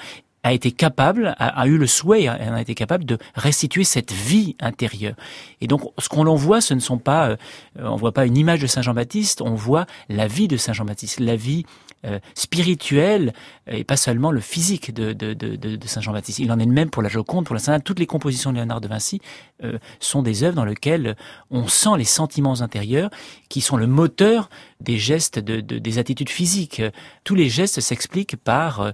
a 0.47 0.53
été 0.53 0.71
capable, 0.71 1.35
a, 1.39 1.67
eu 1.67 1.77
le 1.77 1.89
souhait, 1.89 2.29
a, 2.29 2.35
a 2.35 2.61
été 2.61 2.77
capable 2.77 3.05
de 3.05 3.19
restituer 3.35 3.83
cette 3.83 4.13
vie 4.13 4.55
intérieure. 4.61 5.17
Et 5.61 5.67
donc, 5.67 5.83
ce 5.99 6.09
qu'on 6.09 6.27
en 6.29 6.37
voit, 6.37 6.61
ce 6.61 6.73
ne 6.73 6.79
sont 6.79 6.99
pas, 6.99 7.31
euh, 7.31 7.37
on 7.79 7.97
voit 7.97 8.13
pas 8.13 8.27
une 8.27 8.37
image 8.37 8.61
de 8.61 8.69
Saint 8.69 8.83
Jean-Baptiste, 8.83 9.43
on 9.43 9.55
voit 9.55 9.87
la 10.09 10.29
vie 10.29 10.47
de 10.47 10.57
Saint 10.57 10.73
Jean-Baptiste, 10.73 11.19
la 11.19 11.35
vie 11.35 11.67
euh, 12.05 12.19
spirituel 12.35 13.33
et 13.67 13.83
pas 13.85 13.97
seulement 13.97 14.31
le 14.31 14.41
physique 14.41 14.95
de, 14.95 15.13
de, 15.13 15.33
de, 15.35 15.87
Saint 15.87 16.01
Jean-Baptiste. 16.01 16.39
Il 16.39 16.53
en 16.53 16.59
est 16.59 16.67
de 16.67 16.71
même 16.71 16.91
pour 16.91 17.03
la 17.03 17.09
Joconde, 17.09 17.47
pour 17.47 17.55
la 17.55 17.61
Sainte 17.61 17.85
Toutes 17.85 17.99
les 17.99 18.07
compositions 18.07 18.51
de 18.51 18.57
Léonard 18.57 18.81
de 18.81 18.89
Vinci 18.89 19.21
euh, 19.65 19.79
sont 19.99 20.23
des 20.23 20.43
œuvres 20.45 20.55
dans 20.55 20.65
lesquelles 20.65 21.17
on 21.51 21.67
sent 21.69 21.97
les 21.97 22.05
sentiments 22.05 22.61
intérieurs 22.61 23.11
qui 23.49 23.61
sont 23.61 23.77
le 23.77 23.87
moteur 23.87 24.51
des 24.81 24.99
gestes, 24.99 25.39
de, 25.39 25.61
des 25.61 25.99
attitudes 25.99 26.29
physiques. 26.29 26.83
Tous 27.25 27.35
les 27.35 27.49
gestes 27.49 27.81
s'expliquent 27.81 28.37
par 28.37 28.81
euh, 28.81 28.93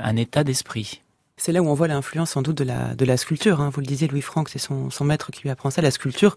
un 0.00 0.16
état 0.16 0.44
d'esprit. 0.44 1.02
C'est 1.36 1.52
là 1.52 1.62
où 1.62 1.68
on 1.68 1.74
voit 1.74 1.88
l'influence 1.88 2.30
sans 2.30 2.42
doute 2.42 2.58
de 2.58 2.64
la, 2.64 2.94
de 2.94 3.04
la 3.04 3.16
sculpture. 3.16 3.60
Hein. 3.60 3.70
Vous 3.72 3.80
le 3.80 3.86
disiez, 3.86 4.08
Louis 4.08 4.22
Franck, 4.22 4.48
c'est 4.48 4.58
son, 4.58 4.90
son 4.90 5.04
maître 5.04 5.30
qui 5.30 5.42
lui 5.42 5.50
apprend 5.50 5.70
ça. 5.70 5.82
La 5.82 5.92
sculpture, 5.92 6.36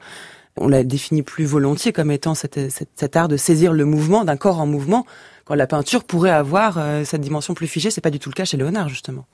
on 0.57 0.67
la 0.67 0.83
définit 0.83 1.23
plus 1.23 1.45
volontiers 1.45 1.93
comme 1.93 2.11
étant 2.11 2.35
cet 2.35 3.15
art 3.15 3.27
de 3.27 3.37
saisir 3.37 3.73
le 3.73 3.85
mouvement 3.85 4.25
d'un 4.25 4.37
corps 4.37 4.59
en 4.59 4.67
mouvement, 4.67 5.05
la 5.55 5.67
peinture 5.67 6.03
pourrait 6.03 6.31
avoir 6.31 6.77
euh, 6.77 7.03
cette 7.03 7.21
dimension 7.21 7.53
plus 7.53 7.67
figée. 7.67 7.91
C'est 7.91 8.01
pas 8.01 8.11
du 8.11 8.19
tout 8.19 8.29
le 8.29 8.35
cas 8.35 8.45
chez 8.45 8.57
Léonard, 8.57 8.89
justement. 8.89 9.25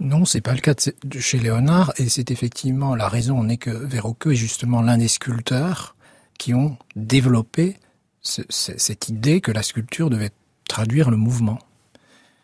Non, 0.00 0.24
c'est 0.24 0.40
pas 0.40 0.54
le 0.54 0.60
cas 0.60 0.74
de, 0.74 1.18
chez 1.18 1.38
Léonard, 1.38 1.92
et 1.98 2.08
c'est 2.08 2.30
effectivement 2.30 2.94
la 2.94 3.08
raison 3.08 3.36
on 3.38 3.48
est 3.48 3.56
que 3.56 3.70
Verrocchio 3.70 4.30
est 4.30 4.36
justement 4.36 4.80
l'un 4.80 4.96
des 4.96 5.08
sculpteurs 5.08 5.96
qui 6.38 6.54
ont 6.54 6.76
développé 6.94 7.76
cette 8.22 9.08
idée 9.08 9.40
que 9.40 9.50
la 9.50 9.62
sculpture 9.62 10.08
devait 10.10 10.30
traduire 10.68 11.10
le 11.10 11.16
mouvement. 11.16 11.58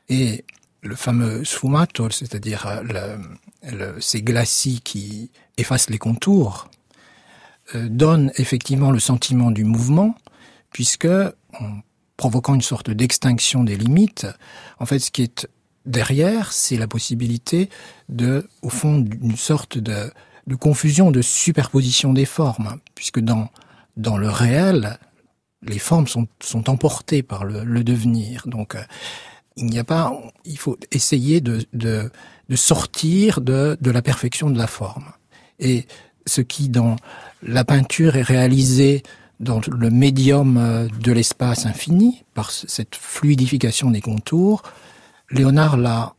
Et 0.08 0.44
le 0.82 0.96
fameux 0.96 1.44
sfumato, 1.44 2.10
c'est-à-dire 2.10 2.66
euh, 2.66 4.00
ces 4.00 4.22
glacis 4.22 4.80
qui 4.82 5.30
effacent 5.56 5.90
les 5.90 5.98
contours, 5.98 6.68
euh, 7.74 7.88
donne 7.88 8.32
effectivement 8.36 8.90
le 8.90 8.98
sentiment 8.98 9.50
du 9.50 9.64
mouvement, 9.64 10.16
puisque 10.72 11.06
en 11.06 11.80
provoquant 12.16 12.54
une 12.54 12.62
sorte 12.62 12.90
d'extinction 12.90 13.64
des 13.64 13.76
limites, 13.76 14.26
en 14.78 14.86
fait, 14.86 14.98
ce 14.98 15.10
qui 15.10 15.22
est 15.22 15.48
derrière, 15.86 16.52
c'est 16.52 16.76
la 16.76 16.88
possibilité 16.88 17.68
de, 18.08 18.48
au 18.62 18.68
fond, 18.68 18.98
d'une 18.98 19.36
sorte 19.36 19.78
de, 19.78 20.10
de, 20.46 20.54
confusion, 20.54 21.10
de 21.10 21.22
superposition 21.22 22.12
des 22.12 22.24
formes, 22.24 22.78
puisque 22.94 23.20
dans 23.20 23.48
dans 23.96 24.16
le 24.16 24.28
réel, 24.28 24.98
les 25.62 25.78
formes 25.78 26.06
sont, 26.06 26.26
sont 26.40 26.68
emportées 26.68 27.22
par 27.22 27.44
le, 27.44 27.64
le 27.64 27.84
devenir. 27.84 28.42
Donc, 28.46 28.74
euh, 28.74 28.82
il 29.56 29.66
n'y 29.66 29.78
a 29.78 29.84
pas, 29.84 30.12
il 30.44 30.58
faut 30.58 30.76
essayer 30.90 31.40
de, 31.40 31.64
de, 31.72 32.10
de 32.48 32.56
sortir 32.56 33.40
de, 33.40 33.78
de 33.80 33.90
la 33.90 34.02
perfection 34.02 34.50
de 34.50 34.58
la 34.58 34.66
forme. 34.66 35.12
Et 35.60 35.86
ce 36.26 36.40
qui, 36.40 36.68
dans 36.68 36.96
la 37.42 37.64
peinture, 37.64 38.16
est 38.16 38.22
réalisé 38.22 39.02
dans 39.40 39.60
le 39.70 39.90
médium 39.90 40.56
euh, 40.56 40.88
de 41.00 41.12
l'espace 41.12 41.66
infini, 41.66 42.24
par 42.34 42.50
cette 42.50 42.94
fluidification 42.94 43.90
des 43.90 44.00
contours, 44.00 44.62
Léonard 45.30 45.76
l'a 45.76 46.14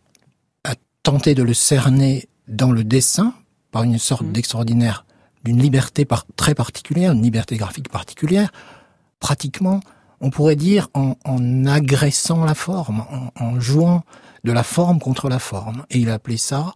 a 0.63 0.73
tenté 1.03 1.35
de 1.35 1.43
le 1.43 1.53
cerner 1.53 2.27
dans 2.47 2.71
le 2.71 2.83
dessin, 2.83 3.33
par 3.71 3.83
une 3.83 3.97
sorte 3.97 4.23
mmh. 4.23 4.31
d'extraordinaire, 4.31 5.05
d'une 5.43 5.61
liberté 5.61 6.07
très 6.35 6.55
particulière, 6.55 7.11
une 7.11 7.21
liberté 7.21 7.57
graphique 7.57 7.89
particulière, 7.89 8.51
pratiquement 9.19 9.79
on 10.21 10.29
pourrait 10.29 10.55
dire 10.55 10.87
en, 10.93 11.65
agressant 11.65 12.45
la 12.45 12.55
forme, 12.55 13.05
en, 13.39 13.59
jouant 13.59 14.03
de 14.43 14.51
la 14.51 14.63
forme 14.63 14.99
contre 14.99 15.29
la 15.29 15.39
forme. 15.39 15.85
Et 15.89 15.99
il 15.99 16.09
appelait 16.09 16.37
ça 16.37 16.73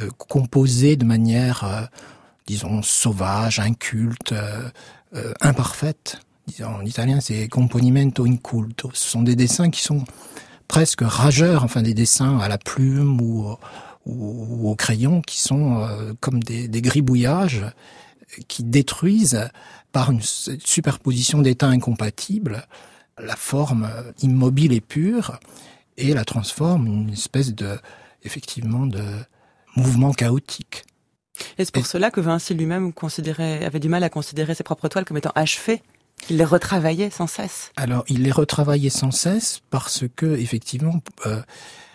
euh, 0.00 0.10
composé 0.16 0.96
de 0.96 1.04
manière, 1.04 1.64
euh, 1.64 1.82
disons, 2.46 2.82
sauvage, 2.82 3.58
inculte, 3.58 4.32
euh, 4.32 4.68
euh 5.14 5.32
imparfaite. 5.40 6.18
En 6.62 6.84
italien, 6.84 7.20
c'est 7.20 7.48
componimento 7.48 8.26
inculto. 8.26 8.90
Ce 8.92 9.08
sont 9.08 9.22
des 9.22 9.36
dessins 9.36 9.70
qui 9.70 9.82
sont 9.82 10.04
presque 10.68 11.00
rageurs, 11.02 11.64
enfin 11.64 11.82
des 11.82 11.94
dessins 11.94 12.38
à 12.38 12.48
la 12.48 12.58
plume 12.58 13.20
ou, 13.20 13.56
au 14.06 14.74
crayon, 14.74 15.22
qui 15.22 15.40
sont 15.40 15.88
comme 16.20 16.42
des, 16.42 16.68
gribouillages 16.82 17.64
qui 18.46 18.62
détruisent 18.62 19.48
par 19.90 20.10
une 20.10 20.20
superposition 20.20 21.40
d'états 21.40 21.68
incompatibles, 21.68 22.66
la 23.18 23.36
forme 23.36 23.88
immobile 24.20 24.72
et 24.74 24.82
pure 24.82 25.38
et 25.96 26.12
la 26.12 26.24
transforme 26.24 26.88
en 26.88 27.02
une 27.02 27.12
espèce 27.12 27.54
de, 27.54 27.78
effectivement, 28.22 28.86
de 28.86 29.02
mouvement 29.76 30.12
chaotique. 30.12 30.84
Et 31.58 31.64
c'est 31.64 31.74
pour 31.74 31.86
cela 31.86 32.10
que 32.10 32.20
Vinci 32.20 32.54
lui-même 32.54 32.92
considérait, 32.92 33.64
avait 33.64 33.80
du 33.80 33.88
mal 33.88 34.04
à 34.04 34.08
considérer 34.08 34.54
ses 34.54 34.64
propres 34.64 34.88
toiles 34.88 35.04
comme 35.04 35.16
étant 35.16 35.32
achevées? 35.34 35.82
Il 36.30 36.36
les 36.36 36.44
retravaillait 36.44 37.10
sans 37.10 37.26
cesse. 37.26 37.72
Alors, 37.76 38.04
il 38.08 38.22
les 38.22 38.30
retravaillait 38.30 38.90
sans 38.90 39.10
cesse 39.10 39.60
parce 39.70 40.04
que, 40.16 40.36
effectivement, 40.36 41.02
euh, 41.26 41.42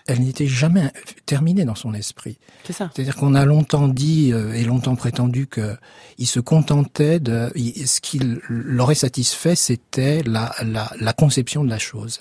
elle 0.07 0.21
n'était 0.21 0.47
jamais 0.47 0.91
terminée 1.25 1.65
dans 1.65 1.75
son 1.75 1.93
esprit. 1.93 2.37
C'est 2.65 2.73
ça. 2.73 2.91
C'est-à-dire 2.93 3.15
qu'on 3.15 3.33
a 3.33 3.45
longtemps 3.45 3.87
dit 3.87 4.31
euh, 4.33 4.53
et 4.53 4.63
longtemps 4.63 4.95
prétendu 4.95 5.47
que 5.47 5.77
il 6.17 6.27
se 6.27 6.39
contentait 6.39 7.19
de 7.19 7.51
ce 7.55 8.01
qui 8.01 8.19
l'aurait 8.49 8.95
satisfait, 8.95 9.55
c'était 9.55 10.21
la, 10.23 10.53
la, 10.63 10.91
la, 10.99 11.13
conception 11.13 11.63
de 11.63 11.69
la 11.69 11.79
chose. 11.79 12.19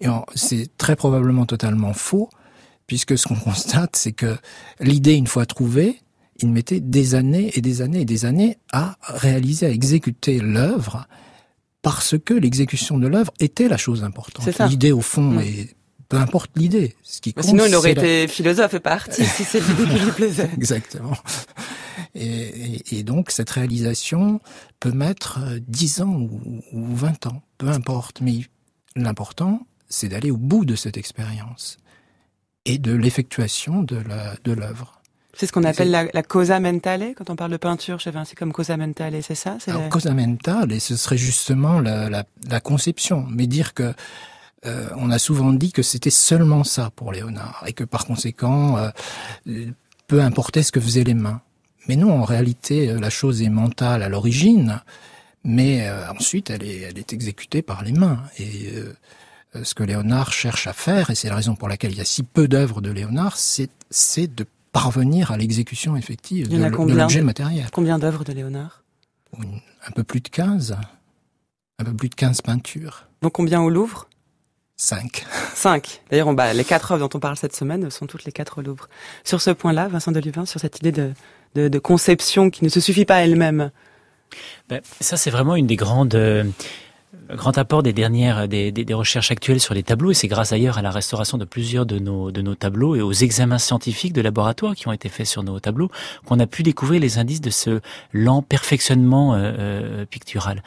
Et 0.00 0.06
c'est 0.34 0.76
très 0.76 0.96
probablement 0.96 1.46
totalement 1.46 1.94
faux, 1.94 2.28
puisque 2.86 3.16
ce 3.16 3.28
qu'on 3.28 3.36
constate, 3.36 3.96
c'est 3.96 4.12
que 4.12 4.36
l'idée, 4.80 5.14
une 5.14 5.26
fois 5.26 5.46
trouvée, 5.46 6.00
il 6.42 6.50
mettait 6.50 6.80
des 6.80 7.14
années 7.14 7.50
et 7.54 7.60
des 7.60 7.82
années 7.82 8.00
et 8.00 8.04
des 8.04 8.24
années 8.24 8.58
à 8.72 8.96
réaliser, 9.02 9.66
à 9.66 9.70
exécuter 9.70 10.40
l'œuvre, 10.40 11.06
parce 11.82 12.16
que 12.18 12.34
l'exécution 12.34 12.98
de 12.98 13.06
l'œuvre 13.06 13.32
était 13.40 13.68
la 13.68 13.76
chose 13.76 14.04
importante. 14.04 14.46
L'idée, 14.68 14.92
au 14.92 15.00
fond, 15.00 15.32
mm. 15.32 15.40
est 15.40 15.76
peu 16.08 16.16
importe 16.16 16.50
l'idée. 16.56 16.96
Ce 17.02 17.20
qui 17.20 17.32
compte, 17.32 17.44
Sinon, 17.44 17.66
il 17.66 17.74
aurait 17.74 17.92
été 17.92 18.26
philosophe 18.26 18.74
et 18.74 18.80
pas 18.80 18.94
artiste 18.94 19.32
si 19.36 19.44
c'est 19.44 19.60
l'idée 19.60 19.84
qui 19.84 20.04
lui 20.04 20.10
plaisait. 20.10 20.50
Exactement. 20.56 21.16
Et, 22.16 22.98
et, 22.98 23.04
donc, 23.04 23.30
cette 23.30 23.50
réalisation 23.50 24.40
peut 24.80 24.90
mettre 24.90 25.38
10 25.68 26.00
ans 26.02 26.12
ou, 26.12 26.40
ou 26.72 26.96
20 26.96 27.28
ans, 27.28 27.42
peu 27.58 27.68
importe. 27.68 28.20
Mais 28.20 28.40
l'important, 28.96 29.66
c'est 29.88 30.08
d'aller 30.08 30.32
au 30.32 30.36
bout 30.36 30.64
de 30.64 30.74
cette 30.74 30.96
expérience 30.96 31.78
et 32.64 32.78
de 32.78 32.92
l'effectuation 32.92 33.84
de 33.84 34.52
l'œuvre. 34.52 34.99
C'est 35.40 35.46
ce 35.46 35.52
qu'on 35.52 35.64
appelle 35.64 35.90
la, 35.90 36.04
la, 36.12 36.22
cosa 36.22 36.60
mentale 36.60 37.14
quand 37.16 37.30
on 37.30 37.34
parle 37.34 37.52
de 37.52 37.56
peinture 37.56 37.98
chez 37.98 38.10
Vinci 38.10 38.34
comme 38.34 38.52
cosa 38.52 38.76
mentale, 38.76 39.22
c'est 39.22 39.34
ça 39.34 39.56
Alors, 39.68 39.88
cosa 39.88 40.12
mentale, 40.12 40.78
ce 40.78 40.96
serait 40.96 41.16
justement 41.16 41.80
la, 41.80 42.10
la, 42.10 42.24
la, 42.50 42.60
conception. 42.60 43.26
Mais 43.30 43.46
dire 43.46 43.72
que 43.72 43.94
euh, 44.66 44.90
on 44.98 45.10
a 45.10 45.18
souvent 45.18 45.54
dit 45.54 45.72
que 45.72 45.80
c'était 45.80 46.10
seulement 46.10 46.62
ça 46.62 46.90
pour 46.94 47.10
Léonard 47.10 47.64
et 47.66 47.72
que 47.72 47.84
par 47.84 48.04
conséquent, 48.04 48.76
euh, 48.76 49.70
peu 50.08 50.20
importait 50.20 50.62
ce 50.62 50.72
que 50.72 50.80
faisaient 50.80 51.04
les 51.04 51.14
mains. 51.14 51.40
Mais 51.88 51.96
non, 51.96 52.20
en 52.20 52.24
réalité, 52.24 52.90
euh, 52.90 53.00
la 53.00 53.08
chose 53.08 53.40
est 53.40 53.48
mentale 53.48 54.02
à 54.02 54.10
l'origine, 54.10 54.82
mais 55.42 55.90
ensuite 56.10 56.50
elle 56.50 56.64
est, 56.64 56.80
elle 56.80 56.98
est 56.98 57.14
exécutée 57.14 57.62
par 57.62 57.82
les 57.82 57.92
mains. 57.92 58.24
Et 58.38 58.74
ce 59.62 59.74
que 59.74 59.84
Léonard 59.84 60.34
cherche 60.34 60.66
à 60.66 60.74
faire, 60.74 61.08
et 61.08 61.14
c'est 61.14 61.30
la 61.30 61.36
raison 61.36 61.54
pour 61.54 61.70
laquelle 61.70 61.92
il 61.92 61.96
y 61.96 62.02
a 62.02 62.04
si 62.04 62.24
peu 62.24 62.46
d'œuvres 62.46 62.82
de 62.82 62.90
Léonard, 62.90 63.38
c'est 63.38 64.34
de 64.36 64.44
parvenir 64.72 65.30
à 65.30 65.36
l'exécution 65.36 65.96
effective 65.96 66.48
de, 66.48 66.56
l'objet 66.56 67.22
matériel. 67.22 67.66
Combien 67.72 67.98
d'œuvres 67.98 68.24
de 68.24 68.32
Léonard? 68.32 68.82
Un 69.36 69.90
peu 69.94 70.04
plus 70.04 70.20
de 70.20 70.28
15. 70.28 70.76
Un 71.78 71.84
peu 71.84 71.94
plus 71.94 72.08
de 72.08 72.14
15 72.14 72.42
peintures. 72.42 73.06
Donc 73.22 73.32
combien 73.32 73.60
au 73.60 73.70
Louvre? 73.70 74.08
Cinq. 74.76 75.26
Cinq. 75.54 76.00
D'ailleurs, 76.10 76.32
bah, 76.32 76.54
les 76.54 76.64
quatre 76.64 76.92
œuvres 76.92 77.06
dont 77.06 77.16
on 77.16 77.20
parle 77.20 77.36
cette 77.36 77.54
semaine 77.54 77.90
sont 77.90 78.06
toutes 78.06 78.24
les 78.24 78.32
quatre 78.32 78.58
au 78.58 78.62
Louvre. 78.62 78.88
Sur 79.24 79.42
ce 79.42 79.50
point-là, 79.50 79.88
Vincent 79.88 80.10
Deluvin, 80.10 80.46
sur 80.46 80.58
cette 80.58 80.78
idée 80.78 80.92
de, 80.92 81.12
de, 81.54 81.68
de 81.68 81.78
conception 81.78 82.48
qui 82.48 82.64
ne 82.64 82.70
se 82.70 82.80
suffit 82.80 83.04
pas 83.04 83.22
elle-même. 83.22 83.70
Ben, 84.68 84.80
ça, 85.00 85.16
c'est 85.16 85.30
vraiment 85.30 85.56
une 85.56 85.66
des 85.66 85.76
grandes... 85.76 86.14
Euh, 86.14 86.44
grand 87.34 87.56
apport 87.58 87.82
des 87.82 87.92
dernières 87.92 88.48
des, 88.48 88.72
des, 88.72 88.94
recherches 88.94 89.30
actuelles 89.30 89.60
sur 89.60 89.74
les 89.74 89.82
tableaux 89.82 90.10
et 90.10 90.14
c'est 90.14 90.28
grâce 90.28 90.52
ailleurs 90.52 90.78
à 90.78 90.82
la 90.82 90.90
restauration 90.90 91.38
de 91.38 91.44
plusieurs 91.44 91.86
de 91.86 91.98
nos 91.98 92.30
de 92.30 92.42
nos 92.42 92.54
tableaux 92.54 92.96
et 92.96 93.02
aux 93.02 93.12
examens 93.12 93.58
scientifiques 93.58 94.12
de 94.12 94.20
laboratoire 94.20 94.74
qui 94.74 94.88
ont 94.88 94.92
été 94.92 95.08
faits 95.08 95.26
sur 95.26 95.42
nos 95.42 95.60
tableaux 95.60 95.90
qu'on 96.26 96.38
a 96.38 96.46
pu 96.46 96.62
découvrir 96.62 97.00
les 97.00 97.18
indices 97.18 97.40
de 97.40 97.50
ce 97.50 97.80
lent 98.12 98.42
perfectionnement 98.42 99.34
euh, 99.34 99.52
euh 99.58 100.06
pictural. 100.06 100.62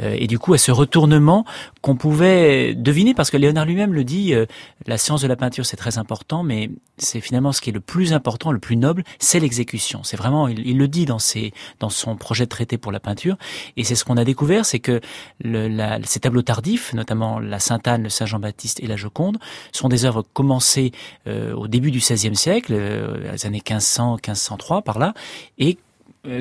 Euh, 0.00 0.16
et 0.18 0.26
du 0.26 0.38
coup 0.38 0.54
à 0.54 0.58
ce 0.58 0.70
retournement 0.70 1.44
qu'on 1.82 1.96
pouvait 1.96 2.74
deviner 2.74 3.14
parce 3.14 3.30
que 3.30 3.36
Léonard 3.36 3.66
lui-même 3.66 3.92
le 3.92 4.04
dit 4.04 4.34
euh, 4.34 4.46
la 4.86 4.98
science 4.98 5.22
de 5.22 5.28
la 5.28 5.36
peinture 5.36 5.66
c'est 5.66 5.76
très 5.76 5.98
important 5.98 6.42
mais 6.42 6.70
c'est 6.98 7.20
finalement 7.20 7.52
ce 7.52 7.60
qui 7.60 7.70
est 7.70 7.74
le 7.74 7.80
plus 7.80 8.12
important 8.12 8.52
le 8.52 8.58
plus 8.58 8.76
noble 8.76 9.04
c'est 9.18 9.40
l'exécution. 9.40 10.00
C'est 10.02 10.16
vraiment 10.16 10.48
il, 10.48 10.66
il, 10.66 10.78
le 10.78 10.88
dit 10.88 11.04
dans 11.04 11.18
ses 11.18 11.52
dans 11.80 11.90
son 11.90 12.16
projet 12.16 12.44
de 12.44 12.50
traité 12.50 12.78
pour 12.78 12.92
la 12.92 13.00
peinture. 13.00 13.36
Et 13.76 13.84
c'est 13.84 13.94
ce 13.94 14.04
qu'on 14.04 14.16
a 14.16 14.24
découvert 14.24 14.64
c'est 14.64 14.80
que 14.80 15.00
le, 15.42 15.68
la 15.68 15.98
ces 16.06 16.20
tableaux 16.20 16.42
tardifs, 16.42 16.92
notamment 16.94 17.38
la 17.38 17.58
Sainte-Anne, 17.58 18.04
le 18.04 18.08
Saint-Jean-Baptiste 18.08 18.80
et 18.80 18.86
la 18.86 18.96
Joconde, 18.96 19.38
sont 19.72 19.88
des 19.88 20.04
œuvres 20.04 20.22
commencées 20.32 20.92
euh, 21.26 21.54
au 21.54 21.68
début 21.68 21.90
du 21.90 21.98
XVIe 21.98 22.36
siècle, 22.36 22.72
euh, 22.74 23.32
les 23.32 23.46
années 23.46 23.62
1500, 23.64 24.14
1503 24.14 24.82
par 24.82 24.98
là, 24.98 25.14
et 25.58 25.76
euh, 25.76 25.85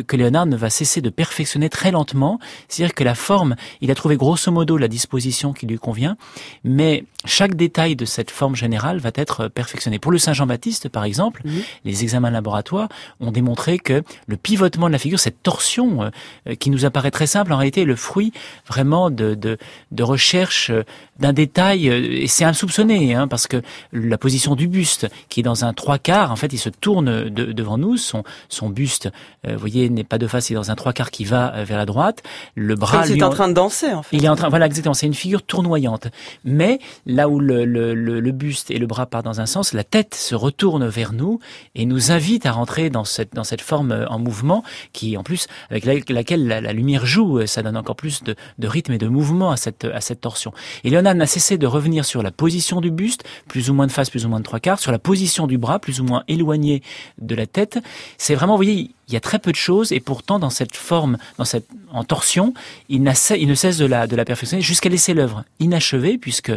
que 0.07 0.15
Léonard 0.15 0.45
ne 0.45 0.55
va 0.55 0.69
cesser 0.69 1.01
de 1.01 1.09
perfectionner 1.09 1.69
très 1.69 1.91
lentement. 1.91 2.39
C'est-à-dire 2.67 2.95
que 2.95 3.03
la 3.03 3.15
forme, 3.15 3.55
il 3.81 3.91
a 3.91 3.95
trouvé 3.95 4.17
grosso 4.17 4.51
modo 4.51 4.77
la 4.77 4.87
disposition 4.87 5.53
qui 5.53 5.65
lui 5.67 5.77
convient, 5.77 6.17
mais 6.63 7.05
chaque 7.25 7.55
détail 7.55 7.95
de 7.95 8.05
cette 8.05 8.31
forme 8.31 8.55
générale 8.55 8.99
va 8.99 9.11
être 9.15 9.47
perfectionné. 9.47 9.99
Pour 9.99 10.11
le 10.11 10.17
Saint 10.17 10.33
Jean-Baptiste, 10.33 10.89
par 10.89 11.03
exemple, 11.03 11.41
les 11.83 12.03
examens 12.03 12.29
laboratoires 12.29 12.89
ont 13.19 13.31
démontré 13.31 13.79
que 13.79 14.03
le 14.27 14.37
pivotement 14.37 14.87
de 14.87 14.91
la 14.91 14.99
figure, 14.99 15.19
cette 15.19 15.41
torsion 15.43 16.11
euh, 16.47 16.55
qui 16.55 16.69
nous 16.69 16.85
apparaît 16.85 17.11
très 17.11 17.27
simple, 17.27 17.53
en 17.53 17.57
réalité 17.57 17.81
est 17.81 17.85
le 17.85 17.95
fruit 17.95 18.31
vraiment 18.67 19.09
de, 19.09 19.35
de, 19.35 19.57
de 19.91 20.03
recherche 20.03 20.71
d'un 21.19 21.33
détail, 21.33 21.87
et 21.87 22.27
c'est 22.27 22.45
insoupçonné, 22.45 23.13
hein, 23.13 23.27
parce 23.27 23.47
que 23.47 23.61
la 23.91 24.17
position 24.17 24.55
du 24.55 24.67
buste, 24.67 25.07
qui 25.29 25.39
est 25.39 25.43
dans 25.43 25.63
un 25.65 25.73
trois 25.73 25.97
quarts, 25.97 26.31
en 26.31 26.35
fait, 26.35 26.51
il 26.53 26.57
se 26.57 26.69
tourne 26.69 27.29
devant 27.29 27.77
nous, 27.77 27.97
son, 27.97 28.23
son 28.49 28.69
buste, 28.69 29.09
vous 29.47 29.57
voyez, 29.57 29.74
n'est 29.89 30.03
pas 30.03 30.17
de 30.17 30.27
face, 30.27 30.49
il 30.49 30.53
est 30.53 30.55
dans 30.55 30.71
un 30.71 30.75
trois 30.75 30.93
quarts 30.93 31.11
qui 31.11 31.25
va 31.25 31.53
euh, 31.55 31.63
vers 31.63 31.77
la 31.77 31.85
droite. 31.85 32.23
Le 32.55 32.75
bras, 32.75 33.05
il 33.07 33.17
est 33.17 33.23
en 33.23 33.29
train 33.29 33.47
de 33.47 33.53
danser, 33.53 33.93
en 33.93 34.03
fait. 34.03 34.15
Il 34.15 34.25
est 34.25 34.29
en 34.29 34.35
train, 34.35 34.49
voilà, 34.49 34.65
exactement. 34.65 34.93
C'est 34.93 35.05
une 35.05 35.13
figure 35.13 35.43
tournoyante. 35.43 36.07
Mais 36.43 36.79
là 37.05 37.29
où 37.29 37.39
le, 37.39 37.65
le, 37.65 37.93
le, 37.93 38.31
buste 38.31 38.71
et 38.71 38.77
le 38.77 38.87
bras 38.87 39.05
partent 39.05 39.25
dans 39.25 39.41
un 39.41 39.45
sens, 39.45 39.73
la 39.73 39.83
tête 39.83 40.15
se 40.15 40.35
retourne 40.35 40.87
vers 40.87 41.13
nous 41.13 41.39
et 41.75 41.85
nous 41.85 42.11
invite 42.11 42.45
à 42.45 42.51
rentrer 42.51 42.89
dans 42.89 43.03
cette 43.03 43.33
dans 43.33 43.43
cette 43.43 43.61
forme 43.61 43.91
euh, 43.91 44.07
en 44.07 44.19
mouvement 44.19 44.63
qui, 44.93 45.17
en 45.17 45.23
plus, 45.23 45.47
avec 45.69 45.85
laquelle 45.85 46.47
la, 46.47 46.73
lumière 46.73 47.05
joue, 47.05 47.39
euh, 47.39 47.45
ça 47.45 47.61
donne 47.63 47.77
encore 47.77 47.95
plus 47.95 48.23
de, 48.23 48.35
de, 48.59 48.67
rythme 48.67 48.93
et 48.93 48.97
de 48.97 49.07
mouvement 49.07 49.51
à 49.51 49.57
cette 49.57 49.85
à 49.85 50.01
cette 50.01 50.21
torsion. 50.21 50.53
Et 50.83 50.89
Léonard 50.89 51.15
n'a 51.15 51.25
cessé 51.25 51.57
de 51.57 51.67
revenir 51.67 52.05
sur 52.05 52.23
la 52.23 52.31
position 52.31 52.81
du 52.81 52.91
buste, 52.91 53.23
plus 53.47 53.69
ou 53.69 53.73
moins 53.73 53.87
de 53.87 53.91
face, 53.91 54.09
plus 54.09 54.25
ou 54.25 54.29
moins 54.29 54.39
de 54.39 54.45
trois 54.45 54.59
quarts, 54.59 54.79
sur 54.79 54.91
la 54.91 54.99
position 54.99 55.47
du 55.47 55.57
bras, 55.57 55.79
plus 55.79 55.99
ou 55.99 56.03
moins 56.03 56.23
éloigné 56.27 56.81
de 57.19 57.35
la 57.35 57.47
tête. 57.47 57.79
C'est 58.17 58.35
vraiment, 58.35 58.53
vous 58.53 58.63
voyez, 58.63 58.91
il 59.07 59.13
y 59.13 59.17
a 59.17 59.19
très 59.19 59.39
peu 59.39 59.51
de 59.51 59.57
choses 59.57 59.91
et 59.91 59.99
pourtant 59.99 60.39
dans 60.39 60.49
cette 60.49 60.75
forme, 60.75 61.17
dans 61.37 61.45
cette 61.45 61.67
en 61.91 62.03
torsion, 62.03 62.53
il, 62.89 63.09
il 63.37 63.47
ne 63.47 63.55
cesse 63.55 63.77
de 63.77 63.85
la, 63.85 64.05
de 64.05 64.15
la 64.15 64.25
perfectionner 64.25 64.61
jusqu'à 64.61 64.89
laisser 64.89 65.13
l'œuvre 65.13 65.45
inachevée 65.59 66.17
puisque 66.17 66.51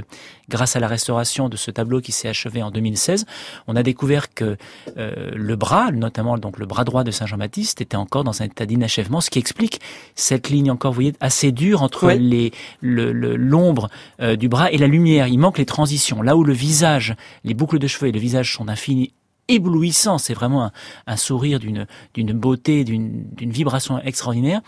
grâce 0.49 0.75
à 0.75 0.81
la 0.81 0.89
restauration 0.89 1.49
de 1.49 1.57
ce 1.57 1.71
tableau 1.71 2.01
qui 2.01 2.11
s'est 2.11 2.29
achevé 2.29 2.63
en 2.63 2.71
2016, 2.71 3.25
on 3.69 3.77
a 3.77 3.83
découvert 3.83 4.35
que 4.35 4.57
euh, 4.97 5.31
le 5.33 5.57
bras, 5.57 5.93
notamment 5.93 6.39
donc 6.39 6.59
le 6.59 6.67
bras 6.67 6.85
droit 6.85 7.05
de 7.05 7.11
Saint 7.11 7.27
Jean-Baptiste, 7.27 7.81
était 7.81 7.97
encore 7.97 8.25
dans 8.25 8.43
un 8.43 8.47
état 8.47 8.67
d'inachèvement, 8.67 9.21
ce 9.21 9.31
qui 9.31 9.39
explique 9.39 9.81
cette 10.17 10.51
ligne 10.51 10.71
encore, 10.71 10.93
vous 10.93 10.97
voyez, 10.97 11.15
assez 11.21 11.53
dure 11.53 11.83
entre 11.83 12.11
les 12.11 12.53
l'ombre 12.83 13.89
euh, 14.21 14.37
du 14.37 14.49
bras 14.49 14.73
et 14.73 14.79
la 14.79 14.87
lumière. 14.87 15.29
Il 15.29 15.39
manque 15.39 15.59
les 15.59 15.67
transitions. 15.67 16.23
Là 16.23 16.37
où 16.37 16.43
le 16.43 16.53
visage, 16.53 17.15
les 17.45 17.55
boucles 17.55 17.79
de 17.79 17.87
cheveux 17.87 18.09
et 18.09 18.13
le 18.13 18.19
visage 18.19 18.55
sont 18.55 18.65
d'infini 18.65 19.13
éblouissant. 19.49 20.19
C'est 20.19 20.35
vraiment 20.35 20.71
un, 21.07 21.17
sourire 21.17 21.59
d'une 21.59 22.33
beauté, 22.33 22.85
d'une 22.85 23.51
vibration 23.51 23.99
extraordinaire. 23.99 24.61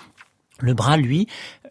Le 0.60 0.74
bras, 0.74 0.96
lui, 0.96 1.26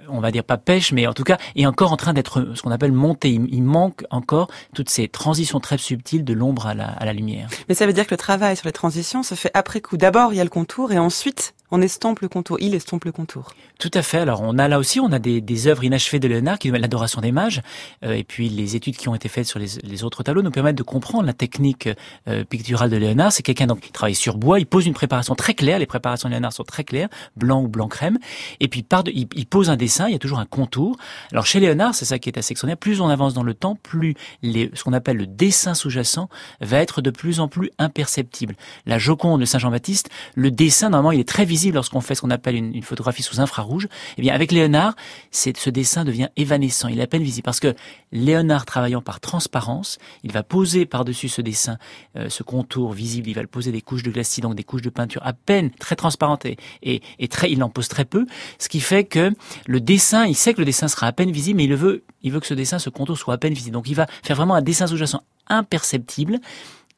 on 0.08 0.20
va 0.20 0.32
dire 0.32 0.44
pas 0.44 0.58
pêche, 0.58 0.92
mais 0.92 1.08
en 1.08 1.14
tout 1.14 1.24
cas 1.24 1.38
est 1.56 1.66
encore 1.66 1.92
en 1.92 1.98
train 1.98 2.14
d'être 2.14 2.54
ce 2.56 2.62
qu'on 2.62 2.72
appelle 2.72 2.92
monté. 2.92 3.30
Il, 3.30 3.64
manque 3.64 4.04
encore 4.10 4.50
toutes 4.74 4.90
ces 4.90 5.08
transitions 5.08 5.60
très 5.60 5.78
subtiles 5.78 6.24
de 6.24 6.34
l'ombre 6.34 6.68
à 6.68 6.74
la, 6.74 6.88
à 6.88 7.06
la 7.06 7.14
lumière. 7.14 7.50
Mais 7.68 7.76
ça 7.76 7.86
veut 7.86 7.94
dire 7.94 8.08
que 8.08 8.14
le 8.14 8.18
travail 8.18 8.56
sur 8.56 8.68
les 8.68 8.72
transitions 8.72 9.22
se 9.24 9.36
fait 9.36 9.52
après 9.54 9.82
coup. 9.82 9.98
D'abord, 9.98 10.34
il 10.34 10.38
y 10.38 10.40
a 10.40 10.44
le 10.44 10.50
contour 10.50 10.92
et 10.92 10.98
ensuite 10.98 11.54
on 11.72 11.82
estompe 11.82 12.22
le 12.22 12.30
contour, 12.30 12.58
il 12.60 12.74
estompe 12.74 13.06
le 13.06 13.12
contour. 13.12 13.54
Tout 13.80 13.92
à 13.94 14.02
fait. 14.02 14.18
Alors 14.18 14.42
on 14.42 14.58
a 14.58 14.68
là 14.68 14.80
aussi, 14.80 15.00
on 15.00 15.12
a 15.12 15.20
des, 15.20 15.42
des 15.42 15.68
œuvres 15.68 15.84
inachevées 15.84 16.20
de 16.20 16.28
Léonard 16.28 16.58
qui 16.60 16.68
nous 16.68 16.74
mettent 16.74 16.82
l'adoration 16.82 17.22
des 17.22 17.32
mages, 17.32 17.62
euh, 18.04 18.14
et 18.14 18.24
puis 18.24 18.50
les 18.50 18.76
études 18.76 18.98
qui 18.98 19.08
ont 19.08 19.16
été 19.16 19.30
faites 19.30 19.46
sur 19.46 19.60
les, 19.60 19.68
les 19.84 20.04
autres 20.04 20.24
tableaux 20.24 20.42
nous 20.42 20.52
permettent 20.52 20.78
de 20.78 20.84
comprendre 20.84 21.26
la 21.26 21.34
technique 21.34 21.90
euh, 22.28 22.44
picturale 22.44 22.90
de 22.90 22.98
Léonard. 22.98 23.32
C'est 23.32 23.44
quelqu'un 23.44 23.68
donc 23.68 23.82
qui 23.82 23.92
travaille 23.92 24.16
sur 24.16 24.38
bois, 24.38 24.60
il 24.60 24.66
pose 24.66 24.86
une 24.88 24.94
préparation 24.94 25.36
très 25.36 25.54
claire, 25.54 25.80
les 25.80 25.86
préparations 25.86 26.30
de 26.30 26.34
Léonard 26.34 26.54
sont 26.54 26.64
très 26.64 26.84
claires, 26.84 27.10
blanc 27.36 27.62
ou 27.62 27.68
blanc 27.68 27.88
crème, 27.88 28.18
et 28.60 28.68
puis 28.68 28.84
par 28.84 29.04
il, 29.08 29.28
il, 29.36 29.46
pose 29.46 29.70
un 29.70 29.76
dessin, 29.76 29.89
il 30.08 30.12
y 30.12 30.16
a 30.16 30.20
toujours 30.20 30.40
un 30.40 30.46
contour. 30.46 30.98
Alors 31.32 31.46
chez 31.46 31.60
Léonard, 31.60 31.96
c'est 31.96 32.06
ça 32.06 32.20
qui 32.20 32.30
est 32.30 32.38
assez 32.38 32.54
extraordinaire, 32.54 32.78
plus 32.78 33.02
on 33.02 33.10
avance 33.10 33.34
dans 33.34 33.44
le 33.44 33.54
temps, 33.54 33.76
plus 33.76 34.16
les, 34.42 34.72
ce 34.74 34.84
qu'on 34.84 34.94
appelle 34.94 35.18
le 35.18 35.28
dessin 35.28 35.74
sous-jacent 35.74 36.30
va 36.62 36.78
être 36.80 37.02
de 37.02 37.10
plus 37.10 37.40
en 37.40 37.48
plus 37.48 37.72
imperceptible. 37.78 38.56
La 38.86 38.98
Joconde 38.98 39.42
de 39.42 39.46
Saint 39.46 39.60
Jean-Baptiste, 39.60 40.10
le 40.36 40.52
dessin 40.52 40.90
normalement 40.90 41.12
il 41.12 41.20
est 41.20 41.28
très 41.28 41.46
visible 41.46 41.76
lorsqu'on 41.76 42.02
fait 42.02 42.16
ce 42.16 42.22
qu'on 42.22 42.30
appelle 42.30 42.56
une, 42.56 42.84
photographie 42.84 43.24
sous 43.24 43.40
infrarouge, 43.40 43.88
eh 44.18 44.22
bien 44.22 44.34
avec 44.34 44.52
Léonard, 44.52 44.96
ce 45.32 45.70
dessin 45.70 46.06
devient 46.06 46.30
évanescent, 46.38 46.88
il 46.88 47.00
est 47.00 47.04
à 47.04 47.08
peine 47.08 47.24
visible 47.24 47.46
parce 47.46 47.60
que 47.60 47.76
Léonard 48.12 48.66
travaillant 48.66 49.02
par 49.02 49.20
transparence, 49.20 49.98
il 50.24 50.32
va 50.32 50.44
poser 50.44 50.86
par-dessus 50.86 51.30
ce 51.30 51.42
dessin 51.42 51.78
euh, 52.16 52.30
ce 52.30 52.44
contour 52.44 52.94
visible, 52.94 53.30
il 53.30 53.34
va 53.34 53.42
le 53.42 53.48
poser 53.48 53.72
des 53.72 53.82
couches 53.82 54.04
de 54.04 54.12
glacis, 54.12 54.42
donc 54.42 54.56
des 54.56 54.64
couches 54.64 54.82
de 54.82 54.90
peinture 54.90 55.22
à 55.26 55.34
peine 55.34 55.72
très 55.72 55.96
transparentes 55.96 56.46
et, 56.46 56.58
et, 56.84 57.28
très, 57.28 57.52
il 57.52 57.62
en 57.64 57.70
pose 57.70 57.88
très 57.88 58.06
peu, 58.06 58.26
ce 58.58 58.70
qui 58.70 58.80
fait 58.80 59.04
que 59.04 59.34
le 59.68 59.79
dessin, 59.80 60.26
il 60.26 60.36
sait 60.36 60.54
que 60.54 60.60
le 60.60 60.66
dessin 60.66 60.88
sera 60.88 61.08
à 61.08 61.12
peine 61.12 61.32
visible, 61.32 61.58
mais 61.58 61.66
il 61.66 61.76
veut, 61.76 62.04
il 62.24 62.32
veut 62.32 62.40
que 62.40 62.48
ce 62.48 62.54
dessin, 62.54 62.80
ce 62.80 62.90
contour 62.90 63.18
soit 63.18 63.34
à 63.34 63.38
peine 63.38 63.54
visible. 63.54 63.74
Donc 63.74 63.90
il 63.90 63.96
va 63.96 64.08
faire 64.24 64.36
vraiment 64.36 64.56
un 64.56 64.62
dessin 64.62 64.88
sous-jacent 64.88 65.24
imperceptible 65.48 66.40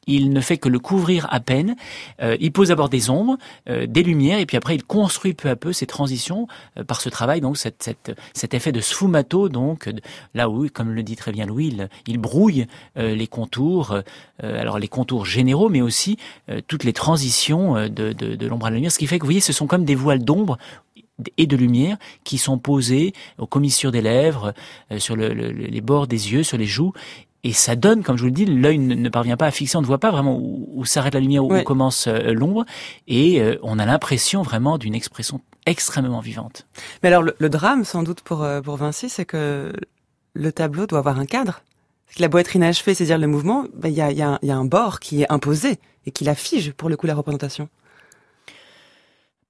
il 0.06 0.30
ne 0.30 0.40
fait 0.40 0.58
que 0.58 0.68
le 0.68 0.78
couvrir 0.78 1.26
à 1.30 1.40
peine. 1.40 1.76
Euh, 2.20 2.36
il 2.40 2.52
pose 2.52 2.68
d'abord 2.68 2.88
des 2.88 3.10
ombres, 3.10 3.36
euh, 3.68 3.86
des 3.86 4.02
lumières, 4.02 4.38
et 4.38 4.46
puis 4.46 4.56
après 4.56 4.74
il 4.74 4.84
construit 4.84 5.34
peu 5.34 5.48
à 5.48 5.56
peu 5.56 5.72
ces 5.72 5.86
transitions 5.86 6.48
euh, 6.78 6.84
par 6.84 7.00
ce 7.00 7.08
travail, 7.08 7.40
donc 7.40 7.56
cet 7.56 8.54
effet 8.54 8.72
de 8.72 8.80
sfumato, 8.80 9.48
donc 9.48 9.88
là 10.34 10.48
où, 10.48 10.68
comme 10.68 10.90
le 10.90 11.02
dit 11.02 11.16
très 11.16 11.32
bien 11.32 11.46
Louis, 11.46 11.68
il, 11.68 11.88
il 12.06 12.18
brouille 12.18 12.66
les 12.96 13.26
contours, 13.26 13.96
alors 14.42 14.78
les 14.78 14.88
contours 14.88 15.24
généraux, 15.24 15.68
mais 15.68 15.80
aussi 15.80 16.16
toutes 16.66 16.84
les 16.84 16.92
transitions 16.92 17.88
de 17.88 18.46
l'ombre 18.46 18.66
à 18.66 18.70
la 18.70 18.76
lumière, 18.76 18.92
ce 18.92 18.98
qui 18.98 19.06
fait 19.06 19.18
que 19.18 19.22
vous 19.22 19.28
voyez, 19.28 19.40
ce 19.40 19.52
sont 19.52 19.66
comme 19.66 19.84
des 19.84 19.94
voiles 19.94 20.24
d'ombre 20.24 20.58
et 21.36 21.46
de 21.46 21.56
lumière 21.56 21.96
qui 22.24 22.38
sont 22.38 22.58
posées 22.58 23.12
aux 23.38 23.46
commissures 23.46 23.92
des 23.92 24.02
lèvres, 24.02 24.54
sur 24.98 25.16
le, 25.16 25.28
les 25.28 25.80
bords 25.80 26.06
des 26.06 26.32
yeux, 26.32 26.42
sur 26.42 26.58
les 26.58 26.66
joues, 26.66 26.92
et 27.44 27.52
ça 27.52 27.74
donne, 27.74 28.04
comme 28.04 28.16
je 28.16 28.22
vous 28.22 28.28
le 28.28 28.32
dis, 28.32 28.44
l'œil 28.44 28.78
ne, 28.78 29.08
parvient 29.08 29.36
pas 29.36 29.46
à 29.46 29.50
fixer, 29.50 29.76
on 29.76 29.80
ne 29.80 29.86
voit 29.86 29.98
pas 29.98 30.12
vraiment 30.12 30.38
où, 30.40 30.84
s'arrête 30.84 31.14
la 31.14 31.20
lumière, 31.20 31.44
où, 31.44 31.62
commence 31.62 32.06
euh, 32.06 32.32
l'ombre, 32.32 32.64
et 33.08 33.40
euh, 33.40 33.56
on 33.62 33.80
a 33.80 33.86
l'impression 33.86 34.42
vraiment 34.42 34.78
d'une 34.78 34.94
expression 34.94 35.40
extrêmement 35.66 36.20
vivante. 36.20 36.66
Mais 37.02 37.08
alors 37.08 37.22
le, 37.22 37.48
drame, 37.48 37.84
sans 37.84 38.04
doute 38.04 38.20
pour, 38.20 38.44
euh, 38.44 38.60
pour 38.60 38.76
Vinci, 38.76 39.08
c'est 39.08 39.24
que 39.24 39.72
le 40.34 40.52
tableau 40.52 40.86
doit 40.86 41.00
avoir 41.00 41.18
un 41.18 41.26
cadre. 41.26 41.62
La 42.18 42.28
beau 42.28 42.38
être 42.38 42.54
inachevé, 42.54 42.94
c'est-à-dire 42.94 43.18
le 43.18 43.26
mouvement, 43.26 43.64
ben, 43.74 43.88
il 43.88 43.94
y, 43.94 44.02
a, 44.02 44.12
y, 44.12 44.22
a, 44.22 44.38
y, 44.42 44.50
a, 44.50 44.56
un 44.56 44.64
bord 44.64 45.00
qui 45.00 45.22
est 45.22 45.32
imposé 45.32 45.78
et 46.06 46.12
qui 46.12 46.24
la 46.24 46.34
fige 46.34 46.72
pour 46.72 46.88
le 46.88 46.96
coup 46.96 47.06
la 47.06 47.14
représentation. 47.14 47.68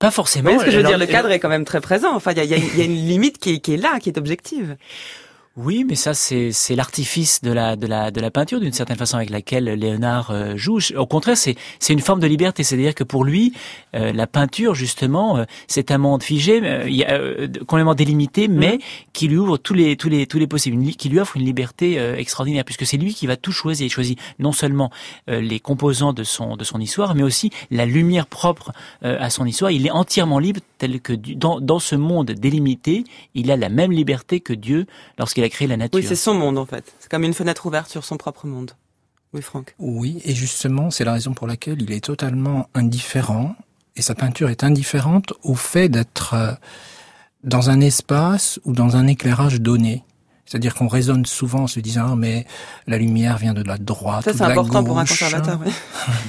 Pas 0.03 0.11
forcément. 0.11 0.51
Mais 0.51 0.59
ce 0.59 0.65
que 0.65 0.71
je 0.73 0.79
veux 0.79 0.83
dire, 0.83 0.99
le 0.99 1.07
cadre 1.07 1.31
est 1.31 1.39
quand 1.39 1.49
même 1.49 1.65
très 1.65 1.81
présent. 1.81 2.13
Enfin, 2.13 2.33
il 2.33 2.39
y 2.39 2.41
a, 2.41 2.45
y 2.45 2.81
a, 2.81 2.85
une 2.85 3.07
limite 3.07 3.39
qui 3.39 3.53
est 3.55 3.77
là, 3.77 4.01
qui 4.01 4.09
est 4.09 4.19
objective. 4.19 4.77
Oui, 5.59 5.85
mais 5.87 5.97
ça 5.97 6.15
c'est 6.15 6.51
c'est 6.51 6.75
l'artifice 6.75 7.43
de 7.43 7.53
la 7.53 7.77
de 7.77 7.87
la 7.87 8.11
de 8.11 8.23
la 8.23 8.31
peinture 8.31 8.59
d'une 8.59 8.73
certaine 8.73 8.97
façon 8.97 9.19
avec 9.19 9.29
laquelle 9.29 9.65
Léonard 9.65 10.31
euh, 10.31 10.57
joue. 10.57 10.79
Au 10.97 11.05
contraire, 11.05 11.37
c'est 11.37 11.57
c'est 11.79 11.93
une 11.93 12.01
forme 12.01 12.21
de 12.21 12.27
liberté, 12.27 12.63
c'est-à-dire 12.63 12.95
que 12.95 13.05
pour 13.05 13.23
lui, 13.23 13.53
euh, 13.95 14.15
la 14.15 14.27
peinture 14.27 14.75
justement, 14.75 15.37
euh, 15.37 15.45
c'est 15.69 15.91
un 15.91 15.99
monde 15.99 16.23
figé, 16.23 16.63
il 16.87 16.95
y 16.95 17.05
a, 17.05 17.19
complètement 17.67 17.95
délimité, 17.95 18.49
mmh. 18.49 18.55
mais 18.55 18.79
qui 19.13 19.29
lui 19.29 19.37
ouvre 19.37 19.59
tous 19.59 19.75
les 19.75 19.95
tous 19.99 20.09
les 20.09 20.27
tous 20.27 20.39
les 20.39 20.47
possibles, 20.47 20.83
qui 20.93 21.11
lui 21.11 21.21
offre 21.21 21.37
une 21.37 21.45
liberté 21.45 21.99
extraordinaire 22.17 22.65
puisque 22.65 22.87
c'est 22.87 22.97
lui 22.97 23.13
qui 23.13 23.27
va 23.27 23.37
tout 23.37 23.53
choisir. 23.53 23.87
Il 23.87 23.91
choisit 23.91 24.19
non 24.39 24.53
seulement 24.53 24.91
les 25.27 25.61
composants 25.61 26.15
de 26.15 26.25
son 26.25 26.57
de 26.57 26.65
son 26.65 26.81
histoire, 26.81 27.15
mais 27.15 27.25
aussi 27.25 27.51
la 27.71 27.85
lumière 27.85 28.27
propre 28.27 28.73
à 29.03 29.29
son 29.29 29.45
histoire. 29.45 29.71
Il 29.71 29.87
est 29.87 29.91
entièrement 29.91 30.39
libre, 30.39 30.61
tel 30.79 30.99
que 31.03 31.13
dans 31.13 31.61
dans 31.61 31.79
ce 31.79 31.95
monde 31.95 32.31
délimité, 32.31 33.05
il 33.35 33.51
a 33.51 33.59
la 33.59 33.69
même 33.69 33.93
liberté 33.93 34.41
que 34.41 34.55
Dieu 34.55 34.87
lorsqu'il 35.19 35.42
a 35.45 35.49
créé 35.49 35.69
la 35.69 35.77
nature. 35.77 35.99
Oui, 35.99 36.07
c'est 36.07 36.17
son 36.17 36.35
monde 36.35 36.59
en 36.59 36.67
fait. 36.67 36.93
C'est 36.99 37.11
comme 37.11 37.25
une 37.25 37.35
fenêtre 37.35 37.67
ouverte 37.67 37.91
sur 37.91 38.05
son 38.05 38.17
propre 38.17 38.47
monde. 38.47 38.73
Oui, 39.33 39.41
Franck. 39.41 39.75
Oui, 39.79 40.21
et 40.25 40.35
justement, 40.35 40.91
c'est 40.91 41.05
la 41.05 41.15
raison 41.15 41.33
pour 41.33 41.47
laquelle 41.47 41.81
il 41.81 41.91
est 41.93 42.05
totalement 42.05 42.69
indifférent, 42.75 43.57
et 43.97 44.03
sa 44.03 44.15
peinture 44.15 44.51
est 44.51 44.63
indifférente 44.65 45.33
au 45.43 45.55
fait 45.55 45.89
d'être 45.89 46.35
euh, 46.35 46.53
dans 47.45 47.71
un 47.71 47.81
espace 47.81 48.61
ou 48.65 48.73
dans 48.73 48.97
un 48.97 49.07
éclairage 49.07 49.61
donné. 49.61 50.05
C'est-à-dire 50.45 50.75
qu'on 50.75 50.89
raisonne 50.89 51.25
souvent 51.25 51.61
en 51.61 51.67
se 51.67 51.81
disant 51.81 52.09
ah, 52.13 52.17
mais 52.17 52.47
la 52.87 52.99
lumière 52.99 53.39
vient 53.39 53.55
de 53.55 53.63
la 53.63 53.79
droite 53.79 54.25
Ça, 54.25 54.33
c'est 54.35 54.43
important 54.43 54.85
pour 54.85 54.99
un 54.99 55.07
conservateur. 55.07 55.59
Oui. 55.65 55.73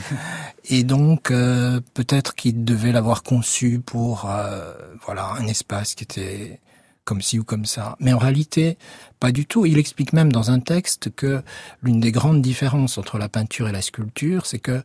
et 0.69 0.83
donc 0.83 1.29
euh, 1.29 1.81
peut-être 1.93 2.35
qu'il 2.35 2.63
devait 2.63 2.93
l'avoir 2.93 3.23
conçu 3.23 3.81
pour 3.85 4.29
euh, 4.29 4.73
voilà 5.05 5.31
un 5.39 5.47
espace 5.47 5.95
qui 5.95 6.03
était 6.03 6.61
comme 7.05 7.21
ci 7.21 7.39
ou 7.39 7.43
comme 7.43 7.65
ça. 7.65 7.95
Mais 7.99 8.13
en 8.13 8.17
réalité, 8.17 8.77
pas 9.19 9.31
du 9.31 9.45
tout. 9.45 9.65
Il 9.65 9.77
explique 9.77 10.13
même 10.13 10.31
dans 10.31 10.51
un 10.51 10.59
texte 10.59 11.09
que 11.15 11.43
l'une 11.81 11.99
des 11.99 12.11
grandes 12.11 12.41
différences 12.41 12.97
entre 12.97 13.17
la 13.17 13.29
peinture 13.29 13.67
et 13.67 13.71
la 13.71 13.81
sculpture, 13.81 14.45
c'est 14.45 14.59
que 14.59 14.83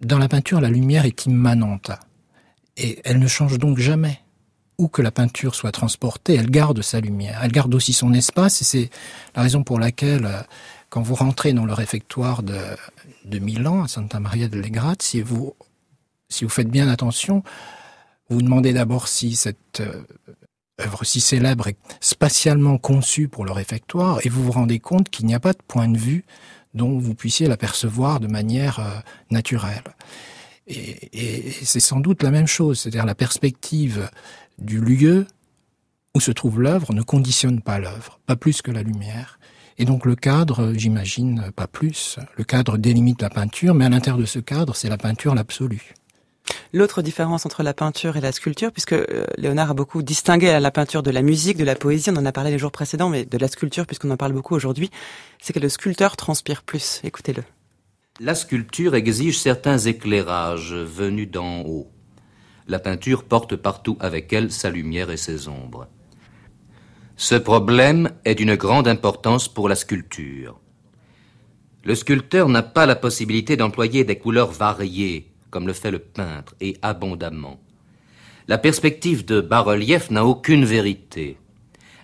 dans 0.00 0.18
la 0.18 0.28
peinture, 0.28 0.60
la 0.60 0.68
lumière 0.68 1.04
est 1.04 1.26
immanente. 1.26 1.90
Et 2.76 3.00
elle 3.04 3.18
ne 3.18 3.26
change 3.26 3.58
donc 3.58 3.78
jamais. 3.78 4.20
Où 4.76 4.88
que 4.88 5.02
la 5.02 5.12
peinture 5.12 5.54
soit 5.54 5.70
transportée, 5.70 6.34
elle 6.34 6.50
garde 6.50 6.82
sa 6.82 7.00
lumière. 7.00 7.40
Elle 7.44 7.52
garde 7.52 7.72
aussi 7.74 7.92
son 7.92 8.12
espace 8.12 8.60
et 8.60 8.64
c'est 8.64 8.90
la 9.36 9.42
raison 9.42 9.62
pour 9.62 9.78
laquelle, 9.78 10.28
quand 10.90 11.00
vous 11.00 11.14
rentrez 11.14 11.52
dans 11.52 11.64
le 11.64 11.72
réfectoire 11.72 12.42
de, 12.42 12.58
de 13.24 13.38
Milan, 13.38 13.84
à 13.84 13.88
Santa 13.88 14.18
Maria 14.18 14.48
delle 14.48 14.68
Grazie, 14.72 14.98
si 14.98 15.22
vous, 15.22 15.54
si 16.28 16.42
vous 16.42 16.50
faites 16.50 16.68
bien 16.68 16.88
attention, 16.88 17.44
Vous 18.28 18.36
vous 18.36 18.42
demandez 18.42 18.72
d'abord 18.72 19.06
si 19.06 19.36
cette 19.36 19.80
euh, 19.80 20.02
œuvre 20.80 21.04
si 21.04 21.20
célèbre 21.20 21.68
est 21.68 21.78
spatialement 22.00 22.78
conçue 22.78 23.28
pour 23.28 23.44
le 23.44 23.52
réfectoire 23.52 24.24
et 24.24 24.28
vous 24.28 24.42
vous 24.42 24.52
rendez 24.52 24.78
compte 24.78 25.08
qu'il 25.08 25.26
n'y 25.26 25.34
a 25.34 25.40
pas 25.40 25.52
de 25.52 25.62
point 25.66 25.88
de 25.88 25.98
vue 25.98 26.24
dont 26.74 26.98
vous 26.98 27.14
puissiez 27.14 27.46
l'apercevoir 27.46 28.18
de 28.18 28.26
manière 28.26 28.80
euh, 28.80 29.00
naturelle. 29.30 29.84
Et, 30.66 31.10
et 31.12 31.52
c'est 31.64 31.80
sans 31.80 32.00
doute 32.00 32.22
la 32.22 32.30
même 32.30 32.46
chose, 32.46 32.80
c'est-à-dire 32.80 33.06
la 33.06 33.14
perspective 33.14 34.10
du 34.58 34.80
lieu 34.80 35.26
où 36.14 36.20
se 36.20 36.30
trouve 36.30 36.60
l'œuvre 36.60 36.92
ne 36.92 37.02
conditionne 37.02 37.60
pas 37.60 37.78
l'œuvre, 37.78 38.20
pas 38.26 38.36
plus 38.36 38.62
que 38.62 38.70
la 38.70 38.82
lumière. 38.82 39.38
Et 39.78 39.84
donc 39.84 40.06
le 40.06 40.14
cadre, 40.14 40.72
j'imagine, 40.76 41.50
pas 41.54 41.66
plus. 41.66 42.18
Le 42.36 42.44
cadre 42.44 42.78
délimite 42.78 43.22
la 43.22 43.30
peinture, 43.30 43.74
mais 43.74 43.84
à 43.84 43.88
l'intérieur 43.88 44.20
de 44.20 44.26
ce 44.26 44.38
cadre, 44.38 44.76
c'est 44.76 44.88
la 44.88 44.98
peinture 44.98 45.34
l'absolu. 45.34 45.94
L'autre 46.72 47.02
différence 47.02 47.46
entre 47.46 47.62
la 47.62 47.72
peinture 47.72 48.16
et 48.16 48.20
la 48.20 48.32
sculpture, 48.32 48.72
puisque 48.72 48.94
euh, 48.94 49.24
Léonard 49.38 49.70
a 49.70 49.74
beaucoup 49.74 50.02
distingué 50.02 50.58
la 50.58 50.70
peinture 50.70 51.02
de 51.02 51.10
la 51.10 51.22
musique, 51.22 51.56
de 51.56 51.64
la 51.64 51.76
poésie, 51.76 52.10
on 52.10 52.16
en 52.16 52.26
a 52.26 52.32
parlé 52.32 52.50
les 52.50 52.58
jours 52.58 52.72
précédents, 52.72 53.08
mais 53.08 53.24
de 53.24 53.38
la 53.38 53.48
sculpture, 53.48 53.86
puisqu'on 53.86 54.10
en 54.10 54.16
parle 54.16 54.32
beaucoup 54.32 54.54
aujourd'hui, 54.54 54.90
c'est 55.40 55.52
que 55.52 55.60
le 55.60 55.68
sculpteur 55.68 56.16
transpire 56.16 56.62
plus. 56.62 57.00
Écoutez-le. 57.04 57.44
La 58.20 58.34
sculpture 58.34 58.94
exige 58.94 59.38
certains 59.38 59.78
éclairages 59.78 60.74
venus 60.74 61.30
d'en 61.30 61.62
haut. 61.62 61.90
La 62.68 62.78
peinture 62.78 63.24
porte 63.24 63.56
partout 63.56 63.96
avec 64.00 64.32
elle 64.32 64.50
sa 64.50 64.70
lumière 64.70 65.10
et 65.10 65.16
ses 65.16 65.48
ombres. 65.48 65.88
Ce 67.16 67.34
problème 67.34 68.10
est 68.24 68.34
d'une 68.34 68.56
grande 68.56 68.88
importance 68.88 69.48
pour 69.48 69.68
la 69.68 69.76
sculpture. 69.76 70.58
Le 71.84 71.94
sculpteur 71.94 72.48
n'a 72.48 72.62
pas 72.62 72.86
la 72.86 72.96
possibilité 72.96 73.56
d'employer 73.56 74.04
des 74.04 74.18
couleurs 74.18 74.50
variées, 74.50 75.33
comme 75.54 75.68
le 75.68 75.72
fait 75.72 75.92
le 75.92 76.00
peintre, 76.00 76.56
et 76.60 76.76
abondamment. 76.82 77.60
La 78.48 78.58
perspective 78.58 79.24
de 79.24 79.40
bas-relief 79.40 80.10
n'a 80.10 80.24
aucune 80.24 80.64
vérité. 80.64 81.36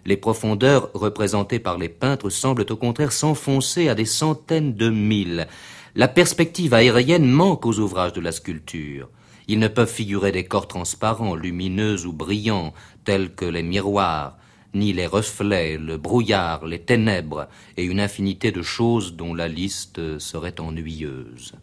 Les 0.06 0.16
profondeurs 0.16 0.92
représentées 0.94 1.58
par 1.58 1.76
les 1.76 1.88
peintres 1.88 2.30
semblent 2.30 2.64
au 2.70 2.76
contraire 2.76 3.10
s'enfoncer 3.10 3.88
à 3.88 3.96
des 3.96 4.04
centaines 4.04 4.74
de 4.74 4.88
milles. 4.88 5.48
La 5.96 6.06
perspective 6.06 6.74
aérienne 6.74 7.28
manque 7.28 7.66
aux 7.66 7.80
ouvrages 7.80 8.12
de 8.12 8.20
la 8.20 8.30
sculpture. 8.30 9.08
Ils 9.48 9.58
ne 9.58 9.66
peuvent 9.66 9.90
figurer 9.90 10.30
des 10.30 10.44
corps 10.44 10.68
transparents, 10.68 11.34
lumineux 11.34 12.06
ou 12.06 12.12
brillants, 12.12 12.72
tels 13.04 13.34
que 13.34 13.46
les 13.46 13.64
miroirs, 13.64 14.38
ni 14.74 14.92
les 14.92 15.08
reflets, 15.08 15.76
le 15.76 15.96
brouillard, 15.96 16.66
les 16.66 16.82
ténèbres, 16.82 17.48
et 17.76 17.82
une 17.82 17.98
infinité 17.98 18.52
de 18.52 18.62
choses 18.62 19.16
dont 19.16 19.34
la 19.34 19.48
liste 19.48 20.20
serait 20.20 20.60
ennuyeuse. 20.60 21.56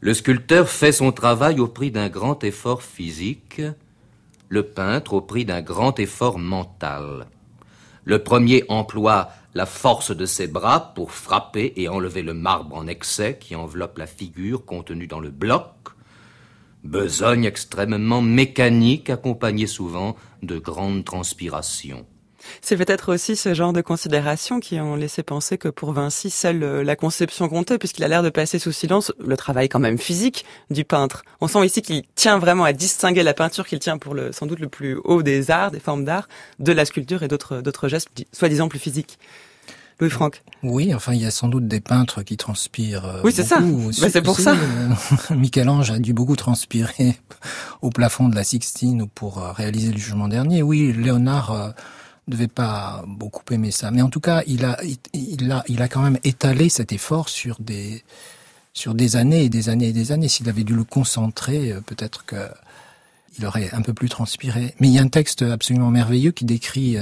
Le 0.00 0.14
sculpteur 0.14 0.68
fait 0.68 0.92
son 0.92 1.10
travail 1.10 1.58
au 1.58 1.66
prix 1.66 1.90
d'un 1.90 2.08
grand 2.08 2.44
effort 2.44 2.84
physique, 2.84 3.60
le 4.48 4.62
peintre 4.62 5.14
au 5.14 5.20
prix 5.20 5.44
d'un 5.44 5.60
grand 5.60 5.98
effort 5.98 6.38
mental. 6.38 7.26
Le 8.04 8.22
premier 8.22 8.64
emploie 8.68 9.30
la 9.54 9.66
force 9.66 10.16
de 10.16 10.24
ses 10.24 10.46
bras 10.46 10.94
pour 10.94 11.10
frapper 11.10 11.72
et 11.74 11.88
enlever 11.88 12.22
le 12.22 12.32
marbre 12.32 12.76
en 12.76 12.86
excès 12.86 13.38
qui 13.40 13.56
enveloppe 13.56 13.98
la 13.98 14.06
figure 14.06 14.64
contenue 14.64 15.08
dans 15.08 15.18
le 15.18 15.30
bloc, 15.30 15.66
besogne 16.84 17.44
extrêmement 17.44 18.22
mécanique 18.22 19.10
accompagnée 19.10 19.66
souvent 19.66 20.14
de 20.44 20.58
grandes 20.58 21.04
transpirations. 21.04 22.06
C'est 22.62 22.76
peut-être 22.76 23.12
aussi 23.12 23.36
ce 23.36 23.54
genre 23.54 23.72
de 23.72 23.80
considérations 23.80 24.60
qui 24.60 24.80
ont 24.80 24.96
laissé 24.96 25.22
penser 25.22 25.58
que 25.58 25.68
pour 25.68 25.92
Vinci, 25.92 26.30
seule 26.30 26.62
euh, 26.62 26.84
la 26.84 26.96
conception 26.96 27.48
comptait, 27.48 27.78
puisqu'il 27.78 28.04
a 28.04 28.08
l'air 28.08 28.22
de 28.22 28.30
passer 28.30 28.58
sous 28.58 28.72
silence 28.72 29.12
le 29.18 29.36
travail 29.36 29.68
quand 29.68 29.78
même 29.78 29.98
physique 29.98 30.44
du 30.70 30.84
peintre. 30.84 31.22
On 31.40 31.48
sent 31.48 31.64
ici 31.64 31.82
qu'il 31.82 32.02
tient 32.14 32.38
vraiment 32.38 32.64
à 32.64 32.72
distinguer 32.72 33.22
la 33.22 33.34
peinture 33.34 33.66
qu'il 33.66 33.78
tient 33.78 33.98
pour 33.98 34.14
le, 34.14 34.32
sans 34.32 34.46
doute 34.46 34.60
le 34.60 34.68
plus 34.68 34.98
haut 35.04 35.22
des 35.22 35.50
arts, 35.50 35.70
des 35.70 35.80
formes 35.80 36.04
d'art, 36.04 36.28
de 36.58 36.72
la 36.72 36.84
sculpture 36.84 37.22
et 37.22 37.28
d'autres, 37.28 37.60
d'autres 37.60 37.88
gestes 37.88 38.08
soi-disant 38.32 38.68
plus 38.68 38.78
physiques. 38.78 39.18
Louis-Franck. 40.00 40.42
Oui, 40.62 40.94
enfin, 40.94 41.12
il 41.12 41.20
y 41.20 41.26
a 41.26 41.30
sans 41.32 41.48
doute 41.48 41.66
des 41.66 41.80
peintres 41.80 42.22
qui 42.22 42.36
transpirent. 42.36 43.04
Euh, 43.04 43.20
oui, 43.24 43.32
c'est 43.34 43.42
ça. 43.42 43.58
Bah, 43.60 44.08
c'est 44.10 44.22
pour 44.22 44.38
ça. 44.38 44.54
Euh, 44.54 45.34
Michel-Ange 45.34 45.90
a 45.90 45.98
dû 45.98 46.12
beaucoup 46.12 46.36
transpirer 46.36 47.18
au 47.82 47.90
plafond 47.90 48.28
de 48.28 48.36
la 48.36 48.44
Sixtine 48.44 49.08
pour 49.12 49.38
réaliser 49.38 49.90
le 49.90 49.98
jugement 49.98 50.28
dernier. 50.28 50.62
Oui, 50.62 50.92
Léonard 50.92 51.74
devait 52.28 52.48
pas 52.48 53.04
beaucoup 53.06 53.42
aimer 53.52 53.70
ça, 53.70 53.90
mais 53.90 54.02
en 54.02 54.10
tout 54.10 54.20
cas, 54.20 54.42
il 54.46 54.64
a, 54.64 54.78
il, 55.12 55.50
a, 55.50 55.64
il 55.68 55.82
a 55.82 55.88
quand 55.88 56.02
même 56.02 56.18
étalé 56.24 56.68
cet 56.68 56.92
effort 56.92 57.28
sur 57.28 57.58
des, 57.60 58.04
sur 58.72 58.94
des 58.94 59.16
années 59.16 59.44
et 59.44 59.48
des 59.48 59.68
années 59.68 59.88
et 59.88 59.92
des 59.92 60.12
années. 60.12 60.28
S'il 60.28 60.48
avait 60.48 60.64
dû 60.64 60.74
le 60.74 60.84
concentrer, 60.84 61.74
peut-être 61.86 62.24
que 62.24 62.48
il 63.38 63.46
aurait 63.46 63.70
un 63.72 63.82
peu 63.82 63.94
plus 63.94 64.08
transpiré. 64.08 64.74
Mais 64.80 64.88
il 64.88 64.94
y 64.94 64.98
a 64.98 65.02
un 65.02 65.08
texte 65.08 65.42
absolument 65.42 65.90
merveilleux 65.90 66.32
qui 66.32 66.44
décrit 66.44 66.96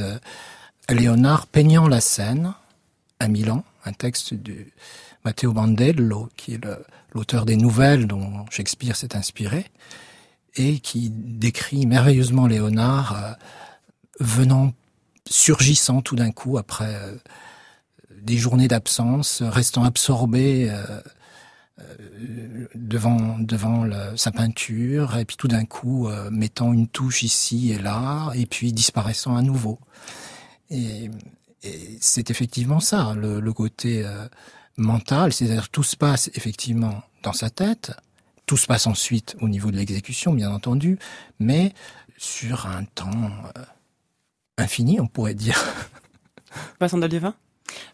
Léonard 0.90 1.46
peignant 1.46 1.88
la 1.88 2.00
scène 2.00 2.52
à 3.18 3.28
Milan, 3.28 3.64
un 3.84 3.92
texte 3.92 4.34
de 4.34 4.54
Matteo 5.24 5.52
Bandello, 5.52 6.28
qui 6.36 6.54
est 6.54 6.60
l'auteur 7.12 7.46
des 7.46 7.56
nouvelles 7.56 8.06
dont 8.06 8.44
Shakespeare 8.50 8.94
s'est 8.94 9.16
inspiré, 9.16 9.66
et 10.54 10.78
qui 10.78 11.10
décrit 11.10 11.86
merveilleusement 11.86 12.46
Léonard 12.46 13.16
euh, 13.16 13.32
venant, 14.20 14.72
surgissant 15.28 16.02
tout 16.02 16.16
d'un 16.16 16.32
coup 16.32 16.58
après 16.58 16.94
euh, 16.94 17.16
des 18.22 18.36
journées 18.36 18.68
d'absence, 18.68 19.42
restant 19.42 19.84
absorbé 19.84 20.70
euh, 20.70 21.00
devant 22.74 23.38
devant 23.38 23.86
sa 24.16 24.30
peinture, 24.32 25.18
et 25.18 25.24
puis 25.26 25.36
tout 25.36 25.48
d'un 25.48 25.66
coup 25.66 26.08
mettant 26.30 26.72
une 26.72 26.88
touche 26.88 27.22
ici 27.22 27.70
et 27.70 27.78
là, 27.78 28.32
et 28.34 28.46
puis 28.46 28.72
disparaissant 28.72 29.36
à 29.36 29.42
nouveau. 29.42 29.78
Et 30.70 31.10
et 31.66 31.98
c'est 32.00 32.30
effectivement 32.30 32.80
ça, 32.80 33.14
le, 33.16 33.52
côté 33.52 34.04
euh, 34.04 34.26
mental, 34.76 35.32
c'est-à-dire 35.32 35.68
tout 35.68 35.82
se 35.82 35.96
passe 35.96 36.30
effectivement 36.34 37.02
dans 37.22 37.32
sa 37.32 37.50
tête, 37.50 37.92
tout 38.46 38.56
se 38.56 38.66
passe 38.66 38.86
ensuite 38.86 39.36
au 39.40 39.48
niveau 39.48 39.70
de 39.70 39.76
l'exécution, 39.76 40.32
bien 40.32 40.52
entendu, 40.52 40.98
mais 41.40 41.72
sur 42.18 42.66
un 42.66 42.84
temps 42.84 43.10
euh, 43.56 43.62
infini, 44.58 45.00
on 45.00 45.06
pourrait 45.06 45.34
dire. 45.34 45.62
Vincent 46.80 46.98
Delievin 46.98 47.34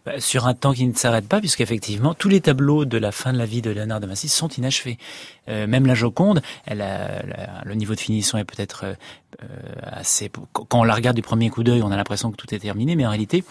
bah, 0.05 0.21
sur 0.21 0.47
un 0.47 0.55
temps 0.55 0.73
qui 0.73 0.87
ne 0.87 0.95
s'arrête 0.95 1.29
pas, 1.29 1.41
puisqu'effectivement, 1.41 2.15
tous 2.15 2.29
les 2.29 2.41
tableaux 2.41 2.85
de 2.85 2.99
la 2.99 3.13
fin 3.13 3.33
de 3.33 3.39
la 3.39 3.47
vie 3.47 3.63
de 3.63 3.71
Léonard 3.71 4.01
de 4.01 4.07
Vinci 4.07 4.29
sont 4.29 4.49
inachevés. 4.49 4.99
Euh, 5.49 5.67
même 5.67 5.87
la 5.87 5.95
Joconde, 5.95 6.43
elle 6.67 6.83
a, 6.83 7.63
le 7.65 7.75
niveau 7.75 7.95
de 7.95 8.01
finition 8.01 8.39
est 8.39 8.45
peut-être 8.45 8.85
euh, 8.85 8.95
assez... 9.83 10.31
Quand 10.53 10.81
on 10.81 10.85
la 10.85 10.95
regarde 10.95 11.17
du 11.17 11.23
premier 11.23 11.51
coup 11.51 11.63
d'œil, 11.63 11.83
on 11.83 11.91
a 11.91 11.97
l'impression 11.97 12.31
que 12.31 12.37
tout 12.37 12.55
est 12.55 12.59
terminé, 12.59 12.97
mais 12.97 13.07
en 13.07 13.11
réalité, 13.11 13.45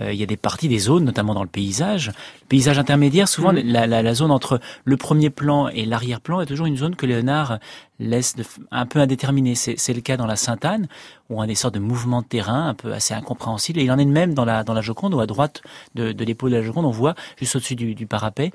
euh, 0.00 0.12
il 0.12 0.18
y 0.18 0.22
a 0.22 0.26
des 0.26 0.36
parties 0.36 0.68
des 0.68 0.78
zones, 0.78 1.04
notamment 1.04 1.34
dans 1.34 1.42
le 1.42 1.48
paysage. 1.48 2.08
Le 2.42 2.46
paysage 2.48 2.78
intermédiaire, 2.78 3.28
souvent, 3.28 3.52
mm. 3.52 3.60
la, 3.64 3.86
la, 3.86 4.02
la, 4.02 4.14
zone 4.14 4.30
entre 4.30 4.60
le 4.84 4.96
premier 4.96 5.30
plan 5.30 5.68
et 5.68 5.84
l'arrière-plan 5.84 6.40
est 6.40 6.46
toujours 6.46 6.66
une 6.66 6.76
zone 6.76 6.96
que 6.96 7.06
Léonard 7.06 7.58
laisse 7.98 8.36
de, 8.36 8.44
un 8.70 8.86
peu 8.86 9.00
indéterminée. 9.00 9.54
C'est 9.54 9.94
le 9.94 10.00
cas 10.00 10.16
dans 10.16 10.26
la 10.26 10.36
Sainte-Anne, 10.36 10.88
où 11.30 11.38
on 11.38 11.42
a 11.42 11.46
des 11.46 11.54
sortes 11.54 11.74
de 11.74 11.80
mouvements 11.80 12.22
de 12.22 12.26
terrain 12.26 12.68
un 12.68 12.74
peu 12.74 12.92
assez 12.92 13.14
incompréhensibles. 13.14 13.78
Et 13.80 13.84
il 13.84 13.90
en 13.90 13.98
est 13.98 14.04
de 14.04 14.10
même 14.10 14.34
dans 14.34 14.44
la, 14.44 14.64
dans 14.64 14.74
la 14.74 14.80
Joconde, 14.80 15.14
où 15.14 15.20
à 15.20 15.26
droite 15.26 15.62
de, 15.94 16.12
de 16.12 16.24
l'épaule 16.24 16.50
de 16.50 16.56
la 16.56 16.62
Joconde, 16.62 16.86
on 16.86 16.90
voit, 16.90 17.14
juste 17.36 17.56
au-dessus 17.56 17.76
du, 17.76 17.94
du 17.94 18.06
parapet, 18.06 18.52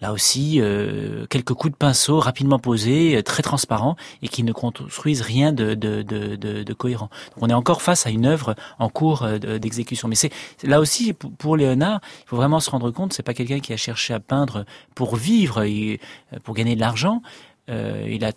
là 0.00 0.12
aussi 0.12 0.60
euh, 0.60 1.26
quelques 1.26 1.54
coups 1.54 1.72
de 1.72 1.76
pinceau 1.76 2.20
rapidement 2.20 2.58
posés, 2.58 3.16
euh, 3.16 3.22
très 3.22 3.42
transparents 3.42 3.96
et 4.22 4.28
qui 4.28 4.42
ne 4.42 4.52
construisent 4.52 5.22
rien 5.22 5.52
de, 5.52 5.74
de, 5.74 6.02
de, 6.02 6.36
de, 6.36 6.72
cohérent. 6.74 7.10
Donc 7.34 7.44
on 7.44 7.48
est 7.48 7.54
encore 7.54 7.82
face 7.82 8.06
à 8.06 8.10
une 8.10 8.26
œuvre 8.26 8.54
en 8.78 8.88
cours 8.88 9.22
euh, 9.22 9.38
d'exécution. 9.58 10.08
Mais 10.08 10.14
c'est 10.14 10.32
là 10.62 10.80
aussi 10.80 11.12
pour 11.12 11.56
Léonard, 11.56 12.00
il 12.24 12.28
faut 12.28 12.36
vraiment 12.36 12.60
se 12.60 12.70
rendre 12.70 12.90
compte, 12.90 13.12
c'est 13.12 13.22
pas 13.22 13.34
quelqu'un 13.34 13.60
qui 13.60 13.72
a 13.72 13.76
cherché 13.76 14.14
à 14.14 14.20
peindre 14.20 14.64
pour 14.94 15.16
vivre 15.16 15.62
et 15.62 16.00
pour 16.44 16.54
gagner 16.54 16.76
de 16.76 16.80
l'argent. 16.80 17.22
Euh, 17.70 18.06
il 18.08 18.24
a 18.24 18.32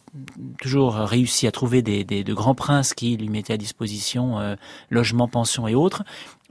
toujours 0.61 0.95
réussi 0.95 1.47
à 1.47 1.51
trouver 1.51 1.81
des, 1.81 2.03
des, 2.03 2.23
de 2.23 2.33
grands 2.33 2.55
princes 2.55 2.93
qui 2.93 3.15
lui 3.15 3.29
mettaient 3.29 3.53
à 3.53 3.57
disposition 3.57 4.39
euh, 4.39 4.55
logement, 4.89 5.27
pension 5.27 5.67
et 5.67 5.75
autres. 5.75 6.03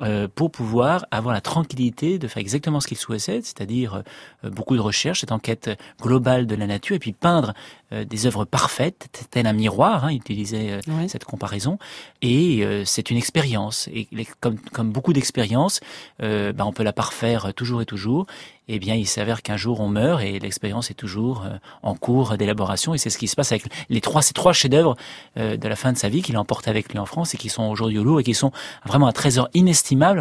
Euh, 0.02 0.28
pour 0.34 0.50
pouvoir 0.50 1.04
avoir 1.10 1.34
la 1.34 1.42
tranquillité 1.42 2.18
de 2.18 2.26
faire 2.26 2.40
exactement 2.40 2.80
ce 2.80 2.86
qu'il 2.86 2.96
souhaitait, 2.96 3.42
c'est-à-dire 3.42 4.02
euh, 4.44 4.50
beaucoup 4.50 4.74
de 4.74 4.80
recherche, 4.80 5.20
cette 5.20 5.32
enquête 5.32 5.70
globale 6.00 6.46
de 6.46 6.54
la 6.54 6.66
nature, 6.66 6.96
et 6.96 6.98
puis 6.98 7.12
peindre 7.12 7.52
euh, 7.92 8.06
des 8.06 8.24
œuvres 8.24 8.46
parfaites, 8.46 9.26
tel 9.30 9.46
un 9.46 9.52
miroir, 9.52 10.06
hein, 10.06 10.12
il 10.12 10.16
utilisait 10.16 10.80
cette 11.08 11.24
comparaison, 11.24 11.78
et 12.22 12.64
c'est 12.84 13.10
une 13.10 13.16
expérience, 13.16 13.88
et 13.92 14.08
comme, 14.40 14.58
comme 14.58 14.90
beaucoup 14.90 15.12
d'expériences, 15.12 15.80
ben, 16.18 16.54
on 16.60 16.72
peut 16.72 16.82
la 16.82 16.92
parfaire 16.92 17.52
toujours 17.54 17.82
et 17.82 17.86
toujours, 17.86 18.26
eh 18.68 18.78
bien, 18.78 18.94
il 18.94 19.06
s'avère 19.06 19.42
qu'un 19.42 19.56
jour 19.56 19.80
on 19.80 19.88
meurt 19.88 20.22
et 20.22 20.38
l'expérience 20.38 20.90
est 20.90 20.94
toujours 20.94 21.44
en 21.82 21.94
cours 21.94 22.36
d'élaboration. 22.36 22.94
Et 22.94 22.98
c'est 22.98 23.10
ce 23.10 23.18
qui 23.18 23.26
se 23.26 23.34
passe 23.34 23.50
avec 23.50 23.64
les 23.88 24.00
trois, 24.00 24.22
ces 24.22 24.32
trois 24.32 24.52
chefs-d'œuvre 24.52 24.96
de 25.36 25.68
la 25.68 25.76
fin 25.76 25.92
de 25.92 25.98
sa 25.98 26.08
vie 26.08 26.22
qu'il 26.22 26.36
a 26.36 26.40
emporté 26.40 26.70
avec 26.70 26.92
lui 26.92 26.98
en 26.98 27.06
France 27.06 27.34
et 27.34 27.38
qui 27.38 27.48
sont 27.48 27.64
aujourd'hui 27.64 27.98
au 27.98 28.04
Louvre 28.04 28.20
et 28.20 28.24
qui 28.24 28.34
sont 28.34 28.52
vraiment 28.86 29.08
un 29.08 29.12
trésor 29.12 29.48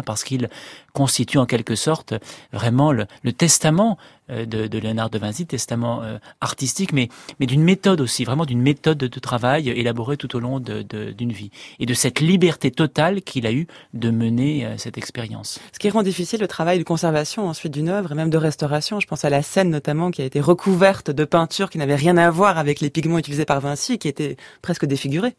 parce 0.04 0.24
qu'il 0.24 0.48
constitue 0.92 1.38
en 1.38 1.46
quelque 1.46 1.74
sorte 1.74 2.14
vraiment 2.52 2.92
le, 2.92 3.06
testament 3.32 3.98
de, 4.28 4.44
de, 4.44 4.78
Léonard 4.78 5.10
de 5.10 5.18
Vinci, 5.18 5.46
testament 5.46 6.02
artistique, 6.40 6.92
mais, 6.92 7.08
mais 7.38 7.46
d'une 7.46 7.62
méthode 7.62 8.00
aussi, 8.00 8.24
vraiment 8.24 8.44
d'une 8.44 8.60
méthode 8.60 8.98
de 8.98 9.20
travail 9.20 9.68
élaborée 9.68 10.16
tout 10.16 10.34
au 10.36 10.40
long 10.40 10.60
d'une 10.60 11.32
vie. 11.32 11.50
Et 11.78 11.86
de 11.86 11.94
cette 11.94 12.20
liberté 12.20 12.70
totale 12.70 13.22
qu'il 13.22 13.46
a 13.46 13.52
eu 13.52 13.66
de 13.94 14.10
mener 14.10 14.66
cette 14.78 14.98
expérience. 14.98 15.60
Ce 15.72 15.78
qui 15.78 15.90
rend 15.90 16.02
difficile 16.02 16.40
le 16.40 16.48
travail 16.48 16.78
de 16.78 16.84
conservation 16.84 17.48
ensuite 17.48 17.72
d'une 17.72 17.88
œuvre 17.88 18.12
et 18.12 18.14
même 18.14 18.30
de 18.30 18.38
restauration. 18.38 19.00
Je 19.00 19.06
pense 19.06 19.24
à 19.24 19.30
la 19.30 19.42
scène 19.42 19.70
notamment 19.70 20.10
qui 20.10 20.22
a 20.22 20.24
été 20.24 20.40
recouverte 20.40 21.10
de 21.10 21.24
peinture 21.24 21.70
qui 21.70 21.78
n'avait 21.78 21.94
rien 21.94 22.16
à 22.16 22.30
voir 22.30 22.58
avec 22.58 22.80
les 22.80 22.90
pigments 22.90 23.18
utilisés 23.18 23.44
par 23.44 23.60
Vinci 23.60 23.98
qui 23.98 24.08
était 24.08 24.36
presque 24.62 24.86
défigurée. 24.86 25.34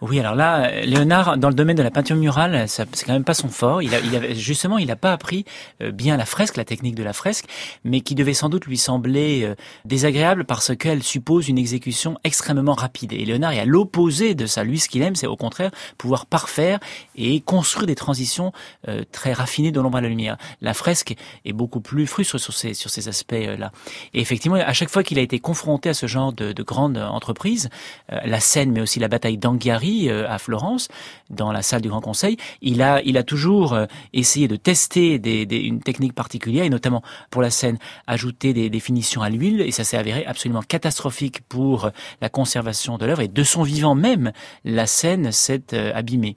Oui, 0.00 0.18
alors 0.18 0.34
là, 0.34 0.82
Léonard, 0.82 1.36
dans 1.36 1.48
le 1.48 1.54
domaine 1.54 1.76
de 1.76 1.82
la 1.82 1.90
peinture 1.90 2.16
murale, 2.16 2.64
c'est 2.68 2.86
quand 3.04 3.12
même 3.12 3.24
pas 3.24 3.34
son 3.34 3.48
fort. 3.48 3.82
Il, 3.82 3.94
a, 3.94 4.00
il 4.00 4.16
avait, 4.16 4.34
justement, 4.34 4.78
il 4.78 4.86
n'a 4.86 4.96
pas 4.96 5.12
appris 5.12 5.44
euh, 5.82 5.90
bien 5.90 6.16
la 6.16 6.24
fresque, 6.24 6.56
la 6.56 6.64
technique 6.64 6.94
de 6.94 7.02
la 7.02 7.12
fresque, 7.12 7.44
mais 7.84 8.00
qui 8.00 8.14
devait 8.14 8.34
sans 8.34 8.48
doute 8.48 8.66
lui 8.66 8.78
sembler 8.78 9.42
euh, 9.44 9.54
désagréable 9.84 10.44
parce 10.44 10.74
qu'elle 10.76 11.02
suppose 11.02 11.48
une 11.48 11.58
exécution 11.58 12.16
extrêmement 12.24 12.74
rapide. 12.74 13.12
Et 13.12 13.24
Léonard 13.24 13.52
est 13.52 13.60
à 13.60 13.64
l'opposé 13.64 14.34
de 14.34 14.46
ça. 14.46 14.64
Lui, 14.64 14.78
ce 14.78 14.88
qu'il 14.88 15.02
aime, 15.02 15.16
c'est 15.16 15.26
au 15.26 15.36
contraire 15.36 15.70
pouvoir 15.98 16.26
parfaire 16.26 16.78
et 17.16 17.40
construire 17.40 17.86
des 17.86 17.94
transitions 17.94 18.52
euh, 18.88 19.04
très 19.12 19.32
raffinées 19.32 19.72
de 19.72 19.80
l'ombre 19.80 19.98
à 19.98 20.00
la 20.00 20.08
lumière. 20.08 20.36
La 20.60 20.74
fresque 20.74 21.14
est 21.44 21.52
beaucoup 21.52 21.80
plus 21.80 22.06
frustre 22.06 22.38
sur 22.38 22.54
ces, 22.54 22.74
sur 22.74 22.90
ces 22.90 23.08
aspects-là. 23.08 23.72
Et 24.14 24.20
effectivement, 24.20 24.56
à 24.56 24.72
chaque 24.72 24.90
fois 24.90 25.02
qu'il 25.02 25.18
a 25.18 25.22
été 25.22 25.38
confronté 25.38 25.88
à 25.88 25.94
ce 25.94 26.06
genre 26.06 26.32
de, 26.32 26.52
de 26.52 26.62
grande 26.62 26.96
entreprise, 26.98 27.68
la 28.08 28.40
scène, 28.40 28.72
mais 28.72 28.80
aussi 28.80 28.98
la 28.98 29.08
bataille 29.08 29.38
d'Anghiari 29.52 30.08
à 30.10 30.38
Florence, 30.38 30.88
dans 31.30 31.52
la 31.52 31.62
salle 31.62 31.80
du 31.80 31.88
Grand 31.88 32.00
Conseil, 32.00 32.36
il 32.60 32.82
a, 32.82 33.22
toujours 33.22 33.74
euh, 33.74 33.86
essayé 34.12 34.48
de 34.48 34.56
tester 34.56 35.14
une 35.66 35.80
technique 35.80 36.14
particulière, 36.14 36.64
et 36.64 36.70
notamment 36.70 37.02
pour 37.30 37.42
la 37.42 37.50
scène, 37.50 37.78
ajouter 38.06 38.52
des, 38.52 38.80
finitions 38.80 39.22
à 39.22 39.28
l'huile, 39.30 39.60
et 39.60 39.70
ça 39.70 39.84
s'est 39.84 39.96
avéré 39.96 40.24
absolument 40.24 40.62
catastrophique 40.62 41.40
pour 41.48 41.90
la 42.20 42.28
conservation 42.28 42.98
de 42.98 43.06
l'œuvre, 43.06 43.20
et 43.20 43.28
de 43.28 43.42
son 43.42 43.62
vivant 43.62 43.94
même, 43.94 44.32
la 44.64 44.86
scène 44.86 45.32
s'est 45.32 45.74
euh, 45.74 45.92
abîmée. 45.94 46.36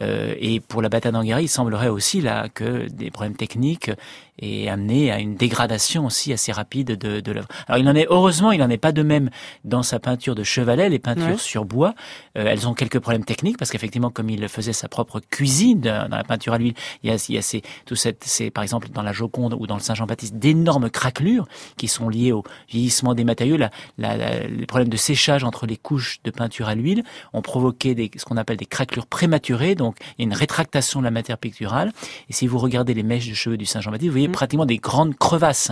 Euh, 0.00 0.34
et 0.38 0.60
pour 0.60 0.82
la 0.82 0.88
bataille 0.88 1.12
d'Anghiari, 1.12 1.44
il 1.44 1.48
semblerait 1.48 1.88
aussi 1.88 2.20
là 2.20 2.48
que 2.48 2.88
des 2.88 3.10
problèmes 3.10 3.36
techniques 3.36 3.90
et 4.38 4.68
amené 4.68 5.12
à 5.12 5.20
une 5.20 5.36
dégradation 5.36 6.06
aussi 6.06 6.32
assez 6.32 6.52
rapide 6.52 6.88
de, 6.98 7.20
de 7.20 7.32
l'œuvre. 7.32 7.48
Alors 7.68 7.78
il 7.78 7.88
en 7.88 7.94
est 7.94 8.06
heureusement, 8.08 8.52
il 8.52 8.58
n'en 8.58 8.70
est 8.70 8.78
pas 8.78 8.92
de 8.92 9.02
même 9.02 9.30
dans 9.64 9.82
sa 9.82 9.98
peinture 10.00 10.34
de 10.34 10.42
Chevalet, 10.42 10.88
les 10.88 10.98
peintures 10.98 11.40
sur 11.40 11.64
bois. 11.64 11.94
Euh, 12.36 12.46
elles 12.46 12.66
ont 12.66 12.74
quelques 12.74 12.98
problèmes 12.98 13.24
techniques 13.24 13.58
parce 13.58 13.70
qu'effectivement, 13.70 14.10
comme 14.10 14.30
il 14.30 14.48
faisait 14.48 14.72
sa 14.72 14.88
propre 14.88 15.20
cuisine 15.20 15.80
dans 15.80 16.08
la 16.10 16.24
peinture 16.24 16.52
à 16.52 16.58
l'huile, 16.58 16.74
il 17.02 17.10
y 17.10 17.12
a, 17.12 17.24
il 17.28 17.34
y 17.34 17.38
a 17.38 17.42
ces, 17.42 17.62
tout 17.86 17.94
cette, 17.96 18.24
c'est 18.24 18.50
par 18.50 18.64
exemple 18.64 18.88
dans 18.90 19.02
la 19.02 19.12
Joconde 19.12 19.54
ou 19.58 19.66
dans 19.66 19.76
le 19.76 19.80
Saint 19.80 19.94
Jean-Baptiste 19.94 20.34
d'énormes 20.36 20.90
craquelures 20.90 21.46
qui 21.76 21.88
sont 21.88 22.08
liées 22.08 22.32
au 22.32 22.42
vieillissement 22.68 23.14
des 23.14 23.24
matériaux. 23.24 23.56
La, 23.56 23.70
la, 23.98 24.46
les 24.46 24.66
problèmes 24.66 24.88
de 24.88 24.96
séchage 24.96 25.44
entre 25.44 25.66
les 25.66 25.76
couches 25.76 26.18
de 26.24 26.30
peinture 26.30 26.68
à 26.68 26.74
l'huile 26.74 27.04
ont 27.32 27.42
provoqué 27.42 27.94
des, 27.94 28.10
ce 28.16 28.24
qu'on 28.24 28.36
appelle 28.36 28.56
des 28.56 28.66
craquelures 28.66 29.06
prématurées. 29.06 29.74
Donc 29.74 29.96
il 30.18 30.22
y 30.22 30.24
a 30.24 30.26
une 30.26 30.34
rétractation 30.34 31.00
de 31.00 31.04
la 31.04 31.10
matière 31.10 31.38
picturale. 31.38 31.92
Et 32.28 32.32
si 32.32 32.46
vous 32.46 32.58
regardez 32.58 32.94
les 32.94 33.02
mèches 33.02 33.28
de 33.28 33.34
cheveux 33.34 33.56
du 33.56 33.66
Saint 33.66 33.80
Jean-Baptiste, 33.80 34.08
vous 34.08 34.14
voyez 34.14 34.23
pratiquement 34.28 34.66
des 34.66 34.78
grandes 34.78 35.16
crevasses. 35.16 35.70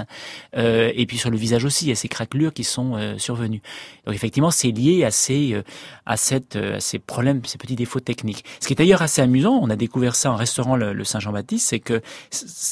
Euh, 0.57 0.93
et 0.95 1.07
puis 1.07 1.19
sur 1.19 1.31
le 1.31 1.37
visage 1.37 1.65
aussi, 1.65 1.87
il 1.87 1.89
y 1.89 1.93
a 1.93 1.95
ces 1.95 2.09
craquelures 2.09 2.53
qui 2.53 2.65
sont 2.65 2.97
euh, 2.97 3.19
survenues. 3.19 3.63
Donc 4.07 4.15
effectivement, 4.15 4.51
c'est 4.51 4.71
lié 4.71 5.05
à 5.05 5.11
ces, 5.11 5.55
euh, 5.55 5.63
à, 6.07 6.17
cette, 6.17 6.57
à 6.57 6.81
ces 6.81 6.99
problèmes, 6.99 7.45
ces 7.45 7.59
petits 7.59 7.77
défauts 7.77 8.01
techniques. 8.01 8.45
Ce 8.61 8.67
qui 8.67 8.73
est 8.73 8.77
d'ailleurs 8.77 9.03
assez 9.03 9.23
amusant, 9.23 9.59
on 9.61 9.71
a 9.71 9.77
découvert 9.77 10.15
ça 10.15 10.31
en 10.31 10.37
restaurant 10.37 10.77
le, 10.77 11.05
Saint-Jean-Baptiste, 11.05 11.69
c'est 11.69 11.81
que 11.81 12.01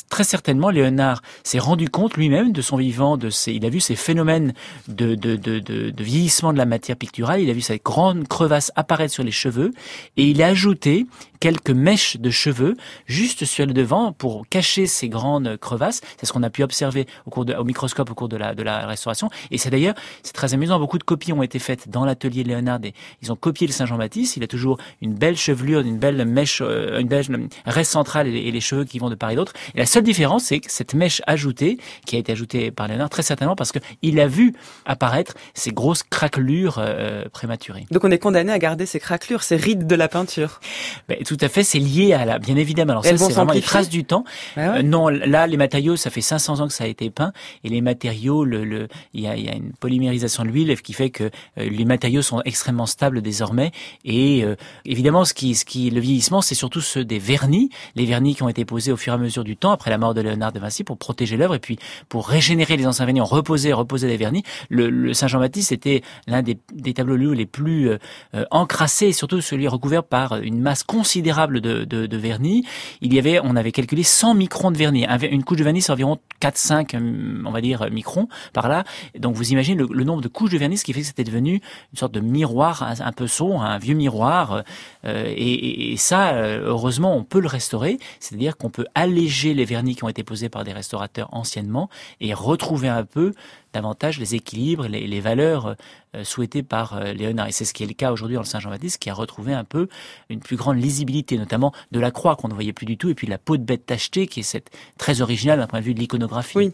très 0.09 0.24
certainement 0.24 0.70
Léonard 0.70 1.23
s'est 1.43 1.59
rendu 1.59 1.89
compte 1.89 2.16
lui-même 2.16 2.52
de 2.52 2.62
son 2.62 2.77
vivant, 2.77 3.16
de 3.16 3.28
ces, 3.28 3.52
il 3.52 3.66
a 3.66 3.69
vu 3.69 3.81
ces 3.81 3.97
phénomènes 3.97 4.55
de, 4.89 5.15
de, 5.15 5.36
de, 5.36 6.02
vieillissement 6.02 6.52
de 6.52 6.59
la 6.59 6.65
matière 6.65 6.97
picturale, 6.97 7.40
il 7.40 7.51
a 7.51 7.52
vu 7.52 7.61
ces 7.61 7.81
grandes 7.85 8.28
crevasses 8.28 8.73
apparaître 8.77 9.12
sur 9.12 9.24
les 9.24 9.32
cheveux, 9.32 9.73
et 10.16 10.24
il 10.24 10.43
a 10.43 10.47
ajouté 10.47 11.07
quelques 11.40 11.70
mèches 11.70 12.19
de 12.19 12.31
cheveux 12.31 12.77
juste 13.07 13.44
sur 13.44 13.66
le 13.66 13.73
devant 13.73 14.12
pour 14.12 14.47
cacher 14.48 14.86
ces 14.86 15.09
grandes 15.09 15.57
crevasses. 15.57 15.69
C'est 16.18 16.26
ce 16.26 16.32
qu'on 16.32 16.42
a 16.42 16.51
pu 16.51 16.62
observer 16.62 17.06
au 17.26 17.30
cours 17.30 17.44
de, 17.44 17.55
au 17.55 17.64
microscope 17.64 18.10
au 18.10 18.14
cours 18.14 18.28
de 18.28 18.36
la, 18.36 18.55
de 18.55 18.62
la 18.62 18.86
restauration. 18.86 19.30
Et 19.51 19.59
c'est 19.59 19.70
d'ailleurs, 19.70 19.94
c'est 20.22 20.32
très 20.32 20.55
amusant, 20.55 20.78
beaucoup 20.78 20.98
de 20.98 21.05
copies 21.05 21.32
ont 21.32 21.42
été 21.42 21.59
faites 21.59 21.88
dans 21.88 22.05
l'atelier 22.05 22.42
de 22.42 22.48
Léonard. 22.48 22.80
Et 22.84 22.94
ils 23.22 23.32
ont 23.32 23.36
copié 23.36 23.66
le 23.66 23.72
Saint-Jean-Baptiste. 23.72 24.36
Il 24.36 24.42
a 24.42 24.47
toujours 24.47 24.78
une 25.01 25.14
belle 25.14 25.36
chevelure, 25.36 25.80
une 25.80 25.98
belle 25.98 26.24
mèche, 26.24 26.60
euh, 26.62 26.98
une 26.98 27.09
belle 27.09 27.24
reste 27.66 27.92
centrale 27.92 28.26
et 28.28 28.51
les, 28.51 28.60
cheveux 28.60 28.84
qui 28.84 28.98
vont 28.98 29.09
de 29.09 29.14
part 29.14 29.30
et 29.30 29.36
d'autre. 29.36 29.52
Et 29.74 29.78
la 29.78 29.86
seule 29.86 30.02
différence, 30.02 30.44
c'est 30.44 30.60
que 30.60 30.70
cette 30.70 30.94
mèche 30.94 31.22
ajoutée, 31.26 31.78
qui 32.06 32.16
a 32.16 32.18
été 32.18 32.32
ajoutée 32.32 32.70
par 32.70 32.88
Léonard, 32.88 33.09
très 33.09 33.22
certainement 33.22 33.56
parce 33.56 33.72
qu'il 33.72 34.20
a 34.20 34.26
vu 34.26 34.55
apparaître 34.84 35.34
ces 35.55 35.70
grosses 35.70 36.02
craquelures 36.02 36.76
euh, 36.78 37.24
prématurées. 37.32 37.86
Donc 37.90 38.05
on 38.05 38.10
est 38.10 38.18
condamné 38.18 38.52
à 38.52 38.59
garder 38.59 38.86
ces 38.86 39.01
craquelures, 39.01 39.42
ces 39.42 39.56
rides 39.56 39.86
de 39.86 39.94
la 39.94 40.09
peinture. 40.09 40.60
Ben, 41.09 41.18
tout 41.24 41.38
à 41.40 41.48
fait, 41.48 41.62
c'est 41.62 41.78
lié 41.78 42.12
à 42.12 42.24
la, 42.24 42.38
bien 42.38 42.56
évidemment. 42.56 42.92
Alors 42.92 43.05
ça, 43.05 43.16
c'est 43.16 43.32
vraiment 43.32 43.52
les 43.52 43.62
traces 43.62 43.88
du 43.88 44.05
temps. 44.05 44.24
Euh, 44.59 44.82
non, 44.82 45.09
là, 45.09 45.47
les 45.47 45.56
matériaux, 45.61 45.97
ça 45.97 46.11
fait 46.11 46.23
500 46.23 46.61
ans 46.61 46.66
que 46.66 46.73
ça 46.73 46.85
a 46.85 46.87
été 46.87 47.11
peint, 47.11 47.32
et 47.65 47.69
les 47.69 47.82
matériaux, 47.82 48.47
il 48.47 48.89
y 49.20 49.27
a, 49.27 49.35
une 49.35 49.73
polymérisation 49.78 50.43
de 50.43 50.49
l'huile 50.49 50.81
qui 50.81 50.95
fait 50.95 51.11
que 51.11 51.24
euh, 51.24 51.31
les 51.57 51.85
matériaux 51.85 52.23
sont 52.23 52.41
extrêmement 52.45 52.87
stables 52.87 53.20
désormais. 53.20 53.73
Et 54.05 54.43
euh, 54.43 54.57
évidemment, 54.85 55.24
ce 55.24 55.35
qui, 55.35 55.55
ce 55.55 55.65
qui, 55.65 55.91
le 55.91 56.01
vieillissement, 56.01 56.41
c'est 56.41 56.55
surtout 56.55 56.81
ceux 56.81 57.05
des 57.05 57.19
vernis, 57.19 57.70
les 57.95 58.07
vernis 58.07 58.35
qui 58.35 58.43
ont 58.43 58.49
été 58.49 58.65
posés 58.65 58.91
au 58.91 58.97
fur 58.97 59.12
et 59.12 59.16
à 59.16 59.19
mesure 59.19 59.45
du 59.45 59.57
temps 59.57 59.73
après 59.73 59.91
la 59.91 59.99
mort 59.99 60.15
de 60.15 60.23
Léonard 60.23 60.53
de 60.53 60.59
Vinci 60.59 60.82
pour 60.82 60.97
protéger 60.97 61.37
l'œuvre 61.37 61.55
et 61.55 61.59
puis 61.59 61.78
pour 62.09 62.28
régénérer 62.28 62.77
les 62.77 62.87
anciens 62.87 63.05
vernis, 63.05 63.20
on 63.20 63.27
reposait, 63.27 63.73
reposait 63.73 64.09
les 64.09 64.16
vernis. 64.16 64.43
Le, 64.70 64.89
le 64.89 65.12
Saint 65.12 65.28
Jean-Baptiste 65.28 65.73
était 65.73 66.03
l'un 66.27 66.43
des, 66.43 66.59
tableaux 66.95 67.35
les 67.35 67.47
plus 67.47 67.91
encrassés, 68.51 69.09
et 69.09 69.12
surtout 69.12 69.41
celui 69.41 69.69
recouvert 69.69 70.03
par 70.05 70.37
une 70.37 70.61
masse 70.61 70.82
considérable 70.82 71.61
de, 71.61 71.85
de, 71.85 72.16
vernis. 72.16 72.65
Il 73.01 73.12
y 73.15 73.19
avait, 73.19 73.41
on 73.43 73.57
avait 73.57 73.73
calculé 73.73 74.03
100 74.03 74.35
microns 74.35 74.70
de 74.70 74.78
vernis. 74.78 75.05
De 75.59 75.64
vernis, 75.64 75.85
environ 75.89 76.18
4-5, 76.40 76.94
euh, 76.94 77.43
on 77.44 77.51
va 77.51 77.60
dire, 77.60 77.90
microns 77.90 78.28
par 78.52 78.68
là. 78.68 78.85
Donc 79.18 79.35
vous 79.35 79.52
imaginez 79.52 79.82
le, 79.82 80.05
nombre 80.05 80.22
de 80.22 80.28
couches 80.28 80.51
de 80.51 80.59
vernis, 80.59 80.78
ce 80.78 80.85
qui 80.85 80.93
fait 80.93 81.01
que 81.01 81.06
c'était 81.06 81.24
devenu 81.24 81.60
une 81.93 81.98
sorte 81.98 82.12
de 82.12 82.20
miroir 82.20 82.82
un, 82.82 83.12
peu 83.12 83.27
sombre, 83.27 83.62
un 83.62 83.78
vieux 83.78 83.94
miroir. 83.94 84.62
Euh, 85.05 85.32
et, 85.36 85.97
ça, 85.97 86.31
euh, 86.31 86.62
heureusement, 86.66 87.14
on 87.14 87.24
peut 87.24 87.40
le 87.40 87.48
restaurer. 87.48 87.98
C'est-à-dire 88.18 88.56
qu'on 88.56 88.70
peut 88.70 88.86
alléger 88.94 89.55
les 89.55 89.64
vernis 89.64 89.97
qui 89.97 90.05
ont 90.05 90.09
été 90.09 90.22
posés 90.22 90.48
par 90.48 90.64
des 90.64 90.72
restaurateurs 90.72 91.28
anciennement 91.32 91.89
et 92.20 92.35
retrouver 92.35 92.89
un 92.89 93.05
peu 93.05 93.32
davantage 93.72 94.18
les 94.18 94.34
équilibres, 94.34 94.86
les, 94.86 95.06
les 95.06 95.20
valeurs 95.20 95.76
euh, 96.16 96.24
souhaitées 96.24 96.62
par 96.62 96.97
euh, 96.97 97.12
Léonard. 97.12 97.48
Et 97.48 97.52
c'est 97.52 97.64
ce 97.64 97.72
qui 97.72 97.84
est 97.84 97.86
le 97.86 97.94
cas 97.94 98.12
aujourd'hui 98.12 98.34
dans 98.34 98.42
le 98.42 98.47
Saint-Jean-Baptiste, 98.47 98.98
qui 98.98 99.10
a 99.10 99.14
retrouvé 99.14 99.52
un 99.55 99.64
peu 99.64 99.88
une 100.28 100.40
plus 100.40 100.56
grande 100.56 100.80
lisibilité, 100.80 101.38
notamment 101.38 101.72
de 101.92 102.01
la 102.01 102.10
croix 102.10 102.36
qu'on 102.36 102.48
ne 102.48 102.55
voyait 102.55 102.72
plus 102.72 102.86
du 102.86 102.97
tout, 102.97 103.09
et 103.09 103.14
puis 103.14 103.26
la 103.26 103.38
peau 103.38 103.56
de 103.56 103.62
bête 103.62 103.86
tachetée, 103.86 104.26
qui 104.26 104.40
est 104.40 104.44
cette, 104.44 104.70
très 104.98 105.20
originale 105.20 105.59
d'un 105.59 105.66
point 105.66 105.80
de 105.80 105.84
vue 105.84 105.94
de 105.94 106.01
l'iconographie. 106.01 106.72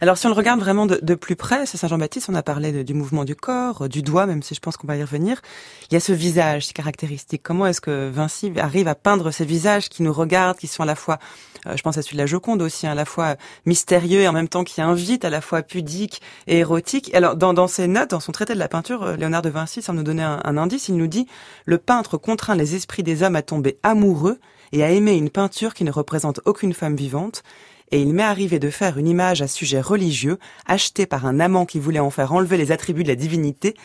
Alors 0.00 0.18
si 0.18 0.26
on 0.26 0.28
le 0.28 0.34
regarde 0.34 0.60
vraiment 0.60 0.86
de, 0.86 1.14
plus 1.14 1.36
près, 1.36 1.66
c'est 1.66 1.76
Saint 1.76 1.88
Jean-Baptiste, 1.88 2.28
on 2.28 2.34
a 2.34 2.42
parlé 2.42 2.84
du 2.84 2.94
mouvement 2.94 3.24
du 3.24 3.34
corps, 3.34 3.88
du 3.88 4.02
doigt, 4.02 4.26
même 4.26 4.42
si 4.42 4.54
je 4.54 4.60
pense 4.60 4.76
qu'on 4.76 4.86
va 4.86 4.96
y 4.96 5.02
revenir. 5.02 5.40
Il 5.90 5.94
y 5.94 5.96
a 5.96 6.00
ce 6.00 6.12
visage, 6.12 6.66
ces 6.66 6.72
caractéristiques. 6.72 7.42
Comment 7.42 7.66
est-ce 7.66 7.80
que 7.80 8.08
Vinci 8.08 8.52
arrive 8.58 8.88
à 8.88 8.94
peindre 8.94 9.30
ces 9.30 9.44
visages 9.44 9.88
qui 9.88 10.02
nous 10.02 10.12
regardent, 10.12 10.58
qui 10.58 10.66
sont 10.66 10.82
à 10.82 10.86
la 10.86 10.94
fois, 10.94 11.18
euh, 11.66 11.76
je 11.76 11.82
pense 11.82 11.98
à 11.98 12.02
celui 12.02 12.16
de 12.16 12.22
la 12.22 12.26
Joconde 12.26 12.62
aussi, 12.62 12.86
hein, 12.86 12.92
à 12.92 12.94
la 12.94 13.04
fois 13.04 13.36
mystérieux 13.66 14.20
et 14.20 14.28
en 14.28 14.32
même 14.32 14.48
temps 14.48 14.64
qui 14.64 14.80
invite, 14.80 15.24
à 15.24 15.30
la 15.30 15.40
fois 15.40 15.62
pudique 15.62 16.22
et 16.46 16.58
érotique. 16.58 17.14
Alors 17.14 17.36
dans, 17.36 17.66
ses 17.66 17.86
notes, 17.86 18.10
dans 18.10 18.20
son 18.20 18.32
traité 18.32 18.54
de 18.54 18.58
la 18.58 18.68
peinture, 18.68 19.02
euh, 19.02 19.16
Léonard 19.16 19.42
de 19.42 19.50
Vinci, 19.50 19.82
sans 19.82 19.92
nous 19.92 20.02
donner 20.02 20.22
un 20.22 20.56
indice, 20.56 20.88
il 20.88 20.96
nous 20.96 21.06
dit 21.08 21.26
«Le 21.66 21.78
peintre 21.78 22.16
contraint 22.16 22.54
les 22.54 22.74
esprits 22.74 23.02
des 23.02 23.22
hommes 23.22 23.36
à 23.36 23.42
tomber 23.42 23.78
amoureux 23.82 24.38
et 24.72 24.82
à 24.82 24.90
aimer 24.90 25.14
une 25.14 25.30
peinture 25.30 25.74
qui 25.74 25.84
ne 25.84 25.90
représente 25.90 26.40
aucune 26.44 26.74
femme 26.74 26.96
vivante» 26.96 27.42
et 27.94 28.00
il 28.00 28.12
m'est 28.12 28.24
arrivé 28.24 28.58
de 28.58 28.70
faire 28.70 28.98
une 28.98 29.06
image 29.06 29.40
à 29.40 29.46
sujet 29.46 29.80
religieux, 29.80 30.40
achetée 30.66 31.06
par 31.06 31.26
un 31.26 31.38
amant 31.38 31.64
qui 31.64 31.78
voulait 31.78 32.00
en 32.00 32.10
faire 32.10 32.32
enlever 32.32 32.56
les 32.56 32.72
attributs 32.72 33.04
de 33.04 33.08
la 33.08 33.14
divinité, 33.14 33.76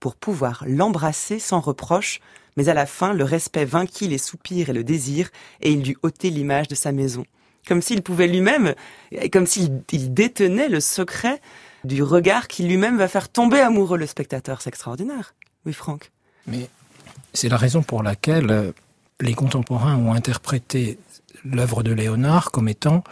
pour 0.00 0.14
pouvoir 0.14 0.64
l'embrasser 0.66 1.38
sans 1.38 1.60
reproche, 1.60 2.20
mais 2.56 2.70
à 2.70 2.74
la 2.74 2.86
fin 2.86 3.12
le 3.12 3.24
respect 3.24 3.66
vainquit 3.66 4.08
les 4.08 4.16
soupirs 4.16 4.70
et 4.70 4.72
le 4.72 4.84
désir, 4.84 5.28
et 5.60 5.70
il 5.70 5.82
dut 5.82 5.98
ôter 6.02 6.30
l'image 6.30 6.68
de 6.68 6.74
sa 6.74 6.92
maison. 6.92 7.26
Comme 7.66 7.82
s'il 7.82 8.00
pouvait 8.00 8.26
lui-même, 8.26 8.74
comme 9.30 9.44
s'il 9.44 9.84
détenait 9.84 10.70
le 10.70 10.80
secret 10.80 11.38
du 11.84 12.02
regard 12.02 12.48
qui 12.48 12.62
lui-même 12.62 12.96
va 12.96 13.06
faire 13.06 13.28
tomber 13.28 13.60
amoureux 13.60 13.98
le 13.98 14.06
spectateur. 14.06 14.62
C'est 14.62 14.70
extraordinaire. 14.70 15.34
Oui, 15.66 15.74
Franck. 15.74 16.10
Mais 16.46 16.70
c'est 17.34 17.50
la 17.50 17.58
raison 17.58 17.82
pour 17.82 18.02
laquelle 18.02 18.50
euh, 18.50 18.72
les 19.20 19.34
contemporains 19.34 19.96
ont 19.96 20.14
interprété 20.14 20.98
l'œuvre 21.44 21.82
de 21.82 21.92
Léonard 21.92 22.50
comme 22.50 22.70
étant 22.70 23.04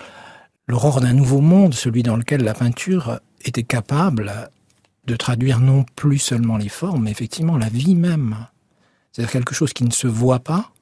l'aurore 0.66 1.00
d'un 1.00 1.12
nouveau 1.12 1.40
monde, 1.40 1.74
celui 1.74 2.02
dans 2.02 2.16
lequel 2.16 2.42
la 2.42 2.54
peinture 2.54 3.20
était 3.44 3.62
capable 3.62 4.50
de 5.06 5.16
traduire 5.16 5.60
non 5.60 5.84
plus 5.94 6.18
seulement 6.18 6.56
les 6.56 6.68
formes, 6.68 7.04
mais 7.04 7.10
effectivement 7.10 7.56
la 7.56 7.68
vie 7.68 7.94
même. 7.94 8.46
C'est-à-dire 9.12 9.32
quelque 9.32 9.54
chose 9.54 9.72
qui 9.72 9.84
ne 9.84 9.92
se 9.92 10.06
voit 10.06 10.40
pas. 10.40 10.72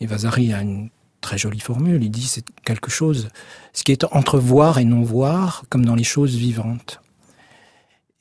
Et 0.00 0.06
Vasari 0.06 0.52
a 0.52 0.60
une 0.60 0.90
très 1.20 1.38
jolie 1.38 1.60
formule. 1.60 2.02
Il 2.02 2.10
dit 2.10 2.26
c'est 2.26 2.44
quelque 2.64 2.90
chose, 2.90 3.30
ce 3.72 3.82
qui 3.82 3.92
est 3.92 4.04
entre 4.12 4.38
voir 4.38 4.78
et 4.78 4.84
non 4.84 5.02
voir, 5.02 5.64
comme 5.70 5.84
dans 5.84 5.94
les 5.94 6.04
choses 6.04 6.34
vivantes. 6.34 7.00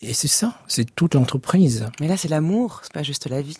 Et 0.02 0.14
c'est 0.14 0.28
ça, 0.28 0.60
c'est 0.68 0.96
toute 0.96 1.14
l'entreprise. 1.14 1.88
Mais 2.00 2.08
là, 2.08 2.18
c'est 2.18 2.30
l'amour, 2.30 2.80
c'est 2.84 2.94
pas 2.94 3.04
juste 3.04 3.30
la 3.30 3.42
vie. 3.42 3.58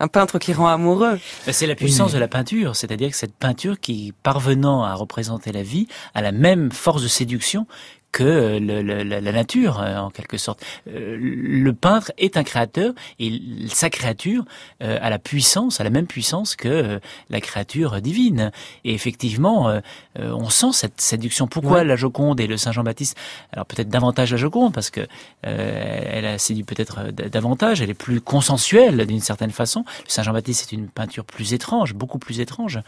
Un 0.00 0.08
peintre 0.08 0.38
qui 0.38 0.54
rend 0.54 0.66
amoureux. 0.66 1.18
Ben, 1.46 1.52
c'est 1.52 1.66
la 1.66 1.74
puissance 1.74 2.12
de 2.12 2.18
la 2.18 2.26
peinture, 2.26 2.74
c'est-à-dire 2.74 3.10
que 3.10 3.16
cette 3.16 3.34
peinture 3.34 3.78
qui, 3.78 4.14
parvenant 4.22 4.82
à 4.82 4.94
représenter 4.94 5.52
la 5.52 5.62
vie, 5.62 5.88
a 6.14 6.22
la 6.22 6.32
même 6.32 6.72
force 6.72 7.02
de 7.02 7.08
séduction 7.08 7.66
que 8.12 8.24
euh, 8.24 8.58
le, 8.58 9.02
la, 9.02 9.32
nature, 9.32 9.80
euh, 9.80 9.96
en 9.96 10.10
quelque 10.10 10.36
sorte. 10.36 10.64
Euh, 10.88 11.16
le 11.20 11.72
peintre 11.72 12.12
est 12.18 12.36
un 12.36 12.44
créateur 12.44 12.92
et 13.18 13.40
sa 13.68 13.90
créature 13.90 14.44
a 14.80 15.10
la 15.10 15.18
puissance, 15.18 15.80
a 15.80 15.84
la 15.84 15.90
même 15.90 16.06
puissance 16.06 16.56
que 16.56 17.00
la 17.28 17.40
créature 17.40 18.00
divine. 18.00 18.50
Et 18.84 18.94
effectivement, 18.94 19.80
on 20.16 20.48
sent 20.48 20.72
cette 20.72 21.00
séduction. 21.00 21.46
Pourquoi 21.46 21.84
la 21.84 21.96
Joconde 21.96 22.40
et 22.40 22.46
le 22.46 22.56
Saint 22.56 22.72
Jean-Baptiste? 22.72 23.16
Alors 23.52 23.66
peut-être 23.66 23.88
davantage 23.88 24.32
la 24.32 24.36
Joconde 24.36 24.72
parce 24.72 24.90
que 24.90 25.06
elle 25.42 26.24
a 26.24 26.38
séduit 26.38 26.64
peut-être 26.64 27.10
davantage. 27.10 27.82
Elle 27.82 27.90
est 27.90 27.94
plus 27.94 28.20
consensuelle 28.20 29.06
d'une 29.06 29.20
certaine 29.20 29.50
façon. 29.50 29.84
Le 30.06 30.10
Saint 30.10 30.22
Jean-Baptiste 30.22 30.66
c'est 30.68 30.76
une 30.76 30.88
peinture 30.88 31.24
plus 31.24 31.52
étrange, 31.52 31.94
beaucoup 31.94 32.18
plus 32.18 32.40
étrange. 32.40 32.80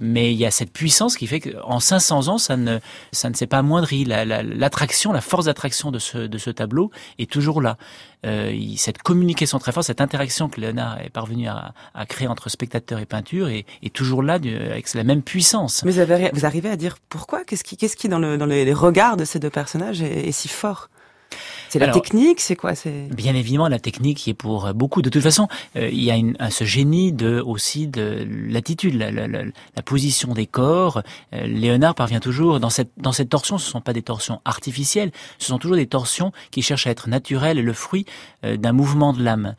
Mais 0.00 0.32
il 0.32 0.38
y 0.38 0.46
a 0.46 0.50
cette 0.50 0.72
puissance 0.72 1.16
qui 1.16 1.26
fait 1.26 1.40
qu'en 1.40 1.80
500 1.80 2.28
ans, 2.28 2.38
ça 2.38 2.56
ne 2.56 2.78
ça 3.12 3.30
ne 3.30 3.34
s'est 3.34 3.46
pas 3.46 3.58
amoindri. 3.58 4.04
La, 4.04 4.24
la, 4.24 4.42
l'attraction, 4.58 5.12
la 5.12 5.20
force 5.22 5.46
d'attraction 5.46 5.90
de 5.90 5.98
ce, 5.98 6.18
de 6.18 6.38
ce 6.38 6.50
tableau 6.50 6.90
est 7.18 7.30
toujours 7.30 7.62
là. 7.62 7.76
Euh, 8.26 8.52
cette 8.76 8.98
communication 8.98 9.58
très 9.58 9.72
forte, 9.72 9.86
cette 9.86 10.00
interaction 10.00 10.48
que 10.48 10.60
Léonard 10.60 11.00
est 11.00 11.10
parvenu 11.10 11.48
à, 11.48 11.72
à 11.94 12.04
créer 12.04 12.28
entre 12.28 12.48
spectateur 12.50 12.98
et 12.98 13.06
peinture 13.06 13.48
est, 13.48 13.64
est 13.82 13.94
toujours 13.94 14.22
là 14.22 14.34
avec 14.34 14.92
la 14.94 15.04
même 15.04 15.22
puissance. 15.22 15.84
Mais 15.84 15.92
vous, 15.92 16.00
avez, 16.00 16.30
vous 16.32 16.44
arrivez 16.44 16.68
à 16.68 16.76
dire 16.76 16.96
pourquoi? 17.08 17.44
Qu'est-ce 17.44 17.64
qui, 17.64 17.76
qu'est-ce 17.76 17.96
qui 17.96 18.08
dans, 18.08 18.18
le, 18.18 18.36
dans 18.36 18.46
les 18.46 18.74
regards 18.74 19.16
de 19.16 19.24
ces 19.24 19.38
deux 19.38 19.50
personnages 19.50 20.02
est 20.02 20.32
si 20.32 20.48
fort? 20.48 20.88
C'est 21.68 21.78
la 21.78 21.88
technique, 21.88 22.40
c'est 22.40 22.56
quoi 22.56 22.74
C'est 22.74 23.08
bien 23.14 23.34
évidemment 23.34 23.68
la 23.68 23.78
technique 23.78 24.18
qui 24.18 24.30
est 24.30 24.34
pour 24.34 24.72
beaucoup. 24.74 25.02
De 25.02 25.10
toute 25.10 25.22
façon, 25.22 25.48
euh, 25.76 25.88
il 25.90 26.02
y 26.02 26.10
a 26.10 26.16
une, 26.16 26.36
ce 26.50 26.64
génie 26.64 27.12
de 27.12 27.40
aussi 27.40 27.86
de 27.86 28.26
l'attitude, 28.48 28.94
la, 28.94 29.10
la, 29.10 29.26
la, 29.26 29.44
la, 29.44 29.82
position 29.82 30.34
des 30.34 30.46
corps. 30.46 31.02
Euh, 31.34 31.46
Léonard 31.46 31.94
parvient 31.94 32.20
toujours 32.20 32.60
dans 32.60 32.70
cette 32.70 32.90
dans 32.96 33.12
cette 33.12 33.28
torsion. 33.28 33.58
Ce 33.58 33.70
sont 33.70 33.80
pas 33.80 33.92
des 33.92 34.02
torsions 34.02 34.40
artificielles, 34.44 35.10
ce 35.38 35.46
sont 35.46 35.58
toujours 35.58 35.76
des 35.76 35.86
torsions 35.86 36.32
qui 36.50 36.62
cherchent 36.62 36.86
à 36.86 36.90
être 36.90 37.08
naturelles, 37.08 37.62
le 37.62 37.72
fruit 37.72 38.06
euh, 38.44 38.56
d'un 38.56 38.72
mouvement 38.72 39.12
de 39.12 39.22
l'âme. 39.22 39.54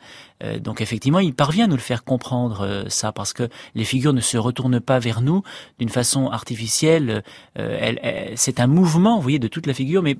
Donc 0.62 0.80
effectivement, 0.80 1.18
il 1.18 1.34
parvient 1.34 1.66
à 1.66 1.68
nous 1.68 1.76
le 1.76 1.82
faire 1.82 2.02
comprendre 2.02 2.86
ça 2.88 3.12
parce 3.12 3.34
que 3.34 3.50
les 3.74 3.84
figures 3.84 4.14
ne 4.14 4.22
se 4.22 4.38
retournent 4.38 4.80
pas 4.80 4.98
vers 4.98 5.20
nous 5.20 5.42
d'une 5.78 5.90
façon 5.90 6.28
artificielle. 6.28 7.22
c'est 8.36 8.58
un 8.58 8.66
mouvement, 8.66 9.16
vous 9.16 9.22
voyez, 9.22 9.38
de 9.38 9.48
toute 9.48 9.66
la 9.66 9.74
figure, 9.74 10.02
mais 10.02 10.16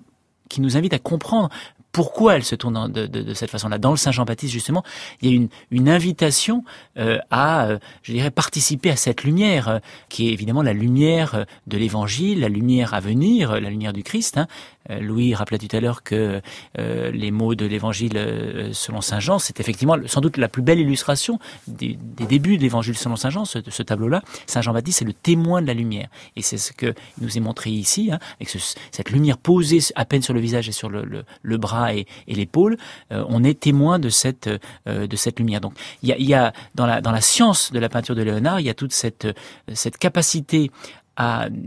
qui 0.51 0.61
nous 0.61 0.77
invite 0.77 0.93
à 0.93 0.99
comprendre 0.99 1.49
pourquoi 1.93 2.37
elle 2.37 2.45
se 2.45 2.55
tourne 2.55 2.91
de, 2.91 3.35
cette 3.35 3.51
façon-là. 3.51 3.79
Dans 3.79 3.91
le 3.91 3.97
Saint 3.97 4.12
Jean-Baptiste, 4.12 4.53
justement, 4.53 4.83
il 5.21 5.31
y 5.31 5.33
a 5.33 5.37
une, 5.37 5.49
une 5.71 5.89
invitation 5.89 6.65
euh, 6.99 7.19
à, 7.31 7.67
euh, 7.67 7.79
je 8.03 8.12
dirais, 8.12 8.31
participer 8.31 8.91
à 8.91 8.97
cette 8.97 9.25
lumière, 9.25 9.69
euh, 9.69 9.79
qui 10.09 10.29
est 10.29 10.33
évidemment 10.33 10.62
la 10.62 10.73
lumière 10.73 11.47
de 11.67 11.79
l'Évangile, 11.79 12.41
la 12.41 12.49
lumière 12.49 12.95
à 12.95 13.01
venir, 13.01 13.61
la 13.61 13.71
lumière 13.71 13.93
du 13.93 14.03
Christ. 14.03 14.39
Hein. 14.39 14.47
Louis 14.89 15.35
rappelait 15.35 15.59
tout 15.59 15.74
à 15.77 15.81
l'heure 15.81 16.02
que 16.02 16.40
les 16.77 17.31
mots 17.31 17.55
de 17.55 17.66
l'Évangile 17.66 18.70
selon 18.73 19.01
Saint 19.01 19.20
Jean, 19.20 19.39
c'est 19.39 19.61
effectivement 19.61 19.97
sans 20.07 20.20
doute 20.20 20.36
la 20.36 20.48
plus 20.48 20.62
belle 20.62 20.78
illustration 20.78 21.39
des, 21.66 21.98
des 22.01 22.27
débuts 22.27 22.57
de 22.57 22.62
l'Évangile 22.62 22.97
selon 22.97 23.16
Saint 23.16 23.31
Jean, 23.31 23.44
ce, 23.44 23.59
ce 23.69 23.82
tableau-là. 23.82 24.23
Saint 24.47 24.62
Jean-Baptiste, 24.62 25.01
c'est 25.01 25.05
le 25.05 25.12
témoin 25.12 25.62
de 25.62 25.66
la 25.66 25.74
lumière. 25.74 26.09
Et 26.36 26.43
c'est 26.43 26.59
ce 26.59 26.73
que 26.73 26.94
nous 27.20 27.36
est 27.36 27.40
montré 27.40 27.70
ici, 27.70 28.11
hein, 28.12 28.19
avec 28.39 28.48
ce, 28.48 28.59
cette 28.90 29.11
lumière 29.11 29.39
posée 29.39 29.81
à 29.94 30.05
peine 30.05 30.23
sur 30.23 30.35
le 30.35 30.40
visage 30.40 30.69
et 30.69 30.73
sur 30.73 30.89
le, 30.89 31.05
le, 31.05 31.24
le 31.43 31.57
bras 31.59 31.94
et, 31.94 32.07
l'épaule, 32.27 32.77
euh, 33.12 33.24
on 33.28 33.44
est 33.44 33.59
témoin 33.59 33.98
de 33.98 34.09
cette 34.09 34.48
euh, 34.89 35.07
de 35.07 35.16
cette 35.16 35.39
lumière. 35.39 35.61
Donc 35.61 35.74
il 36.02 36.09
y 36.11 36.35
a, 36.35 36.52
dans 36.74 36.86
la 36.86 37.01
dans 37.01 37.12
la 37.12 37.20
science 37.20 37.73
de 37.73 37.78
la 37.78 37.89
peinture 37.89 38.15
de 38.15 38.23
Léonard, 38.23 38.61
il 38.61 38.66
y 38.66 38.70
a 38.70 38.74
toute 38.74 38.93
cette 38.93 39.28
cette 39.73 39.98
capacité 39.98 40.70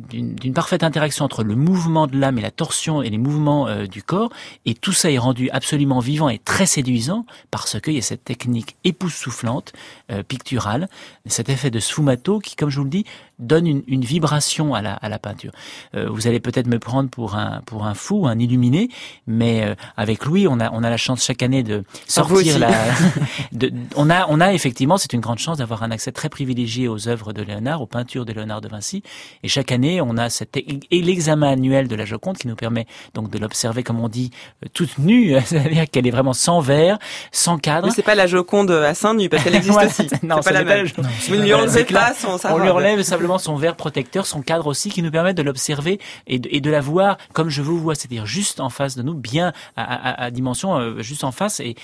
d'une 0.10 0.54
parfaite 0.54 0.84
interaction 0.84 1.26
entre 1.26 1.44
le 1.44 1.56
mouvement 1.56 2.08
de 2.08 2.18
l'âme 2.18 2.38
et 2.38 2.42
la 2.42 2.52
torsion 2.52 3.02
et 3.02 3.10
les 3.10 3.18
mouvements 3.18 3.68
euh, 3.68 3.86
du 3.86 4.02
corps, 4.02 4.32
et 4.66 4.74
tout 4.74 4.94
ça 4.94 5.12
est 5.12 5.18
rendu 5.18 5.50
absolument 5.52 6.00
vivant 6.00 6.30
et 6.30 6.40
très 6.40 6.66
séduisant 6.66 7.26
parce 7.52 7.80
qu'il 7.80 7.94
y 7.94 7.98
a 7.98 8.02
cette 8.02 8.24
technique 8.24 8.76
époustouflante, 8.84 9.74
euh, 10.12 10.24
picturale, 10.24 10.90
cet 11.26 11.50
effet 11.50 11.72
de 11.72 11.80
sfumato 11.80 12.40
qui, 12.40 12.56
comme 12.56 12.70
je 12.70 12.78
vous 12.78 12.86
le 12.86 12.90
dis, 12.90 13.06
donne 13.44 13.68
une, 13.68 13.84
une 13.88 14.04
vibration 14.04 14.74
à 14.74 14.82
la, 14.82 14.94
à 14.94 15.10
la 15.10 15.20
peinture. 15.20 15.52
Euh, 15.96 16.08
vous 16.10 16.28
allez 16.28 16.40
peut-être 16.40 16.68
me 16.68 16.80
prendre 16.80 17.10
pour 17.10 17.36
un 17.36 17.62
pour 17.66 17.86
un 17.86 17.94
fou, 17.94 18.28
un 18.28 18.40
illuminé, 18.40 18.90
mais 19.28 19.76
avec 19.98 20.26
Louis, 20.26 20.48
on 20.48 20.60
a 20.60 20.72
on 20.72 20.84
a 20.84 20.90
la 20.90 20.98
chance 20.98 21.24
chaque 21.24 21.44
année 21.44 21.64
de 21.64 21.84
sortir 22.08 22.60
la. 22.60 22.72
de, 23.52 23.72
on 23.96 24.10
a 24.10 24.26
on 24.30 24.40
a 24.40 24.54
effectivement, 24.54 24.98
c'est 24.98 25.14
une 25.14 25.22
grande 25.22 25.40
chance 25.40 25.58
d'avoir 25.58 25.84
un 25.84 25.92
accès 25.92 26.12
très 26.12 26.30
privilégié 26.30 26.88
aux 26.88 27.08
œuvres 27.08 27.34
de 27.34 27.42
Léonard, 27.42 27.82
aux 27.82 27.88
peintures 27.88 28.26
de 28.26 28.34
Léonard 28.34 28.62
de 28.62 28.68
Vinci, 28.68 29.04
et 29.44 29.48
chaque 29.48 29.72
année, 29.72 30.02
on 30.02 30.18
a 30.18 30.30
cet 30.30 30.54
et 30.58 31.02
l'examen 31.02 31.52
annuel 31.52 31.88
de 31.88 31.96
la 31.96 32.06
Joconde 32.06 32.38
qui 32.38 32.48
nous 32.48 32.56
permet 32.56 32.86
donc 33.14 33.30
de 33.30 33.38
l'observer, 33.38 33.84
comme 33.84 34.00
on 34.00 34.10
dit, 34.10 34.32
euh, 34.64 34.68
toute 34.74 34.98
nue, 34.98 35.36
c'est-à-dire 35.46 35.90
qu'elle 35.90 36.08
est 36.08 36.12
vraiment 36.12 36.34
sans 36.34 36.60
verre, 36.60 36.98
sans 37.32 37.58
cadre. 37.58 37.88
Mais 37.88 37.94
c'est 37.94 38.02
pas 38.02 38.16
la 38.16 38.28
Joconde 38.28 38.72
à 38.72 38.94
seins 38.94 39.14
nus 39.14 39.30
parce 39.30 39.44
qu'elle 39.44 39.56
existe 39.64 39.78
aussi. 39.78 40.08
Non, 40.24 40.38
c'est 40.42 40.54
pas 40.54 40.64
la 40.64 40.64
même. 40.64 40.88
Vous 41.28 41.36
ne 41.36 41.44
lui 41.44 41.54
enlevez 41.54 41.86
pas 41.86 42.14
son 42.14 42.38
On 42.50 42.58
lui 42.58 42.70
enlève 42.70 43.02
simplement 43.02 43.33
son 43.38 43.56
verre 43.56 43.76
protecteur, 43.76 44.26
son 44.26 44.42
cadre 44.42 44.68
aussi, 44.68 44.90
qui 44.90 45.02
nous 45.02 45.12
permet 45.12 45.34
de 45.34 45.42
l'observer 45.42 46.00
et, 46.28 46.40
de, 46.40 46.70
la 46.70 46.82
voir 46.82 47.18
comme 47.34 47.50
je 47.50 47.62
vous 47.62 47.80
vois, 47.80 47.96
c'est-à-dire 47.96 48.26
juste 48.26 48.60
en 48.60 48.70
face 48.70 48.96
de 48.96 49.04
nous, 49.04 49.14
bien 49.14 49.54
à, 49.76 50.32
dimension 50.32 50.78
euh, 50.78 51.02
juste 51.02 51.24
en 51.24 51.32
face. 51.32 51.62
Et, 51.62 51.76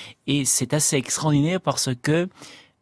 c'est 0.46 0.74
assez 0.74 0.96
extraordinaire 0.96 1.62
parce 1.62 1.90
que, 2.02 2.30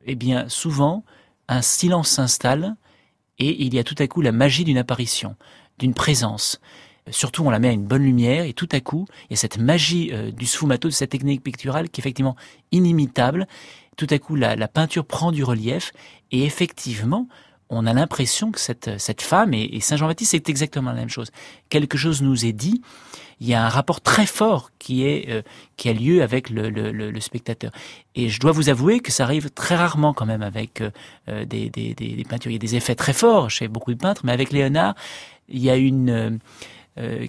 eh 0.06 0.16
bien, 0.16 0.48
souvent, 0.50 1.04
un 1.48 1.62
silence 1.62 2.10
s'installe 2.10 2.76
et 3.40 3.64
il 3.64 3.74
y 3.74 3.80
a 3.80 3.84
tout 3.84 3.96
à 4.00 4.08
coup 4.08 4.22
la 4.22 4.32
magie 4.32 4.64
d'une 4.64 4.78
apparition, 4.78 5.36
d'une 5.80 5.94
présence. 5.94 6.60
Surtout, 7.10 7.44
on 7.46 7.50
la 7.50 7.60
met 7.60 7.70
à 7.70 7.72
une 7.72 7.86
bonne 7.86 8.04
lumière 8.04 8.44
et 8.44 8.54
tout 8.54 8.68
à 8.72 8.82
coup, 8.82 9.06
il 9.30 9.34
y 9.34 9.34
a 9.36 9.38
cette 9.38 9.58
magie 9.58 10.10
euh, 10.12 10.32
du 10.32 10.46
sfumato, 10.46 10.90
de 10.90 10.94
cette 10.94 11.12
technique 11.12 11.42
picturale 11.42 11.90
qui 11.90 12.02
est 12.02 12.04
effectivement 12.04 12.36
inimitable. 12.72 13.48
Tout 13.96 14.08
à 14.10 14.20
coup, 14.20 14.36
la 14.36 14.68
peinture 14.68 15.06
prend 15.06 15.32
du 15.32 15.44
relief 15.44 15.92
et 16.32 16.44
effectivement, 16.44 17.28
on 17.70 17.86
a 17.86 17.94
l'impression 17.94 18.52
que 18.52 18.60
cette, 18.60 19.00
cette 19.00 19.22
femme, 19.22 19.54
et, 19.54 19.80
Saint 19.82 19.98
Jean-Baptiste, 19.98 20.32
c'est 20.32 20.50
exactement 20.50 20.92
la 20.92 20.98
même 20.98 21.10
chose. 21.10 21.32
Quelque 21.70 21.98
chose 21.98 22.22
nous 22.22 22.46
est 22.46 22.54
dit, 22.54 22.82
il 23.40 23.48
y 23.48 23.54
a 23.54 23.64
un 23.64 23.70
rapport 23.70 24.02
très 24.02 24.26
fort 24.26 24.72
qui 24.80 25.06
est 25.06 25.30
euh, 25.30 25.42
qui 25.76 25.90
a 25.90 25.94
lieu 25.94 26.24
avec 26.24 26.50
le, 26.50 26.70
le, 26.70 26.92
le, 26.92 27.20
spectateur. 27.20 27.72
Et 28.16 28.30
je 28.30 28.40
dois 28.40 28.52
vous 28.52 28.70
avouer 28.70 29.00
que 29.00 29.12
ça 29.12 29.24
arrive 29.26 29.52
très 29.52 29.76
rarement 29.76 30.14
quand 30.14 30.26
même 30.26 30.42
avec 30.42 30.82
euh, 30.82 30.90
euh, 31.30 31.46
des, 31.46 31.70
des, 31.70 31.94
des, 31.94 32.24
peintures. 32.28 32.50
Il 32.50 32.56
y 32.56 32.58
a 32.58 32.60
des 32.60 32.76
effets 32.76 32.96
très 32.96 33.14
forts 33.14 33.52
chez 33.52 33.68
beaucoup 33.68 33.94
de 33.94 34.00
peintres, 34.00 34.22
mais 34.26 34.32
avec 34.32 34.52
Léonard, 34.52 34.96
il 35.50 35.60
y 35.60 35.70
a 35.70 35.76
une 35.76 36.10
euh, 36.10 36.32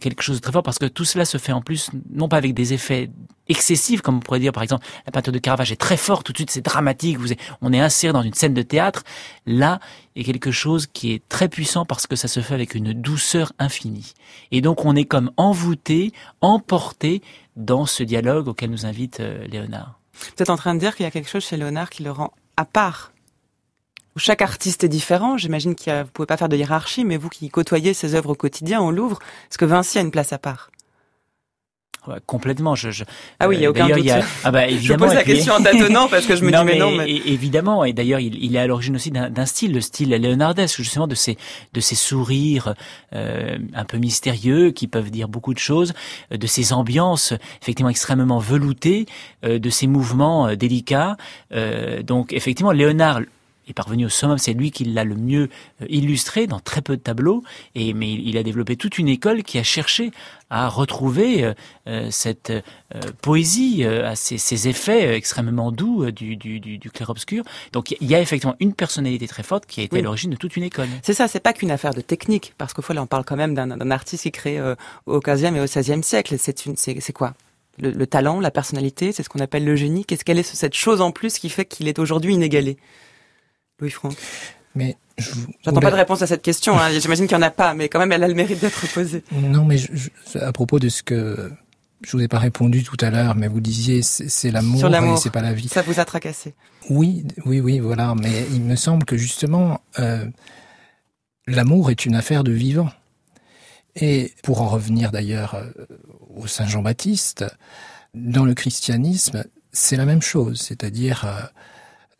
quelque 0.00 0.22
chose 0.22 0.36
de 0.36 0.40
très 0.40 0.52
fort 0.52 0.62
parce 0.62 0.78
que 0.78 0.86
tout 0.86 1.04
cela 1.04 1.24
se 1.24 1.38
fait 1.38 1.52
en 1.52 1.60
plus 1.60 1.90
non 2.10 2.28
pas 2.28 2.36
avec 2.36 2.54
des 2.54 2.72
effets 2.72 3.10
excessifs 3.48 4.00
comme 4.00 4.16
on 4.16 4.20
pourrait 4.20 4.40
dire 4.40 4.52
par 4.52 4.62
exemple 4.62 4.86
la 5.06 5.12
peinture 5.12 5.32
de 5.32 5.38
Caravage 5.38 5.72
est 5.72 5.76
très 5.76 5.96
forte 5.96 6.26
tout 6.26 6.32
de 6.32 6.38
suite 6.38 6.50
c'est 6.50 6.64
dramatique 6.64 7.18
vous 7.18 7.28
on 7.60 7.72
est 7.72 7.80
inséré 7.80 8.12
dans 8.12 8.22
une 8.22 8.34
scène 8.34 8.54
de 8.54 8.62
théâtre. 8.62 9.04
Là 9.46 9.80
a 10.16 10.22
quelque 10.22 10.50
chose 10.50 10.86
qui 10.86 11.12
est 11.12 11.26
très 11.28 11.48
puissant 11.48 11.84
parce 11.84 12.06
que 12.06 12.16
ça 12.16 12.28
se 12.28 12.40
fait 12.40 12.54
avec 12.54 12.74
une 12.74 12.92
douceur 12.92 13.52
infinie. 13.58 14.14
Et 14.50 14.60
donc 14.60 14.84
on 14.84 14.96
est 14.96 15.04
comme 15.04 15.30
envoûté 15.36 16.12
emporté 16.40 17.22
dans 17.56 17.86
ce 17.86 18.02
dialogue 18.02 18.48
auquel 18.48 18.70
nous 18.70 18.86
invite 18.86 19.20
euh, 19.20 19.46
Léonard. 19.46 19.98
Vous 20.14 20.42
êtes 20.42 20.50
en 20.50 20.56
train 20.56 20.74
de 20.74 20.80
dire 20.80 20.96
qu'il 20.96 21.04
y 21.04 21.06
a 21.06 21.10
quelque 21.10 21.28
chose 21.28 21.44
chez 21.44 21.56
Léonard 21.56 21.90
qui 21.90 22.02
le 22.02 22.10
rend 22.10 22.32
à 22.56 22.64
part 22.64 23.12
chaque 24.18 24.42
artiste 24.42 24.84
est 24.84 24.88
différent. 24.88 25.36
J'imagine 25.36 25.74
que 25.74 26.02
vous 26.02 26.10
pouvez 26.12 26.26
pas 26.26 26.36
faire 26.36 26.48
de 26.48 26.56
hiérarchie, 26.56 27.04
mais 27.04 27.16
vous 27.16 27.28
qui 27.28 27.48
côtoyez 27.48 27.94
ses 27.94 28.14
œuvres 28.14 28.30
au 28.30 28.34
quotidien 28.34 28.80
au 28.80 28.90
Louvre, 28.90 29.18
est-ce 29.50 29.58
que 29.58 29.64
Vinci 29.64 29.98
a 29.98 30.00
une 30.00 30.10
place 30.10 30.32
à 30.32 30.38
part? 30.38 30.70
Complètement. 32.26 32.74
Je, 32.74 32.90
je, 32.90 33.04
ah 33.38 33.48
oui, 33.48 33.56
il 33.56 33.62
y 33.62 33.66
a 33.66 33.70
aucun 33.70 33.88
doute. 33.88 34.06
ah 34.44 34.50
bah, 34.50 34.66
évidemment, 34.68 35.04
je 35.04 35.08
pose 35.08 35.14
la 35.14 35.24
question 35.24 35.54
en 35.54 35.62
tâtonnant 35.62 36.08
parce 36.08 36.26
que 36.26 36.36
je 36.36 36.44
me 36.44 36.50
dis 36.50 36.64
mais 36.64 36.78
non. 36.78 36.92
Mais... 36.92 37.10
évidemment, 37.10 37.84
et 37.84 37.92
d'ailleurs, 37.92 38.20
il, 38.20 38.42
il, 38.42 38.56
est 38.56 38.58
à 38.58 38.66
l'origine 38.66 38.96
aussi 38.96 39.10
d'un 39.10 39.46
style, 39.46 39.72
le 39.72 39.80
style 39.80 40.10
léonardesque, 40.10 40.76
justement 40.76 41.06
de 41.06 41.14
ces 41.14 41.36
de 41.72 41.80
ces 41.80 41.94
sourires 41.94 42.74
euh, 43.14 43.58
un 43.74 43.84
peu 43.84 43.98
mystérieux 43.98 44.70
qui 44.70 44.86
peuvent 44.86 45.10
dire 45.10 45.28
beaucoup 45.28 45.54
de 45.54 45.58
choses, 45.58 45.92
de 46.30 46.46
ces 46.46 46.72
ambiances 46.72 47.34
effectivement 47.62 47.90
extrêmement 47.90 48.38
veloutées, 48.38 49.06
euh, 49.44 49.58
de 49.58 49.70
ces 49.70 49.86
mouvements 49.86 50.48
euh, 50.48 50.56
délicats. 50.56 51.16
Euh, 51.52 52.02
donc 52.02 52.32
effectivement, 52.32 52.72
Léonard 52.72 53.20
est 53.70 53.74
parvenu 53.74 54.06
au 54.06 54.08
summum. 54.08 54.38
C'est 54.38 54.52
lui 54.52 54.70
qui 54.70 54.84
l'a 54.84 55.04
le 55.04 55.14
mieux 55.14 55.48
euh, 55.82 55.86
illustré 55.88 56.46
dans 56.46 56.60
très 56.60 56.82
peu 56.82 56.96
de 56.96 57.02
tableaux. 57.02 57.42
Et 57.74 57.92
mais 57.94 58.12
il 58.12 58.36
a 58.36 58.42
développé 58.42 58.76
toute 58.76 58.98
une 58.98 59.08
école 59.08 59.42
qui 59.42 59.58
a 59.58 59.62
cherché 59.62 60.10
à 60.50 60.68
retrouver 60.68 61.44
euh, 61.44 61.54
euh, 61.86 62.08
cette 62.10 62.52
poésie, 63.20 63.84
à 63.84 64.16
ces, 64.16 64.68
effets 64.68 65.14
extrêmement 65.14 65.70
doux 65.70 66.10
du, 66.10 66.36
du, 66.36 66.58
du, 66.58 66.90
clair-obscur. 66.90 67.44
Donc 67.72 67.94
il 68.00 68.08
y 68.08 68.14
a 68.14 68.20
effectivement 68.20 68.56
une 68.60 68.72
personnalité 68.72 69.28
très 69.28 69.42
forte 69.42 69.66
qui 69.66 69.80
a 69.80 69.84
été 69.84 69.98
à 69.98 70.02
l'origine 70.02 70.30
de 70.30 70.36
toute 70.36 70.56
une 70.56 70.62
école. 70.62 70.88
C'est 71.02 71.12
ça, 71.12 71.28
c'est 71.28 71.40
pas 71.40 71.52
qu'une 71.52 71.70
affaire 71.70 71.92
de 71.92 72.00
technique, 72.00 72.54
parce 72.56 72.72
qu'au 72.72 72.82
fond 72.82 72.94
là 72.94 73.02
on 73.02 73.06
parle 73.06 73.24
quand 73.24 73.36
même 73.36 73.54
d'un 73.54 73.90
artiste 73.90 74.22
qui 74.22 74.32
créé 74.32 74.74
au 75.06 75.20
15e 75.20 75.54
et 75.54 75.60
au 75.60 75.66
16e 75.66 76.02
siècle. 76.02 76.36
C'est 76.38 77.12
quoi? 77.12 77.34
Le, 77.80 78.06
talent, 78.06 78.40
la 78.40 78.50
personnalité, 78.50 79.12
c'est 79.12 79.22
ce 79.22 79.28
qu'on 79.28 79.38
appelle 79.38 79.64
le 79.64 79.76
génie. 79.76 80.04
Qu'est-ce 80.04 80.24
qu'elle 80.24 80.38
est 80.38 80.42
cette 80.42 80.74
chose 80.74 81.00
en 81.00 81.12
plus 81.12 81.38
qui 81.38 81.48
fait 81.48 81.64
qu'il 81.64 81.86
est 81.86 82.00
aujourd'hui 82.00 82.34
inégalé? 82.34 82.76
Louis-Franck 83.80 84.16
Mais 84.74 84.96
J'attends 85.64 85.80
pas 85.80 85.90
de 85.90 85.96
réponse 85.96 86.22
à 86.22 86.26
cette 86.26 86.42
question. 86.42 86.78
Hein. 86.78 86.90
J'imagine 86.98 87.26
qu'il 87.26 87.36
n'y 87.36 87.42
en 87.42 87.46
a 87.46 87.50
pas, 87.50 87.74
mais 87.74 87.88
quand 87.88 87.98
même, 87.98 88.12
elle 88.12 88.22
a 88.22 88.28
le 88.28 88.34
mérite 88.34 88.60
d'être 88.60 88.86
posée. 88.92 89.24
Non, 89.32 89.64
mais 89.64 89.78
à 90.40 90.52
propos 90.52 90.78
de 90.78 90.88
ce 90.88 91.02
que 91.02 91.50
je 92.02 92.16
vous 92.16 92.22
ai 92.22 92.28
pas 92.28 92.38
répondu 92.38 92.84
tout 92.84 92.96
à 93.00 93.10
l'heure, 93.10 93.34
mais 93.34 93.48
vous 93.48 93.60
disiez 93.60 94.02
c'est 94.02 94.50
l'amour 94.50 94.84
et 94.84 95.16
c'est 95.16 95.30
pas 95.30 95.42
la 95.42 95.52
vie. 95.52 95.68
Ça 95.68 95.82
vous 95.82 95.98
a 95.98 96.04
tracassé. 96.04 96.54
Oui, 96.90 97.26
oui, 97.44 97.60
oui, 97.60 97.80
voilà. 97.80 98.14
Mais 98.14 98.46
il 98.52 98.62
me 98.62 98.76
semble 98.76 99.04
que 99.04 99.16
justement, 99.16 99.80
euh, 99.98 100.24
l'amour 101.46 101.90
est 101.90 102.06
une 102.06 102.14
affaire 102.14 102.44
de 102.44 102.52
vivant. 102.52 102.90
Et 103.96 104.32
pour 104.44 104.62
en 104.62 104.68
revenir 104.68 105.10
d'ailleurs 105.10 105.56
euh, 105.56 105.70
au 106.36 106.46
Saint 106.46 106.66
Jean-Baptiste, 106.68 107.44
dans 108.14 108.44
le 108.44 108.54
christianisme, 108.54 109.44
c'est 109.72 109.96
la 109.96 110.04
même 110.04 110.22
chose, 110.22 110.60
c'est-à-dire 110.60 111.24
euh, 111.26 111.42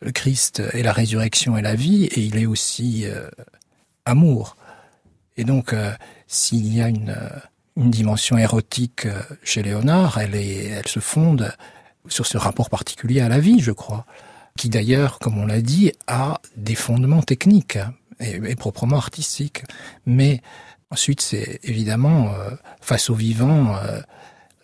le 0.00 0.12
Christ 0.12 0.62
est 0.72 0.82
la 0.82 0.92
résurrection 0.92 1.56
et 1.56 1.62
la 1.62 1.74
vie, 1.74 2.04
et 2.04 2.20
il 2.20 2.36
est 2.36 2.46
aussi 2.46 3.04
euh, 3.06 3.28
amour. 4.04 4.56
Et 5.36 5.44
donc, 5.44 5.72
s'il 6.26 6.74
y 6.74 6.82
a 6.82 6.88
une, 6.88 7.16
une, 7.76 7.92
dimension 7.92 8.36
érotique 8.36 9.06
chez 9.44 9.62
Léonard, 9.62 10.18
elle, 10.18 10.34
est, 10.34 10.64
elle 10.64 10.88
se 10.88 10.98
fonde 10.98 11.52
sur 12.08 12.26
ce 12.26 12.36
rapport 12.38 12.70
particulier 12.70 13.20
à 13.20 13.28
la 13.28 13.38
vie, 13.38 13.60
je 13.60 13.70
crois, 13.70 14.04
qui 14.56 14.68
d'ailleurs, 14.68 15.20
comme 15.20 15.38
on 15.38 15.46
l'a 15.46 15.60
dit, 15.60 15.92
a 16.08 16.40
des 16.56 16.74
fondements 16.74 17.22
techniques 17.22 17.78
et, 18.18 18.56
proprement 18.56 18.96
artistiques. 18.96 19.62
Mais 20.06 20.42
Ensuite, 20.90 21.20
c'est 21.20 21.60
évidemment 21.64 22.32
euh, 22.32 22.50
face 22.80 23.10
aux 23.10 23.14
vivants, 23.14 23.76
euh, 23.76 24.00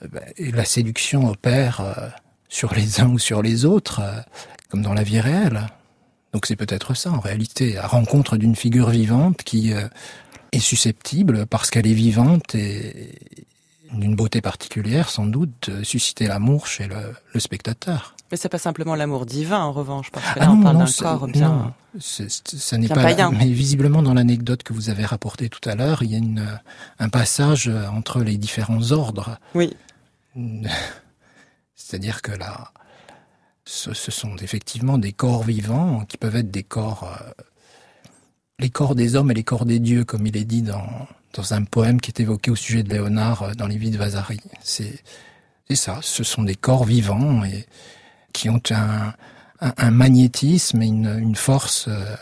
ben, 0.09 0.23
la 0.39 0.65
séduction 0.65 1.29
opère 1.29 1.81
euh, 1.81 2.09
sur 2.49 2.75
les 2.75 3.01
uns 3.01 3.09
ou 3.09 3.19
sur 3.19 3.43
les 3.43 3.67
autres, 3.67 4.01
comme 4.75 4.83
dans 4.83 4.93
la 4.93 5.05
vie 5.05 5.21
réelle. 5.21 5.69
Donc 6.33 6.47
c'est 6.47 6.57
peut-être 6.57 6.95
ça 6.95 7.13
en 7.13 7.21
réalité, 7.21 7.75
la 7.75 7.87
rencontre 7.87 8.37
d'une 8.37 8.57
figure 8.57 8.91
vivante 8.91 9.45
qui 9.45 9.71
est 9.71 10.59
susceptible, 10.59 11.47
parce 11.47 11.71
qu'elle 11.71 11.87
est 11.87 11.95
vivante 11.95 12.57
et 12.57 13.15
d'une 13.93 14.17
beauté 14.17 14.41
particulière, 14.41 15.11
sans 15.11 15.27
doute, 15.27 15.71
de 15.71 15.85
susciter 15.85 16.27
l'amour 16.27 16.67
chez 16.67 16.89
le 16.89 17.39
spectateur. 17.39 18.17
Mais 18.33 18.37
c'est 18.37 18.49
pas 18.49 18.59
simplement 18.59 18.97
l'amour 18.97 19.27
divin, 19.27 19.61
en 19.61 19.71
revanche, 19.71 20.11
parce 20.11 20.29
que 20.35 20.41
là, 20.41 20.47
ah 20.49 20.53
on 20.53 20.61
parle 20.61 20.79
d'un 20.79 20.91
corps 20.91 21.29
bien. 21.29 21.73
Non, 22.01 22.01
ça 22.01 22.79
n'est 22.79 22.89
pas. 22.89 23.31
Mais 23.31 23.47
visiblement, 23.47 24.03
dans 24.03 24.15
l'anecdote 24.15 24.65
que 24.65 24.73
vous 24.73 24.91
avez 24.91 25.05
rapportée 25.05 25.49
tout 25.49 25.69
à 25.69 25.77
l'heure, 25.77 26.03
il 26.03 26.11
y 26.11 26.17
a 26.17 26.19
une, 26.19 26.59
un 26.99 27.09
passage 27.11 27.71
entre 27.93 28.25
les 28.25 28.39
différents 28.39 28.91
ordres. 28.91 29.39
Oui. 29.55 29.77
C'est-à-dire 31.77 32.23
que 32.23 32.33
là, 32.33 32.73
ce, 33.67 33.93
sont 34.11 34.37
effectivement 34.37 34.99
des 34.99 35.13
corps 35.13 35.43
vivants 35.43 36.05
qui 36.07 36.17
peuvent 36.17 36.37
être 36.37 36.51
des 36.51 36.63
corps, 36.63 37.11
euh, 37.21 37.43
les 38.59 38.71
corps 38.71 38.95
des 38.95 39.17
hommes 39.17 39.31
et 39.31 39.35
les 39.35 39.45
corps 39.45 39.65
des 39.65 39.79
dieux, 39.79 40.05
comme 40.05 40.27
il 40.27 40.37
est 40.37 40.45
dit 40.45 40.63
dans 40.63 40.87
dans 41.35 41.53
un 41.53 41.65
poème 41.65 42.01
qui 42.01 42.11
est 42.11 42.21
évoqué 42.21 42.51
au 42.51 42.57
sujet 42.57 42.83
de 42.83 42.91
Léonard 42.91 43.43
euh, 43.43 43.53
dans 43.55 43.67
les 43.67 43.77
vies 43.77 43.91
de 43.91 43.99
Vasari. 43.99 44.41
C'est 44.63 45.03
ça. 45.71 45.99
Ce 46.03 46.25
sont 46.25 46.43
des 46.43 46.55
corps 46.55 46.85
vivants 46.85 47.45
et 47.45 47.67
qui 48.33 48.49
ont 48.49 48.63
un, 48.71 49.13
un, 49.61 49.91
magnétisme 49.91 50.83
et 50.83 50.87
une, 50.87 51.19
une 51.19 51.37
force. 51.37 51.87
Euh, 51.89 52.17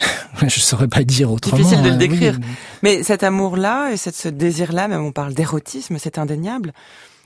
je 0.42 0.60
saurais 0.60 0.88
pas 0.88 1.04
dire 1.04 1.30
autrement. 1.30 1.56
Difficile 1.56 1.82
de 1.82 1.88
le 1.88 1.94
hein, 1.94 1.98
décrire. 1.98 2.38
mais 2.82 3.02
cet 3.02 3.22
amour-là 3.22 3.92
et 3.92 3.96
cette, 3.96 4.16
ce 4.16 4.28
désir-là, 4.28 4.88
même 4.88 5.04
on 5.04 5.12
parle 5.12 5.34
d'érotisme, 5.34 5.98
c'est 5.98 6.18
indéniable. 6.18 6.72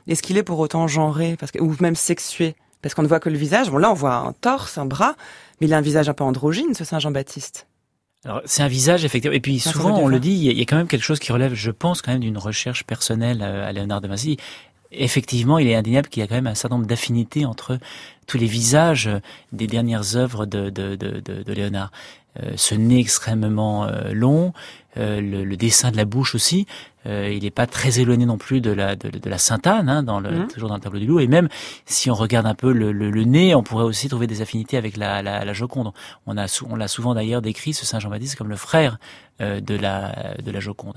Est-ce 0.07 0.23
qu'il 0.23 0.37
est 0.37 0.43
pour 0.43 0.59
autant 0.59 0.87
genré, 0.87 1.37
parce 1.39 1.51
que, 1.51 1.59
ou 1.59 1.75
même 1.81 1.97
sexué? 1.97 2.55
Parce 2.87 2.95
qu'on 2.95 3.03
ne 3.03 3.09
voit 3.09 3.19
que 3.19 3.29
le 3.29 3.37
visage. 3.37 3.69
Bon, 3.69 3.79
là, 3.79 3.91
on 3.91 3.95
voit 3.95 4.15
un 4.15 4.33
torse, 4.33 4.79
un 4.79 4.87
bras, 4.87 5.17
mais 5.61 5.67
il 5.67 5.75
a 5.75 5.77
un 5.77 5.81
visage 5.81 6.09
un 6.09 6.15
peu 6.15 6.23
androgyne, 6.23 6.73
ce 6.73 6.85
Saint 6.85 7.01
Jean-Baptiste. 7.01 7.67
Alors, 8.25 8.43
c'est 8.45 8.63
un 8.63 8.69
visage, 8.69 9.05
effectivement. 9.05 9.35
Et 9.35 9.41
puis, 9.41 9.59
souvent, 9.59 9.99
on 9.99 10.07
le 10.07 10.21
dit, 10.21 10.31
il 10.31 10.57
y 10.57 10.63
a 10.63 10.65
quand 10.65 10.77
même 10.77 10.87
quelque 10.87 11.03
chose 11.03 11.19
qui 11.19 11.33
relève, 11.33 11.53
je 11.55 11.73
pense, 11.73 12.01
quand 12.01 12.13
même 12.13 12.21
d'une 12.21 12.39
recherche 12.39 12.85
personnelle 12.85 13.41
euh, 13.43 13.69
à 13.69 13.73
Léonard 13.73 14.01
de 14.01 14.07
Vinci 14.07 14.37
effectivement, 14.93 15.59
il 15.59 15.67
est 15.67 15.75
indéniable 15.75 16.09
qu'il 16.09 16.21
y 16.21 16.25
a 16.25 16.29
quand 16.29 16.37
même 16.37 16.47
un 16.47 16.55
certain 16.55 16.77
nombre 16.77 16.87
d'affinités 16.87 17.45
entre 17.45 17.79
tous 18.29 18.39
les 18.39 18.47
visages 18.47 19.11
des 19.53 19.67
dernières 19.67 20.17
œuvres 20.17 20.47
de, 20.47 20.71
de, 20.71 20.95
de, 20.95 21.21
de 21.21 21.53
Léonard. 21.53 21.91
Euh, 22.43 22.53
ce 22.57 22.75
nez 22.75 23.01
extrêmement 23.01 23.87
euh, 23.87 24.13
long, 24.13 24.53
euh, 24.99 25.21
le, 25.21 25.45
le, 25.45 25.57
dessin 25.57 25.91
de 25.91 25.97
la 25.97 26.05
bouche 26.05 26.35
aussi, 26.35 26.67
euh, 27.07 27.31
il 27.33 27.43
n'est 27.45 27.51
pas 27.51 27.67
très 27.67 28.01
éloigné 28.01 28.27
non 28.27 28.39
plus 28.39 28.61
de 28.61 28.71
la 28.71 28.97
de, 28.97 29.11
de 29.11 29.31
la 29.31 29.39
Sainte 29.39 29.67
Anne, 29.67 29.89
hein, 29.89 30.03
dans 30.03 30.21
le, 30.21 30.31
mhm. 30.31 30.49
toujours 30.49 30.69
dans 30.69 30.75
le 30.75 30.81
tableau 30.81 30.99
du 30.99 31.07
loup. 31.07 31.21
Et 31.21 31.27
même 31.27 31.49
si 31.85 32.11
on 32.11 32.15
regarde 32.15 32.47
un 32.47 32.55
peu 32.55 32.73
le, 32.73 32.93
le, 32.93 33.11
le 33.11 33.25
nez, 33.25 33.55
on 33.55 33.63
pourrait 33.63 33.85
aussi 33.85 34.09
trouver 34.09 34.27
des 34.27 34.43
affinités 34.43 34.77
avec 34.77 34.97
la, 34.97 35.23
la, 35.23 35.45
la 35.45 35.53
Joconde. 35.53 35.93
On 36.27 36.37
a 36.37 36.47
on 36.69 36.77
l'a 36.77 36.89
souvent 36.89 37.15
d'ailleurs 37.15 37.43
décrit 37.43 37.73
ce 37.73 37.87
Saint 37.87 38.01
Jean-Baptiste 38.01 38.37
comme 38.37 38.49
le 38.49 38.57
frère 38.57 38.99
de 39.41 39.77
la 39.77 40.35
de 40.43 40.51
la 40.51 40.61
Joconde. 40.61 40.97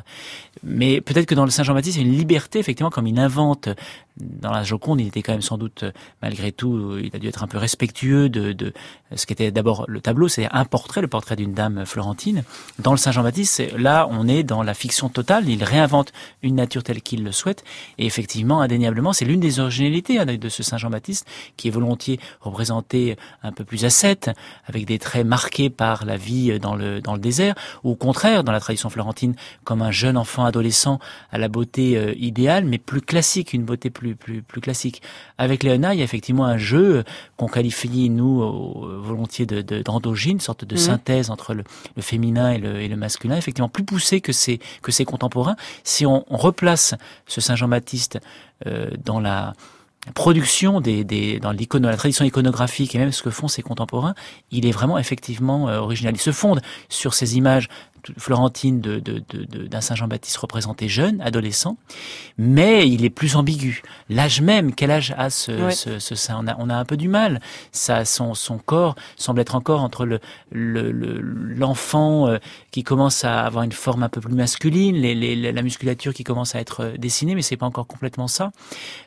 Mais 0.63 1.01
peut-être 1.01 1.25
que 1.25 1.35
dans 1.35 1.45
le 1.45 1.51
Saint 1.51 1.63
Jean-Baptiste, 1.63 1.97
il 1.97 2.03
y 2.03 2.05
a 2.05 2.07
une 2.07 2.17
liberté 2.17 2.59
effectivement, 2.59 2.89
comme 2.89 3.07
il 3.07 3.19
invente 3.19 3.69
dans 4.17 4.51
la 4.51 4.63
Joconde, 4.63 4.99
il 4.99 5.07
était 5.07 5.21
quand 5.21 5.31
même 5.31 5.41
sans 5.41 5.57
doute 5.57 5.85
malgré 6.21 6.51
tout, 6.51 6.97
il 7.01 7.15
a 7.15 7.19
dû 7.19 7.27
être 7.27 7.43
un 7.43 7.47
peu 7.47 7.57
respectueux 7.57 8.27
de, 8.27 8.51
de 8.51 8.73
ce 9.15 9.25
qu'était 9.25 9.51
d'abord 9.51 9.85
le 9.87 10.01
tableau, 10.01 10.27
c'est 10.27 10.47
un 10.51 10.65
portrait, 10.65 11.01
le 11.01 11.07
portrait 11.07 11.35
d'une 11.35 11.53
dame 11.53 11.85
florentine. 11.85 12.43
Dans 12.79 12.91
le 12.91 12.97
Saint 12.97 13.11
Jean-Baptiste, 13.11 13.63
là 13.77 14.07
on 14.11 14.27
est 14.27 14.43
dans 14.43 14.63
la 14.63 14.73
fiction 14.73 15.09
totale. 15.09 15.47
Il 15.49 15.63
réinvente 15.63 16.11
une 16.41 16.55
nature 16.55 16.83
telle 16.83 17.01
qu'il 17.01 17.23
le 17.23 17.31
souhaite. 17.31 17.63
Et 17.97 18.05
effectivement, 18.05 18.61
indéniablement, 18.61 19.13
c'est 19.13 19.25
l'une 19.25 19.39
des 19.39 19.59
originalités 19.59 20.19
hein, 20.19 20.25
de 20.25 20.49
ce 20.49 20.63
Saint 20.63 20.77
Jean-Baptiste 20.77 21.25
qui 21.57 21.67
est 21.67 21.71
volontiers 21.71 22.19
représenté 22.41 23.17
un 23.43 23.51
peu 23.51 23.63
plus 23.63 23.85
ascète, 23.85 24.31
avec 24.65 24.85
des 24.85 24.99
traits 24.99 25.25
marqués 25.25 25.69
par 25.69 26.05
la 26.05 26.17
vie 26.17 26.59
dans 26.59 26.75
le, 26.75 27.01
dans 27.01 27.13
le 27.13 27.19
désert, 27.19 27.55
ou 27.83 27.91
au 27.91 27.95
contraire, 27.95 28.28
dans 28.43 28.51
la 28.51 28.60
tradition 28.60 28.89
florentine, 28.89 29.35
comme 29.64 29.81
un 29.81 29.91
jeune 29.91 30.18
enfant 30.18 30.45
adolescent 30.45 30.99
à 31.31 31.38
la 31.38 31.47
beauté 31.47 31.97
euh, 31.97 32.14
idéale, 32.18 32.65
mais 32.65 32.77
plus 32.77 33.01
classique, 33.01 33.53
une 33.53 33.64
beauté 33.64 33.89
plus, 33.89 34.15
plus, 34.15 34.41
plus 34.41 34.61
classique. 34.61 35.01
Avec 35.38 35.64
Léona, 35.64 35.93
il 35.93 35.99
y 35.99 36.01
a 36.01 36.06
effectivement 36.06 36.45
un 36.45 36.57
jeu 36.57 37.03
qu'on 37.38 37.47
qualifie, 37.47 38.10
nous, 38.10 38.39
volontiers 39.01 39.45
de, 39.45 39.84
une 40.26 40.39
sorte 40.39 40.65
de 40.65 40.76
mmh. 40.76 40.77
synthèse 40.77 41.30
entre 41.30 41.53
le, 41.53 41.64
le 41.95 42.01
féminin 42.01 42.51
et 42.51 42.57
le, 42.57 42.81
et 42.81 42.88
le 42.88 42.95
masculin, 42.95 43.35
effectivement 43.35 43.69
plus 43.69 43.84
poussé 43.84 44.22
que 44.22 44.31
ses, 44.31 44.60
que 44.81 44.91
ses 44.91 45.06
contemporains 45.06 45.56
si 45.84 46.06
on, 46.06 46.23
replace 46.30 46.95
ce 47.27 47.41
Saint 47.41 47.56
Jean-Baptiste 47.56 48.19
euh, 48.68 48.89
dans 49.03 49.19
la 49.19 49.53
production 50.15 50.80
des, 50.80 51.03
des 51.03 51.39
dans 51.39 51.51
la 51.51 51.97
tradition 51.97 52.23
iconographique 52.23 52.95
et 52.95 52.97
même 52.97 53.11
ce 53.11 53.22
que 53.22 53.30
font 53.30 53.47
ses 53.47 53.61
contemporains, 53.61 54.15
il 54.49 54.65
est 54.65 54.72
vraiment 54.72 54.97
effectivement 54.97 55.68
euh, 55.68 55.80
original. 55.80 56.14
Il 56.15 56.22
se 56.22 56.31
fonde 56.31 56.61
sur 56.88 57.14
ces 57.14 57.38
images 57.38 57.68
florentine 58.18 58.81
de, 58.81 58.99
de, 58.99 59.23
de, 59.30 59.68
d'un 59.68 59.81
Saint 59.81 59.95
Jean-Baptiste 59.95 60.38
représenté 60.38 60.88
jeune, 60.88 61.22
adolescent, 61.22 61.77
mais 62.38 62.88
il 62.88 63.06
est 63.06 63.10
plus 63.10 63.36
ambigu. 63.36 63.81
L'âge 64.10 64.41
même, 64.41 64.73
quel 64.73 64.91
âge 64.91 65.14
a 65.18 65.30
ce, 65.30 65.69
ce, 65.72 65.99
ce, 65.99 66.15
saint 66.15 66.40
on 66.40 66.48
a, 66.48 66.56
on 66.60 66.69
a 66.69 66.76
un 66.76 66.86
peu 66.86 66.98
du 66.98 67.07
mal. 67.07 67.41
Ça, 67.72 68.06
son, 68.06 68.34
son 68.34 68.57
corps 68.57 68.95
semble 69.18 69.41
être 69.41 69.56
encore 69.56 69.81
entre 69.81 70.06
le, 70.06 70.19
le, 70.52 70.91
l'enfant 71.22 72.27
euh, 72.27 72.38
qui 72.72 72.84
commence 72.84 73.23
à 73.23 73.41
avoir 73.41 73.64
une 73.64 73.72
forme 73.72 74.03
un 74.03 74.10
peu 74.10 74.22
plus 74.22 74.34
masculine, 74.34 74.95
les, 74.95 75.15
les, 75.15 75.52
la 75.52 75.61
musculature 75.61 76.14
qui 76.14 76.23
commence 76.23 76.56
à 76.56 76.60
être 76.60 76.94
dessinée, 76.98 77.36
mais 77.36 77.41
c'est 77.41 77.57
pas 77.57 77.65
encore 77.65 77.88
complètement 77.88 78.27
ça. 78.27 78.52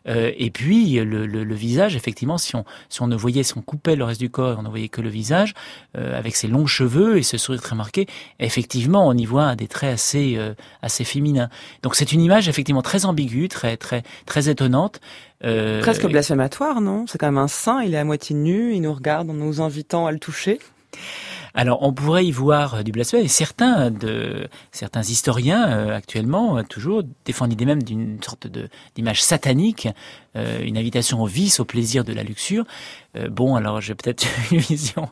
Euh, 0.08 0.32
et 0.36 0.50
puis 0.50 0.94
le, 0.94 1.26
le, 1.26 1.44
le, 1.44 1.54
visage, 1.54 1.96
effectivement, 1.96 2.38
si 2.38 2.56
on, 2.56 2.64
si 2.88 3.02
on 3.02 3.06
ne 3.06 3.16
voyait, 3.16 3.42
si 3.42 3.56
on 3.56 3.62
coupait 3.62 3.96
le 3.96 4.04
reste 4.04 4.20
du 4.20 4.30
corps, 4.30 4.58
on 4.58 4.62
ne 4.62 4.68
voyait 4.68 4.88
que 4.88 5.00
le 5.00 5.08
visage, 5.08 5.54
euh, 5.96 6.18
avec 6.18 6.36
ses 6.36 6.48
longs 6.48 6.66
cheveux 6.66 7.18
et 7.18 7.22
ce 7.22 7.38
sourire 7.38 7.62
très 7.62 7.76
marqué, 7.76 8.06
effectivement 8.38 8.91
on 9.00 9.16
y 9.16 9.24
voit 9.24 9.56
des 9.56 9.68
traits 9.68 9.94
assez 9.94 10.36
euh, 10.36 10.54
assez 10.82 11.04
féminins. 11.04 11.48
Donc 11.82 11.94
c'est 11.94 12.12
une 12.12 12.20
image 12.20 12.48
effectivement 12.48 12.82
très 12.82 13.04
ambiguë, 13.04 13.48
très 13.48 13.76
très 13.76 14.02
très 14.26 14.48
étonnante. 14.48 15.00
Euh, 15.44 15.80
Presque 15.80 16.06
blasphématoire, 16.06 16.80
non? 16.80 17.06
C'est 17.06 17.18
quand 17.18 17.26
même 17.26 17.38
un 17.38 17.48
saint, 17.48 17.82
il 17.82 17.94
est 17.94 17.98
à 17.98 18.04
moitié 18.04 18.36
nu, 18.36 18.74
il 18.74 18.82
nous 18.82 18.94
regarde 18.94 19.30
en 19.30 19.34
nous 19.34 19.60
invitant 19.60 20.06
à 20.06 20.12
le 20.12 20.18
toucher. 20.18 20.58
Alors, 21.54 21.82
on 21.82 21.92
pourrait 21.92 22.24
y 22.24 22.30
voir 22.32 22.82
du 22.82 22.92
blasphème, 22.92 23.24
et 23.24 23.28
certains 23.28 23.90
de 23.90 24.48
certains 24.70 25.02
historiens 25.02 25.68
euh, 25.68 25.96
actuellement 25.96 26.62
toujours 26.64 27.02
défendent 27.26 27.50
l'idée 27.50 27.66
même 27.66 27.82
d'une 27.82 28.22
sorte 28.22 28.46
d'image 28.94 29.22
satanique 29.22 29.88
une 30.34 30.78
invitation 30.78 31.22
au 31.22 31.26
vice, 31.26 31.60
au 31.60 31.64
plaisir 31.64 32.04
de 32.04 32.12
la 32.12 32.22
luxure. 32.22 32.64
bon, 33.30 33.54
alors 33.54 33.80
j'ai 33.80 33.94
peut-être 33.94 34.26
une 34.50 34.58
vision. 34.58 35.10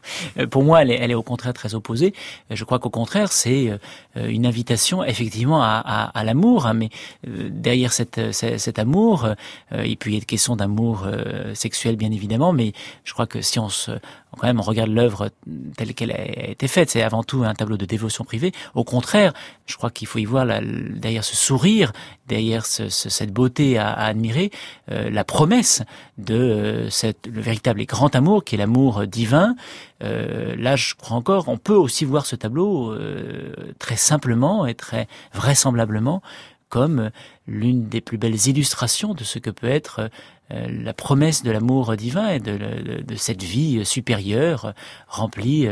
pour 0.51 0.63
moi, 0.63 0.83
elle 0.83 0.91
est, 0.91 0.97
elle 0.97 1.11
est, 1.11 1.15
au 1.15 1.23
contraire 1.23 1.53
très 1.53 1.75
opposée. 1.75 2.15
Je 2.51 2.65
crois 2.65 2.79
qu'au 2.79 2.91
contraire, 2.91 3.31
c'est 3.33 3.79
une 4.17 4.47
invitation 4.47 5.05
effectivement 5.05 5.63
à, 5.63 5.83
à, 5.85 6.19
à 6.19 6.25
l'amour. 6.25 6.67
Hein, 6.67 6.75
mais 6.75 6.89
derrière 7.27 7.93
cette, 7.93 8.33
cet 8.33 8.79
amour, 8.79 9.29
il 9.73 9.97
peut 9.99 10.11
y 10.11 10.17
être 10.17 10.27
question 10.27 10.57
d'amour 10.57 11.07
sexuel, 11.55 11.97
bien 11.97 12.13
évidemment. 12.13 12.53
Mais 12.53 12.73
je 13.05 13.13
crois 13.13 13.27
que 13.27 13.43
si 13.43 13.59
on 13.59 13.69
se 13.69 13.93
quand 14.39 14.47
même 14.47 14.61
on 14.61 14.63
regarde 14.63 14.91
l'œuvre 14.91 15.31
telle 15.77 15.95
qu'elle 15.95 16.13
a 16.13 16.51
été 16.51 16.69
faite, 16.69 16.91
c'est 16.91 17.03
avant 17.03 17.23
tout 17.23 17.43
un 17.45 17.55
tableau 17.55 17.77
de 17.77 17.85
dévotion 17.85 18.25
privée. 18.25 18.53
Au 18.75 18.85
contraire, 18.85 19.33
je 19.67 19.77
crois 19.77 19.91
qu'il 19.91 20.07
faut 20.07 20.19
y 20.19 20.25
voir 20.25 20.45
la, 20.45 20.61
derrière 20.61 21.25
ce 21.25 21.37
sourire, 21.37 21.93
derrière 22.31 22.65
ce, 22.65 22.89
cette 22.89 23.33
beauté 23.33 23.77
à, 23.77 23.93
admirer, 23.93 24.51
euh, 24.91 25.11
la 25.11 25.25
promesse 25.25 25.83
de 26.17 26.35
euh, 26.35 26.91
cette, 26.91 27.27
le 27.27 27.41
véritable 27.41 27.81
et 27.81 27.87
grand 27.87 28.15
amour 28.15 28.45
qui 28.45 28.55
est 28.55 28.59
l'amour 28.59 29.07
divin. 29.07 29.57
Euh, 30.03 30.55
là, 30.57 30.77
je 30.77 30.95
crois 30.95 31.17
encore, 31.17 31.49
on 31.49 31.59
peut 31.59 31.75
aussi 31.75 32.05
voir 32.05 32.25
ce 32.27 32.37
tableau 32.37 32.93
euh, 32.93 33.75
très 33.81 33.97
simplement 33.97 34.65
et 34.65 34.75
très 34.75 35.09
vraisemblablement 35.35 36.23
comme 36.69 37.11
l'une 37.49 37.89
des 37.89 38.01
plus 38.01 38.17
belles 38.17 38.47
illustrations 38.47 39.13
de 39.13 39.25
ce 39.25 39.41
que 39.41 39.51
peut 39.51 39.69
être 39.69 40.09
la 40.51 40.93
promesse 40.93 41.43
de 41.43 41.51
l'amour 41.51 41.97
divin 41.97 42.29
et 42.29 42.39
de, 42.39 43.17
cette 43.17 43.43
vie 43.43 43.85
supérieure 43.85 44.73
remplie, 45.09 45.69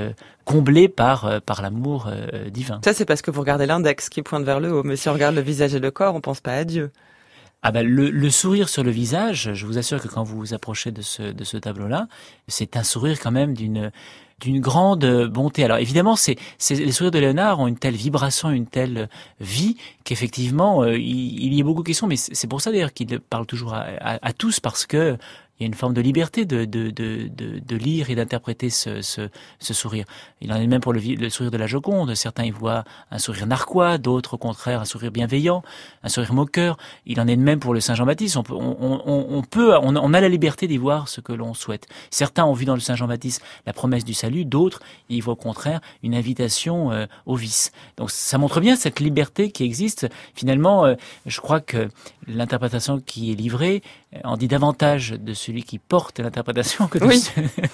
euh, 0.48 0.52
comblée 0.52 0.88
par, 0.88 1.24
euh, 1.24 1.40
par 1.40 1.62
l'amour 1.62 2.10
divin. 2.50 2.80
Ça, 2.84 2.92
c'est 2.92 3.04
parce 3.04 3.22
que 3.22 3.30
vous 3.30 3.40
regardez 3.40 3.66
l'index 3.66 4.08
qui 4.08 4.22
pointe 4.22 4.44
vers 4.44 4.60
le 4.60 4.72
haut. 4.72 4.82
Mais 4.82 4.96
si 4.96 5.08
on 5.08 5.12
regarde 5.12 5.34
le 5.34 5.40
visage 5.40 5.74
et 5.74 5.80
le 5.80 5.90
corps, 5.90 6.14
on 6.14 6.20
pense 6.20 6.40
pas 6.40 6.54
à 6.54 6.64
Dieu. 6.64 6.90
Ah 7.62 7.72
ben 7.72 7.84
le, 7.84 8.10
le, 8.10 8.30
sourire 8.30 8.68
sur 8.68 8.84
le 8.84 8.92
visage, 8.92 9.50
je 9.52 9.66
vous 9.66 9.78
assure 9.78 10.00
que 10.00 10.06
quand 10.06 10.22
vous 10.22 10.36
vous 10.38 10.54
approchez 10.54 10.92
de 10.92 11.02
ce, 11.02 11.22
de 11.22 11.42
ce 11.42 11.56
tableau-là, 11.56 12.06
c'est 12.46 12.76
un 12.76 12.84
sourire 12.84 13.18
quand 13.18 13.32
même 13.32 13.54
d'une 13.54 13.90
d'une 14.40 14.60
grande 14.60 15.04
bonté. 15.26 15.64
Alors 15.64 15.78
évidemment, 15.78 16.16
c'est, 16.16 16.36
les 16.70 16.92
sourires 16.92 17.10
de 17.10 17.18
Léonard 17.18 17.60
ont 17.60 17.66
une 17.66 17.78
telle 17.78 17.96
vibration, 17.96 18.50
une 18.50 18.66
telle 18.66 19.08
vie 19.40 19.76
qu'effectivement, 20.04 20.82
euh, 20.82 20.96
il, 20.96 21.52
y 21.54 21.60
a 21.60 21.64
beaucoup 21.64 21.82
de 21.82 21.88
questions. 21.88 22.06
Mais 22.06 22.16
c'est 22.16 22.46
pour 22.46 22.60
ça 22.60 22.70
d'ailleurs 22.70 22.92
qu'il 22.92 23.18
parle 23.20 23.46
toujours 23.46 23.74
à, 23.74 23.86
à, 24.00 24.32
tous 24.32 24.60
parce 24.60 24.86
que 24.86 25.16
il 25.58 25.64
y 25.64 25.64
a 25.64 25.66
une 25.66 25.74
forme 25.74 25.94
de 25.94 26.00
liberté 26.00 26.44
de, 26.44 26.64
de, 26.64 26.90
de, 26.90 27.28
de, 27.28 27.76
lire 27.76 28.10
et 28.10 28.14
d'interpréter 28.14 28.70
ce, 28.70 29.02
ce, 29.02 29.28
ce, 29.58 29.74
sourire. 29.74 30.04
Il 30.40 30.52
en 30.52 30.56
est 30.56 30.66
même 30.66 30.80
pour 30.80 30.92
le, 30.92 31.00
le, 31.00 31.28
sourire 31.30 31.50
de 31.50 31.56
la 31.56 31.66
Joconde. 31.66 32.14
Certains 32.14 32.44
y 32.44 32.50
voient 32.50 32.84
un 33.10 33.18
sourire 33.18 33.46
narquois, 33.46 33.98
d'autres 33.98 34.34
au 34.34 34.38
contraire 34.38 34.80
un 34.80 34.84
sourire 34.84 35.10
bienveillant, 35.10 35.62
un 36.04 36.08
sourire 36.08 36.32
moqueur. 36.32 36.76
Il 37.06 37.20
en 37.20 37.26
est 37.26 37.36
de 37.36 37.42
même 37.42 37.58
pour 37.58 37.74
le 37.74 37.80
Saint 37.80 37.94
Jean-Baptiste. 37.94 38.36
On 38.36 38.42
peut, 38.42 39.76
on, 39.82 40.14
a 40.14 40.20
la 40.20 40.28
liberté 40.28 40.68
d'y 40.68 40.76
voir 40.76 41.08
ce 41.08 41.20
que 41.20 41.32
l'on 41.32 41.54
souhaite. 41.54 41.88
Certains 42.10 42.44
ont 42.44 42.52
vu 42.52 42.64
dans 42.64 42.74
le 42.74 42.80
Saint 42.80 42.94
Jean-Baptiste 42.94 43.42
la 43.66 43.72
promesse 43.72 44.04
du 44.04 44.14
salut, 44.14 44.44
d'autres 44.44 44.80
y 45.08 45.20
voient 45.20 45.32
au 45.32 45.36
contraire 45.36 45.80
une 46.02 46.14
invitation 46.14 46.92
euh, 46.92 47.06
au 47.26 47.34
vice. 47.34 47.72
Donc 47.96 48.10
ça 48.10 48.38
montre 48.38 48.60
bien 48.60 48.76
cette 48.76 49.00
liberté 49.00 49.50
qui 49.50 49.64
existe. 49.64 50.08
Finalement, 50.34 50.84
euh, 50.84 50.94
je 51.26 51.40
crois 51.40 51.60
que 51.60 51.88
l'interprétation 52.28 53.00
qui 53.00 53.32
est 53.32 53.34
livrée 53.34 53.82
en 54.24 54.36
dit 54.36 54.48
davantage 54.48 55.10
de 55.10 55.34
celui 55.48 55.62
qui 55.62 55.78
porte 55.78 56.18
l'interprétation 56.18 56.88
que 56.88 56.98
de 56.98 57.06
oui. 57.06 57.24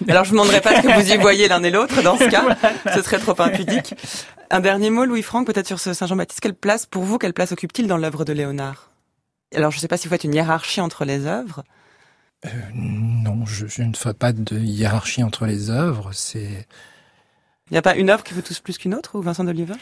Alors 0.09 0.25
je 0.25 0.31
ne 0.31 0.37
demanderai 0.37 0.61
pas 0.61 0.77
ce 0.77 0.87
que 0.87 0.93
vous 0.93 1.13
y 1.13 1.17
voyez 1.17 1.49
l'un 1.49 1.63
et 1.65 1.71
l'autre 1.71 2.03
dans 2.03 2.17
ce 2.17 2.25
cas. 2.31 2.57
Ce 2.95 3.03
serait 3.03 3.19
trop 3.19 3.41
impudique. 3.41 3.95
Un 4.51 4.61
dernier 4.61 4.91
mot, 4.91 5.05
Louis-Franck, 5.05 5.47
peut-être 5.47 5.67
sur 5.67 5.81
ce 5.81 5.93
Saint 5.93 6.07
Jean-Baptiste. 6.07 6.41
Quelle 6.41 6.55
place, 6.55 6.87
pour 6.87 7.03
vous, 7.03 7.19
quelle 7.19 7.33
place 7.33 7.51
occupe-t-il 7.51 7.89
dans 7.89 7.97
l'œuvre 7.97 8.25
de 8.25 8.33
Léonard? 8.33 8.91
Alors 9.55 9.73
je 9.73 9.79
ne 9.79 9.81
sais 9.81 9.89
pas 9.89 9.97
si 9.97 10.07
vous 10.07 10.13
faites 10.13 10.23
une 10.25 10.35
hiérarchie 10.35 10.81
entre 10.81 11.05
les 11.05 11.27
œuvres. 11.27 11.65
Euh, 12.47 12.49
non, 12.75 13.45
je, 13.45 13.67
je, 13.67 13.83
ne 13.83 13.95
fais 13.95 14.15
pas 14.15 14.33
de 14.33 14.57
hiérarchie 14.57 15.25
entre 15.25 15.47
les 15.47 15.71
œuvres. 15.71 16.11
C'est. 16.13 16.69
Il 17.71 17.73
n'y 17.73 17.79
a 17.79 17.83
pas 17.83 17.97
une 17.97 18.11
œuvre 18.11 18.23
qui 18.23 18.35
vous 18.35 18.43
touche 18.43 18.61
plus 18.61 18.79
qu'une 18.79 18.95
autre, 18.95 19.19
ou 19.19 19.23
Vincent 19.23 19.43
d'Oliva? 19.43 19.75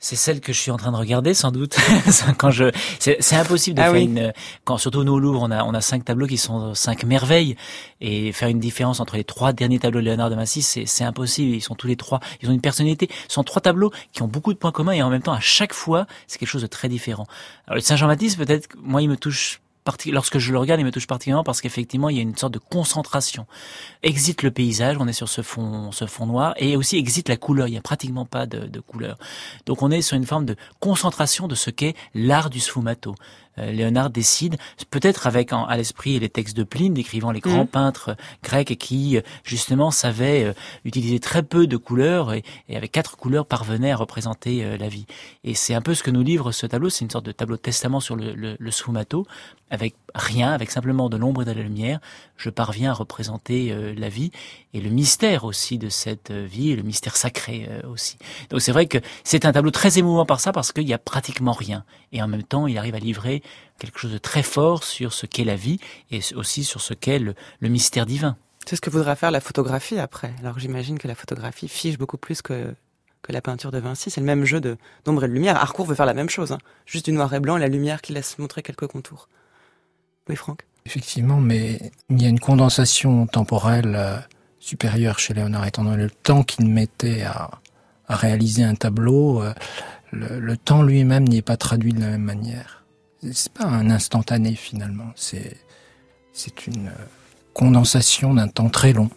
C'est 0.00 0.16
celle 0.16 0.40
que 0.40 0.52
je 0.52 0.58
suis 0.58 0.70
en 0.70 0.76
train 0.76 0.92
de 0.92 0.96
regarder, 0.96 1.34
sans 1.34 1.50
doute. 1.50 1.76
quand 2.38 2.50
je, 2.50 2.70
c'est 3.00 3.36
impossible 3.36 3.76
de 3.76 3.82
ah 3.82 3.90
faire 3.90 3.94
une. 3.94 4.32
Quand 4.64 4.78
surtout 4.78 5.02
nous 5.04 5.12
au 5.12 5.18
Louvre, 5.18 5.42
on 5.42 5.50
a 5.50 5.64
on 5.64 5.74
a 5.74 5.80
cinq 5.80 6.04
tableaux 6.04 6.26
qui 6.26 6.38
sont 6.38 6.74
cinq 6.74 7.04
merveilles 7.04 7.56
et 8.00 8.32
faire 8.32 8.48
une 8.48 8.60
différence 8.60 9.00
entre 9.00 9.16
les 9.16 9.24
trois 9.24 9.52
derniers 9.52 9.78
tableaux 9.78 10.00
de 10.00 10.06
Léonard 10.06 10.30
de 10.30 10.36
Vinci, 10.36 10.62
c'est 10.62 10.86
c'est 10.86 11.04
impossible. 11.04 11.54
Ils 11.54 11.60
sont 11.60 11.74
tous 11.74 11.88
les 11.88 11.96
trois, 11.96 12.20
ils 12.42 12.48
ont 12.48 12.52
une 12.52 12.60
personnalité. 12.60 13.08
Ce 13.28 13.34
sont 13.34 13.44
trois 13.44 13.60
tableaux 13.60 13.92
qui 14.12 14.22
ont 14.22 14.28
beaucoup 14.28 14.52
de 14.52 14.58
points 14.58 14.72
communs 14.72 14.92
et 14.92 15.02
en 15.02 15.10
même 15.10 15.22
temps 15.22 15.32
à 15.32 15.40
chaque 15.40 15.74
fois, 15.74 16.06
c'est 16.26 16.38
quelque 16.38 16.48
chose 16.48 16.62
de 16.62 16.66
très 16.66 16.88
différent. 16.88 17.26
Alors 17.66 17.76
le 17.76 17.80
Saint 17.80 17.96
Jean-Baptiste, 17.96 18.38
peut-être, 18.38 18.68
moi, 18.82 19.02
il 19.02 19.08
me 19.08 19.16
touche 19.16 19.60
lorsque 20.06 20.38
je 20.38 20.52
le 20.52 20.58
regarde, 20.58 20.80
il 20.80 20.84
me 20.84 20.92
touche 20.92 21.06
particulièrement 21.06 21.44
parce 21.44 21.60
qu'effectivement, 21.60 22.08
il 22.08 22.16
y 22.16 22.18
a 22.18 22.22
une 22.22 22.36
sorte 22.36 22.54
de 22.54 22.58
concentration. 22.58 23.46
Exit 24.02 24.42
le 24.42 24.50
paysage, 24.50 24.96
on 24.98 25.06
est 25.06 25.12
sur 25.12 25.28
ce 25.28 25.42
fond, 25.42 25.92
ce 25.92 26.06
fond 26.06 26.26
noir, 26.26 26.54
et 26.56 26.76
aussi 26.76 26.96
exit 26.96 27.28
la 27.28 27.36
couleur. 27.36 27.68
Il 27.68 27.72
n'y 27.72 27.78
a 27.78 27.82
pratiquement 27.82 28.24
pas 28.24 28.46
de, 28.46 28.66
de 28.66 28.80
couleur. 28.80 29.18
Donc, 29.66 29.82
on 29.82 29.90
est 29.90 30.02
sur 30.02 30.16
une 30.16 30.26
forme 30.26 30.44
de 30.44 30.56
concentration 30.80 31.48
de 31.48 31.54
ce 31.54 31.70
qu'est 31.70 31.94
l'art 32.14 32.50
du 32.50 32.60
sfumato. 32.60 33.14
Euh, 33.58 33.72
Léonard 33.72 34.10
décide, 34.10 34.56
peut-être 34.90 35.26
avec 35.26 35.52
à 35.52 35.76
l'esprit 35.76 36.18
les 36.18 36.28
textes 36.28 36.56
de 36.56 36.62
Pline 36.62 36.94
décrivant 36.94 37.30
les 37.30 37.40
grands 37.40 37.64
mm. 37.64 37.68
peintres 37.68 38.16
grecs 38.42 38.76
qui 38.78 39.16
euh, 39.16 39.22
justement 39.44 39.90
savaient 39.90 40.44
euh, 40.44 40.52
utiliser 40.84 41.20
très 41.20 41.42
peu 41.42 41.66
de 41.66 41.76
couleurs 41.76 42.32
et, 42.32 42.44
avec 42.74 42.92
quatre 42.92 43.16
couleurs 43.16 43.46
parvenaient 43.46 43.92
à 43.92 43.96
représenter 43.96 44.76
la 44.78 44.88
vie. 44.88 45.06
Et 45.44 45.54
c'est 45.54 45.74
un 45.74 45.80
peu 45.80 45.94
ce 45.94 46.02
que 46.02 46.10
nous 46.10 46.22
livre 46.22 46.52
ce 46.52 46.66
tableau, 46.66 46.90
c'est 46.90 47.04
une 47.04 47.10
sorte 47.10 47.26
de 47.26 47.32
tableau 47.32 47.56
de 47.56 47.62
testament 47.62 48.00
sur 48.00 48.16
le, 48.16 48.34
le, 48.34 48.56
le 48.58 48.70
sfumato, 48.70 49.26
avec 49.70 49.94
rien, 50.14 50.52
avec 50.52 50.70
simplement 50.70 51.08
de 51.08 51.16
l'ombre 51.16 51.42
et 51.42 51.44
de 51.44 51.52
la 51.52 51.62
lumière, 51.62 52.00
je 52.36 52.50
parviens 52.50 52.90
à 52.90 52.94
représenter 52.94 53.74
la 53.96 54.08
vie 54.08 54.30
et 54.72 54.80
le 54.80 54.90
mystère 54.90 55.44
aussi 55.44 55.78
de 55.78 55.88
cette 55.88 56.30
vie, 56.30 56.70
et 56.70 56.76
le 56.76 56.82
mystère 56.82 57.16
sacré 57.16 57.68
aussi. 57.90 58.16
Donc 58.50 58.60
c'est 58.60 58.72
vrai 58.72 58.86
que 58.86 58.98
c'est 59.24 59.44
un 59.44 59.52
tableau 59.52 59.70
très 59.70 59.98
émouvant 59.98 60.24
par 60.24 60.40
ça, 60.40 60.52
parce 60.52 60.72
qu'il 60.72 60.86
n'y 60.86 60.94
a 60.94 60.98
pratiquement 60.98 61.52
rien. 61.52 61.84
Et 62.12 62.22
en 62.22 62.28
même 62.28 62.42
temps, 62.42 62.66
il 62.66 62.78
arrive 62.78 62.94
à 62.94 62.98
livrer 62.98 63.42
quelque 63.78 63.98
chose 63.98 64.12
de 64.12 64.18
très 64.18 64.42
fort 64.42 64.84
sur 64.84 65.12
ce 65.12 65.26
qu'est 65.26 65.44
la 65.44 65.56
vie 65.56 65.78
et 66.10 66.20
aussi 66.34 66.64
sur 66.64 66.80
ce 66.80 66.94
qu'est 66.94 67.18
le, 67.18 67.34
mystère 67.62 68.06
divin. 68.06 68.36
C'est 68.66 68.76
ce 68.76 68.80
que 68.80 68.90
voudra 68.90 69.16
faire 69.16 69.30
la 69.30 69.40
photographie 69.40 69.98
après. 69.98 70.34
Alors 70.40 70.58
j'imagine 70.58 70.98
que 70.98 71.08
la 71.08 71.14
photographie 71.14 71.68
fiche 71.68 71.96
beaucoup 71.96 72.18
plus 72.18 72.42
que, 72.42 72.74
que 73.22 73.32
la 73.32 73.40
peinture 73.40 73.70
de 73.70 73.78
Vinci. 73.78 74.10
C'est 74.10 74.20
le 74.20 74.26
même 74.26 74.44
jeu 74.44 74.60
d'ombre 74.60 75.24
et 75.24 75.28
de 75.28 75.32
lumière. 75.32 75.56
Harcourt 75.56 75.86
veut 75.86 75.94
faire 75.94 76.06
la 76.06 76.14
même 76.14 76.28
chose. 76.28 76.52
Hein. 76.52 76.58
Juste 76.84 77.06
du 77.06 77.12
noir 77.12 77.32
et 77.32 77.40
blanc 77.40 77.56
et 77.56 77.60
la 77.60 77.68
lumière 77.68 78.02
qui 78.02 78.12
laisse 78.12 78.38
montrer 78.38 78.62
quelques 78.62 78.86
contours. 78.86 79.28
Franck 80.36 80.66
Effectivement, 80.86 81.40
mais 81.40 81.92
il 82.08 82.22
y 82.22 82.26
a 82.26 82.28
une 82.28 82.40
condensation 82.40 83.26
temporelle 83.26 83.94
euh, 83.96 84.16
supérieure 84.58 85.18
chez 85.18 85.34
Léonard, 85.34 85.66
étant 85.66 85.84
donné 85.84 86.04
le 86.04 86.10
temps 86.10 86.42
qu'il 86.42 86.66
mettait 86.66 87.22
à, 87.22 87.50
réaliser 88.08 88.64
un 88.64 88.74
tableau. 88.74 89.42
Euh, 89.42 89.52
le 90.12 90.56
temps 90.56 90.82
lui-même 90.82 91.28
n'y 91.28 91.36
est 91.36 91.42
pas 91.42 91.58
traduit 91.58 91.92
de 91.92 92.00
la 92.00 92.06
même 92.06 92.22
manière 92.22 92.78
c'est 93.32 93.52
pas 93.52 93.64
un 93.64 93.90
instantané 93.90 94.54
finalement, 94.54 95.12
c'est 95.14 95.56
c'est 96.32 96.66
une 96.66 96.90
condensation 97.52 98.34
d'un 98.34 98.48
temps 98.48 98.68
très 98.68 98.92
long. 98.92 99.10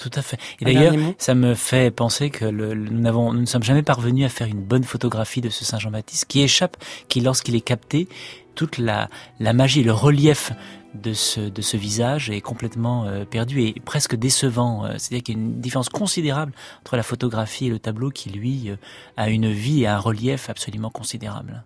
Tout 0.00 0.10
à 0.14 0.22
fait. 0.22 0.38
Et 0.60 0.64
d'ailleurs, 0.64 0.94
ça 1.18 1.34
me 1.34 1.54
fait 1.54 1.90
penser 1.90 2.30
que 2.30 2.46
le, 2.46 2.74
nous 2.74 3.00
n'avons, 3.00 3.34
nous 3.34 3.40
ne 3.40 3.46
sommes 3.46 3.62
jamais 3.62 3.82
parvenus 3.82 4.24
à 4.24 4.30
faire 4.30 4.46
une 4.46 4.62
bonne 4.62 4.82
photographie 4.82 5.42
de 5.42 5.50
ce 5.50 5.62
Saint 5.62 5.78
Jean-Baptiste 5.78 6.24
qui 6.24 6.40
échappe, 6.40 6.78
qui 7.08 7.20
lorsqu'il 7.20 7.54
est 7.54 7.60
capté, 7.60 8.08
toute 8.54 8.78
la, 8.78 9.10
la 9.40 9.52
magie, 9.52 9.82
le 9.82 9.92
relief 9.92 10.52
de 10.94 11.12
ce, 11.12 11.40
de 11.40 11.60
ce 11.60 11.76
visage 11.76 12.30
est 12.30 12.40
complètement 12.40 13.04
euh, 13.04 13.26
perdu 13.26 13.60
et 13.60 13.74
presque 13.84 14.16
décevant. 14.16 14.86
Euh, 14.86 14.94
c'est-à-dire 14.96 15.22
qu'il 15.22 15.36
y 15.36 15.38
a 15.38 15.42
une 15.42 15.60
différence 15.60 15.90
considérable 15.90 16.52
entre 16.80 16.96
la 16.96 17.02
photographie 17.02 17.66
et 17.66 17.70
le 17.70 17.78
tableau 17.78 18.08
qui, 18.08 18.30
lui, 18.30 18.70
euh, 18.70 18.76
a 19.18 19.28
une 19.28 19.50
vie 19.50 19.82
et 19.82 19.86
un 19.86 19.98
relief 19.98 20.48
absolument 20.48 20.88
considérable. 20.88 21.62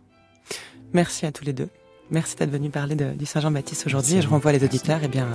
Merci 0.93 1.25
à 1.25 1.31
tous 1.31 1.45
les 1.45 1.53
deux. 1.53 1.69
Merci 2.11 2.35
d'être 2.35 2.51
venu 2.51 2.69
parler 2.71 2.97
de, 2.97 3.13
du 3.13 3.27
Saint-Jean-Baptiste 3.27 3.87
aujourd'hui. 3.87 4.17
Et 4.17 4.23
je 4.23 4.29
renvoie 4.29 4.51
les 4.51 4.65
auditeurs 4.65 5.01
eh 5.05 5.09
bien, 5.09 5.29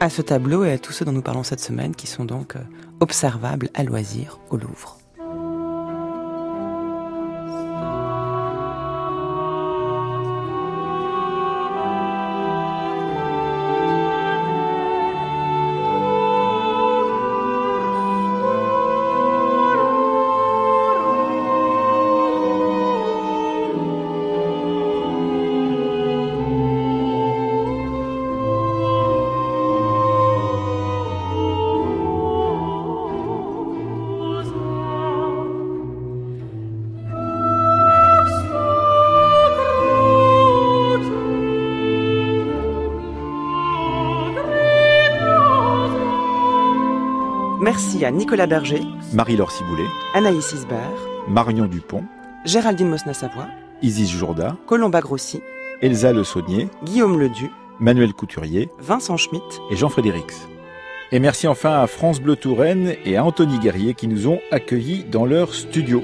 à 0.00 0.10
ce 0.10 0.22
tableau 0.22 0.64
et 0.64 0.72
à 0.72 0.78
tous 0.78 0.92
ceux 0.92 1.04
dont 1.04 1.12
nous 1.12 1.22
parlons 1.22 1.42
cette 1.42 1.60
semaine 1.60 1.94
qui 1.94 2.06
sont 2.06 2.24
donc 2.24 2.56
euh, 2.56 2.60
observables 3.00 3.68
à 3.74 3.82
loisir 3.82 4.38
au 4.50 4.56
Louvre. 4.56 4.97
À 48.08 48.10
Nicolas 48.10 48.46
Berger, 48.46 48.80
Marie-Laure 49.12 49.50
Ciboulet, 49.50 49.84
Anaïs 50.14 50.54
Isbert, 50.54 51.06
Marion 51.28 51.66
Dupont, 51.66 52.04
Géraldine 52.46 52.88
Mosna-Savoie, 52.88 53.48
Isis 53.82 54.10
Jourda, 54.10 54.56
Colomba 54.66 55.02
Grossi, 55.02 55.42
Elsa 55.82 56.14
Le 56.14 56.24
Saunier, 56.24 56.68
Guillaume 56.84 57.20
Ledu, 57.20 57.50
Manuel 57.80 58.14
Couturier 58.14 58.70
Vincent 58.78 59.18
Schmitt 59.18 59.42
et 59.70 59.76
Jean 59.76 59.90
Frédérix. 59.90 60.48
Et 61.12 61.18
merci 61.18 61.46
enfin 61.48 61.82
à 61.82 61.86
France 61.86 62.18
Bleu 62.18 62.34
Touraine 62.36 62.94
et 63.04 63.18
à 63.18 63.24
Anthony 63.26 63.58
Guerrier 63.58 63.92
qui 63.92 64.08
nous 64.08 64.26
ont 64.26 64.40
accueillis 64.50 65.04
dans 65.04 65.26
leur 65.26 65.52
studio. 65.52 66.02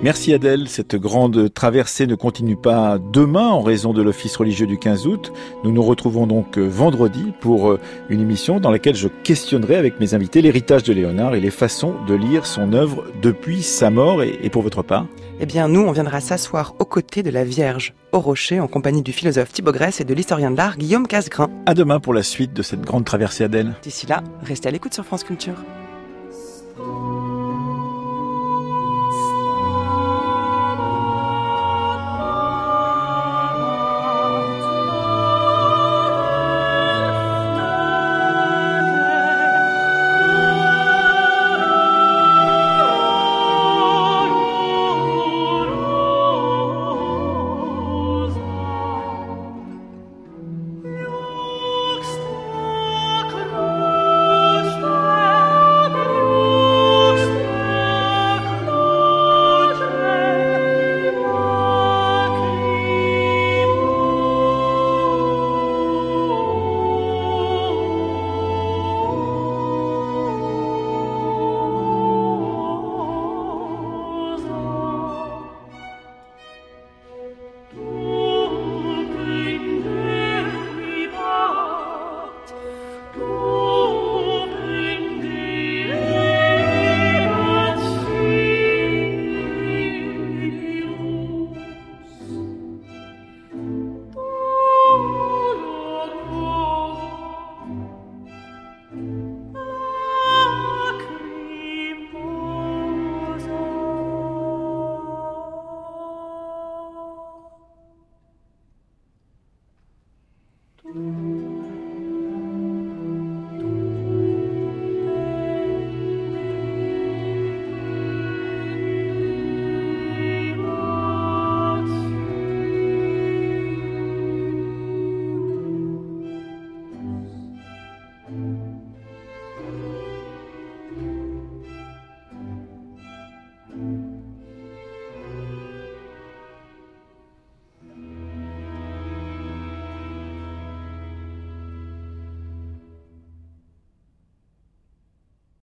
Merci 0.00 0.32
Adèle, 0.32 0.68
cette 0.68 0.94
grande 0.94 1.52
traversée 1.52 2.06
ne 2.06 2.14
continue 2.14 2.54
pas 2.54 2.98
demain 3.12 3.48
en 3.48 3.62
raison 3.62 3.92
de 3.92 4.00
l'office 4.00 4.36
religieux 4.36 4.66
du 4.66 4.78
15 4.78 5.08
août. 5.08 5.32
Nous 5.64 5.72
nous 5.72 5.82
retrouvons 5.82 6.28
donc 6.28 6.56
vendredi 6.56 7.32
pour 7.40 7.76
une 8.08 8.20
émission 8.20 8.60
dans 8.60 8.70
laquelle 8.70 8.94
je 8.94 9.08
questionnerai 9.08 9.74
avec 9.74 9.98
mes 9.98 10.14
invités 10.14 10.40
l'héritage 10.40 10.84
de 10.84 10.92
Léonard 10.92 11.34
et 11.34 11.40
les 11.40 11.50
façons 11.50 11.94
de 12.06 12.14
lire 12.14 12.46
son 12.46 12.74
œuvre 12.74 13.04
depuis 13.20 13.64
sa 13.64 13.90
mort 13.90 14.22
et 14.22 14.48
pour 14.50 14.62
votre 14.62 14.84
part? 14.84 15.06
Eh 15.40 15.46
bien, 15.46 15.66
nous, 15.66 15.80
on 15.80 15.90
viendra 15.90 16.20
s'asseoir 16.20 16.74
aux 16.78 16.84
côtés 16.84 17.24
de 17.24 17.30
la 17.30 17.44
Vierge, 17.44 17.92
au 18.12 18.20
rocher, 18.20 18.60
en 18.60 18.68
compagnie 18.68 19.02
du 19.02 19.12
philosophe 19.12 19.52
Thibaut 19.52 19.72
Grèce 19.72 20.00
et 20.00 20.04
de 20.04 20.14
l'historien 20.14 20.52
de 20.52 20.56
l'art 20.56 20.78
Guillaume 20.78 21.08
Casgrain. 21.08 21.48
À 21.66 21.74
demain 21.74 21.98
pour 21.98 22.14
la 22.14 22.22
suite 22.22 22.52
de 22.52 22.62
cette 22.62 22.82
grande 22.82 23.04
traversée 23.04 23.42
Adèle. 23.44 23.74
D'ici 23.82 24.06
là, 24.06 24.22
restez 24.42 24.68
à 24.68 24.72
l'écoute 24.72 24.94
sur 24.94 25.04
France 25.04 25.24
Culture. 25.24 25.54